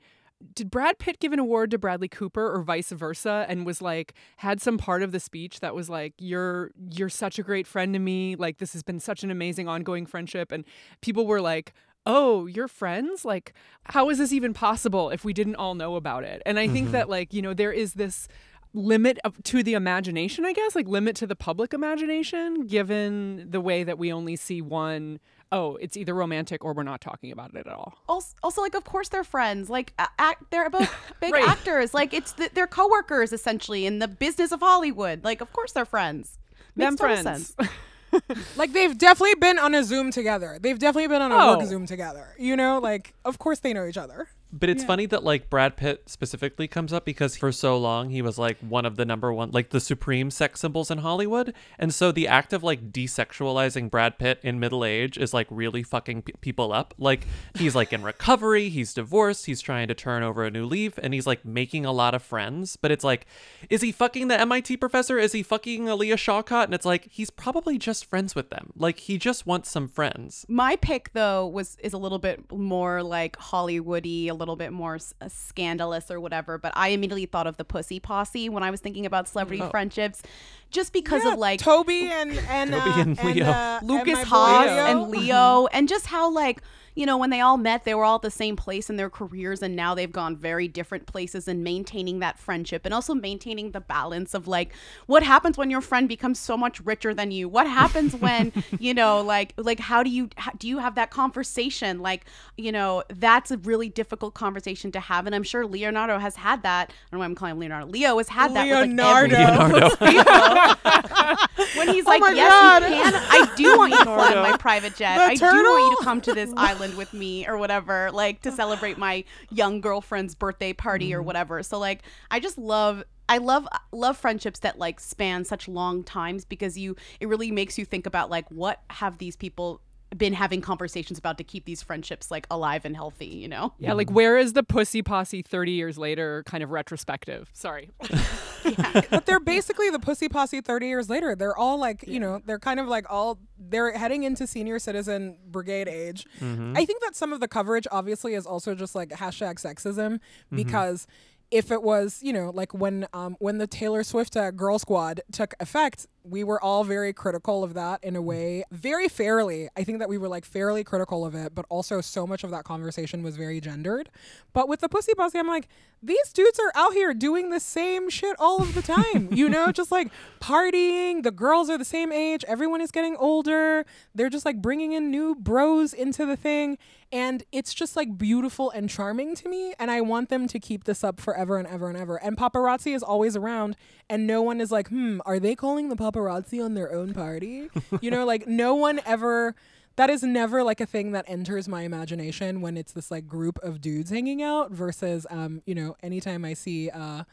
did 0.55 0.71
Brad 0.71 0.99
Pitt 0.99 1.19
give 1.21 1.33
an 1.33 1.39
award 1.39 1.71
to 1.71 1.79
Bradley 1.79 2.09
Cooper 2.09 2.51
or 2.51 2.63
vice 2.63 2.91
versa 2.91 3.45
and 3.49 3.67
was 3.67 3.83
like 3.83 4.15
had 4.39 4.61
some 4.61 4.79
part 4.79 5.03
of 5.03 5.13
the 5.13 5.21
speech 5.21 5.61
that 5.61 5.75
was 5.75 5.91
like 5.91 6.15
you're 6.19 6.71
you're 6.91 7.11
such 7.11 7.39
a 7.39 7.43
great 7.43 7.67
friend 7.67 7.93
to 7.93 7.99
me 7.99 8.37
like 8.37 8.59
this 8.59 8.73
has 8.73 8.83
been 8.83 9.01
such 9.01 9.23
an 9.23 9.31
amazing 9.31 9.69
ongoing 9.69 10.07
friendship 10.07 10.51
and 10.51 10.65
people 11.03 11.27
were 11.27 11.41
like 11.41 11.75
oh 12.15 12.47
you're 12.55 12.69
friends 12.83 13.25
like 13.33 13.47
how 13.95 14.05
is 14.11 14.19
this 14.19 14.33
even 14.33 14.53
possible 14.53 15.05
if 15.11 15.21
we 15.25 15.33
didn't 15.41 15.57
all 15.63 15.75
know 15.83 15.93
about 15.97 16.23
it 16.33 16.39
and 16.47 16.59
I 16.59 16.67
think 16.67 16.87
Mm-hmm. 16.87 16.93
that 16.99 17.09
like 17.17 17.29
you 17.37 17.43
know 17.43 17.55
there 17.55 17.73
is 17.73 17.95
this 17.95 18.27
limit 18.73 19.19
of, 19.25 19.33
to 19.43 19.63
the 19.63 19.75
imagination 19.75 20.45
I 20.45 20.53
guess 20.53 20.75
like 20.79 20.87
limit 20.89 21.15
to 21.17 21.27
the 21.27 21.37
public 21.37 21.73
imagination 21.81 22.67
given 22.67 23.47
the 23.51 23.61
way 23.61 23.83
that 23.89 23.99
we 23.99 24.13
only 24.13 24.37
see 24.37 24.61
one 24.63 25.19
oh 25.53 25.75
it's 25.85 25.97
either 25.97 26.15
romantic 26.15 26.65
or 26.65 26.73
we're 26.73 26.85
not 26.85 27.01
talking 27.01 27.33
about 27.33 27.51
it 27.55 27.67
at 27.67 27.73
all 27.73 27.95
Also, 28.09 28.35
also, 28.45 28.61
like, 28.63 28.75
of 28.77 28.85
course 28.85 29.09
they're 29.09 29.25
friends. 29.37 29.69
Like, 29.69 29.93
act, 30.29 30.45
they're 30.51 30.71
both 30.71 30.93
big 31.21 31.33
Right. 31.35 31.49
actors. 31.49 31.93
Like, 31.93 32.15
it's 32.15 32.33
the, 32.39 32.49
they're 32.55 32.69
coworkers 32.81 33.33
essentially 33.33 33.83
in 33.87 33.99
the 33.99 34.07
business 34.09 34.53
of 34.53 34.61
Hollywood. 34.61 35.25
Like, 35.25 35.41
of 35.41 35.53
course 35.53 35.73
they're 35.73 35.85
friends. 35.97 36.39
Makes 36.77 36.87
Them 36.91 36.97
total 36.97 37.23
friends. 37.25 37.57
Like 38.57 38.73
they've 38.73 38.97
definitely 38.97 39.35
been 39.37 39.59
on 39.59 39.75
a 39.75 39.83
Zoom 39.85 40.11
together. 40.11 40.59
They've 40.61 40.79
definitely 40.79 41.09
been 41.09 41.23
on 41.23 41.33
a 41.33 41.37
Oh. 41.37 41.59
work 41.59 41.67
Zoom 41.69 41.87
together. 41.87 42.29
You 42.39 42.57
know, 42.57 42.79
like 42.79 43.15
of 43.25 43.39
course 43.39 43.61
they 43.61 43.73
know 43.73 43.87
each 43.87 43.97
other. 43.99 44.29
But 44.53 44.69
it's 44.69 44.83
funny 44.83 45.07
that 45.07 45.23
like 45.23 45.49
Brad 45.49 45.77
Pitt 45.77 46.09
specifically 46.09 46.67
comes 46.67 46.93
up 46.93 47.05
because 47.05 47.37
for 47.37 47.53
so 47.53 47.79
long 47.79 48.11
he 48.11 48.21
was 48.21 48.39
like 48.39 48.59
one 48.59 48.85
of 48.85 48.97
the 48.97 49.05
number 49.05 49.33
one, 49.33 49.53
like 49.53 49.71
the 49.71 49.81
supreme 49.81 50.31
sex 50.31 50.61
symbols 50.61 50.91
in 50.91 50.99
Hollywood. 50.99 51.55
And 51.79 51.95
so 51.95 52.11
the 52.11 52.27
act 52.27 52.53
of 52.53 52.65
like 52.65 52.91
desexualizing 52.93 53.91
Brad 53.91 54.19
Pitt 54.19 54.41
in 54.43 54.59
middle 54.59 54.85
age 54.85 55.17
is 55.17 55.33
like 55.33 55.47
really 55.51 55.83
fucking 55.83 56.23
p- 56.23 56.35
people 56.41 56.73
up. 56.73 56.95
Like 56.99 57.27
he's 57.55 57.77
like 57.77 57.93
in 57.93 58.03
recovery, 58.03 58.69
he's 58.71 58.93
divorced, 58.93 59.47
he's 59.47 59.61
trying 59.61 59.87
to 59.89 59.95
turn 59.95 60.23
over 60.23 60.45
a 60.45 60.51
new 60.51 60.67
leaf, 60.67 60.99
and 60.99 61.15
he's 61.15 61.27
like 61.27 61.45
making 61.45 61.87
a 61.87 61.93
lot 61.93 62.15
of 62.15 62.23
friends. 62.23 62.77
But 62.77 62.91
it's 62.91 63.05
like, 63.05 63.27
is 63.69 63.83
he 63.83 63.93
fucking 63.93 64.29
the 64.29 64.41
MIT 64.41 64.79
professor? 64.79 65.19
Is 65.19 65.33
he 65.33 65.43
fucking 65.43 65.89
Alia 65.89 66.17
Shawkat? 66.17 66.65
And 66.65 66.75
it's 66.75 66.87
like, 66.87 67.09
he's 67.11 67.31
probably 67.31 67.79
just 67.79 68.05
friends 68.05 68.35
with 68.35 68.51
them. 68.51 68.73
Like 68.77 68.99
he 68.99 69.17
just 69.17 69.47
wants 69.47 69.71
some 69.71 69.87
friends. 69.87 70.45
My 70.49 70.75
pick 70.77 71.13
though 71.13 71.47
was 71.47 71.77
is 71.83 71.93
a 71.93 71.99
little 71.99 72.19
bit 72.19 72.51
more 72.51 73.03
like 73.03 73.37
Hollywoody, 73.37 74.29
a 74.29 74.40
little 74.41 74.57
bit 74.57 74.73
more 74.73 74.97
s- 74.97 75.15
uh, 75.21 75.29
scandalous 75.29 76.11
or 76.11 76.19
whatever. 76.21 76.59
But 76.59 76.73
I 76.75 76.89
immediately 76.89 77.27
thought 77.27 77.47
of 77.47 77.57
the 77.57 77.65
Pussy 77.65 78.01
Posse 78.01 78.49
when 78.49 78.63
I 78.63 78.71
was 78.71 78.81
thinking 78.81 79.07
about 79.07 79.29
celebrity 79.29 79.63
Oh. 79.63 79.69
friendships, 79.71 80.23
just 80.71 80.93
because 80.93 81.25
Yeah, 81.25 81.33
of 81.35 81.39
like 81.39 81.61
Tobey 81.61 82.09
and 82.11 82.33
and, 82.49 82.71
Tobey 82.73 82.91
uh, 82.91 83.01
and 83.03 83.25
Leo. 83.37 83.47
uh, 83.47 83.81
Lukas 83.83 84.07
and 84.09 84.15
my 84.17 84.25
Haas 84.25 84.67
Leo. 84.71 84.85
and 84.87 85.11
Leo, 85.11 85.67
and 85.73 85.89
just 85.89 86.07
how 86.07 86.31
like 86.31 86.63
you 86.95 87.07
know 87.07 87.17
when 87.17 87.31
they 87.31 87.41
all 87.41 87.57
met, 87.57 87.85
they 87.85 87.95
were 87.95 88.05
all 88.05 88.17
at 88.17 88.23
the 88.23 88.31
same 88.31 88.57
place 88.57 88.91
in 88.91 88.97
their 88.97 89.11
careers, 89.11 89.63
and 89.63 89.75
now 89.77 89.95
they've 89.95 90.11
gone 90.13 90.37
very 90.37 90.69
different 90.69 91.07
places, 91.07 91.47
and 91.49 91.63
maintaining 91.65 92.19
that 92.21 92.39
friendship, 92.39 92.83
and 92.85 92.93
also 92.93 93.15
maintaining 93.15 93.71
the 93.71 93.81
balance 93.81 94.35
of 94.35 94.49
like 94.49 94.73
what 95.07 95.23
happens 95.23 95.57
when 95.57 95.71
your 95.71 95.81
friend 95.81 96.09
becomes 96.09 96.39
so 96.39 96.57
much 96.57 96.81
richer 96.81 97.15
than 97.15 97.31
you. 97.31 97.49
What 97.49 97.67
happens 97.67 98.15
when 98.17 98.53
you 98.79 98.95
know 98.95 99.21
like 99.23 99.55
like 99.57 99.81
how 99.81 100.03
do 100.03 100.11
you 100.11 100.29
how, 100.37 100.53
do 100.53 100.67
you 100.69 100.79
have 100.79 100.95
that 100.97 101.11
conversation? 101.11 102.01
Like 102.01 102.25
you 102.57 102.73
know 102.73 103.03
that's 103.15 103.51
a 103.51 103.59
really 103.59 103.89
difficult 103.89 104.35
conversation 104.35 104.93
to 104.93 105.01
have, 105.01 105.27
and 105.27 105.35
I'm 105.35 105.43
sure 105.43 105.67
Leonardo 105.67 106.19
has 106.19 106.37
had 106.37 106.63
that. 106.65 106.91
I 106.91 106.93
don't 107.11 107.13
know 107.13 107.19
why 107.21 107.25
I'm 107.27 107.35
calling 107.35 107.53
him 107.53 107.61
Leonardo. 107.61 107.87
Leo 107.87 108.17
has 108.19 108.29
had 108.29 108.55
that 108.55 108.67
Leonardo. 108.67 109.37
with 109.37 110.01
like 110.01 110.15
Leonardo. 110.15 111.37
when 111.77 111.89
he's 111.89 112.05
Oh 112.07 112.11
like, 112.11 112.35
"Yes, 112.35 112.51
God. 112.51 112.83
you 112.83 112.89
can. 112.89 113.15
I 113.15 113.55
do 113.57 113.79
want 113.79 113.93
you 113.93 113.99
to 113.99 114.05
fly 114.05 114.35
my 114.35 114.57
private 114.57 114.97
jet. 114.97 115.17
The 115.17 115.23
I 115.25 115.35
do 115.35 115.47
want 115.47 115.93
you 115.93 115.97
to 115.99 116.05
come 116.05 116.21
to 116.23 116.35
this 116.35 116.53
island 116.57 116.80
with 116.97 117.13
me 117.13 117.47
or 117.47 117.57
whatever, 117.57 118.11
like 118.13 118.43
to 118.43 118.53
celebrate 118.53 118.99
my 118.99 119.25
young 119.51 119.81
girlfriend's 119.81 120.35
birthday 120.35 120.73
party 120.73 121.15
or 121.15 121.19
mm-hmm. 121.19 121.27
whatever." 121.27 121.63
So 121.63 121.79
like, 121.79 122.03
I 122.31 122.41
just 122.41 122.59
love. 122.59 123.05
I 123.29 123.39
love 123.39 123.69
love 123.93 124.17
friendships 124.17 124.59
that 124.61 124.77
like 124.81 124.99
span 124.99 125.45
such 125.45 125.69
long 125.69 126.03
times 126.03 126.45
because 126.45 126.77
you 126.77 126.97
it 127.21 127.29
really 127.29 127.53
makes 127.53 127.79
you 127.79 127.85
think 127.85 128.05
about 128.05 128.29
like 128.29 128.49
what 128.51 128.83
have 128.91 129.19
these 129.19 129.37
people 129.37 129.81
been 130.17 130.33
having 130.33 130.61
conversations 130.61 131.19
about 131.19 131.39
to 131.39 131.45
keep 131.45 131.65
these 131.65 131.83
friendships 131.83 132.31
like 132.31 132.47
alive 132.51 132.85
and 132.85 132.97
healthy, 132.97 133.27
you 133.27 133.49
know? 133.49 133.73
Yeah, 133.79 133.93
like 133.93 134.11
where 134.11 134.37
is 134.37 134.55
the 134.55 134.63
Pussy 134.63 135.03
Posse 135.03 135.43
30 135.43 135.73
years 135.73 135.97
later 135.99 136.43
kind 136.47 136.63
of 136.65 136.71
retrospective? 136.71 137.49
Sorry. 137.53 137.91
but 139.11 139.27
they're 139.27 139.41
basically 139.41 139.91
the 139.91 139.99
pussy 139.99 140.29
posse 140.29 140.61
30 140.61 140.87
years 140.87 141.09
later 141.09 141.35
they're 141.35 141.57
all 141.57 141.79
like 141.79 142.05
you 142.07 142.21
know 142.21 142.41
they're 142.45 142.59
kind 142.59 142.79
of 142.79 142.87
like 142.87 143.07
all 143.11 143.39
they're 143.59 143.93
heading 143.97 144.23
into 144.23 144.47
senior 144.47 144.79
citizen 144.79 145.39
brigade 145.51 145.89
age 145.89 146.27
Mm-hmm. 146.41 146.77
i 146.77 146.85
think 146.85 147.01
that 147.03 147.15
some 147.17 147.33
of 147.33 147.41
the 147.41 147.49
coverage 147.49 147.87
obviously 147.91 148.35
is 148.35 148.47
also 148.47 148.75
just 148.75 148.95
like 148.95 149.11
hashtag 149.11 149.55
sexism 149.55 150.21
because 150.51 151.07
if 151.51 151.71
it 151.71 151.83
was 151.83 152.21
you 152.23 152.33
know 152.33 152.51
like 152.55 152.73
when 152.75 153.07
um 153.13 153.37
when 153.41 153.59
the 153.59 153.67
taylor 153.67 154.03
swift 154.03 154.37
uh, 154.37 154.51
girl 154.51 154.79
squad 154.79 155.21
took 155.33 155.55
effect 155.61 156.07
we 156.25 156.45
were 156.45 156.63
all 156.63 156.85
very 156.85 157.13
critical 157.13 157.65
of 157.65 157.75
that 157.75 158.03
in 158.03 158.17
a 158.17 158.23
way. 158.23 158.65
Very 158.71 159.09
fairly. 159.09 159.69
I 159.77 159.85
think 159.85 159.99
that 159.99 160.09
we 160.09 160.19
were 160.19 160.29
like 160.29 160.45
fairly 160.45 160.85
critical 160.85 161.25
of 161.25 161.35
it 161.35 161.55
but 161.55 161.65
also 161.69 162.01
so 162.01 162.27
much 162.27 162.45
of 162.45 162.51
that 162.51 162.65
conversation 162.65 163.23
was 163.23 163.37
very 163.37 163.61
gendered. 163.61 164.11
But 164.53 164.69
with 164.69 164.81
the 164.81 164.89
pussy 164.89 165.15
posse 165.15 165.39
i'm 165.39 165.47
like 165.47 165.69
these 166.03 166.33
dudes 166.33 166.59
are 166.59 166.73
out 166.75 166.95
here 166.95 167.13
doing 167.13 167.51
the 167.51 167.61
same 167.61 168.09
shit 168.09 168.35
all 168.39 168.63
of 168.63 168.75
the 168.75 168.83
time 168.83 169.29
you 169.31 169.49
know? 169.49 169.73
Just 169.81 169.93
like 169.93 170.11
partying. 170.41 171.23
The 171.23 171.31
girls 171.31 171.71
are 171.71 171.79
the 171.79 171.85
same 171.85 172.13
age. 172.13 172.45
Everyone 172.47 172.81
is 172.81 172.91
getting 172.91 173.17
older. 173.17 173.85
They're 174.15 174.31
just 174.31 174.45
like 174.45 174.61
bringing 174.61 174.93
in 174.93 175.11
new 175.11 175.35
bros 175.35 175.93
into 175.93 176.27
the 176.27 176.37
thing. 176.37 176.79
And 177.13 177.43
it's 177.51 177.75
just 177.75 177.97
like 177.97 178.17
beautiful 178.17 178.71
and 178.71 178.89
charming 178.89 179.35
to 179.37 179.49
me. 179.49 179.75
And 179.79 179.91
i 179.91 180.01
want 180.01 180.29
them 180.29 180.47
to 180.49 180.59
keep 180.59 180.85
this 180.85 181.03
up 181.03 181.21
forever 181.21 181.59
and 181.59 181.67
ever 181.69 181.89
and 181.89 181.99
ever. 181.99 182.17
And 182.17 182.37
paparazzi 182.37 182.95
is 182.95 183.03
always 183.03 183.37
around. 183.37 183.77
And 184.09 184.27
no 184.27 184.43
one 184.43 184.61
is 184.61 184.71
like 184.71 184.89
hmm 184.89 185.19
are 185.27 185.39
they 185.39 185.55
calling 185.55 185.89
the 185.89 185.97
paparazzi 185.97 186.10
on 186.17 186.75
their 186.75 186.93
own 186.93 187.13
party 187.15 187.69
you 188.01 188.11
know 188.11 188.25
like 188.25 188.47
no 188.47 188.75
one 188.75 189.01
ever 189.07 189.55
that 189.97 190.09
is 190.09 190.23
never 190.23 190.63
like 190.63 190.81
a 190.81 190.87
thing 190.87 191.13
that 191.13 191.25
enters 191.29 191.69
my 191.69 191.83
imagination 191.83 192.61
when 192.61 192.77
it's 192.77 192.93
this 192.93 193.11
like 193.11 193.27
group 193.27 193.59
of 193.63 193.81
dudes 193.81 194.11
hanging 194.11 194.43
out 194.43 194.71
versus 194.71 195.27
um 195.31 195.63
you 195.67 195.75
know 195.75 195.97
anytime 196.03 196.45
I 196.45 196.55
see 196.55 196.91
uh 196.91 197.25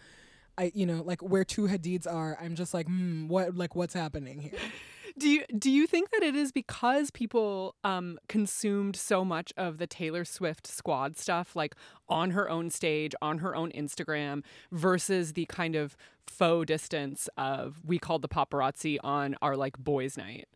I 0.57 0.71
you 0.73 0.85
know 0.85 1.01
like 1.03 1.21
where 1.21 1.43
two 1.43 1.67
Hadids 1.67 2.11
are 2.11 2.37
I'm 2.41 2.55
just 2.55 2.73
like 2.73 2.87
hmm 2.87 3.27
what 3.27 3.55
like 3.55 3.75
what's 3.75 3.93
happening 3.93 4.39
here. 4.39 4.59
Do 5.17 5.27
you 5.29 5.45
do 5.57 5.71
you 5.71 5.87
think 5.87 6.11
that 6.11 6.21
it 6.21 6.35
is 6.35 6.51
because 6.51 7.09
people 7.09 7.75
um, 7.83 8.19
consumed 8.29 8.95
so 8.95 9.25
much 9.25 9.51
of 9.57 9.79
the 9.79 9.87
Taylor 9.87 10.23
Swift 10.23 10.67
squad 10.67 11.17
stuff, 11.17 11.55
like 11.55 11.75
on 12.07 12.31
her 12.31 12.47
own 12.47 12.69
stage, 12.69 13.15
on 13.21 13.39
her 13.39 13.55
own 13.55 13.71
Instagram, 13.71 14.43
versus 14.71 15.33
the 15.33 15.45
kind 15.47 15.75
of 15.75 15.97
faux 16.27 16.67
distance 16.67 17.29
of 17.35 17.81
we 17.83 17.97
called 17.97 18.21
the 18.21 18.27
paparazzi 18.27 18.97
on 19.03 19.35
our 19.41 19.57
like 19.57 19.77
boys' 19.79 20.17
night? 20.17 20.47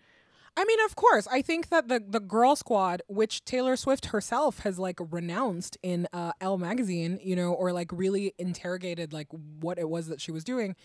I 0.56 0.66
mean, 0.66 0.80
of 0.86 0.96
course. 0.96 1.28
I 1.32 1.42
think 1.42 1.70
that 1.70 1.88
the 1.88 2.04
the 2.06 2.20
Girl 2.20 2.56
Squad, 2.56 3.02
which 3.08 3.44
Taylor 3.46 3.76
Swift 3.76 4.08
herself 4.08 4.60
has 4.60 4.78
like 4.78 5.00
renounced 5.10 5.78
in 5.82 6.08
uh, 6.14 6.34
Elle 6.40 6.58
magazine, 6.58 7.20
you 7.24 7.36
know, 7.36 7.54
or 7.54 7.72
like 7.72 7.90
really 7.92 8.34
interrogated 8.38 9.12
like 9.12 9.28
what 9.32 9.80
it 9.80 9.90
was 9.90 10.08
that 10.08 10.22
she 10.22 10.32
was 10.32 10.44
doing, 10.44 10.76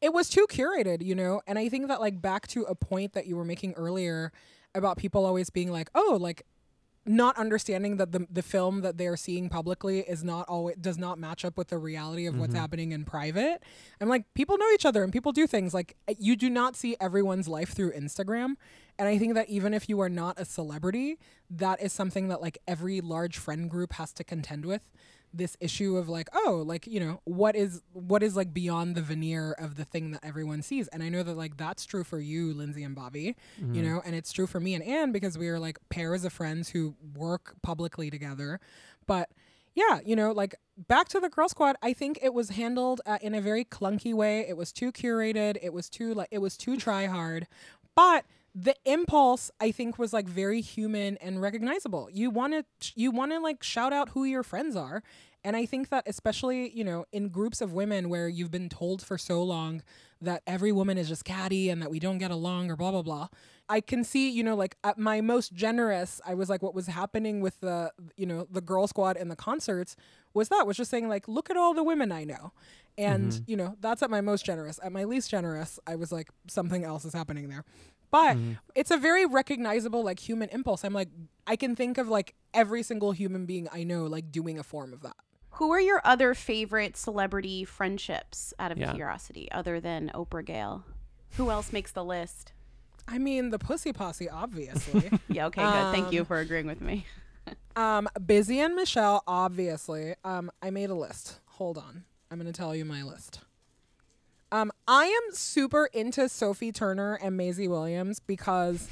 it 0.00 0.12
was 0.12 0.28
too 0.28 0.46
curated, 0.48 1.02
you 1.04 1.14
know. 1.14 1.40
And 1.46 1.58
I 1.58 1.68
think 1.68 1.88
that 1.88 2.00
like 2.00 2.20
back 2.20 2.46
to 2.48 2.62
a 2.64 2.74
point 2.74 3.12
that 3.14 3.26
you 3.26 3.36
were 3.36 3.44
making 3.44 3.72
earlier 3.74 4.32
about 4.74 4.96
people 4.98 5.24
always 5.24 5.50
being 5.50 5.70
like, 5.72 5.88
oh, 5.94 6.18
like 6.20 6.42
not 7.08 7.38
understanding 7.38 7.98
that 7.98 8.10
the 8.10 8.26
the 8.28 8.42
film 8.42 8.80
that 8.80 8.98
they're 8.98 9.16
seeing 9.16 9.48
publicly 9.48 10.00
is 10.00 10.24
not 10.24 10.44
always 10.48 10.74
does 10.80 10.98
not 10.98 11.18
match 11.20 11.44
up 11.44 11.56
with 11.56 11.68
the 11.68 11.78
reality 11.78 12.26
of 12.26 12.36
what's 12.36 12.52
Mhm. 12.52 12.58
happening 12.58 12.90
in 12.90 13.04
private. 13.04 13.62
I'm 14.00 14.08
like 14.08 14.24
people 14.34 14.58
know 14.58 14.68
each 14.74 14.84
other 14.84 15.04
and 15.04 15.12
people 15.12 15.30
do 15.30 15.46
things 15.46 15.72
like 15.72 15.96
you 16.18 16.34
do 16.34 16.50
not 16.50 16.74
see 16.74 16.96
everyone's 17.00 17.46
life 17.46 17.70
through 17.72 17.92
Instagram. 17.92 18.56
And 18.98 19.06
I 19.08 19.18
think 19.18 19.34
that 19.34 19.48
even 19.48 19.72
if 19.72 19.88
you 19.88 20.00
are 20.00 20.08
not 20.08 20.40
a 20.40 20.44
celebrity, 20.44 21.16
that 21.48 21.80
is 21.80 21.92
something 21.92 22.26
that 22.26 22.40
like 22.42 22.58
every 22.66 23.00
large 23.00 23.38
friend 23.38 23.70
group 23.70 23.92
has 23.92 24.12
to 24.14 24.24
contend 24.24 24.64
with. 24.66 24.90
This 25.34 25.56
issue 25.60 25.96
of 25.98 26.08
like, 26.08 26.28
oh, 26.32 26.62
like, 26.66 26.86
you 26.86 26.98
know, 26.98 27.20
what 27.24 27.54
is 27.56 27.82
what 27.92 28.22
is 28.22 28.36
like 28.36 28.54
beyond 28.54 28.94
the 28.94 29.02
veneer 29.02 29.52
of 29.52 29.76
the 29.76 29.84
thing 29.84 30.12
that 30.12 30.24
everyone 30.24 30.62
sees. 30.62 30.88
And 30.88 31.02
I 31.02 31.08
know 31.10 31.22
that 31.22 31.36
like 31.36 31.56
that's 31.58 31.84
true 31.84 32.04
for 32.04 32.18
you, 32.18 32.54
Lindsey 32.54 32.82
and 32.82 32.94
Bobby, 32.94 33.36
you 33.58 33.82
Mhm. 33.82 33.84
know, 33.84 34.02
and 34.04 34.14
it's 34.14 34.32
true 34.32 34.46
for 34.46 34.60
me 34.60 34.74
and 34.74 34.82
Ann 34.82 35.12
because 35.12 35.36
we 35.36 35.48
are 35.48 35.58
like 35.58 35.78
pairs 35.90 36.24
of 36.24 36.32
friends 36.32 36.70
who 36.70 36.94
work 37.14 37.54
publicly 37.62 38.10
together. 38.10 38.60
But 39.06 39.30
yeah, 39.74 40.00
you 40.06 40.16
know, 40.16 40.32
like 40.32 40.54
back 40.88 41.08
to 41.08 41.20
the 41.20 41.28
Girl 41.28 41.50
Squad, 41.50 41.76
I 41.82 41.92
think 41.92 42.18
it 42.22 42.32
was 42.32 42.50
handled 42.50 43.02
uh, 43.04 43.18
in 43.20 43.34
a 43.34 43.42
very 43.42 43.64
clunky 43.64 44.14
way. 44.14 44.40
It 44.48 44.56
was 44.56 44.72
too 44.72 44.90
curated. 44.90 45.58
It 45.60 45.74
was 45.74 45.90
too 45.90 46.14
like 46.14 46.28
it 46.30 46.38
was 46.38 46.56
too 46.56 46.78
try 46.78 47.04
hard. 47.06 47.46
But 47.94 48.24
the 48.58 48.74
impulse 48.86 49.50
I 49.60 49.70
think 49.70 49.98
was 49.98 50.14
like 50.14 50.26
very 50.26 50.62
human 50.62 51.18
and 51.18 51.42
recognizable. 51.42 52.08
You 52.10 52.30
want 52.30 52.54
to 52.54 52.92
you 52.94 53.10
want 53.10 53.32
to 53.32 53.38
like 53.38 53.62
shout 53.62 53.92
out 53.92 54.08
who 54.10 54.24
your 54.24 54.42
friends 54.42 54.74
are. 54.76 55.02
And 55.44 55.54
I 55.56 55.64
think 55.66 55.90
that 55.90 56.04
especially, 56.08 56.70
you 56.70 56.82
know, 56.82 57.04
in 57.12 57.28
groups 57.28 57.60
of 57.60 57.72
women 57.72 58.08
where 58.08 58.28
you've 58.28 58.50
been 58.50 58.68
told 58.68 59.02
for 59.02 59.16
so 59.18 59.42
long 59.42 59.82
that 60.22 60.42
every 60.46 60.72
woman 60.72 60.96
is 60.98 61.06
just 61.06 61.24
catty 61.24 61.68
and 61.68 61.80
that 61.82 61.90
we 61.90 62.00
don't 62.00 62.18
get 62.18 62.30
along 62.30 62.70
or 62.70 62.76
blah 62.76 62.90
blah 62.90 63.02
blah. 63.02 63.28
I 63.68 63.80
can 63.80 64.04
see, 64.04 64.30
you 64.30 64.42
know, 64.42 64.56
like 64.56 64.76
at 64.82 64.96
my 64.96 65.20
most 65.20 65.52
generous, 65.52 66.20
I 66.24 66.32
was 66.34 66.48
like 66.48 66.62
what 66.62 66.74
was 66.74 66.86
happening 66.86 67.40
with 67.42 67.60
the, 67.60 67.92
you 68.16 68.24
know, 68.24 68.46
the 68.50 68.60
girl 68.62 68.86
squad 68.86 69.16
and 69.18 69.30
the 69.30 69.36
concerts 69.36 69.96
was 70.32 70.48
that 70.48 70.66
was 70.66 70.76
just 70.78 70.90
saying 70.90 71.08
like 71.08 71.28
look 71.28 71.50
at 71.50 71.56
all 71.58 71.74
the 71.74 71.84
women 71.84 72.10
I 72.10 72.24
know. 72.24 72.52
And, 72.98 73.32
Mhm. 73.32 73.42
you 73.46 73.56
know, 73.58 73.76
that's 73.80 74.02
at 74.02 74.08
my 74.08 74.22
most 74.22 74.46
generous. 74.46 74.80
At 74.82 74.90
my 74.90 75.04
least 75.04 75.30
generous, 75.30 75.78
I 75.86 75.96
was 75.96 76.10
like 76.10 76.30
something 76.48 76.82
else 76.84 77.04
is 77.04 77.12
happening 77.12 77.50
there. 77.50 77.64
But 78.10 78.36
Mhm. 78.36 78.58
it's 78.74 78.90
a 78.90 78.96
very 78.96 79.26
recognizable 79.26 80.02
like 80.04 80.20
human 80.20 80.48
impulse. 80.50 80.84
I'm 80.84 80.92
like 80.94 81.08
I 81.46 81.56
can 81.56 81.76
think 81.76 81.98
of 81.98 82.08
like 82.08 82.34
every 82.54 82.82
single 82.82 83.12
human 83.12 83.46
being 83.46 83.68
I 83.72 83.84
know 83.84 84.04
like 84.06 84.30
doing 84.32 84.58
a 84.58 84.62
form 84.62 84.92
of 84.92 85.02
that. 85.02 85.16
Who 85.52 85.70
are 85.70 85.80
your 85.80 86.00
other 86.04 86.34
favorite 86.34 86.96
celebrity 86.96 87.64
friendships 87.64 88.52
out 88.58 88.72
of 88.72 88.78
Yeah. 88.78 88.92
curiosity, 88.92 89.50
other 89.52 89.80
than 89.80 90.10
Oprah 90.14 90.44
Gayle? 90.44 90.84
Who 91.36 91.50
else 91.50 91.72
makes 91.72 91.92
the 91.92 92.04
list? 92.04 92.52
I 93.08 93.18
mean, 93.18 93.50
the 93.50 93.58
Pussy 93.58 93.92
Posse, 93.92 94.28
obviously. 94.28 95.10
Yeah, 95.28 95.46
okay, 95.46 95.62
good. 95.62 95.92
Thank 95.92 96.12
you 96.12 96.20
Um, 96.20 96.26
for 96.26 96.38
agreeing 96.38 96.66
with 96.66 96.80
me. 96.80 97.06
Um, 97.76 98.08
Busy 98.24 98.58
and 98.60 98.74
Michelle, 98.74 99.22
obviously. 99.26 100.14
Um, 100.24 100.50
I 100.62 100.70
made 100.70 100.88
a 100.90 100.94
list. 100.94 101.40
Hold 101.46 101.76
on. 101.78 102.04
I'm 102.30 102.38
gonna 102.38 102.50
tell 102.52 102.74
you 102.74 102.84
my 102.84 103.02
list. 103.02 103.40
Um, 104.52 104.70
I 104.86 105.06
am 105.06 105.34
super 105.34 105.86
into 105.92 106.28
Sophie 106.28 106.72
Turner 106.72 107.14
and 107.20 107.36
Maisie 107.36 107.68
Williams 107.68 108.20
because 108.20 108.88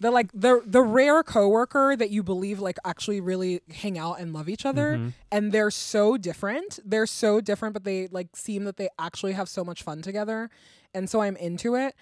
the 0.00 0.10
like 0.10 0.30
the 0.32 0.62
the 0.66 0.80
rare 0.82 1.22
coworker 1.22 1.94
that 1.96 2.10
you 2.10 2.22
believe 2.22 2.60
like 2.60 2.76
actually 2.84 3.20
really 3.20 3.60
hang 3.72 3.98
out 3.98 4.18
and 4.20 4.32
love 4.32 4.48
each 4.48 4.64
other 4.66 4.96
Mhm. 4.98 5.12
and 5.30 5.52
they're 5.52 5.70
so 5.70 6.16
different. 6.16 6.80
They're 6.84 7.06
so 7.06 7.40
different, 7.40 7.72
but 7.74 7.84
they 7.84 8.08
like 8.08 8.28
seem 8.34 8.64
that 8.64 8.76
they 8.76 8.88
actually 8.98 9.32
have 9.32 9.48
so 9.48 9.64
much 9.64 9.82
fun 9.82 10.02
together. 10.02 10.50
And 10.94 11.08
so 11.10 11.20
I'm 11.20 11.36
into 11.36 11.74
it. 11.76 11.94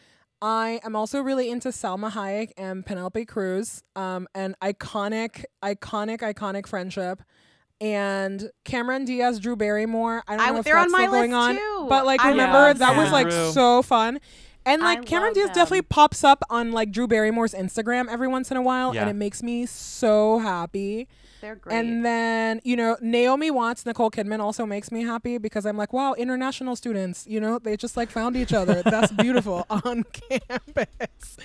I 0.42 0.80
am 0.84 0.96
also 0.96 1.20
really 1.20 1.50
into 1.50 1.68
Salma 1.68 2.10
Hayek 2.12 2.52
and 2.56 2.86
Penelope 2.86 3.26
Cruz, 3.26 3.82
um, 3.94 4.26
an 4.34 4.56
iconic, 4.62 5.44
iconic, 5.62 6.20
iconic 6.20 6.66
friendship. 6.66 7.22
And 7.80 8.50
Cameron 8.64 9.04
Diaz, 9.06 9.40
Drew 9.40 9.56
Barrymore. 9.56 10.22
I 10.28 10.36
don't 10.36 10.46
I- 10.46 10.50
know 10.50 10.58
if 10.58 10.64
they're 10.64 10.76
on 10.76 10.84
that's 10.84 10.92
my 10.92 10.98
still 11.00 11.12
going 11.12 11.30
list 11.32 11.40
on, 11.40 11.56
too. 11.56 11.86
but 11.88 12.04
like 12.06 12.20
I 12.20 12.30
remember 12.30 12.58
love 12.58 12.78
that 12.78 12.96
was 12.96 13.10
like 13.10 13.30
Drew. 13.30 13.50
so 13.52 13.82
fun. 13.82 14.20
And 14.66 14.82
like 14.82 14.98
I 14.98 15.02
Cameron 15.04 15.32
Diaz 15.32 15.46
them. 15.46 15.54
definitely 15.54 15.82
pops 15.82 16.22
up 16.22 16.42
on 16.50 16.72
like 16.72 16.92
Drew 16.92 17.06
Barrymore's 17.08 17.54
Instagram 17.54 18.08
every 18.10 18.28
once 18.28 18.50
in 18.50 18.58
a 18.58 18.62
while, 18.62 18.94
Yeah. 18.94 19.00
and 19.02 19.10
it 19.10 19.14
makes 19.14 19.42
me 19.42 19.64
so 19.64 20.38
happy. 20.40 21.08
They're 21.40 21.54
great. 21.56 21.74
And 21.74 22.04
then, 22.04 22.60
you 22.64 22.76
know, 22.76 22.96
Naomi 23.00 23.50
Watts, 23.50 23.86
Nicole 23.86 24.10
Kidman 24.10 24.40
also 24.40 24.66
makes 24.66 24.92
me 24.92 25.02
happy 25.02 25.38
because 25.38 25.64
I'm 25.66 25.76
like, 25.76 25.92
wow, 25.92 26.14
international 26.14 26.76
students, 26.76 27.26
you 27.26 27.40
know, 27.40 27.58
they 27.58 27.76
just 27.76 27.96
like 27.96 28.10
found 28.10 28.36
each 28.36 28.52
other. 28.52 28.82
That's 28.82 29.12
beautiful 29.12 29.64
on 29.70 30.04
campus. 30.04 31.36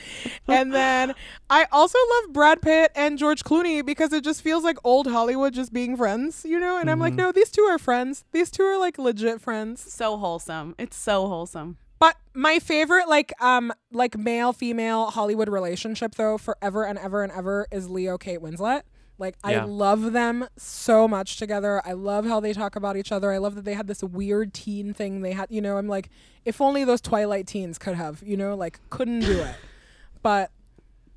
And 0.48 0.74
then 0.74 1.14
I 1.50 1.68
also 1.72 1.98
love 2.22 2.34
Brad 2.34 2.62
Pitt 2.62 2.92
and 2.96 3.18
George 3.18 3.44
Clooney 3.44 3.86
because 3.86 4.14
it 4.14 4.24
just 4.24 4.42
feels 4.42 4.64
like 4.64 4.78
old 4.84 5.08
Hollywood 5.08 5.54
just 5.54 5.72
being 5.74 5.96
friends, 5.98 6.44
you 6.46 6.60
know? 6.60 6.78
And 6.80 6.90
I'm 6.90 7.00
like, 7.00 7.14
Mhm. 7.14 7.18
no, 7.18 7.32
these 7.32 7.50
two 7.52 7.64
are 7.64 7.78
friends. 7.80 8.24
These 8.32 8.52
two 8.52 8.64
are 8.64 8.78
like 8.78 8.98
legit 8.98 9.42
friends. 9.42 9.92
So 9.92 10.18
wholesome. 10.18 10.76
It's 10.78 10.98
so 10.98 11.28
wholesome. 11.28 11.78
But 11.98 12.18
my 12.34 12.60
favorite 12.60 13.08
like 13.08 13.32
um 13.42 13.72
like 13.92 14.18
male 14.18 14.52
female 14.54 15.06
Hollywood 15.12 15.48
relationship 15.50 16.16
though 16.16 16.38
forever 16.38 16.84
and 16.84 17.00
ever 17.00 17.24
and 17.24 17.32
ever 17.32 17.68
is 17.72 17.90
Leo 17.90 18.18
Kate 18.18 18.40
Winslet. 18.42 18.82
Like 19.18 19.36
I 19.44 19.64
love 19.64 20.12
them 20.12 20.48
so 20.58 21.08
much 21.08 21.38
together. 21.38 21.82
I 21.86 21.94
love 21.94 22.26
how 22.26 22.40
they 22.40 22.54
talk 22.54 22.76
about 22.76 22.98
each 22.98 23.12
other. 23.12 23.32
I 23.32 23.38
love 23.38 23.56
that 23.56 23.64
they 23.64 23.74
had 23.74 23.88
this 23.88 24.04
weird 24.04 24.54
teen 24.54 24.94
thing 24.94 25.22
they 25.22 25.32
had, 25.32 25.48
you 25.50 25.62
know, 25.62 25.78
I'm 25.78 25.88
like 25.88 26.10
if 26.44 26.62
only 26.62 26.84
those 26.84 27.02
Twilight 27.02 27.48
teens 27.48 27.78
could 27.78 27.96
have, 27.96 28.22
you 28.24 28.36
know, 28.36 28.56
like 28.56 28.80
couldn't 28.90 29.22
do 29.22 29.40
it. 29.40 29.56
but 30.22 30.52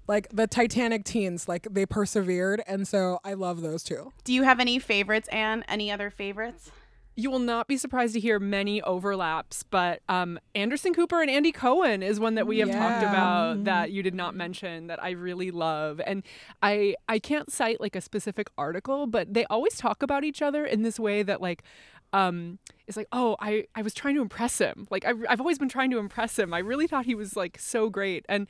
like 0.07 0.28
the 0.32 0.46
Titanic 0.46 1.05
teens, 1.05 1.49
like 1.49 1.66
they 1.70 1.86
persevered 1.86 2.62
and 2.66 2.86
so 2.86 3.18
I 3.24 3.34
love 3.34 3.62
those 3.62 3.82
two. 3.82 4.12
Do 4.24 4.32
you 4.32 4.44
have 4.44 4.61
any 4.61 4.78
favorites, 4.78 5.28
Ann? 5.28 5.64
Any 5.68 5.90
other 5.90 6.11
favorites? 6.11 6.70
You 7.18 7.32
will 7.32 7.40
not 7.40 7.66
be 7.66 7.76
surprised 7.76 8.14
to 8.14 8.20
hear 8.20 8.38
many 8.38 8.80
overlaps, 8.82 9.64
but 9.64 10.02
um, 10.08 10.38
Anderson 10.54 10.94
Cooper 10.94 11.20
and 11.20 11.28
Andy 11.28 11.50
Cohen 11.50 12.00
is 12.00 12.20
one 12.20 12.36
that 12.36 12.46
we 12.46 12.60
have 12.60 12.70
talked 12.70 13.02
about 13.02 13.64
that 13.64 13.90
you 13.90 14.04
did 14.04 14.14
not 14.14 14.36
mention 14.36 14.86
that 14.86 15.02
I 15.02 15.10
really 15.10 15.50
love. 15.50 16.00
And 16.06 16.22
I 16.62 16.94
I 17.08 17.18
can't 17.18 17.50
cite 17.50 17.80
like 17.80 17.96
a 17.96 18.00
specific 18.00 18.50
article, 18.56 19.08
but 19.08 19.34
they 19.34 19.44
always 19.46 19.76
talk 19.76 20.00
about 20.00 20.22
each 20.22 20.40
other 20.40 20.64
in 20.64 20.82
this 20.82 21.00
way 21.00 21.24
that 21.24 21.42
like 21.42 21.64
um 22.12 22.60
it's 22.86 22.96
like 22.96 23.08
oh 23.10 23.36
I 23.40 23.64
I 23.74 23.82
was 23.82 23.94
trying 23.94 24.14
to 24.14 24.22
impress 24.22 24.58
him. 24.58 24.86
Like 24.88 25.04
I 25.04 25.12
I've 25.28 25.40
always 25.40 25.58
been 25.58 25.68
trying 25.68 25.90
to 25.90 25.98
impress 25.98 26.38
him. 26.38 26.54
I 26.54 26.60
really 26.60 26.86
thought 26.86 27.04
he 27.04 27.16
was 27.16 27.34
like 27.34 27.58
so 27.58 27.90
great. 27.90 28.26
And 28.28 28.46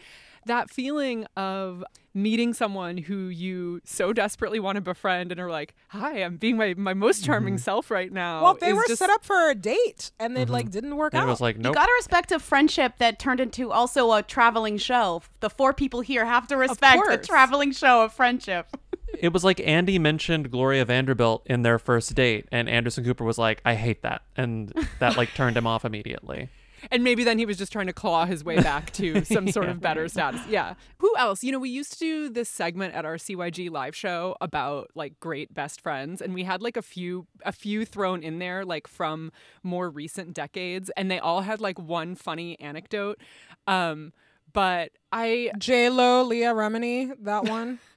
that 0.48 0.70
feeling 0.70 1.24
of 1.36 1.82
meeting 2.14 2.52
someone 2.52 2.96
who 2.96 3.28
you 3.28 3.80
so 3.84 4.12
desperately 4.12 4.58
want 4.58 4.74
to 4.76 4.80
befriend 4.82 5.30
and 5.30 5.40
are 5.40 5.50
like, 5.50 5.74
"Hi, 5.90 6.22
I'm 6.22 6.36
being 6.36 6.56
my 6.56 6.74
my 6.76 6.92
most 6.94 7.24
charming 7.24 7.58
self 7.58 7.90
right 7.90 8.12
now." 8.12 8.42
Well, 8.42 8.54
they 8.60 8.72
were 8.72 8.84
just- 8.88 8.98
set 8.98 9.08
up 9.10 9.24
for 9.24 9.48
a 9.50 9.54
date 9.54 10.10
and 10.18 10.36
it 10.36 10.48
Mhm. 10.48 10.52
like 10.52 10.70
didn't 10.70 10.96
work 10.96 11.14
And 11.14 11.22
out. 11.22 11.28
it 11.28 11.30
was 11.30 11.40
like, 11.40 11.56
You 11.56 11.72
gotta 11.72 11.92
respect 11.96 12.32
a 12.32 12.38
friendship 12.40 12.94
that 12.98 13.18
turned 13.18 13.40
into 13.40 13.70
also 13.70 14.12
a 14.12 14.22
traveling 14.22 14.78
show. 14.78 15.22
The 15.40 15.50
four 15.50 15.72
people 15.72 16.00
here 16.00 16.24
have 16.24 16.48
to 16.48 16.56
respect 16.56 17.00
a 17.08 17.18
traveling 17.18 17.72
show 17.72 18.02
of 18.02 18.12
friendship. 18.12 18.66
It 19.18 19.32
was 19.32 19.42
like 19.42 19.58
Andy 19.66 19.98
mentioned 19.98 20.50
Gloria 20.50 20.84
Vanderbilt 20.84 21.42
in 21.46 21.62
their 21.62 21.78
first 21.78 22.14
date, 22.14 22.46
and 22.52 22.68
Anderson 22.68 23.04
Cooper 23.04 23.24
was 23.24 23.38
like, 23.38 23.62
"I 23.64 23.74
hate 23.74 24.02
that," 24.02 24.20
and 24.36 24.70
that 24.98 25.16
like 25.16 25.32
turned 25.34 25.56
him 25.56 25.66
off 25.66 25.84
immediately. 25.86 26.50
And 26.90 27.04
maybe 27.04 27.24
then 27.24 27.38
he 27.38 27.46
was 27.46 27.58
just 27.58 27.72
trying 27.72 27.86
to 27.86 27.92
claw 27.92 28.26
his 28.26 28.44
way 28.44 28.56
back 28.56 28.92
to 28.92 29.24
some 29.24 29.48
sort 29.48 29.68
of 29.68 29.80
better 29.80 30.08
status. 30.08 30.40
Yeah. 30.48 30.74
Who 30.98 31.14
else? 31.16 31.42
You 31.42 31.52
know, 31.52 31.58
we 31.58 31.70
used 31.70 31.92
to 31.94 31.98
do 31.98 32.28
this 32.28 32.48
segment 32.48 32.94
at 32.94 33.04
our 33.04 33.16
CYG 33.16 33.70
live 33.70 33.94
show 33.94 34.36
about 34.40 34.90
like 34.94 35.18
great 35.20 35.54
best 35.54 35.80
friends 35.80 36.20
and 36.20 36.34
we 36.34 36.44
had 36.44 36.62
like 36.62 36.76
a 36.76 36.82
few 36.82 37.26
a 37.44 37.52
few 37.52 37.84
thrown 37.84 38.22
in 38.22 38.38
there 38.38 38.64
like 38.64 38.86
from 38.86 39.32
more 39.62 39.90
recent 39.90 40.34
decades 40.34 40.90
and 40.96 41.10
they 41.10 41.18
all 41.18 41.42
had 41.42 41.60
like 41.60 41.78
one 41.78 42.14
funny 42.14 42.58
anecdote. 42.60 43.20
Um 43.66 44.12
but 44.52 44.92
I 45.12 45.50
J 45.58 45.90
Lo, 45.90 46.22
Leah 46.22 46.54
Remini, 46.54 47.12
that 47.22 47.44
one. 47.44 47.78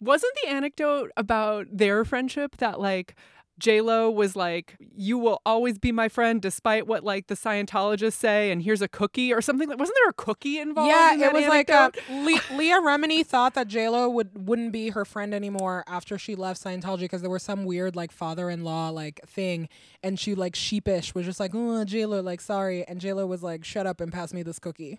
wasn't 0.00 0.32
the 0.42 0.50
anecdote 0.50 1.10
about 1.16 1.66
their 1.70 2.04
friendship 2.04 2.56
that 2.58 2.80
like 2.80 3.14
J 3.60 3.80
Lo 3.80 4.10
was 4.10 4.34
like, 4.34 4.76
"You 4.96 5.18
will 5.18 5.40
always 5.46 5.78
be 5.78 5.92
my 5.92 6.08
friend, 6.08 6.42
despite 6.42 6.86
what 6.86 7.04
like 7.04 7.28
the 7.28 7.36
Scientologists 7.36 8.14
say." 8.14 8.50
And 8.50 8.62
here's 8.62 8.82
a 8.82 8.88
cookie 8.88 9.32
or 9.32 9.40
something. 9.40 9.68
Wasn't 9.68 9.96
there 10.02 10.08
a 10.08 10.14
cookie 10.14 10.58
involved? 10.58 10.88
Yeah, 10.88 11.14
in 11.14 11.22
it 11.22 11.32
was 11.32 11.46
like 11.46 11.70
uh. 11.70 11.90
Le- 12.10 12.40
Leah 12.56 12.80
Remini 12.80 13.24
thought 13.24 13.54
that 13.54 13.68
J 13.68 13.88
Lo 13.88 14.08
would 14.08 14.48
wouldn't 14.48 14.72
be 14.72 14.90
her 14.90 15.04
friend 15.04 15.32
anymore 15.32 15.84
after 15.86 16.18
she 16.18 16.34
left 16.34 16.62
Scientology 16.62 17.00
because 17.00 17.20
there 17.20 17.30
was 17.30 17.42
some 17.42 17.64
weird 17.64 17.94
like 17.94 18.10
father-in-law 18.10 18.90
like 18.90 19.20
thing, 19.26 19.68
and 20.02 20.18
she 20.18 20.34
like 20.34 20.56
sheepish 20.56 21.14
was 21.14 21.26
just 21.26 21.38
like, 21.38 21.52
"Oh, 21.54 21.84
J 21.84 22.06
Lo, 22.06 22.20
like 22.20 22.40
sorry," 22.40 22.84
and 22.88 23.00
J 23.00 23.12
Lo 23.12 23.26
was 23.26 23.42
like, 23.42 23.64
"Shut 23.64 23.86
up 23.86 24.00
and 24.00 24.12
pass 24.12 24.32
me 24.32 24.42
this 24.42 24.58
cookie." 24.58 24.98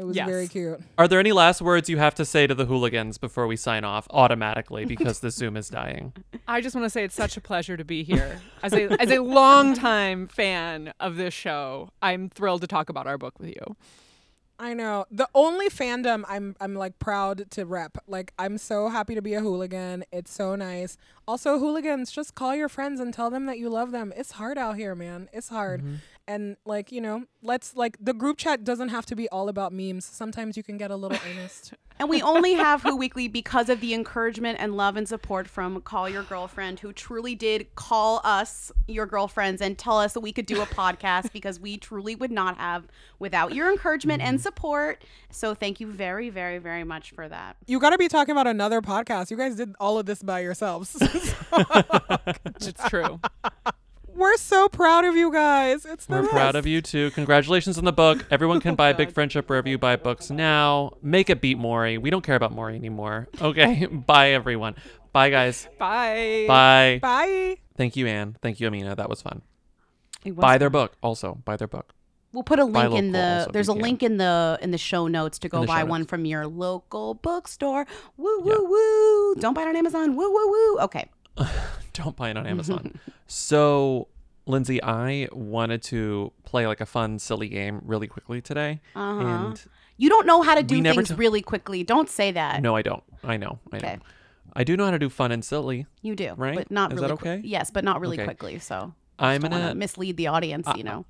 It 0.00 0.04
was 0.06 0.16
Yes. 0.16 0.26
very 0.26 0.48
cute. 0.48 0.80
Are 0.96 1.06
there 1.06 1.20
any 1.20 1.30
last 1.32 1.60
words 1.60 1.90
you 1.90 1.98
have 1.98 2.14
to 2.14 2.24
say 2.24 2.46
to 2.46 2.54
the 2.54 2.64
hooligans 2.64 3.18
before 3.18 3.46
we 3.46 3.54
sign 3.56 3.84
off 3.84 4.06
automatically 4.10 4.86
because 4.86 5.20
the 5.20 5.30
Zoom 5.30 5.58
is 5.58 5.68
dying? 5.68 6.14
I 6.48 6.62
just 6.62 6.74
want 6.74 6.86
to 6.86 6.90
say 6.90 7.04
it's 7.04 7.14
such 7.14 7.36
a 7.36 7.40
pleasure 7.42 7.76
to 7.76 7.84
be 7.84 8.02
here. 8.02 8.40
As 8.62 8.72
a 8.72 8.90
as 9.00 9.10
a 9.10 9.18
longtime 9.22 10.26
fan 10.28 10.94
of 11.00 11.16
this 11.16 11.34
show, 11.34 11.90
I'm 12.00 12.30
thrilled 12.30 12.62
to 12.62 12.66
talk 12.66 12.88
about 12.88 13.06
our 13.06 13.18
book 13.18 13.38
with 13.38 13.48
you. 13.50 13.76
I 14.58 14.74
know. 14.74 15.06
The 15.10 15.26
only 15.34 15.68
fandom 15.70 16.22
I'm 16.28 16.54
I'm 16.60 16.74
like 16.74 16.98
proud 16.98 17.50
to 17.52 17.64
rep. 17.64 17.96
Like 18.06 18.32
I'm 18.38 18.58
so 18.58 18.88
happy 18.88 19.14
to 19.14 19.22
be 19.22 19.34
a 19.34 19.40
hooligan. 19.40 20.04
It's 20.12 20.32
so 20.32 20.54
nice. 20.54 20.96
Also, 21.26 21.58
hooligans, 21.58 22.10
just 22.10 22.34
call 22.34 22.54
your 22.54 22.68
friends 22.68 23.00
and 23.00 23.12
tell 23.14 23.30
them 23.30 23.46
that 23.46 23.58
you 23.58 23.68
love 23.70 23.90
them. 23.90 24.12
It's 24.16 24.32
hard 24.32 24.58
out 24.58 24.76
here, 24.76 24.94
man. 24.94 25.28
It's 25.32 25.48
hard. 25.48 25.80
Mm-hmm. 25.80 25.94
And 26.30 26.56
like, 26.64 26.92
you 26.92 27.00
know, 27.00 27.24
let's 27.42 27.74
like 27.74 27.96
the 28.00 28.14
group 28.14 28.38
chat 28.38 28.62
doesn't 28.62 28.90
have 28.90 29.04
to 29.06 29.16
be 29.16 29.28
all 29.30 29.48
about 29.48 29.72
memes. 29.72 30.04
Sometimes 30.04 30.56
you 30.56 30.62
can 30.62 30.78
get 30.78 30.92
a 30.92 30.94
little 30.94 31.18
earnest. 31.28 31.74
And 31.98 32.08
we 32.08 32.22
only 32.22 32.52
have 32.66 32.82
Who 32.84 32.94
Weekly 32.94 33.26
because 33.26 33.68
of 33.68 33.80
the 33.80 33.94
encouragement 33.94 34.58
and 34.60 34.76
love 34.76 34.96
and 34.96 35.08
support 35.08 35.48
from 35.48 35.80
Call 35.80 36.08
Your 36.08 36.22
Girlfriend, 36.22 36.78
who 36.78 36.92
truly 36.92 37.34
did 37.34 37.74
call 37.74 38.20
us 38.22 38.70
your 38.86 39.06
girlfriends 39.06 39.60
and 39.60 39.76
tell 39.76 39.98
us 39.98 40.12
that 40.12 40.20
we 40.20 40.30
could 40.30 40.46
do 40.46 40.62
a 40.62 40.66
podcast 40.66 41.32
because 41.32 41.58
we 41.58 41.76
truly 41.76 42.14
would 42.14 42.30
not 42.30 42.56
have 42.58 42.86
without 43.18 43.52
your 43.52 43.68
encouragement 43.68 44.22
and 44.22 44.38
mm-hmm. 44.38 44.42
support. 44.42 45.04
So 45.32 45.52
thank 45.52 45.80
you 45.80 45.88
very, 45.88 46.30
very, 46.30 46.58
very 46.58 46.84
much 46.84 47.10
for 47.10 47.28
that. 47.28 47.56
You 47.66 47.80
got 47.80 47.90
to 47.90 47.98
be 47.98 48.06
talking 48.06 48.30
about 48.30 48.46
another 48.46 48.80
podcast. 48.80 49.32
You 49.32 49.36
guys 49.36 49.56
did 49.56 49.74
all 49.80 49.98
of 49.98 50.06
this 50.06 50.22
by 50.22 50.40
yourselves. 50.40 50.96
It's 52.60 52.88
true. 52.88 53.18
We're 54.20 54.36
so 54.36 54.68
proud 54.68 55.06
of 55.06 55.16
you 55.16 55.32
guys. 55.32 55.86
It's 55.86 56.04
the 56.04 56.20
We're 56.20 56.28
proud 56.28 56.54
of 56.54 56.66
you 56.66 56.82
too. 56.82 57.10
Congratulations 57.12 57.78
on 57.78 57.86
the 57.86 57.92
book. 57.92 58.26
Everyone 58.30 58.60
can 58.60 58.74
buy 58.74 58.92
Big 58.92 59.12
Friendship 59.14 59.48
wherever 59.48 59.66
you 59.66 59.78
buy 59.78 59.96
books 59.96 60.30
now. 60.30 60.92
Make 61.00 61.30
it 61.30 61.40
beat 61.40 61.56
Maury. 61.56 61.96
We 61.96 62.10
don't 62.10 62.20
care 62.20 62.36
about 62.36 62.52
Maury 62.52 62.76
anymore. 62.76 63.28
Okay. 63.40 63.86
Bye, 63.90 64.32
everyone. 64.32 64.74
Bye, 65.14 65.30
guys. 65.30 65.66
Bye. 65.78 66.44
Bye. 66.46 66.98
Bye. 67.00 67.56
Thank 67.78 67.96
you, 67.96 68.06
Ann. 68.08 68.36
Thank 68.42 68.60
you, 68.60 68.66
Amina. 68.66 68.94
That 68.94 69.08
was 69.08 69.22
fun. 69.22 69.40
It 70.22 70.36
was 70.36 70.42
Buy 70.42 70.58
their 70.58 70.68
book. 70.68 70.98
Also, 71.02 71.38
buy 71.46 71.56
their 71.56 71.66
book. 71.66 71.94
We'll 72.34 72.42
put 72.42 72.58
a 72.58 72.64
link 72.66 72.94
in 72.94 73.12
the 73.12 73.38
also 73.38 73.52
there's 73.52 73.70
a 73.70 73.72
can. 73.72 73.80
link 73.82 74.02
in 74.02 74.18
the 74.18 74.58
in 74.60 74.70
the 74.70 74.78
show 74.78 75.06
notes 75.06 75.38
to 75.38 75.48
go 75.48 75.64
buy 75.64 75.82
one 75.82 76.02
notes. 76.02 76.10
from 76.10 76.26
your 76.26 76.46
local 76.46 77.14
bookstore. 77.14 77.86
Woo 78.18 78.40
woo 78.40 78.66
woo. 78.68 79.34
Don't 79.36 79.54
buy 79.54 79.62
it 79.62 79.68
on 79.68 79.76
Amazon. 79.76 80.14
Woo 80.14 80.30
woo 80.30 80.50
woo. 80.50 80.78
Okay. 80.80 81.08
Don't 81.94 82.14
buy 82.16 82.30
it 82.30 82.36
on 82.36 82.46
Amazon. 82.46 82.98
so, 83.26 84.08
Lindsey, 84.50 84.82
I 84.82 85.28
wanted 85.32 85.82
to 85.84 86.32
play 86.44 86.66
like 86.66 86.80
a 86.80 86.86
fun, 86.86 87.18
silly 87.18 87.48
game 87.48 87.80
really 87.84 88.06
quickly 88.06 88.40
today. 88.42 88.80
Uh-huh. 88.94 89.20
And 89.26 89.62
You 89.96 90.08
don't 90.08 90.26
know 90.26 90.42
how 90.42 90.54
to 90.54 90.62
do 90.62 90.82
things 90.82 91.08
t- 91.08 91.14
really 91.14 91.42
quickly. 91.42 91.82
Don't 91.84 92.08
say 92.08 92.30
that. 92.32 92.60
no, 92.62 92.76
I 92.76 92.82
don't. 92.82 93.02
I 93.24 93.36
know. 93.36 93.58
I 93.72 93.78
know. 93.78 93.88
Okay. 93.88 93.98
I 94.54 94.64
do 94.64 94.76
know 94.76 94.84
how 94.84 94.90
to 94.90 94.98
do 94.98 95.08
fun 95.08 95.30
and 95.32 95.44
silly. 95.44 95.86
You 96.02 96.16
do, 96.16 96.34
right? 96.36 96.56
but 96.56 96.70
not 96.70 96.92
Is 96.92 96.96
really. 96.96 97.08
that 97.08 97.12
okay? 97.14 97.40
yes, 97.44 97.70
but 97.70 97.84
not 97.84 98.00
really 98.00 98.16
Okay. 98.16 98.24
quickly. 98.24 98.58
So 98.58 98.92
I'm 99.18 99.42
gonna 99.42 99.74
mislead 99.74 100.16
the 100.16 100.26
audience. 100.26 100.66
you 100.76 100.82
know. 100.84 101.04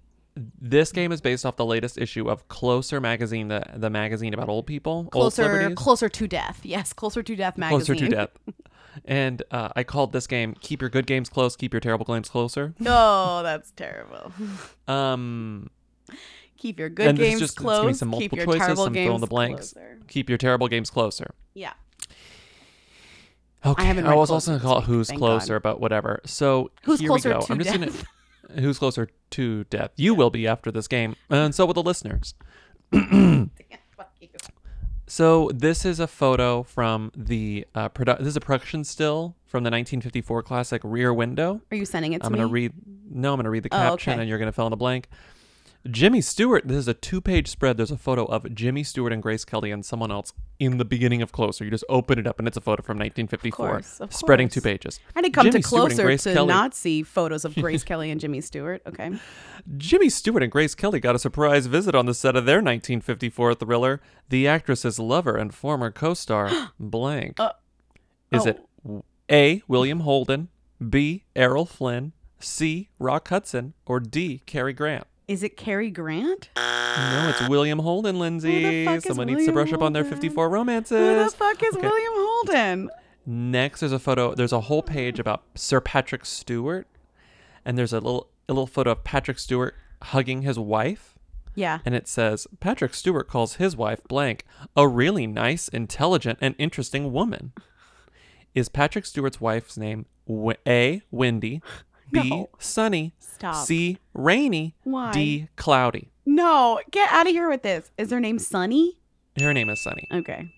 This 0.61 0.93
game 0.93 1.11
is 1.11 1.21
based 1.21 1.45
off 1.45 1.57
the 1.57 1.65
latest 1.67 1.99
issue 1.99 2.31
of 2.31 2.47
Closer 2.49 3.01
magazine, 3.01 3.49
the 3.49 3.63
the 3.75 3.91
magazine 3.91 4.33
about 4.35 4.49
old 4.49 4.67
people, 4.67 4.93
old 4.93 5.11
Closer, 5.11 5.43
celebrities. 5.45 5.77
closer 5.77 6.09
to 6.09 6.29
death. 6.29 6.61
Yes, 6.63 6.93
closer 6.93 7.23
to 7.23 7.35
death 7.37 7.57
magazine. 7.59 7.97
Closer 7.97 8.07
to 8.07 8.09
death. 8.15 8.31
And 9.05 9.43
uh, 9.51 9.71
I 9.77 9.85
called 9.85 10.13
this 10.13 10.27
game 10.27 10.55
"Keep 10.61 10.81
Your 10.83 10.91
Good 10.91 11.07
Games 11.07 11.29
Close, 11.29 11.57
Keep 11.57 11.73
Your 11.75 11.81
Terrible 11.81 12.05
Games 12.07 12.29
Closer." 12.29 12.75
No, 12.81 13.43
that's 13.43 13.71
terrible. 13.73 14.33
Um, 14.89 15.71
Keep 16.57 16.79
your 16.79 16.89
good 16.91 17.07
and 17.09 17.19
this 17.19 17.25
is 17.25 17.31
games 17.31 17.41
just, 17.41 17.53
it's 17.55 17.63
gonna 17.63 17.79
be 17.81 17.83
close. 17.85 17.99
some 17.99 18.09
Keep 18.09 18.13
multiple 18.13 18.39
your 18.39 18.47
choices, 18.47 18.61
terrible 18.61 18.85
some 18.85 18.93
games 18.93 19.07
fill 19.09 19.15
in 19.15 19.21
the 19.23 19.27
blanks. 19.29 19.73
closer. 19.73 19.99
Keep 20.09 20.29
your 20.29 20.39
terrible 20.39 20.69
games 20.69 20.91
closer. 20.91 21.35
Yeah. 21.55 21.73
Okay. 23.65 23.83
I, 23.83 23.87
haven't 23.87 24.05
was 24.05 24.31
also 24.31 24.53
gonna 24.53 24.63
call 24.63 24.79
it 24.79 24.85
Who's 24.85 25.11
Closer, 25.11 25.55
God. 25.55 25.63
but 25.63 25.81
whatever. 25.81 26.21
So 26.27 26.71
Who's 26.85 27.01
here 27.01 27.09
closer 27.09 27.29
we 27.31 27.35
go. 27.35 27.47
I'm 27.49 27.59
just 27.59 27.71
death? 27.79 28.07
gonna. 28.49 28.61
Who's 28.61 28.79
closer 28.79 29.09
to 29.31 29.65
death? 29.65 29.93
You 29.97 30.15
will 30.15 30.31
be 30.31 30.47
after 30.47 30.71
this 30.73 30.89
game, 30.89 31.15
and 31.31 31.55
so 31.55 31.65
will 31.67 31.75
the 31.75 31.83
listeners. 31.83 32.35
So 35.11 35.51
this 35.53 35.85
is 35.85 35.99
a 35.99 36.07
photo 36.07 36.63
from 36.63 37.11
the 37.17 37.67
uh, 37.75 37.89
produ- 37.89 38.19
this 38.19 38.29
is 38.29 38.37
a 38.37 38.41
production 38.41 38.85
still 38.85 39.35
from 39.45 39.65
the 39.65 39.69
1954 39.71 40.45
classic 40.45 40.83
Rear 40.85 41.13
Window. 41.13 41.61
Are 41.73 41.77
you 41.77 41.85
sending 41.85 42.13
it 42.13 42.21
to 42.21 42.27
I'm 42.27 42.33
gonna 42.33 42.47
read. 42.47 42.73
No, 43.11 43.33
I'm 43.33 43.39
gonna 43.39 43.51
read 43.51 43.65
the 43.65 43.75
Oh, 43.75 43.77
caption, 43.77 44.13
okay. 44.13 44.21
and 44.21 44.29
you're 44.29 44.39
gonna 44.39 44.53
fill 44.53 44.69
in 44.69 44.71
the 44.71 44.77
blank. 44.77 45.09
Jimmy 45.89 46.21
Stewart. 46.21 46.69
This 46.69 46.77
is 46.77 46.89
a 46.89 46.95
two-page 46.95 47.49
spread. 47.49 47.79
There's 47.79 47.91
a 47.91 47.97
photo 47.97 48.27
of 48.27 48.55
Jimmy 48.55 48.83
Stewart 48.83 49.13
and 49.13 49.23
Grace 49.23 49.47
Kelly 49.47 49.71
and 49.71 49.85
someone 49.85 50.11
else 50.11 50.35
in 50.59 50.77
the 50.77 50.85
beginning 50.85 51.23
of 51.23 51.33
Closer. 51.33 51.65
You 51.65 51.71
just 51.71 51.85
open 51.89 52.19
it 52.19 52.27
up, 52.27 52.39
and 52.39 52.47
it's 52.47 52.59
a 52.59 52.61
photo 52.61 52.83
from 52.83 52.99
1954, 52.99 53.67
of 53.67 53.73
course, 53.73 54.01
of 54.01 54.15
spreading 54.15 54.49
course. 54.49 54.55
two 54.55 54.61
pages. 54.61 55.01
I 55.17 55.23
didn't 55.23 55.35
come 55.35 55.47
Jimmy 55.47 55.63
to 55.63 55.69
closer 55.69 56.17
to 56.17 56.33
Kelly. 56.35 56.49
not 56.49 56.75
see 56.75 57.03
photos 57.03 57.47
of 57.47 57.55
Grace 57.55 57.83
Kelly 57.85 58.11
and 58.11 58.21
Jimmy 58.21 58.43
Stewart. 58.43 58.83
Okay. 58.87 59.13
Jimmy 59.79 60.11
Stewart 60.11 60.43
and 60.43 60.53
Grace 60.53 60.75
Kelly 60.75 61.01
got 61.01 61.15
a 61.15 61.19
surprise 61.19 61.65
visit 61.67 61.95
on 61.95 62.05
the 62.05 62.15
set 62.15 62.37
of 62.37 62.45
their 62.45 62.57
1954 62.57 63.55
thriller. 63.55 64.01
The 64.29 64.47
actress's 64.47 64.99
lover 64.99 65.37
and 65.37 65.55
former 65.55 65.91
co-star, 65.91 66.73
blank. 66.81 67.41
Uh, 67.41 67.53
is 68.31 68.45
it 68.45 68.61
oh. 68.87 69.03
A. 69.31 69.63
William 69.67 70.01
Holden, 70.01 70.49
B. 70.87 71.25
Errol 71.35 71.65
Flynn, 71.65 72.13
C. 72.39 72.91
Rock 72.99 73.29
Hudson, 73.29 73.73
or 73.87 73.99
D. 73.99 74.43
Cary 74.45 74.75
Grant? 74.75 75.07
Is 75.31 75.45
it 75.45 75.57
Cary 75.57 75.91
Grant? 75.91 76.51
No, 76.57 77.29
it's 77.29 77.49
William 77.49 77.79
Holden, 77.79 78.19
Lindsey. 78.19 78.85
Someone 79.01 79.29
needs 79.29 79.39
to 79.47 79.53
William 79.53 79.55
brush 79.55 79.73
up 79.73 79.81
on 79.81 79.93
their 79.93 80.03
Holden? 80.03 80.19
54 80.21 80.49
romances. 80.49 80.99
Who 80.99 81.25
the 81.25 81.31
fuck 81.31 81.63
is 81.63 81.77
Okay. 81.77 81.87
William 81.87 82.13
Holden? 82.17 82.91
Next, 83.25 83.79
there's 83.79 83.93
a 83.93 84.01
photo. 84.01 84.35
There's 84.35 84.53
a 84.53 84.63
whole 84.63 84.83
page 84.83 85.21
about 85.21 85.45
Sir 85.55 85.81
Patrick 85.81 86.27
Stewart, 86.27 86.89
and 87.65 87.79
there's 87.79 87.93
a 87.93 88.01
little 88.01 88.29
a 88.49 88.53
little 88.53 88.67
photo 88.67 88.91
of 88.91 89.05
Patrick 89.05 89.39
Stewart 89.39 89.77
hugging 90.03 90.43
his 90.43 90.59
wife. 90.59 91.17
Yeah. 91.55 91.79
And 91.85 91.95
it 91.95 92.09
says 92.09 92.49
Patrick 92.59 92.93
Stewart 92.95 93.29
calls 93.29 93.55
his 93.55 93.77
wife 93.77 94.01
blank 94.09 94.45
a 94.77 94.89
really 94.89 95.29
nice, 95.29 95.69
intelligent, 95.69 96.39
and 96.41 96.57
interesting 96.59 97.13
woman. 97.13 97.53
Is 98.53 98.69
Patrick 98.69 99.07
Stewart's 99.07 99.41
wife's 99.41 99.77
name 99.77 100.07
w- 100.27 100.57
A. 100.67 101.03
Wendy, 101.13 101.63
B. 102.11 102.31
No. 102.31 102.49
Sunny, 102.59 103.15
Stop. 103.19 103.67
C. 103.67 103.99
Rainy, 104.15 104.75
Why? 104.85 105.13
D. 105.13 105.49
Cloudy? 105.57 106.11
No, 106.27 106.81
get 106.91 107.11
out 107.11 107.27
of 107.27 107.33
here 107.33 107.49
with 107.49 107.63
this. 107.63 107.91
Is 107.99 108.11
her 108.11 108.21
name 108.21 108.39
Sunny? 108.39 108.99
Her 109.41 109.55
name 109.55 109.71
is 109.71 109.81
Sunny. 109.81 110.07
Okay. 110.13 110.53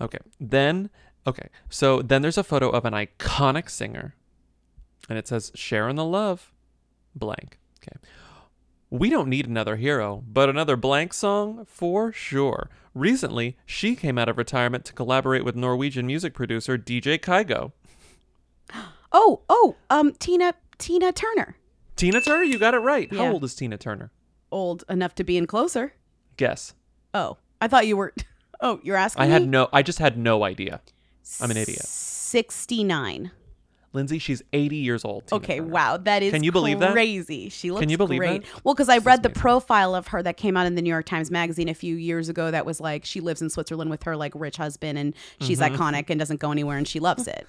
Okay. 0.00 0.18
Then, 0.38 0.90
okay. 1.26 1.48
So 1.70 2.02
then 2.02 2.22
there's 2.22 2.38
a 2.38 2.44
photo 2.44 2.68
of 2.70 2.84
an 2.84 2.92
iconic 2.92 3.68
singer, 3.70 4.14
and 5.08 5.18
it 5.18 5.26
says 5.26 5.50
"Sharing 5.54 5.96
the 5.96 6.04
Love," 6.04 6.52
blank. 7.14 7.58
Okay. 7.82 7.96
We 8.90 9.10
don't 9.10 9.28
need 9.28 9.46
another 9.46 9.76
hero, 9.76 10.24
but 10.26 10.48
another 10.48 10.76
blank 10.76 11.12
song 11.12 11.66
for 11.66 12.12
sure. 12.12 12.70
Recently, 12.94 13.56
she 13.66 13.94
came 13.94 14.18
out 14.18 14.28
of 14.28 14.38
retirement 14.38 14.84
to 14.86 14.92
collaborate 14.92 15.44
with 15.44 15.54
Norwegian 15.54 16.06
music 16.06 16.34
producer 16.34 16.76
DJ 16.78 17.18
Kygo. 17.18 17.72
Oh, 19.10 19.40
oh, 19.48 19.74
um, 19.88 20.12
Tina 20.12 20.52
Tina 20.78 21.12
Turner. 21.12 21.56
Tina 21.96 22.20
Turner, 22.20 22.44
you 22.44 22.58
got 22.58 22.74
it 22.74 22.78
right. 22.78 23.08
Yeah. 23.12 23.24
How 23.24 23.32
old 23.32 23.44
is 23.44 23.54
Tina 23.54 23.76
Turner? 23.76 24.10
Old 24.50 24.84
enough 24.88 25.14
to 25.16 25.24
be 25.24 25.36
in 25.36 25.46
closer. 25.46 25.92
Guess. 26.36 26.74
Oh, 27.14 27.36
I 27.60 27.68
thought 27.68 27.86
you 27.86 27.96
were. 27.96 28.12
Oh, 28.60 28.80
you're 28.82 28.96
asking. 28.96 29.22
I 29.22 29.26
had 29.26 29.46
no. 29.46 29.68
I 29.72 29.82
just 29.82 30.00
had 30.00 30.18
no 30.18 30.42
idea. 30.42 30.80
I'm 31.40 31.48
an 31.52 31.56
idiot. 31.56 31.82
Sixty-nine. 31.82 33.30
Lindsey, 33.94 34.18
she's 34.18 34.42
80 34.52 34.76
years 34.76 35.04
old. 35.04 35.26
Tina 35.28 35.36
Okay, 35.42 35.56
Turner. 35.58 35.68
wow, 35.70 35.96
that 35.96 36.22
is 36.24 36.32
Can 36.32 36.42
you 36.42 36.50
believe 36.52 36.78
that? 36.80 36.92
crazy. 36.92 37.48
She 37.48 37.70
looks 37.70 37.80
Can 37.80 37.88
you 37.88 37.96
believe 37.96 38.18
great. 38.18 38.42
that? 38.44 38.64
Well, 38.64 38.74
because 38.74 38.88
I 38.88 38.98
read 38.98 39.22
the 39.22 39.30
profile 39.30 39.94
of 39.94 40.08
her 40.08 40.22
that 40.24 40.36
came 40.36 40.56
out 40.56 40.66
in 40.66 40.74
the 40.74 40.82
New 40.82 40.90
York 40.90 41.06
Times 41.06 41.30
Magazine 41.30 41.68
a 41.68 41.74
few 41.74 41.94
years 41.96 42.28
ago. 42.28 42.50
That 42.50 42.66
was 42.66 42.80
like 42.80 43.04
she 43.06 43.20
lives 43.20 43.40
in 43.40 43.48
Switzerland 43.48 43.90
with 43.90 44.02
her 44.02 44.16
like 44.16 44.32
rich 44.34 44.56
husband, 44.58 44.98
and 44.98 45.14
she's 45.40 45.60
Mhm. 45.60 45.76
iconic 45.76 46.10
and 46.10 46.18
doesn't 46.18 46.40
go 46.40 46.50
anywhere, 46.52 46.76
and 46.76 46.86
she 46.86 47.00
loves 47.00 47.26
it. 47.28 47.46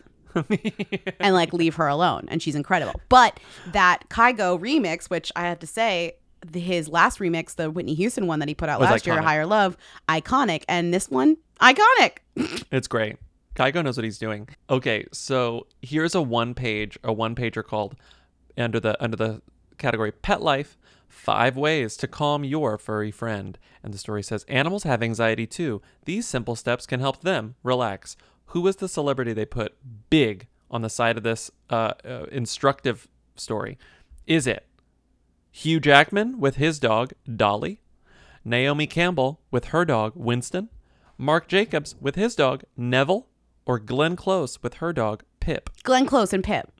And 1.19 1.33
like 1.33 1.53
leave 1.53 1.75
her 1.75 1.87
alone, 1.87 2.25
and 2.29 2.41
she's 2.41 2.55
incredible. 2.55 2.99
But 3.09 3.39
that 3.71 4.09
Kygo 4.09 4.59
remix, 4.59 5.09
which 5.09 5.31
I 5.35 5.41
have 5.47 5.59
to 5.59 5.67
say, 5.67 6.13
the, 6.45 6.59
his 6.59 6.87
last 6.87 7.19
remix, 7.19 7.55
the 7.55 7.69
Whitney 7.69 7.93
Houston 7.95 8.27
one 8.27 8.39
that 8.39 8.47
he 8.47 8.55
put 8.55 8.69
out 8.69 8.79
Was 8.79 8.89
last 8.89 9.07
year. 9.07 9.21
Higher 9.21 9.45
Love, 9.45 9.77
iconic. 10.07 10.63
And 10.67 10.93
this 10.93 11.09
one, 11.09 11.37
iconic. 11.61 12.17
It's 12.71 12.87
great. 12.87 13.17
Kygo 13.55 13.83
knows 13.83 13.97
what 13.97 14.05
he's 14.05 14.17
doing. 14.17 14.47
Okay, 14.69 15.05
so 15.11 15.67
here's 15.81 16.15
a 16.15 16.21
one 16.21 16.53
page, 16.53 16.97
a 17.03 17.11
one 17.11 17.35
pager 17.35 17.63
called 17.63 17.95
under 18.57 18.79
the 18.79 19.01
under 19.03 19.17
the 19.17 19.41
category 19.77 20.11
Pet 20.11 20.41
Life. 20.41 20.77
Five 21.09 21.57
ways 21.57 21.97
to 21.97 22.07
calm 22.07 22.43
your 22.43 22.77
furry 22.77 23.11
friend. 23.11 23.57
And 23.83 23.93
the 23.93 23.97
story 23.97 24.23
says 24.23 24.45
animals 24.47 24.83
have 24.83 25.01
anxiety 25.03 25.47
too. 25.47 25.81
These 26.05 26.27
simple 26.27 26.55
steps 26.55 26.85
can 26.85 26.99
help 26.99 27.21
them 27.21 27.55
relax. 27.63 28.15
Who 28.49 28.65
is 28.67 28.77
the 28.77 28.87
celebrity 28.87 29.33
they 29.33 29.45
put 29.45 29.75
big 30.09 30.47
on 30.71 30.81
the 30.81 30.89
side 30.89 31.17
of 31.17 31.23
this 31.23 31.51
uh, 31.69 31.93
uh, 32.05 32.25
instructive 32.31 33.07
story? 33.35 33.77
Is 34.25 34.47
it 34.47 34.65
Hugh 35.51 35.79
Jackman 35.79 36.39
with 36.39 36.55
his 36.55 36.79
dog 36.79 37.13
Dolly? 37.35 37.81
Naomi 38.43 38.87
Campbell 38.87 39.41
with 39.51 39.65
her 39.65 39.85
dog 39.85 40.13
Winston? 40.15 40.69
Marc 41.17 41.47
Jacobs 41.47 41.95
with 41.99 42.15
his 42.15 42.35
dog 42.35 42.63
Neville? 42.77 43.27
Or 43.65 43.77
Glenn 43.77 44.15
Close 44.15 44.63
with 44.63 44.75
her 44.75 44.93
dog 44.93 45.23
Pip? 45.39 45.69
Glenn 45.83 46.07
Close 46.07 46.33
and 46.33 46.43
Pip. 46.43 46.71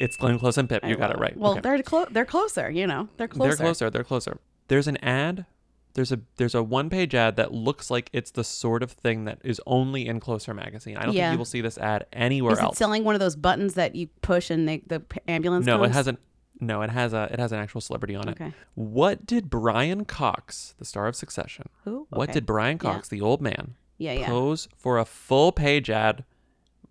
It's 0.00 0.16
Glenn 0.16 0.40
Close 0.40 0.58
and 0.58 0.68
Pip. 0.68 0.84
You 0.84 0.96
got 0.96 1.10
it 1.12 1.18
right. 1.20 1.36
Well, 1.36 1.52
Okay. 1.52 1.60
they're 1.60 1.82
clo- 1.82 2.08
they're 2.10 2.24
closer. 2.24 2.68
You 2.68 2.88
know, 2.88 3.08
they're 3.18 3.28
closer. 3.28 3.54
They're 3.54 3.64
closer. 3.66 3.90
They're 3.90 4.04
closer. 4.04 4.38
There's 4.66 4.88
an 4.88 4.96
ad. 4.96 5.46
There's 5.94 6.12
a 6.12 6.20
there's 6.36 6.54
a 6.54 6.62
one 6.62 6.90
page 6.90 7.14
ad 7.14 7.36
that 7.36 7.52
looks 7.52 7.90
like 7.90 8.08
it's 8.12 8.30
the 8.30 8.44
sort 8.44 8.82
of 8.82 8.92
thing 8.92 9.24
that 9.24 9.40
is 9.42 9.60
only 9.66 10.06
in 10.06 10.20
Closer 10.20 10.54
magazine. 10.54 10.96
I 10.96 11.04
don't 11.04 11.14
Yeah. 11.14 11.26
think 11.28 11.32
you 11.34 11.38
will 11.38 11.44
see 11.44 11.60
this 11.60 11.76
ad 11.78 12.06
anywhere 12.12 12.52
Is 12.52 12.58
else. 12.60 12.76
it 12.76 12.78
selling 12.78 13.04
one 13.04 13.14
of 13.14 13.20
those 13.20 13.34
buttons 13.36 13.74
that 13.74 13.94
you 13.96 14.06
push 14.22 14.50
and 14.50 14.68
they, 14.68 14.82
the 14.86 15.02
ambulance? 15.26 15.66
no, 15.66 15.82
it 15.82 15.90
hasn't. 15.90 16.18
No, 16.60 16.82
it 16.82 16.90
has 16.90 17.12
a 17.12 17.28
it 17.32 17.38
has 17.38 17.52
an 17.52 17.58
actual 17.58 17.80
celebrity 17.80 18.14
on 18.14 18.28
Okay. 18.28 18.46
it. 18.48 18.52
What 18.74 19.26
did 19.26 19.48
Brian 19.50 20.04
Cox, 20.04 20.74
the 20.78 20.84
star 20.84 21.06
of 21.06 21.16
Succession, 21.16 21.68
Who? 21.84 22.06
what 22.10 22.32
did 22.32 22.46
Brian 22.46 22.78
Yeah. 22.82 22.92
Cox, 22.92 23.08
the 23.08 23.20
old 23.20 23.40
man, 23.40 23.74
Yeah, 23.96 24.12
yeah. 24.12 24.26
pose 24.28 24.68
for 24.76 24.98
a 24.98 25.04
full 25.04 25.50
page 25.52 25.88
ad 25.90 26.24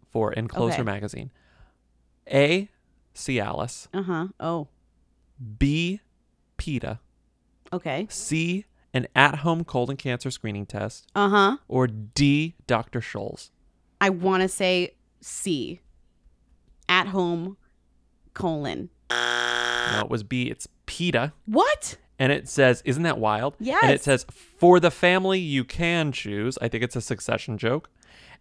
for 0.09 0.33
in 0.33 0.47
Closer 0.47 0.75
Okay. 0.75 0.83
magazine? 0.83 1.31
A. 2.31 2.69
Cialis. 3.13 3.87
Uh 3.93 4.03
huh. 4.03 4.27
Oh, 4.39 4.67
B. 5.59 6.01
PETA. 6.57 6.99
okay. 7.73 8.07
C. 8.09 8.65
An 8.97 9.05
at-home 9.15 9.63
colon 9.63 9.95
cancer 9.95 10.31
screening 10.31 10.65
test. 10.65 11.05
Uh 11.13 11.29
huh. 11.29 11.57
Or 11.67 11.85
D. 11.85 12.55
Dr. 12.65 12.99
Scholl's. 12.99 13.51
I 14.01 14.09
want 14.09 14.41
to 14.41 14.47
say 14.47 14.95
C. 15.21 15.81
At 16.89 17.07
home, 17.07 17.57
colon. 18.33 18.89
No, 19.11 20.01
it 20.03 20.09
was 20.09 20.23
B. 20.23 20.49
It's 20.49 20.67
PETA. 20.87 21.33
What? 21.45 21.97
And 22.17 22.31
it 22.31 22.49
says, 22.49 22.81
isn't 22.85 23.03
that 23.03 23.19
wild? 23.19 23.53
And 23.83 23.91
it 23.91 24.01
says, 24.03 24.25
for 24.31 24.79
the 24.79 24.89
family 24.89 25.37
you 25.37 25.63
can 25.63 26.11
choose. 26.11 26.57
I 26.59 26.67
think 26.69 26.83
it's 26.83 26.95
a 26.95 27.01
succession 27.01 27.59
joke. 27.59 27.91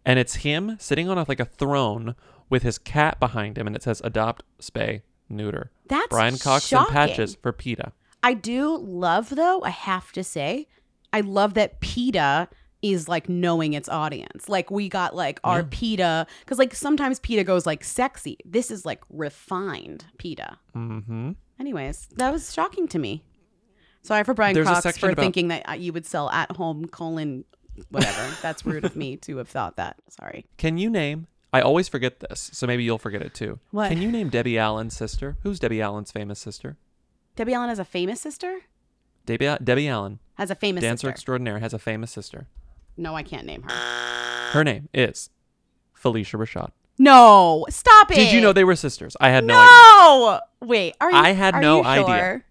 And 0.07 0.19
it's 0.19 0.37
him 0.37 0.77
sitting 0.81 1.11
on 1.11 1.19
a, 1.19 1.27
like 1.29 1.41
a 1.41 1.45
throne 1.45 2.15
with 2.49 2.63
his 2.63 2.79
cat 2.79 3.21
behind 3.21 3.59
him. 3.59 3.67
And 3.67 3.77
it 3.77 3.83
says, 3.83 4.01
adopt, 4.03 4.43
spay, 4.59 5.03
neuter. 5.29 5.71
That's 5.87 6.07
Brian 6.09 6.39
Cox 6.39 6.67
shocking. 6.67 6.97
and 6.97 7.11
Patches 7.11 7.35
for 7.35 7.53
PETA. 7.53 7.93
I 8.27 8.35
do 8.35 8.77
love 8.79 9.31
though. 9.31 9.63
I 9.63 9.71
have 9.71 10.11
to 10.13 10.25
say, 10.25 10.67
I 11.13 11.21
love 11.21 11.55
that 11.55 11.81
PETA 11.81 12.49
is 12.83 13.09
like 13.09 13.29
knowing 13.29 13.73
its 13.73 13.89
audience. 13.89 14.49
Like 14.49 14.71
we 14.71 14.89
got 14.89 15.15
like 15.15 15.41
our 15.45 15.61
Yeah. 15.61 15.67
PETA 15.71 16.27
because 16.41 16.59
like 16.59 16.75
sometimes 16.75 17.21
PETA 17.21 17.45
goes 17.45 17.67
like 17.67 17.85
sexy. 17.85 18.37
This 18.45 18.71
is 18.71 18.85
like 18.85 19.03
refined 19.09 20.07
PETA. 20.19 20.59
Mm-hmm. 20.77 21.33
Anyways, 21.59 22.09
that 22.17 22.33
was 22.33 22.53
shocking 22.53 22.87
to 22.89 22.99
me. 22.99 23.23
Sorry 24.03 24.25
for 24.25 24.35
Brian 24.35 24.55
There's 24.55 24.69
a 24.69 24.83
Cox 24.83 24.99
for 24.99 25.11
about- 25.11 25.23
thinking 25.23 25.49
that 25.49 25.69
uh, 25.69 25.73
you 25.75 25.93
would 25.93 26.05
sell 26.07 26.29
at 26.31 26.51
home 26.53 26.87
colon 26.87 27.45
whatever. 27.91 28.35
That's 28.43 28.65
rude 28.67 28.85
of 28.85 28.97
me 28.97 29.17
to 29.19 29.37
have 29.39 29.49
thought 29.49 29.77
that. 29.77 29.97
Sorry. 30.09 30.47
Can 30.59 30.79
you 30.79 30.91
name, 30.91 31.27
I 31.53 31.61
always 31.61 31.89
forget 31.89 32.21
this, 32.21 32.51
so 32.53 32.67
maybe 32.67 32.85
you'll 32.85 32.99
forget 32.99 33.23
it 33.23 33.35
too. 33.35 33.59
What? 33.71 33.89
Can 33.91 34.03
you 34.03 34.11
name 34.11 34.29
Debbie 34.31 34.59
Allen's 34.59 34.97
sister? 34.97 35.37
Who's 35.43 35.59
Debbie 35.59 35.81
Allen's 35.81 36.11
famous 36.13 36.39
sister? 36.39 36.77
Debbie 37.37 37.55
Allen 37.55 37.69
has 37.69 37.79
a 37.79 37.85
famous 37.85 38.21
sister. 38.21 38.61
Debbie, 39.27 39.57
Debbie 39.63 39.89
Allen, 39.89 40.19
Has 40.35 40.51
a 40.51 40.55
famous 40.55 40.83
dancer 40.83 40.97
sister. 41.07 41.11
extraordinaire, 41.11 41.59
has 41.59 41.75
a 41.75 41.79
famous 41.79 42.11
sister. 42.11 42.47
no, 42.97 43.15
I 43.15 43.23
can't 43.23 43.47
name 43.47 43.63
her. 43.63 43.71
Her 44.53 44.65
name 44.65 44.89
is 44.95 45.31
Phylicia 46.01 46.39
Rashad. 46.39 46.71
No, 46.99 47.67
stop 47.69 48.11
it. 48.11 48.15
Did 48.15 48.33
you 48.33 48.41
know 48.41 48.53
they 48.55 48.65
were 48.65 48.75
sisters? 48.77 49.17
I 49.21 49.29
had 49.29 49.45
no, 49.45 49.55
idea. 49.55 49.67
No. 49.67 50.41
Wait. 50.67 50.95
Are 51.01 51.11
you? 51.11 51.17
I 51.17 51.31
had 51.33 51.55
are 51.55 51.61
no 51.61 51.79
you 51.83 51.85
idea. 51.85 52.43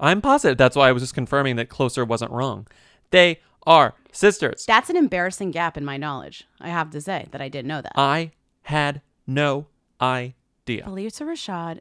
I'm 0.00 0.20
positive. 0.20 0.58
That's 0.58 0.74
why 0.74 0.88
I 0.88 0.92
was 0.92 1.02
just 1.04 1.14
confirming 1.14 1.54
that 1.56 1.68
Closer 1.68 2.04
wasn't 2.04 2.32
wrong. 2.32 2.66
They 3.12 3.40
are 3.64 3.94
sisters. 4.10 4.64
That's 4.66 4.90
an 4.90 4.96
embarrassing 4.96 5.52
gap 5.52 5.76
in 5.76 5.84
my 5.84 5.96
knowledge. 5.98 6.48
I 6.60 6.68
have 6.70 6.90
to 6.90 7.00
say 7.00 7.28
that 7.30 7.40
I 7.40 7.48
didn't 7.48 7.68
know 7.68 7.80
that. 7.80 7.92
I 7.94 8.32
had 8.62 9.02
no 9.26 9.66
idea. 10.00 10.82
Phylicia 10.84 11.22
Rashad 11.24 11.78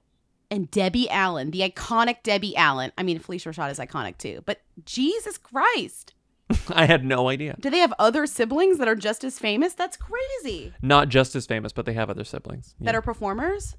and 0.56 0.72
Debbie 0.72 1.10
Allen, 1.10 1.52
the 1.52 1.60
iconic 1.60 2.24
Debbie 2.24 2.56
Allen. 2.56 2.92
I 2.98 3.04
mean, 3.04 3.20
Phylicia 3.20 3.54
Rashad 3.54 3.70
is 3.72 3.78
iconic 3.78 4.18
too, 4.18 4.42
but 4.46 4.62
Jesus 4.86 5.38
Christ. 5.38 6.14
I 6.70 6.86
had 6.86 7.04
no 7.04 7.28
idea. 7.30 7.56
Do 7.60 7.70
they 7.70 7.80
have 7.80 7.94
other 8.00 8.26
siblings 8.26 8.78
that 8.78 8.88
are 8.88 8.96
just 8.96 9.24
as 9.24 9.38
famous? 9.38 9.74
That's 9.74 9.98
crazy. 9.98 10.74
Not 10.82 11.10
just 11.10 11.36
as 11.36 11.46
famous, 11.46 11.74
but 11.74 11.86
they 11.86 11.94
have 11.94 12.10
other 12.10 12.24
siblings. 12.24 12.76
That 12.80 12.96
are 12.96 13.02
performers? 13.02 13.76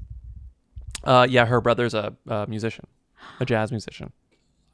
Uh, 1.02 1.26
yeah, 1.28 1.46
her 1.46 1.60
brother's 1.60 1.94
a, 1.94 2.14
a 2.26 2.46
musician, 2.46 2.86
a 3.40 3.44
jazz 3.44 3.70
musician. 3.70 4.12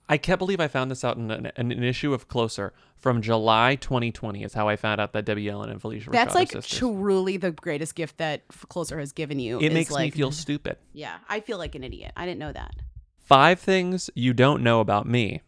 I 0.09 0.17
can't 0.19 0.39
believe 0.39 0.61
I 0.61 0.69
found 0.69 0.91
this 0.91 1.05
out 1.05 1.17
in 1.17 1.31
an, 1.31 1.51
in 1.57 1.73
an 1.73 1.83
issue 1.83 2.13
of 2.13 2.29
Closer 2.29 2.73
from 2.99 3.23
July 3.23 3.77
2020. 3.77 4.43
Is 4.43 4.55
how 4.55 4.69
I 4.69 4.77
found 4.77 5.01
out 5.01 5.13
that 5.13 5.25
Debbie 5.25 5.49
Allen 5.49 5.71
and 5.71 5.81
Phylicia 5.81 6.07
Rashad 6.09 6.13
That's 6.13 6.35
like 6.35 6.53
sisters. 6.53 6.79
truly 6.79 7.37
the 7.37 7.53
greatest 7.53 7.95
gift 7.95 8.19
that 8.19 8.43
Closer 8.69 8.99
has 8.99 9.13
given 9.13 9.39
you. 9.39 9.59
It 9.61 9.73
makes 9.73 9.95
me 9.95 10.11
feel 10.11 10.31
stupid. 10.33 10.77
Yeah, 10.93 11.19
I 11.29 11.41
feel 11.41 11.57
like 11.59 11.75
an 11.75 11.85
idiot. 11.85 12.13
I 12.17 12.27
didn't 12.27 12.41
know 12.41 12.53
that. 12.53 12.75
Five 13.19 13.61
things 13.61 14.11
you 14.15 14.33
don't 14.35 14.63
know 14.63 14.81
about 14.81 15.07
me. 15.07 15.41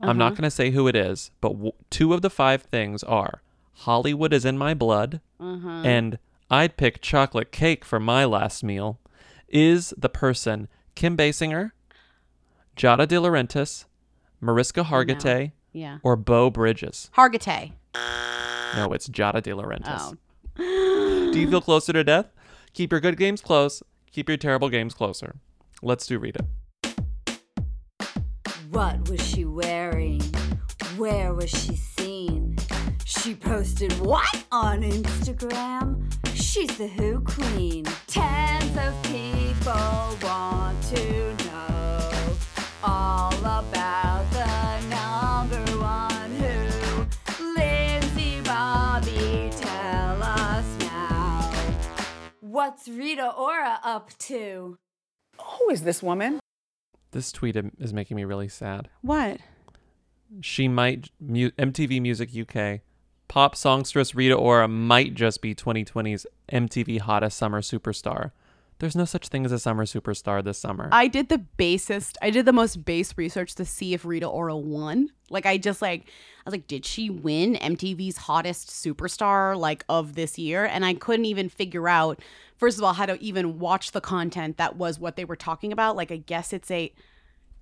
I'm 0.00 0.18
not 0.18 0.26
Uh-huh. 0.26 0.34
going 0.34 0.42
to 0.44 0.50
say 0.50 0.70
who 0.70 0.86
it 0.86 0.94
is, 0.94 1.30
but 1.40 1.50
w- 1.54 1.72
two 1.88 2.12
of 2.12 2.20
the 2.20 2.30
five 2.30 2.62
things 2.62 3.02
are 3.04 3.42
Hollywood 3.78 4.32
is 4.32 4.44
in 4.44 4.58
my 4.58 4.74
blood 4.74 5.20
Uh-huh. 5.40 5.68
and 5.84 6.18
I'd 6.50 6.76
pick 6.76 7.00
chocolate 7.00 7.50
cake 7.50 7.84
for 7.84 7.98
my 7.98 8.24
last 8.26 8.62
meal. 8.62 9.00
Is 9.48 9.94
the 9.96 10.08
person 10.10 10.68
Kim 10.94 11.16
Basinger, 11.16 11.72
Giada 12.76 13.06
De 13.06 13.16
Laurentiis, 13.16 13.84
Mariska 14.40 14.82
Hargitay, 14.84 15.52
Yeah. 15.72 15.98
or 16.02 16.16
Beau 16.16 16.50
Bridges? 16.50 17.10
Hargitay. 17.16 17.72
No, 18.76 18.92
it's 18.92 19.08
Giada 19.08 19.42
De 19.42 19.50
Laurentiis. 19.52 20.16
Oh. 20.58 21.30
Do 21.32 21.38
you 21.38 21.48
feel 21.48 21.60
closer 21.60 21.92
to 21.92 22.02
death? 22.04 22.26
Keep 22.72 22.90
your 22.92 23.00
good 23.00 23.16
games 23.16 23.40
close. 23.40 23.82
Keep 24.10 24.28
your 24.28 24.38
terrible 24.38 24.68
games 24.68 24.94
closer. 24.94 25.36
Let's 25.82 26.06
do 26.06 26.18
read 26.18 26.36
it. 26.36 26.46
What 28.70 29.08
was 29.08 29.20
she 29.24 29.44
wearing? 29.44 30.20
Where 30.96 31.34
was 31.34 31.50
she 31.50 31.76
seen? 31.76 32.56
She 33.04 33.34
posted 33.34 33.92
what 34.00 34.44
on 34.50 34.82
Instagram? 34.82 36.12
She's 36.34 36.76
the 36.78 36.88
Who 36.88 37.20
Queen. 37.20 37.84
Tens 38.06 38.76
of 38.76 39.00
people 39.04 40.18
want 40.22 40.80
to 40.94 41.34
know 41.43 41.43
all 42.86 43.34
about 43.38 44.24
the 44.30 44.80
number 44.88 45.78
one 45.78 46.30
Who. 46.32 47.44
Lindsey 47.56 48.40
Bobby, 48.42 49.50
tell 49.56 50.22
us 50.22 50.66
now. 50.80 51.52
What's 52.40 52.86
Rita 52.88 53.32
Ora 53.32 53.80
up 53.82 54.10
to? 54.20 54.76
Who 55.40 55.70
is 55.70 55.82
this 55.82 56.02
woman? 56.02 56.40
This 57.12 57.32
tweet 57.32 57.56
is 57.78 57.92
making 57.92 58.16
me 58.16 58.24
really 58.24 58.48
sad. 58.48 58.88
What? 59.00 59.38
She 60.40 60.68
might 60.68 61.10
mu- 61.20 61.50
MTV 61.52 62.02
Music 62.02 62.30
UK. 62.36 62.80
Pop 63.28 63.56
songstress 63.56 64.14
Rita 64.14 64.34
Ora 64.34 64.68
might 64.68 65.14
just 65.14 65.40
be 65.40 65.54
2020's 65.54 66.26
MTV 66.52 67.00
hottest 67.00 67.38
summer 67.38 67.62
superstar. 67.62 68.32
There's 68.84 68.94
no 68.94 69.06
such 69.06 69.28
thing 69.28 69.46
as 69.46 69.50
a 69.50 69.58
summer 69.58 69.86
superstar 69.86 70.44
this 70.44 70.58
summer. 70.58 70.90
I 70.92 71.08
did 71.08 71.30
the 71.30 71.38
basest, 71.38 72.18
I 72.20 72.28
did 72.28 72.44
the 72.44 72.52
most 72.52 72.84
base 72.84 73.16
research 73.16 73.54
to 73.54 73.64
see 73.64 73.94
if 73.94 74.04
Rita 74.04 74.26
Ora 74.26 74.58
won. 74.58 75.08
Like, 75.30 75.46
I 75.46 75.56
just 75.56 75.80
like, 75.80 76.02
I 76.02 76.42
was 76.44 76.52
like, 76.52 76.66
did 76.66 76.84
she 76.84 77.08
win 77.08 77.54
MTV's 77.54 78.18
hottest 78.18 78.68
superstar 78.68 79.58
like 79.58 79.86
of 79.88 80.16
this 80.16 80.38
year? 80.38 80.66
And 80.66 80.84
I 80.84 80.92
couldn't 80.92 81.24
even 81.24 81.48
figure 81.48 81.88
out, 81.88 82.20
first 82.58 82.76
of 82.76 82.84
all, 82.84 82.92
how 82.92 83.06
to 83.06 83.18
even 83.22 83.58
watch 83.58 83.92
the 83.92 84.02
content 84.02 84.58
that 84.58 84.76
was 84.76 85.00
what 85.00 85.16
they 85.16 85.24
were 85.24 85.34
talking 85.34 85.72
about. 85.72 85.96
Like, 85.96 86.12
I 86.12 86.18
guess 86.18 86.52
it's 86.52 86.70
a, 86.70 86.92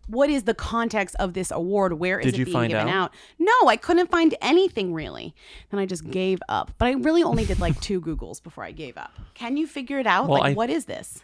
what 0.07 0.31
is 0.31 0.43
the 0.45 0.55
context 0.55 1.17
of 1.19 1.33
this 1.35 1.51
award? 1.51 1.95
Where 1.95 2.19
is 2.19 2.33
Did 2.33 2.41
it 2.41 2.45
being 2.53 2.69
given 2.69 2.89
out? 2.89 3.13
out? 3.13 3.15
No, 3.39 3.53
I 3.69 3.77
couldn't 3.77 4.11
find 4.11 4.35
anything 4.43 4.93
really. 4.93 5.35
Then 5.71 5.81
I 5.81 5.87
just 5.87 6.11
gave 6.11 6.41
up. 6.49 6.73
But 6.79 6.87
I 6.89 6.93
really 6.93 7.23
only 7.23 7.45
did 7.45 7.61
like 7.61 7.81
two 7.81 8.01
Googles 8.01 8.43
before 8.43 8.65
I 8.65 8.73
gave 8.73 8.97
up. 8.99 9.13
Can 9.35 9.57
you 9.57 9.67
figure 9.67 9.99
it 9.99 10.07
out? 10.07 10.29
Well, 10.29 10.41
like, 10.41 10.53
I- 10.53 10.55
what 10.55 10.71
is 10.71 10.85
this? 10.87 11.23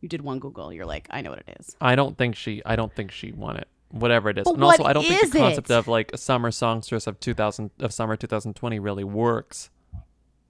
You 0.00 0.08
did 0.08 0.22
one 0.22 0.38
Google. 0.38 0.72
You're 0.72 0.86
like, 0.86 1.06
I 1.10 1.20
know 1.20 1.30
what 1.30 1.40
it 1.46 1.56
is. 1.60 1.76
I 1.80 1.94
don't 1.94 2.16
think 2.16 2.34
she 2.36 2.62
I 2.64 2.76
don't 2.76 2.94
think 2.94 3.10
she 3.12 3.32
won 3.32 3.56
it. 3.56 3.68
whatever 3.90 4.30
it 4.30 4.38
is. 4.38 4.44
But 4.44 4.54
and 4.54 4.64
also, 4.64 4.84
I 4.84 4.92
don't 4.92 5.04
think 5.04 5.30
the 5.32 5.38
concept 5.38 5.70
it? 5.70 5.74
of 5.74 5.88
like 5.88 6.10
a 6.12 6.18
summer 6.18 6.50
songstress 6.50 7.06
of 7.06 7.20
2000 7.20 7.70
of 7.80 7.92
summer 7.92 8.16
2020 8.16 8.78
really 8.78 9.04
works. 9.04 9.68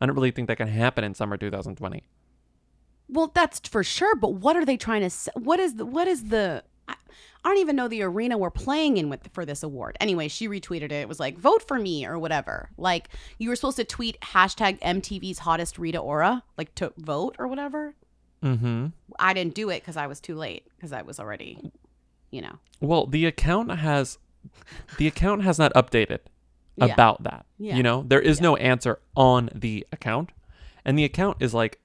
I 0.00 0.06
don't 0.06 0.14
really 0.14 0.30
think 0.30 0.48
that 0.48 0.56
can 0.56 0.68
happen 0.68 1.02
in 1.04 1.14
summer 1.14 1.36
2020. 1.36 2.04
Well, 3.08 3.30
that's 3.34 3.60
for 3.68 3.82
sure. 3.82 4.14
But 4.14 4.34
what 4.34 4.56
are 4.56 4.64
they 4.64 4.76
trying 4.76 5.08
to? 5.08 5.32
what 5.34 5.58
is 5.58 5.74
the? 5.74 5.84
What 5.84 6.06
is 6.06 6.24
the? 6.24 6.62
I, 6.88 6.94
I 7.44 7.48
don't 7.48 7.58
even 7.58 7.76
know 7.76 7.88
the 7.88 8.02
arena 8.02 8.36
we're 8.36 8.50
playing 8.50 8.96
in 8.98 9.08
with 9.08 9.28
for 9.32 9.44
this 9.46 9.62
award. 9.62 9.96
Anyway, 10.00 10.28
she 10.28 10.48
retweeted 10.48 10.84
it. 10.84 10.92
It 10.92 11.08
was 11.08 11.18
like 11.20 11.38
vote 11.38 11.66
for 11.66 11.78
me 11.78 12.04
or 12.06 12.18
whatever. 12.18 12.68
Like 12.76 13.08
you 13.38 13.48
were 13.48 13.56
supposed 13.56 13.76
to 13.78 13.84
tweet 13.84 14.20
hashtag 14.20 14.78
MTV's 14.80 15.38
hottest 15.40 15.78
Rita 15.78 15.98
Ora, 15.98 16.42
like 16.58 16.74
to 16.76 16.92
vote 16.98 17.36
or 17.38 17.46
whatever. 17.48 17.94
Mm-hmm. 18.44 18.86
I 19.18 19.32
didn't 19.34 19.54
do 19.54 19.70
it 19.70 19.80
because 19.80 19.96
I 19.96 20.06
was 20.06 20.20
too 20.20 20.34
late 20.34 20.66
because 20.76 20.92
I 20.92 21.02
was 21.02 21.18
already, 21.20 21.70
you 22.30 22.40
know. 22.42 22.58
Well, 22.80 23.06
the 23.06 23.26
account 23.26 23.70
has 23.70 24.18
the 24.98 25.06
account 25.06 25.42
has 25.42 25.58
not 25.58 25.72
updated 25.74 26.20
Yeah. 26.76 26.86
about 26.86 27.22
that. 27.24 27.46
Yeah. 27.58 27.76
You 27.76 27.82
know, 27.82 28.04
there 28.06 28.20
is 28.20 28.40
no 28.40 28.56
answer 28.56 28.98
on 29.16 29.50
the 29.54 29.86
account. 29.92 30.30
And 30.84 30.98
the 30.98 31.04
account 31.04 31.38
is 31.40 31.52
like 31.54 31.78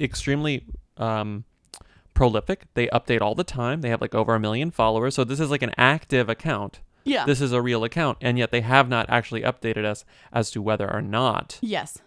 extremely 0.00 0.64
um 0.96 1.44
prolific. 2.16 2.64
They 2.74 2.88
update 2.88 3.20
all 3.20 3.34
the 3.36 3.44
time. 3.44 3.80
They 3.82 3.90
have 3.90 4.00
like 4.00 4.14
over 4.14 4.34
a 4.34 4.40
million 4.40 4.70
followers. 4.72 5.14
So 5.14 5.22
this 5.22 5.38
is 5.38 5.50
like 5.50 5.62
an 5.62 5.72
active 5.76 6.28
account. 6.28 6.80
Yeah. 7.04 7.24
This 7.24 7.40
is 7.40 7.52
a 7.52 7.62
real 7.62 7.84
account 7.84 8.18
and 8.20 8.36
yet 8.36 8.50
they 8.50 8.62
have 8.62 8.88
not 8.88 9.06
actually 9.08 9.42
updated 9.42 9.84
us 9.84 10.04
as 10.32 10.50
to 10.50 10.60
whether 10.60 10.92
or 10.92 11.00
not 11.00 11.58
Yes. 11.62 11.98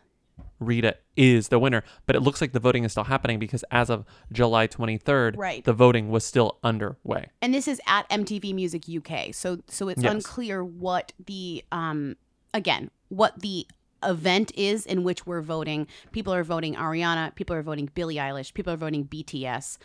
Rita 0.60 0.98
is 1.16 1.48
the 1.48 1.58
winner, 1.60 1.84
but 2.06 2.18
it 2.18 2.20
looks 2.22 2.42
like 2.42 2.52
the 2.52 2.60
voting 2.60 2.84
is 2.84 2.92
still 2.92 3.06
happening 3.06 3.40
because 3.40 3.64
as 3.72 3.90
of 3.90 4.04
July 4.30 4.68
23rd, 4.68 5.38
Right. 5.38 5.64
the 5.64 5.72
voting 5.72 6.10
was 6.10 6.26
still 6.26 6.58
underway. 6.66 7.28
and 7.42 7.54
this 7.54 7.66
is 7.68 7.80
at 7.88 8.10
MTV 8.10 8.54
Music 8.54 8.84
UK. 8.90 9.32
So 9.34 9.60
so 9.68 9.88
it's 9.88 10.04
Yes. 10.04 10.12
unclear 10.14 10.64
what 10.66 11.14
the 11.26 11.64
um 11.72 12.18
again 12.54 12.92
what 13.08 13.40
the 13.42 13.68
event 14.04 14.52
is 14.56 14.86
in 14.86 15.04
which 15.04 15.26
we're 15.26 15.42
voting. 15.42 15.88
People 16.12 16.34
are 16.34 16.44
voting 16.44 16.76
Ariana. 16.76 17.34
People 17.36 17.56
are 17.56 17.62
voting 17.64 17.90
Billie 17.94 18.16
Eilish. 18.16 18.54
People 18.54 18.74
are 18.74 18.78
voting 18.78 19.06
BTS. 19.06 19.78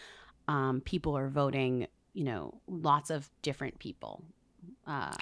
Um, 0.48 0.80
people 0.84 1.16
are 1.16 1.28
voting 1.28 1.86
you 2.12 2.24
know 2.24 2.60
lots 2.68 3.10
of 3.10 3.30
different 3.42 3.78
people. 3.78 4.22
Uh, 4.86 5.12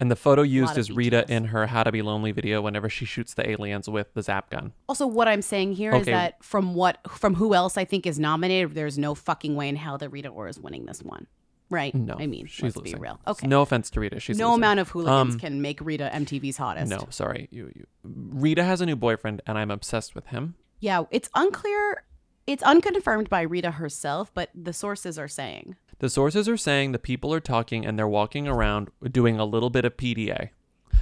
And 0.00 0.10
the 0.10 0.16
photo 0.16 0.42
used 0.42 0.78
is 0.78 0.90
Rita 0.92 1.24
in 1.28 1.46
her 1.46 1.66
How 1.66 1.82
to 1.82 1.90
Be 1.90 2.02
Lonely 2.02 2.30
video 2.30 2.62
whenever 2.62 2.88
she 2.88 3.04
shoots 3.04 3.34
the 3.34 3.48
aliens 3.50 3.88
with 3.88 4.14
the 4.14 4.22
zap 4.22 4.48
gun. 4.50 4.72
also, 4.88 5.06
what 5.06 5.26
I'm 5.26 5.42
saying 5.42 5.72
here 5.72 5.92
is 5.92 6.02
Okay. 6.02 6.12
that 6.12 6.42
from 6.44 6.74
what 6.74 6.98
from 7.10 7.34
who 7.34 7.54
else 7.54 7.76
I 7.76 7.84
think 7.84 8.06
is 8.06 8.18
nominated, 8.18 8.74
there's 8.74 8.96
no 8.98 9.14
fucking 9.16 9.56
way 9.56 9.68
in 9.68 9.74
hell 9.76 9.98
that 9.98 10.10
Rita 10.10 10.28
Ora 10.28 10.50
is 10.50 10.60
winning 10.60 10.86
this 10.86 11.02
one. 11.02 11.26
Right? 11.70 11.94
No, 11.94 12.16
I 12.18 12.26
mean, 12.26 12.46
she's 12.46 12.62
let's 12.64 12.76
losing. 12.76 12.94
be 12.94 13.00
real. 13.00 13.20
Okay. 13.26 13.46
No 13.46 13.60
offense 13.62 13.90
to 13.90 14.00
Rita, 14.00 14.20
she's 14.20 14.38
no 14.38 14.48
losing. 14.48 14.60
amount 14.60 14.80
of 14.80 14.88
hooligans 14.88 15.34
Um, 15.34 15.38
can 15.40 15.60
make 15.60 15.80
Rita 15.82 16.10
MTV's 16.14 16.56
hottest. 16.56 16.90
No, 16.90 17.06
sorry. 17.10 17.48
You, 17.50 17.70
you, 17.76 17.86
Rita 18.04 18.64
has 18.64 18.80
a 18.80 18.86
new 18.86 18.96
boyfriend, 18.96 19.42
and 19.46 19.58
I'm 19.58 19.70
obsessed 19.70 20.14
with 20.14 20.28
him. 20.28 20.54
Yeah, 20.80 21.02
it's 21.10 21.28
unclear. 21.34 22.04
It's 22.46 22.62
unconfirmed 22.62 23.28
by 23.28 23.42
Rita 23.42 23.72
herself, 23.72 24.30
but 24.32 24.48
the 24.54 24.72
sources 24.72 25.18
are 25.18 25.28
saying. 25.28 25.76
The 25.98 26.08
sources 26.08 26.48
are 26.48 26.56
saying 26.56 26.92
the 26.92 26.98
people 26.98 27.34
are 27.34 27.40
talking 27.40 27.84
and 27.84 27.98
they're 27.98 28.08
walking 28.08 28.48
around 28.48 28.88
doing 29.10 29.38
a 29.38 29.44
little 29.44 29.68
bit 29.68 29.84
of 29.84 29.96
PDA. 29.98 30.50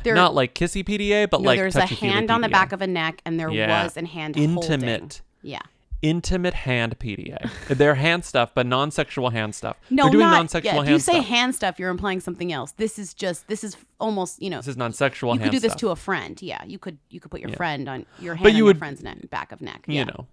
There- 0.02 0.14
Not 0.14 0.34
like 0.34 0.54
kissy 0.54 0.82
PDA, 0.84 1.30
but 1.30 1.42
no, 1.42 1.46
like 1.46 1.58
there's 1.58 1.76
a 1.76 1.86
hand 1.86 2.30
on 2.30 2.40
the 2.40 2.48
back 2.48 2.72
of 2.72 2.82
a 2.82 2.86
neck, 2.88 3.22
and 3.24 3.38
there 3.38 3.50
Yeah. 3.50 3.84
was 3.84 3.96
a 3.96 4.04
hand 4.06 4.36
intimate. 4.36 5.00
holding. 5.00 5.10
Yeah. 5.42 5.60
Intimate 6.08 6.54
hand 6.54 6.98
PDA. 6.98 7.50
They're 7.68 7.96
hand 7.96 8.24
stuff, 8.24 8.52
but 8.54 8.66
non-sexual 8.66 9.30
hand 9.30 9.54
stuff. 9.54 9.76
No, 9.90 10.04
They're 10.04 10.12
doing 10.12 10.26
not, 10.26 10.36
non-sexual 10.36 10.74
yeah, 10.74 10.82
if 10.82 10.88
you 10.88 10.98
say 10.98 11.12
stuff. 11.14 11.26
hand 11.26 11.54
stuff, 11.54 11.78
you're 11.78 11.90
implying 11.90 12.20
something 12.20 12.52
else. 12.52 12.72
This 12.72 12.98
is 12.98 13.12
just. 13.14 13.48
This 13.48 13.64
is 13.64 13.76
almost. 13.98 14.40
You 14.40 14.50
know. 14.50 14.58
This 14.58 14.68
is 14.68 14.76
non-sexual 14.76 15.32
You 15.34 15.38
could 15.38 15.42
hand 15.44 15.52
do 15.52 15.58
this 15.60 15.72
stuff. 15.72 15.80
to 15.80 15.88
a 15.90 15.96
friend. 15.96 16.40
Yeah, 16.40 16.62
you 16.64 16.78
could. 16.78 16.98
You 17.10 17.18
could 17.20 17.30
put 17.30 17.40
your 17.40 17.50
Yeah. 17.50 17.56
friend 17.56 17.88
on 17.88 18.06
your 18.20 18.34
hand 18.36 18.44
But 18.44 18.50
on 18.50 18.54
you 18.54 18.58
your 18.58 18.66
would- 18.66 18.78
friend's 18.78 19.02
neck, 19.02 19.28
back 19.30 19.50
of 19.52 19.60
neck. 19.60 19.84
you 19.88 20.04
know. 20.04 20.26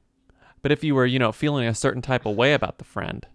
But 0.61 0.71
if 0.71 0.83
you 0.83 0.95
were, 0.95 1.05
you 1.05 1.19
know, 1.19 1.31
feeling 1.31 1.67
a 1.67 1.73
certain 1.75 2.01
type 2.01 2.25
of 2.25 2.35
way 2.35 2.53
about 2.53 2.77
the 2.77 2.85
friend, 2.85 3.25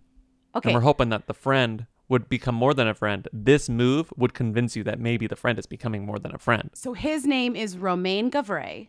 Okay. 0.55 0.71
and 0.71 0.75
we're 0.75 0.81
hoping 0.83 1.09
that 1.11 1.27
the 1.27 1.35
friend 1.35 1.87
would 2.09 2.29
become 2.31 2.55
more 2.55 2.73
than 2.73 2.89
a 2.89 2.95
friend, 2.95 3.29
this 3.35 3.69
move 3.69 4.11
would 4.17 4.33
convince 4.33 4.75
you 4.77 4.83
that 4.85 4.99
maybe 4.99 5.27
the 5.27 5.37
friend 5.37 5.59
is 5.59 5.67
becoming 5.67 6.07
more 6.07 6.19
than 6.19 6.35
a 6.35 6.39
friend. 6.39 6.71
So 6.73 6.95
his 6.95 7.27
name 7.27 7.55
is 7.55 7.77
Romain 7.77 8.31
Gavray, 8.31 8.89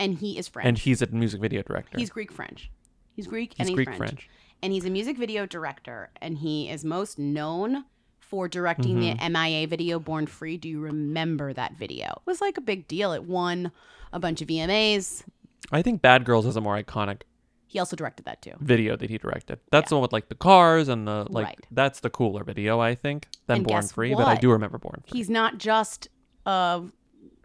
and 0.00 0.14
he 0.18 0.36
is 0.38 0.48
French. 0.48 0.66
And 0.66 0.76
he's 0.78 1.00
a 1.02 1.06
music 1.06 1.40
video 1.40 1.62
director. 1.62 1.96
He's 1.98 2.10
Greek 2.10 2.32
French. 2.32 2.70
He's 3.14 3.26
Greek 3.28 3.52
He's 3.52 3.60
and 3.60 3.68
he's 3.68 3.76
Greek 3.76 3.88
French. 3.88 3.98
French. 3.98 4.30
And 4.62 4.72
he's 4.72 4.84
a 4.84 4.90
music 4.90 5.16
video 5.16 5.46
director, 5.46 6.10
and 6.20 6.38
he 6.38 6.68
is 6.68 6.84
most 6.84 7.18
known 7.18 7.84
for 8.18 8.46
directing 8.48 8.96
Mhm. 8.96 9.00
the 9.18 9.24
MIA 9.24 9.66
video 9.66 9.98
Born 9.98 10.26
Free. 10.26 10.56
Do 10.56 10.68
you 10.68 10.80
remember 10.80 11.52
that 11.52 11.74
video? 11.76 12.06
It 12.08 12.26
was 12.26 12.40
like 12.40 12.56
a 12.58 12.60
big 12.60 12.86
deal. 12.88 13.12
It 13.12 13.24
won 13.24 13.72
a 14.12 14.18
bunch 14.20 14.40
of 14.42 14.48
VMAs. 14.48 15.24
I 15.72 15.82
think 15.82 16.02
Bad 16.02 16.24
Girls 16.24 16.46
is 16.46 16.56
a 16.56 16.60
more 16.60 16.80
iconic 16.80 17.22
He 17.66 17.78
also 17.78 17.96
directed 17.96 18.24
that 18.26 18.42
too. 18.42 18.52
video 18.60 18.96
that 18.96 19.08
he 19.10 19.18
directed. 19.18 19.60
That's 19.70 19.88
the 19.90 19.94
one 19.96 20.02
with 20.02 20.12
like 20.12 20.28
the 20.28 20.34
cars 20.34 20.88
and 20.88 21.06
the 21.08 21.26
like. 21.30 21.46
Right. 21.46 21.66
That's 21.70 22.00
the 22.00 22.10
cooler 22.10 22.44
video, 22.44 22.80
I 22.80 22.94
think, 22.94 23.28
than 23.46 23.58
And 23.58 23.66
Born 23.66 23.86
Free. 23.86 24.14
But 24.14 24.26
I 24.26 24.36
do 24.36 24.50
remember 24.52 24.78
Born 24.78 25.02
Free. 25.06 25.18
He's 25.18 25.30
not 25.30 25.58
just 25.58 26.08
a, 26.46 26.82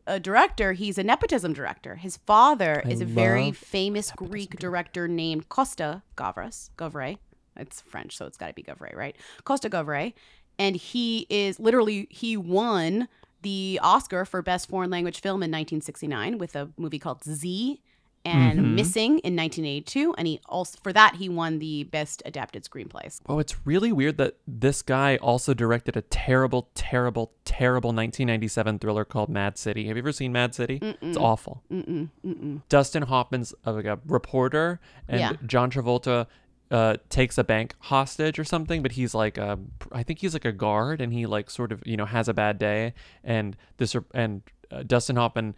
a 0.08 0.20
director, 0.20 0.74
he's 0.74 0.98
a 0.98 1.04
nepotism 1.04 1.54
director. 1.54 1.96
His 1.96 2.18
father 2.18 2.82
I 2.86 2.90
is 2.90 3.02
a 3.02 3.06
very 3.06 3.52
famous 3.52 4.12
Greek 4.12 4.58
director 4.60 5.08
named 5.08 5.50
Costa 5.50 6.04
Gavras. 6.16 6.70
Gavray. 6.78 7.18
It's 7.58 7.82
French, 7.82 8.18
so 8.18 8.26
it's 8.26 8.38
got 8.38 8.48
to 8.48 8.54
be 8.54 8.64
Gavray, 8.64 8.96
right? 8.96 9.16
Costa 9.44 9.70
Gavray. 9.70 10.14
And 10.60 10.76
he 10.76 11.26
is 11.30 11.60
literally, 11.60 12.08
he 12.10 12.38
won 12.38 13.08
the 13.42 13.80
Oscar 13.84 14.26
for 14.26 14.42
Best 14.42 14.70
Foreign 14.70 14.90
Language 14.90 15.22
Film 15.22 15.44
in 15.44 15.52
1969 15.52 16.38
with 16.38 16.56
a 16.56 16.70
movie 16.78 17.00
called 17.00 17.24
Z 17.24 17.82
and 18.26 18.60
Mhm. 18.60 18.74
Missing 18.74 19.20
in 19.20 19.36
1982. 19.36 20.14
And 20.18 20.28
he 20.28 20.40
also, 20.48 20.78
for 20.84 20.92
that, 20.92 21.16
he 21.16 21.30
won 21.30 21.60
the 21.60 21.84
Best 21.84 22.22
Adapted 22.26 22.64
Screenplays. 22.64 23.20
Oh, 23.28 23.40
it's 23.40 23.56
really 23.66 23.92
weird 23.92 24.18
that 24.18 24.36
this 24.48 24.82
guy 24.82 25.18
also 25.18 25.54
directed 25.54 25.96
a 25.96 26.02
terrible, 26.02 26.70
terrible, 26.76 27.32
terrible 27.46 27.94
1997 27.94 28.80
thriller 28.80 29.06
called 29.06 29.30
Mad 29.30 29.58
City. 29.58 29.88
Have 29.88 29.96
you 29.96 30.02
ever 30.02 30.12
seen 30.12 30.34
Mad 30.34 30.56
City? 30.56 30.80
It's 30.82 31.18
Mm-mm. 31.18 31.22
awful. 31.22 31.64
Mm-mm, 31.72 32.10
mm-mm. 32.26 32.62
Dustin 32.70 33.04
Hoffman's 33.04 33.54
uh, 33.66 33.74
like 33.74 33.86
a 33.86 34.00
reporter, 34.08 34.80
and 35.08 35.20
Yeah. 35.20 35.34
John 35.46 35.70
Travolta 35.72 36.28
uh, 36.72 36.98
takes 37.10 37.38
a 37.38 37.44
bank 37.44 37.76
hostage 37.80 38.40
or 38.40 38.44
something. 38.44 38.82
But 38.82 38.94
he's 38.94 39.14
like, 39.14 39.38
a, 39.38 39.60
I 39.92 40.02
think 40.02 40.20
he's 40.20 40.34
like 40.34 40.46
a 40.46 40.52
guard, 40.52 41.00
and 41.00 41.14
he 41.14 41.28
like 41.28 41.50
sort 41.52 41.72
of 41.72 41.84
you 41.86 41.96
know 41.96 42.06
has 42.06 42.28
a 42.28 42.34
bad 42.34 42.58
day, 42.58 42.94
and 43.24 43.56
this 43.78 43.96
and 44.16 44.42
uh, 44.72 44.82
Dustin 44.82 45.16
Hoffman 45.16 45.54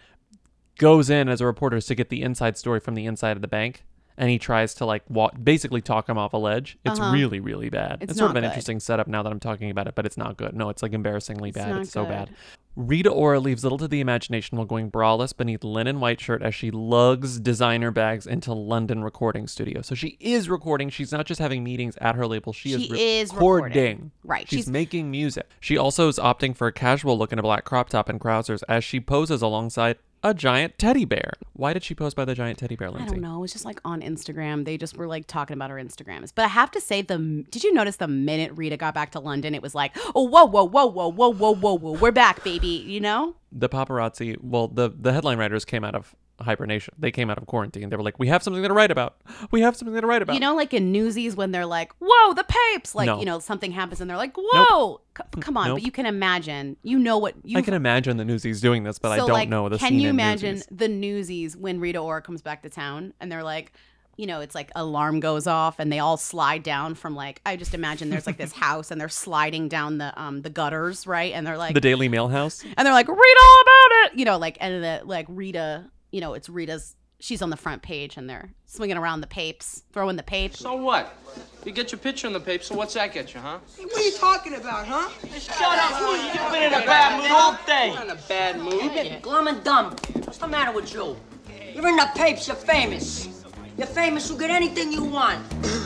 goes 0.78 1.10
in 1.10 1.30
as 1.30 1.42
a 1.42 1.46
reporter 1.46 1.80
to 1.82 1.96
get 1.96 2.10
the 2.10 2.22
inside 2.24 2.58
story 2.58 2.80
from 2.80 2.96
the 2.96 3.06
inside 3.06 3.36
of 3.38 3.42
the 3.42 3.48
bank. 3.48 3.84
And 4.20 4.32
he 4.32 4.40
tries 4.40 4.74
to 4.76 4.86
like 4.86 5.04
walk, 5.10 5.36
basically 5.44 5.80
talk 5.80 6.10
him 6.10 6.18
off 6.18 6.34
a 6.34 6.38
ledge. 6.38 6.80
It's 6.84 7.00
Uh-huh. 7.00 7.14
really, 7.14 7.40
really 7.40 7.70
bad. 7.70 8.00
It's 8.02 8.12
It's, 8.14 8.18
sort 8.20 8.32
of 8.32 8.36
an 8.38 8.42
good. 8.42 8.48
interesting 8.48 8.80
setup 8.80 9.08
now 9.08 9.22
that 9.22 9.30
I'm 9.32 9.40
talking 9.40 9.70
about 9.70 9.88
it, 9.88 9.94
but 9.94 10.08
it's 10.08 10.18
not 10.18 10.38
good. 10.38 10.56
No, 10.56 10.70
it's 10.70 10.82
like 10.82 10.94
embarrassingly 10.94 11.50
It's 11.50 11.58
bad. 11.58 11.76
It's 11.76 11.92
so 11.92 12.04
bad. 12.04 12.32
Rita 12.76 13.10
Ora 13.12 13.40
leaves 13.40 13.62
little 13.64 13.78
to 13.80 13.88
the 13.88 14.00
imagination 14.02 14.58
while 14.58 14.66
going 14.66 14.90
braless 14.92 15.36
beneath 15.38 15.64
linen 15.64 16.00
white 16.00 16.20
shirt 16.20 16.42
as 16.44 16.54
she 16.56 16.70
lugs 16.72 17.40
designer 17.40 17.92
bags 17.92 18.26
into 18.28 18.54
London 18.54 19.04
recording 19.04 19.48
studio. 19.48 19.82
So 19.84 19.94
she 19.94 20.18
is 20.20 20.50
recording. 20.50 20.90
She's 20.90 21.12
not 21.12 21.26
just 21.28 21.40
having 21.40 21.64
meetings 21.64 21.96
at 22.02 22.16
her 22.16 22.26
label. 22.28 22.54
She, 22.54 22.70
She 22.70 22.76
is 22.86 22.92
is 23.30 23.34
recording. 23.34 23.64
recording. 23.74 24.12
Right, 24.24 24.48
She's, 24.50 24.58
she's- 24.62 24.68
making 24.68 25.12
music. 25.12 25.48
She 25.60 25.78
also 25.78 26.08
is 26.08 26.18
opting 26.18 26.56
for 26.56 26.66
a 26.68 26.72
casual 26.72 27.18
look 27.20 27.32
in 27.32 27.38
a 27.40 27.44
black 27.44 27.66
crop 27.66 27.90
top 27.90 28.10
and 28.10 28.20
trousers 28.22 28.62
as 28.64 28.84
she 28.84 29.00
poses 29.00 29.42
alongside 29.44 29.98
a 30.30 30.34
giant 30.34 30.78
teddy 30.78 31.06
bear. 31.06 31.34
Why 31.54 31.74
did 31.74 31.84
she 31.84 31.96
pose 31.96 32.14
by 32.14 32.26
the 32.26 32.36
giant 32.36 32.60
teddy 32.60 32.76
bear, 32.76 32.90
I 32.90 33.06
don't 33.06 33.22
know. 33.22 33.38
It 33.38 33.42
was 33.42 33.54
just 33.54 33.66
like 33.66 33.80
on 33.86 34.02
Instagram. 34.02 34.66
They 34.66 34.78
just 34.78 34.98
were 34.98 35.08
like 35.08 35.28
talking 35.28 35.56
about 35.56 35.70
her 35.70 35.78
Instagrams. 35.78 36.32
But 36.34 36.46
I 36.46 36.50
have 36.50 36.72
to 36.72 36.82
say, 36.82 37.02
the 37.02 37.46
did 37.50 37.64
you 37.64 37.74
notice 37.74 37.98
the 37.98 38.08
minute 38.08 38.52
Rita 38.56 38.78
got 38.78 38.94
back 38.94 39.12
to 39.12 39.20
London, 39.20 39.56
it 39.56 39.62
was 39.62 39.74
like, 39.74 39.96
oh, 40.16 40.24
whoa, 40.24 40.46
whoa, 40.46 40.64
whoa, 40.64 40.86
whoa, 40.86 41.08
whoa, 41.10 41.30
whoa, 41.34 41.56
whoa, 41.56 41.78
whoa, 41.78 41.92
we're 41.94 42.12
back, 42.12 42.44
baby. 42.44 42.68
You 42.68 43.00
know? 43.00 43.36
the 43.52 43.70
paparazzi 43.70 44.38
well 44.42 44.68
the 44.68 44.90
the 44.90 45.14
headline 45.14 45.38
writers 45.38 45.64
came 45.66 45.84
out 45.84 45.96
of 45.96 46.16
hibernation 46.40 46.94
they 47.00 47.12
came 47.12 47.30
out 47.30 47.38
of 47.38 47.46
quarantine 47.48 47.90
they 47.90 47.96
were 47.96 48.04
like 48.04 48.20
we 48.20 48.28
have 48.28 48.44
something 48.44 48.62
to 48.62 48.74
write 48.74 48.92
about 48.92 49.18
we 49.52 49.62
have 49.62 49.76
something 49.76 50.00
to 50.00 50.06
write 50.08 50.22
about 50.22 50.34
You 50.34 50.40
know, 50.40 50.56
like 50.56 50.74
in 50.74 50.92
Newsies 50.92 51.36
when 51.36 51.52
they're 51.52 51.66
like, 51.66 51.92
whoa, 52.00 52.34
the 52.34 52.44
papes. 52.74 52.94
Like, 52.96 53.08
No. 53.08 53.20
you 53.20 53.26
know, 53.26 53.40
something 53.40 53.72
happens 53.72 54.02
and 54.02 54.10
they're 54.10 54.18
like, 54.18 54.36
whoa. 54.38 55.02
C- 55.18 55.24
come 55.42 55.58
on. 55.58 55.68
Nope. 55.70 55.78
But 55.78 55.84
you 55.86 55.92
can 55.92 56.06
imagine, 56.06 56.78
you 56.84 57.00
know 57.00 57.18
what 57.18 57.34
you 57.44 57.58
i 57.58 57.62
can 57.62 57.74
imagine 57.74 58.18
the 58.18 58.26
newsies 58.26 58.62
doing 58.62 58.84
this 58.84 59.00
but 59.00 59.12
i 59.12 59.18
don't 59.18 59.50
know 59.50 59.68
the 59.70 59.78
Can 59.78 59.90
scene 59.90 60.00
you 60.00 60.10
in 60.10 60.16
imagine 60.16 60.56
Newsies. 60.56 60.68
the 60.72 60.88
Newsies 60.88 61.58
when 61.58 61.80
Rita 61.80 62.00
Ora 62.00 62.22
comes 62.22 62.42
back 62.42 62.62
to 62.64 62.70
town 62.70 63.14
and 63.20 63.32
they're 63.32 63.44
like, 63.44 63.72
you 64.16 64.26
know, 64.26 64.40
it's 64.42 64.56
like 64.56 64.72
alarm 64.76 65.20
goes 65.20 65.46
off 65.48 65.80
and 65.80 65.92
they 65.92 66.00
all 66.00 66.18
slide 66.18 66.64
down 66.64 66.96
from 66.96 67.16
like 67.16 67.42
I 67.46 67.56
just 67.56 67.74
imagine 67.76 68.10
there's 68.10 68.26
like 68.28 68.38
this 68.38 68.52
house 68.68 68.90
and 68.92 69.00
they're 69.00 69.10
sliding 69.10 69.68
down 69.70 69.98
the 70.00 70.12
um 70.20 70.42
the 70.42 70.50
gutters, 70.50 71.06
right? 71.08 71.34
And 71.34 71.46
they're 71.46 71.58
like 71.58 71.74
the 71.74 71.82
daily 71.82 72.10
mail 72.10 72.28
house 72.28 72.64
and 72.64 72.86
they're 72.86 72.94
like, 72.94 73.08
read 73.08 73.36
all 73.44 73.62
about 73.62 74.12
it, 74.14 74.20
you 74.20 74.26
know, 74.26 74.38
like 74.38 74.58
and 74.60 74.84
the 74.84 75.02
like 75.06 75.26
Rita, 75.30 75.86
you 76.12 76.22
know, 76.22 76.34
it's 76.34 76.50
Rita's 76.50 76.96
she's 77.20 77.42
on 77.42 77.50
the 77.50 77.58
front 77.58 77.82
page 77.82 78.18
and 78.18 78.30
they're 78.30 78.52
swinging 78.66 78.98
around 78.98 79.22
the 79.22 79.28
papes, 79.28 79.84
throwing 79.92 80.16
the 80.16 80.24
papes. 80.24 80.60
So 80.60 80.76
what? 80.76 81.16
You 81.66 81.72
get 81.72 81.92
your 81.92 82.00
picture 82.00 82.28
in 82.28 82.34
the 82.34 82.40
paper, 82.40 82.64
so 82.64 82.76
what's 82.76 82.94
that 82.94 83.12
get 83.14 83.34
you, 83.34 83.40
huh? 83.40 83.60
Hey, 83.76 83.86
what 83.86 83.98
are 83.98 84.04
you 84.04 84.12
talking 84.14 84.54
about, 84.56 84.86
huh? 84.88 85.10
Shut 85.38 85.62
up, 85.62 86.02
Louie. 86.02 86.26
You've 86.28 86.52
been 86.52 86.64
in 86.64 86.74
a 86.74 86.86
bad 86.86 87.20
mood 87.22 87.32
all 87.32 87.58
day. 87.66 87.94
I'm 87.96 88.04
in 88.04 88.12
a 88.12 88.22
bad 88.28 88.60
mood. 88.60 88.84
You've 88.84 88.94
been 88.94 89.22
glum 89.22 89.48
and 89.48 89.64
dumb. 89.64 89.96
What's 90.14 90.38
the 90.38 90.48
matter 90.48 90.72
with 90.72 90.94
you? 90.94 91.18
You're 91.74 91.88
in 91.88 91.96
the 91.96 92.10
papes. 92.16 92.48
you're 92.48 92.56
famous. 92.56 93.28
You're 93.78 93.88
famous, 93.88 94.30
you 94.30 94.38
get 94.38 94.50
anything 94.50 94.92
you 94.92 95.04
want. 95.04 95.40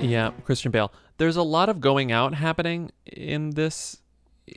Yeah, 0.00 0.30
Christian 0.44 0.70
Bale. 0.70 0.90
There's 1.18 1.36
a 1.36 1.42
lot 1.42 1.68
of 1.68 1.80
going 1.80 2.10
out 2.12 2.34
happening 2.34 2.90
in 3.06 3.50
this 3.50 3.98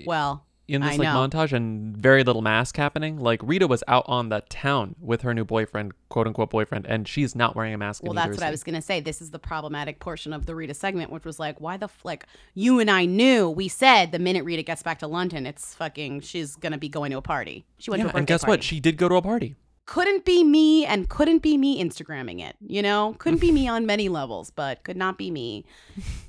Well, 0.06 0.47
in 0.68 0.82
this 0.82 0.94
I 0.94 0.96
like 0.98 1.06
know. 1.08 1.28
montage 1.28 1.54
and 1.54 1.96
very 1.96 2.24
little 2.24 2.42
mask 2.42 2.76
happening. 2.78 3.18
Like 3.18 3.40
Rita 3.44 3.68
was 3.68 3.84
out 3.88 4.04
on 4.08 4.30
the 4.30 4.42
town 4.50 4.96
with 5.00 5.22
her 5.22 5.34
new 5.34 5.46
boyfriend, 5.46 5.94
quote 6.10 6.28
unquote 6.28 6.50
boyfriend, 6.50 6.86
and 6.88 7.08
she's 7.08 7.36
not 7.36 7.56
wearing 7.56 7.74
a 7.74 7.78
mask. 7.78 8.04
Well, 8.04 8.14
that's 8.14 8.38
what 8.38 8.44
I 8.44 8.52
was 8.52 8.64
gonna 8.64 8.82
say. 8.82 9.00
This 9.00 9.22
is 9.22 9.32
the 9.32 9.40
problematic 9.40 10.00
portion 10.00 10.34
of 10.34 10.46
the 10.46 10.56
Rita 10.56 10.74
segment, 10.74 11.12
which 11.12 11.24
was 11.24 11.40
like, 11.40 11.62
why 11.62 11.78
the 11.78 11.86
f- 11.86 12.02
like 12.04 12.26
you 12.54 12.80
and 12.80 12.92
I 12.92 13.06
knew 13.06 13.50
we 13.50 13.68
said 13.68 14.12
the 14.12 14.20
minute 14.20 14.44
Rita 14.44 14.64
gets 14.64 14.84
back 14.84 15.00
to 15.00 15.08
London, 15.08 15.46
it's 15.46 15.74
fucking 15.76 16.22
she's 16.22 16.56
gonna 16.56 16.78
be 16.78 16.90
going 16.90 17.12
to 17.12 17.18
a 17.18 17.22
party. 17.22 17.66
She 17.78 17.90
went 17.90 18.02
Yeah, 18.04 18.10
to 18.10 18.16
a 18.16 18.18
and 18.20 18.28
guess 18.28 18.42
party. 18.42 18.52
what? 18.52 18.64
She 18.64 18.80
did 18.80 18.98
go 18.98 19.08
to 19.10 19.16
a 19.16 19.22
party. 19.22 19.56
Couldn't 19.88 20.26
be 20.26 20.44
me 20.44 20.86
and 20.86 21.10
couldn't 21.10 21.42
be 21.42 21.58
me 21.58 21.84
Instagramming 21.84 22.42
it. 22.42 22.56
You 22.60 22.82
know, 22.82 23.16
couldn't 23.18 23.40
be 23.40 23.52
me 23.52 23.68
on 23.68 23.86
many 23.86 24.10
levels, 24.10 24.52
but 24.52 24.84
could 24.84 24.98
not 24.98 25.18
be 25.18 25.32
me 25.32 25.66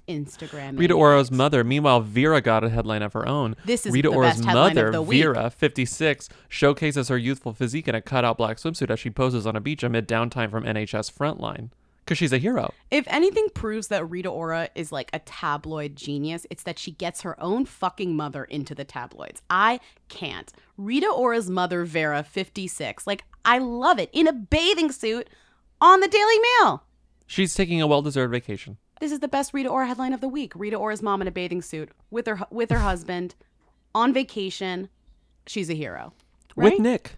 Instagramming. 0.08 0.78
Rita 0.78 0.94
it. 0.94 0.96
Ora's 0.96 1.30
mother. 1.30 1.62
Meanwhile, 1.64 2.00
Vera 2.00 2.40
got 2.40 2.64
a 2.64 2.70
headline 2.70 3.02
of 3.02 3.12
her 3.12 3.28
own. 3.28 3.56
This 3.66 3.84
is 3.84 3.92
Rita 3.92 4.08
Ora's 4.08 4.36
best 4.36 4.44
headline 4.46 4.78
of 4.78 4.92
mother. 4.94 5.04
Vera, 5.04 5.50
56, 5.50 6.28
showcases 6.48 7.08
her 7.08 7.18
youthful 7.18 7.52
physique 7.52 7.88
in 7.88 7.94
a 7.94 8.00
cutout 8.00 8.38
black 8.38 8.56
swimsuit 8.56 8.90
as 8.90 9.00
she 9.00 9.10
poses 9.10 9.46
on 9.46 9.56
a 9.56 9.60
beach 9.60 9.82
amid 9.82 10.08
downtime 10.08 10.50
from 10.50 10.64
NHS 10.64 11.12
Frontline. 11.12 11.70
Because 12.04 12.16
she's 12.16 12.32
a 12.32 12.38
hero. 12.38 12.72
If 12.90 13.04
anything 13.08 13.48
proves 13.52 13.88
that 13.88 14.08
Rita 14.08 14.30
Ora 14.30 14.70
is 14.74 14.90
like 14.90 15.10
a 15.12 15.18
tabloid 15.18 15.94
genius, 15.94 16.46
it's 16.48 16.62
that 16.62 16.78
she 16.78 16.92
gets 16.92 17.20
her 17.20 17.38
own 17.38 17.66
fucking 17.66 18.16
mother 18.16 18.44
into 18.44 18.74
the 18.74 18.84
tabloids. 18.84 19.42
I 19.50 19.78
can't. 20.08 20.50
Rita 20.78 21.10
Ora's 21.10 21.50
mother, 21.50 21.84
Vera, 21.84 22.22
56. 22.22 23.06
Like, 23.06 23.24
I 23.48 23.58
love 23.58 23.98
it. 23.98 24.10
In 24.12 24.26
a 24.26 24.32
bathing 24.32 24.92
suit 24.92 25.30
on 25.80 26.00
the 26.00 26.08
Daily 26.08 26.38
Mail. 26.60 26.84
She's 27.26 27.54
taking 27.54 27.80
a 27.80 27.86
well-deserved 27.86 28.30
vacation. 28.30 28.76
This 29.00 29.10
is 29.10 29.20
the 29.20 29.28
best 29.28 29.54
Rita 29.54 29.68
Ora 29.68 29.86
headline 29.86 30.12
of 30.12 30.20
the 30.20 30.28
week. 30.28 30.52
Rita 30.54 30.76
Ora's 30.76 31.02
mom 31.02 31.22
in 31.22 31.28
a 31.28 31.30
bathing 31.30 31.62
suit 31.62 31.90
with 32.10 32.26
her 32.26 32.40
with 32.50 32.70
her 32.70 32.80
husband 32.80 33.34
on 33.94 34.12
vacation. 34.12 34.88
She's 35.46 35.70
a 35.70 35.74
hero. 35.74 36.12
Right? 36.56 36.72
With 36.72 36.80
Nick. 36.80 37.16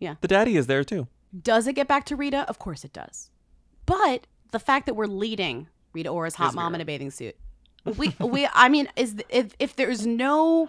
Yeah. 0.00 0.16
The 0.20 0.28
daddy 0.28 0.56
is 0.56 0.66
there 0.66 0.84
too. 0.84 1.06
Does 1.40 1.66
it 1.66 1.74
get 1.74 1.88
back 1.88 2.04
to 2.06 2.16
Rita? 2.16 2.44
Of 2.48 2.58
course 2.58 2.84
it 2.84 2.92
does. 2.92 3.30
But 3.86 4.26
the 4.50 4.58
fact 4.58 4.86
that 4.86 4.94
we're 4.94 5.06
leading 5.06 5.68
Rita 5.92 6.08
Ora's 6.08 6.34
hot 6.34 6.50
Is 6.50 6.54
mom 6.56 6.72
Vera. 6.72 6.76
in 6.76 6.80
a 6.82 6.84
bathing 6.84 7.10
suit, 7.10 7.36
we 7.96 8.14
we 8.18 8.48
I 8.52 8.68
mean, 8.68 8.88
is 8.96 9.14
if 9.28 9.54
if 9.58 9.76
there's 9.76 10.06
no 10.06 10.68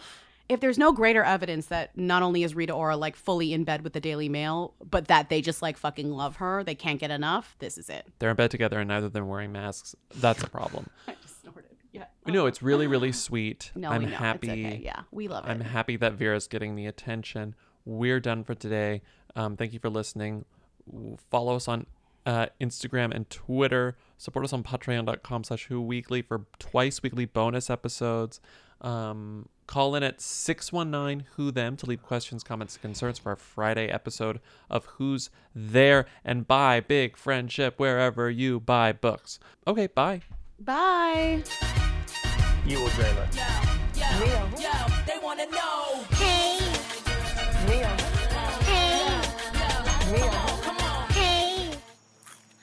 if 0.52 0.60
there's 0.60 0.78
no 0.78 0.91
greater 0.91 1.23
evidence 1.23 1.68
that 1.68 1.98
not 1.98 2.23
only 2.23 2.44
is 2.44 2.53
Rita 2.53 2.73
Ora 2.73 2.98
like 2.98 3.15
fully 3.15 3.53
in 3.53 3.64
bed 3.64 3.84
with 3.84 3.94
the 3.94 3.99
Daily 4.02 4.28
Mail, 4.28 4.73
but 4.88 5.07
that 5.07 5.30
they 5.30 5.41
just 5.41 5.61
like 5.61 5.78
fucking 5.78 6.11
love 6.11 6.36
her, 6.38 6.64
they 6.64 6.76
can't 6.76 6.99
get 6.99 7.10
enough. 7.10 7.56
This 7.60 7.78
is 7.78 7.90
it. 7.90 8.06
They're 8.19 8.32
in 8.32 8.36
bed 8.36 8.52
together 8.52 8.80
and 8.80 8.90
neither 8.90 9.06
of 9.07 9.14
them 9.14 9.28
wearing 9.28 9.52
masks. 9.52 9.95
That's 10.15 10.44
a 10.44 10.49
problem. 10.49 10.90
I 11.07 11.15
just 11.22 11.41
snorted. 11.41 11.72
Yeah. 11.94 12.06
No, 12.28 12.45
it's 12.48 12.61
really, 12.61 12.86
really 12.86 13.11
sweet. 13.14 13.72
No, 13.76 13.90
I'm 13.90 13.99
we 14.02 14.06
know. 14.07 14.11
It's 14.11 14.19
happy. 14.19 14.52
okay. 14.52 14.82
Yeah, 14.84 15.02
we 15.11 15.28
love 15.30 15.45
it. 15.45 15.49
I'm 15.49 15.61
happy 15.61 15.95
that 15.98 16.14
Vera's 16.14 16.48
getting 16.48 16.76
the 16.76 16.86
attention. 16.86 17.56
We're 17.86 18.19
done 18.19 18.44
for 18.44 18.53
today. 18.53 19.02
Um, 19.36 19.56
thank 19.56 19.72
you 19.73 19.80
for 19.80 19.90
listening. 19.90 20.45
Follow 21.30 21.56
us 21.56 21.68
on 21.68 21.86
uh, 22.26 22.48
Instagram 22.60 23.14
and 23.15 23.30
Twitter. 23.30 23.95
Support 24.18 24.45
us 24.45 24.53
on 24.53 24.64
patreon.com 24.64 25.45
slash 25.45 25.65
who 25.68 25.82
weekly 25.82 26.22
for 26.22 26.45
twice 26.60 27.02
weekly 27.02 27.26
bonus 27.26 27.69
episodes. 27.69 28.40
Um, 28.82 29.48
call 29.68 29.95
in 29.95 30.03
at 30.03 30.20
619 30.20 31.28
Who 31.36 31.52
Them 31.52 31.78
to 31.78 31.86
leave 31.86 32.02
questions, 32.02 32.44
comments, 32.44 32.76
and 32.76 32.82
concerns 32.82 33.20
for 33.20 33.30
our 33.30 33.36
Friday 33.36 33.88
episode 33.88 34.40
of 34.70 34.86
Who's 34.98 35.30
There 35.56 36.06
and 36.26 36.48
buy 36.48 36.80
Big 36.80 37.16
Friendship 37.16 37.80
wherever 37.80 38.30
you 38.30 38.60
buy 38.60 38.91
books. 38.91 39.40
Okay, 39.68 39.88
bye. 39.88 40.22
Bye. 40.60 41.44
You 42.66 42.82
will 42.82 42.90
dream 42.90 43.16
it. 43.18 43.32
They 45.06 45.18
want 45.24 45.40
to 45.40 45.45
know. 45.49 46.03
Hey. 46.16 46.60
Hey. 48.66 49.12
Hey. 51.10 51.72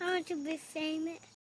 I 0.00 0.04
want 0.04 0.26
to 0.26 0.44
be 0.44 0.56
famous. 0.56 1.28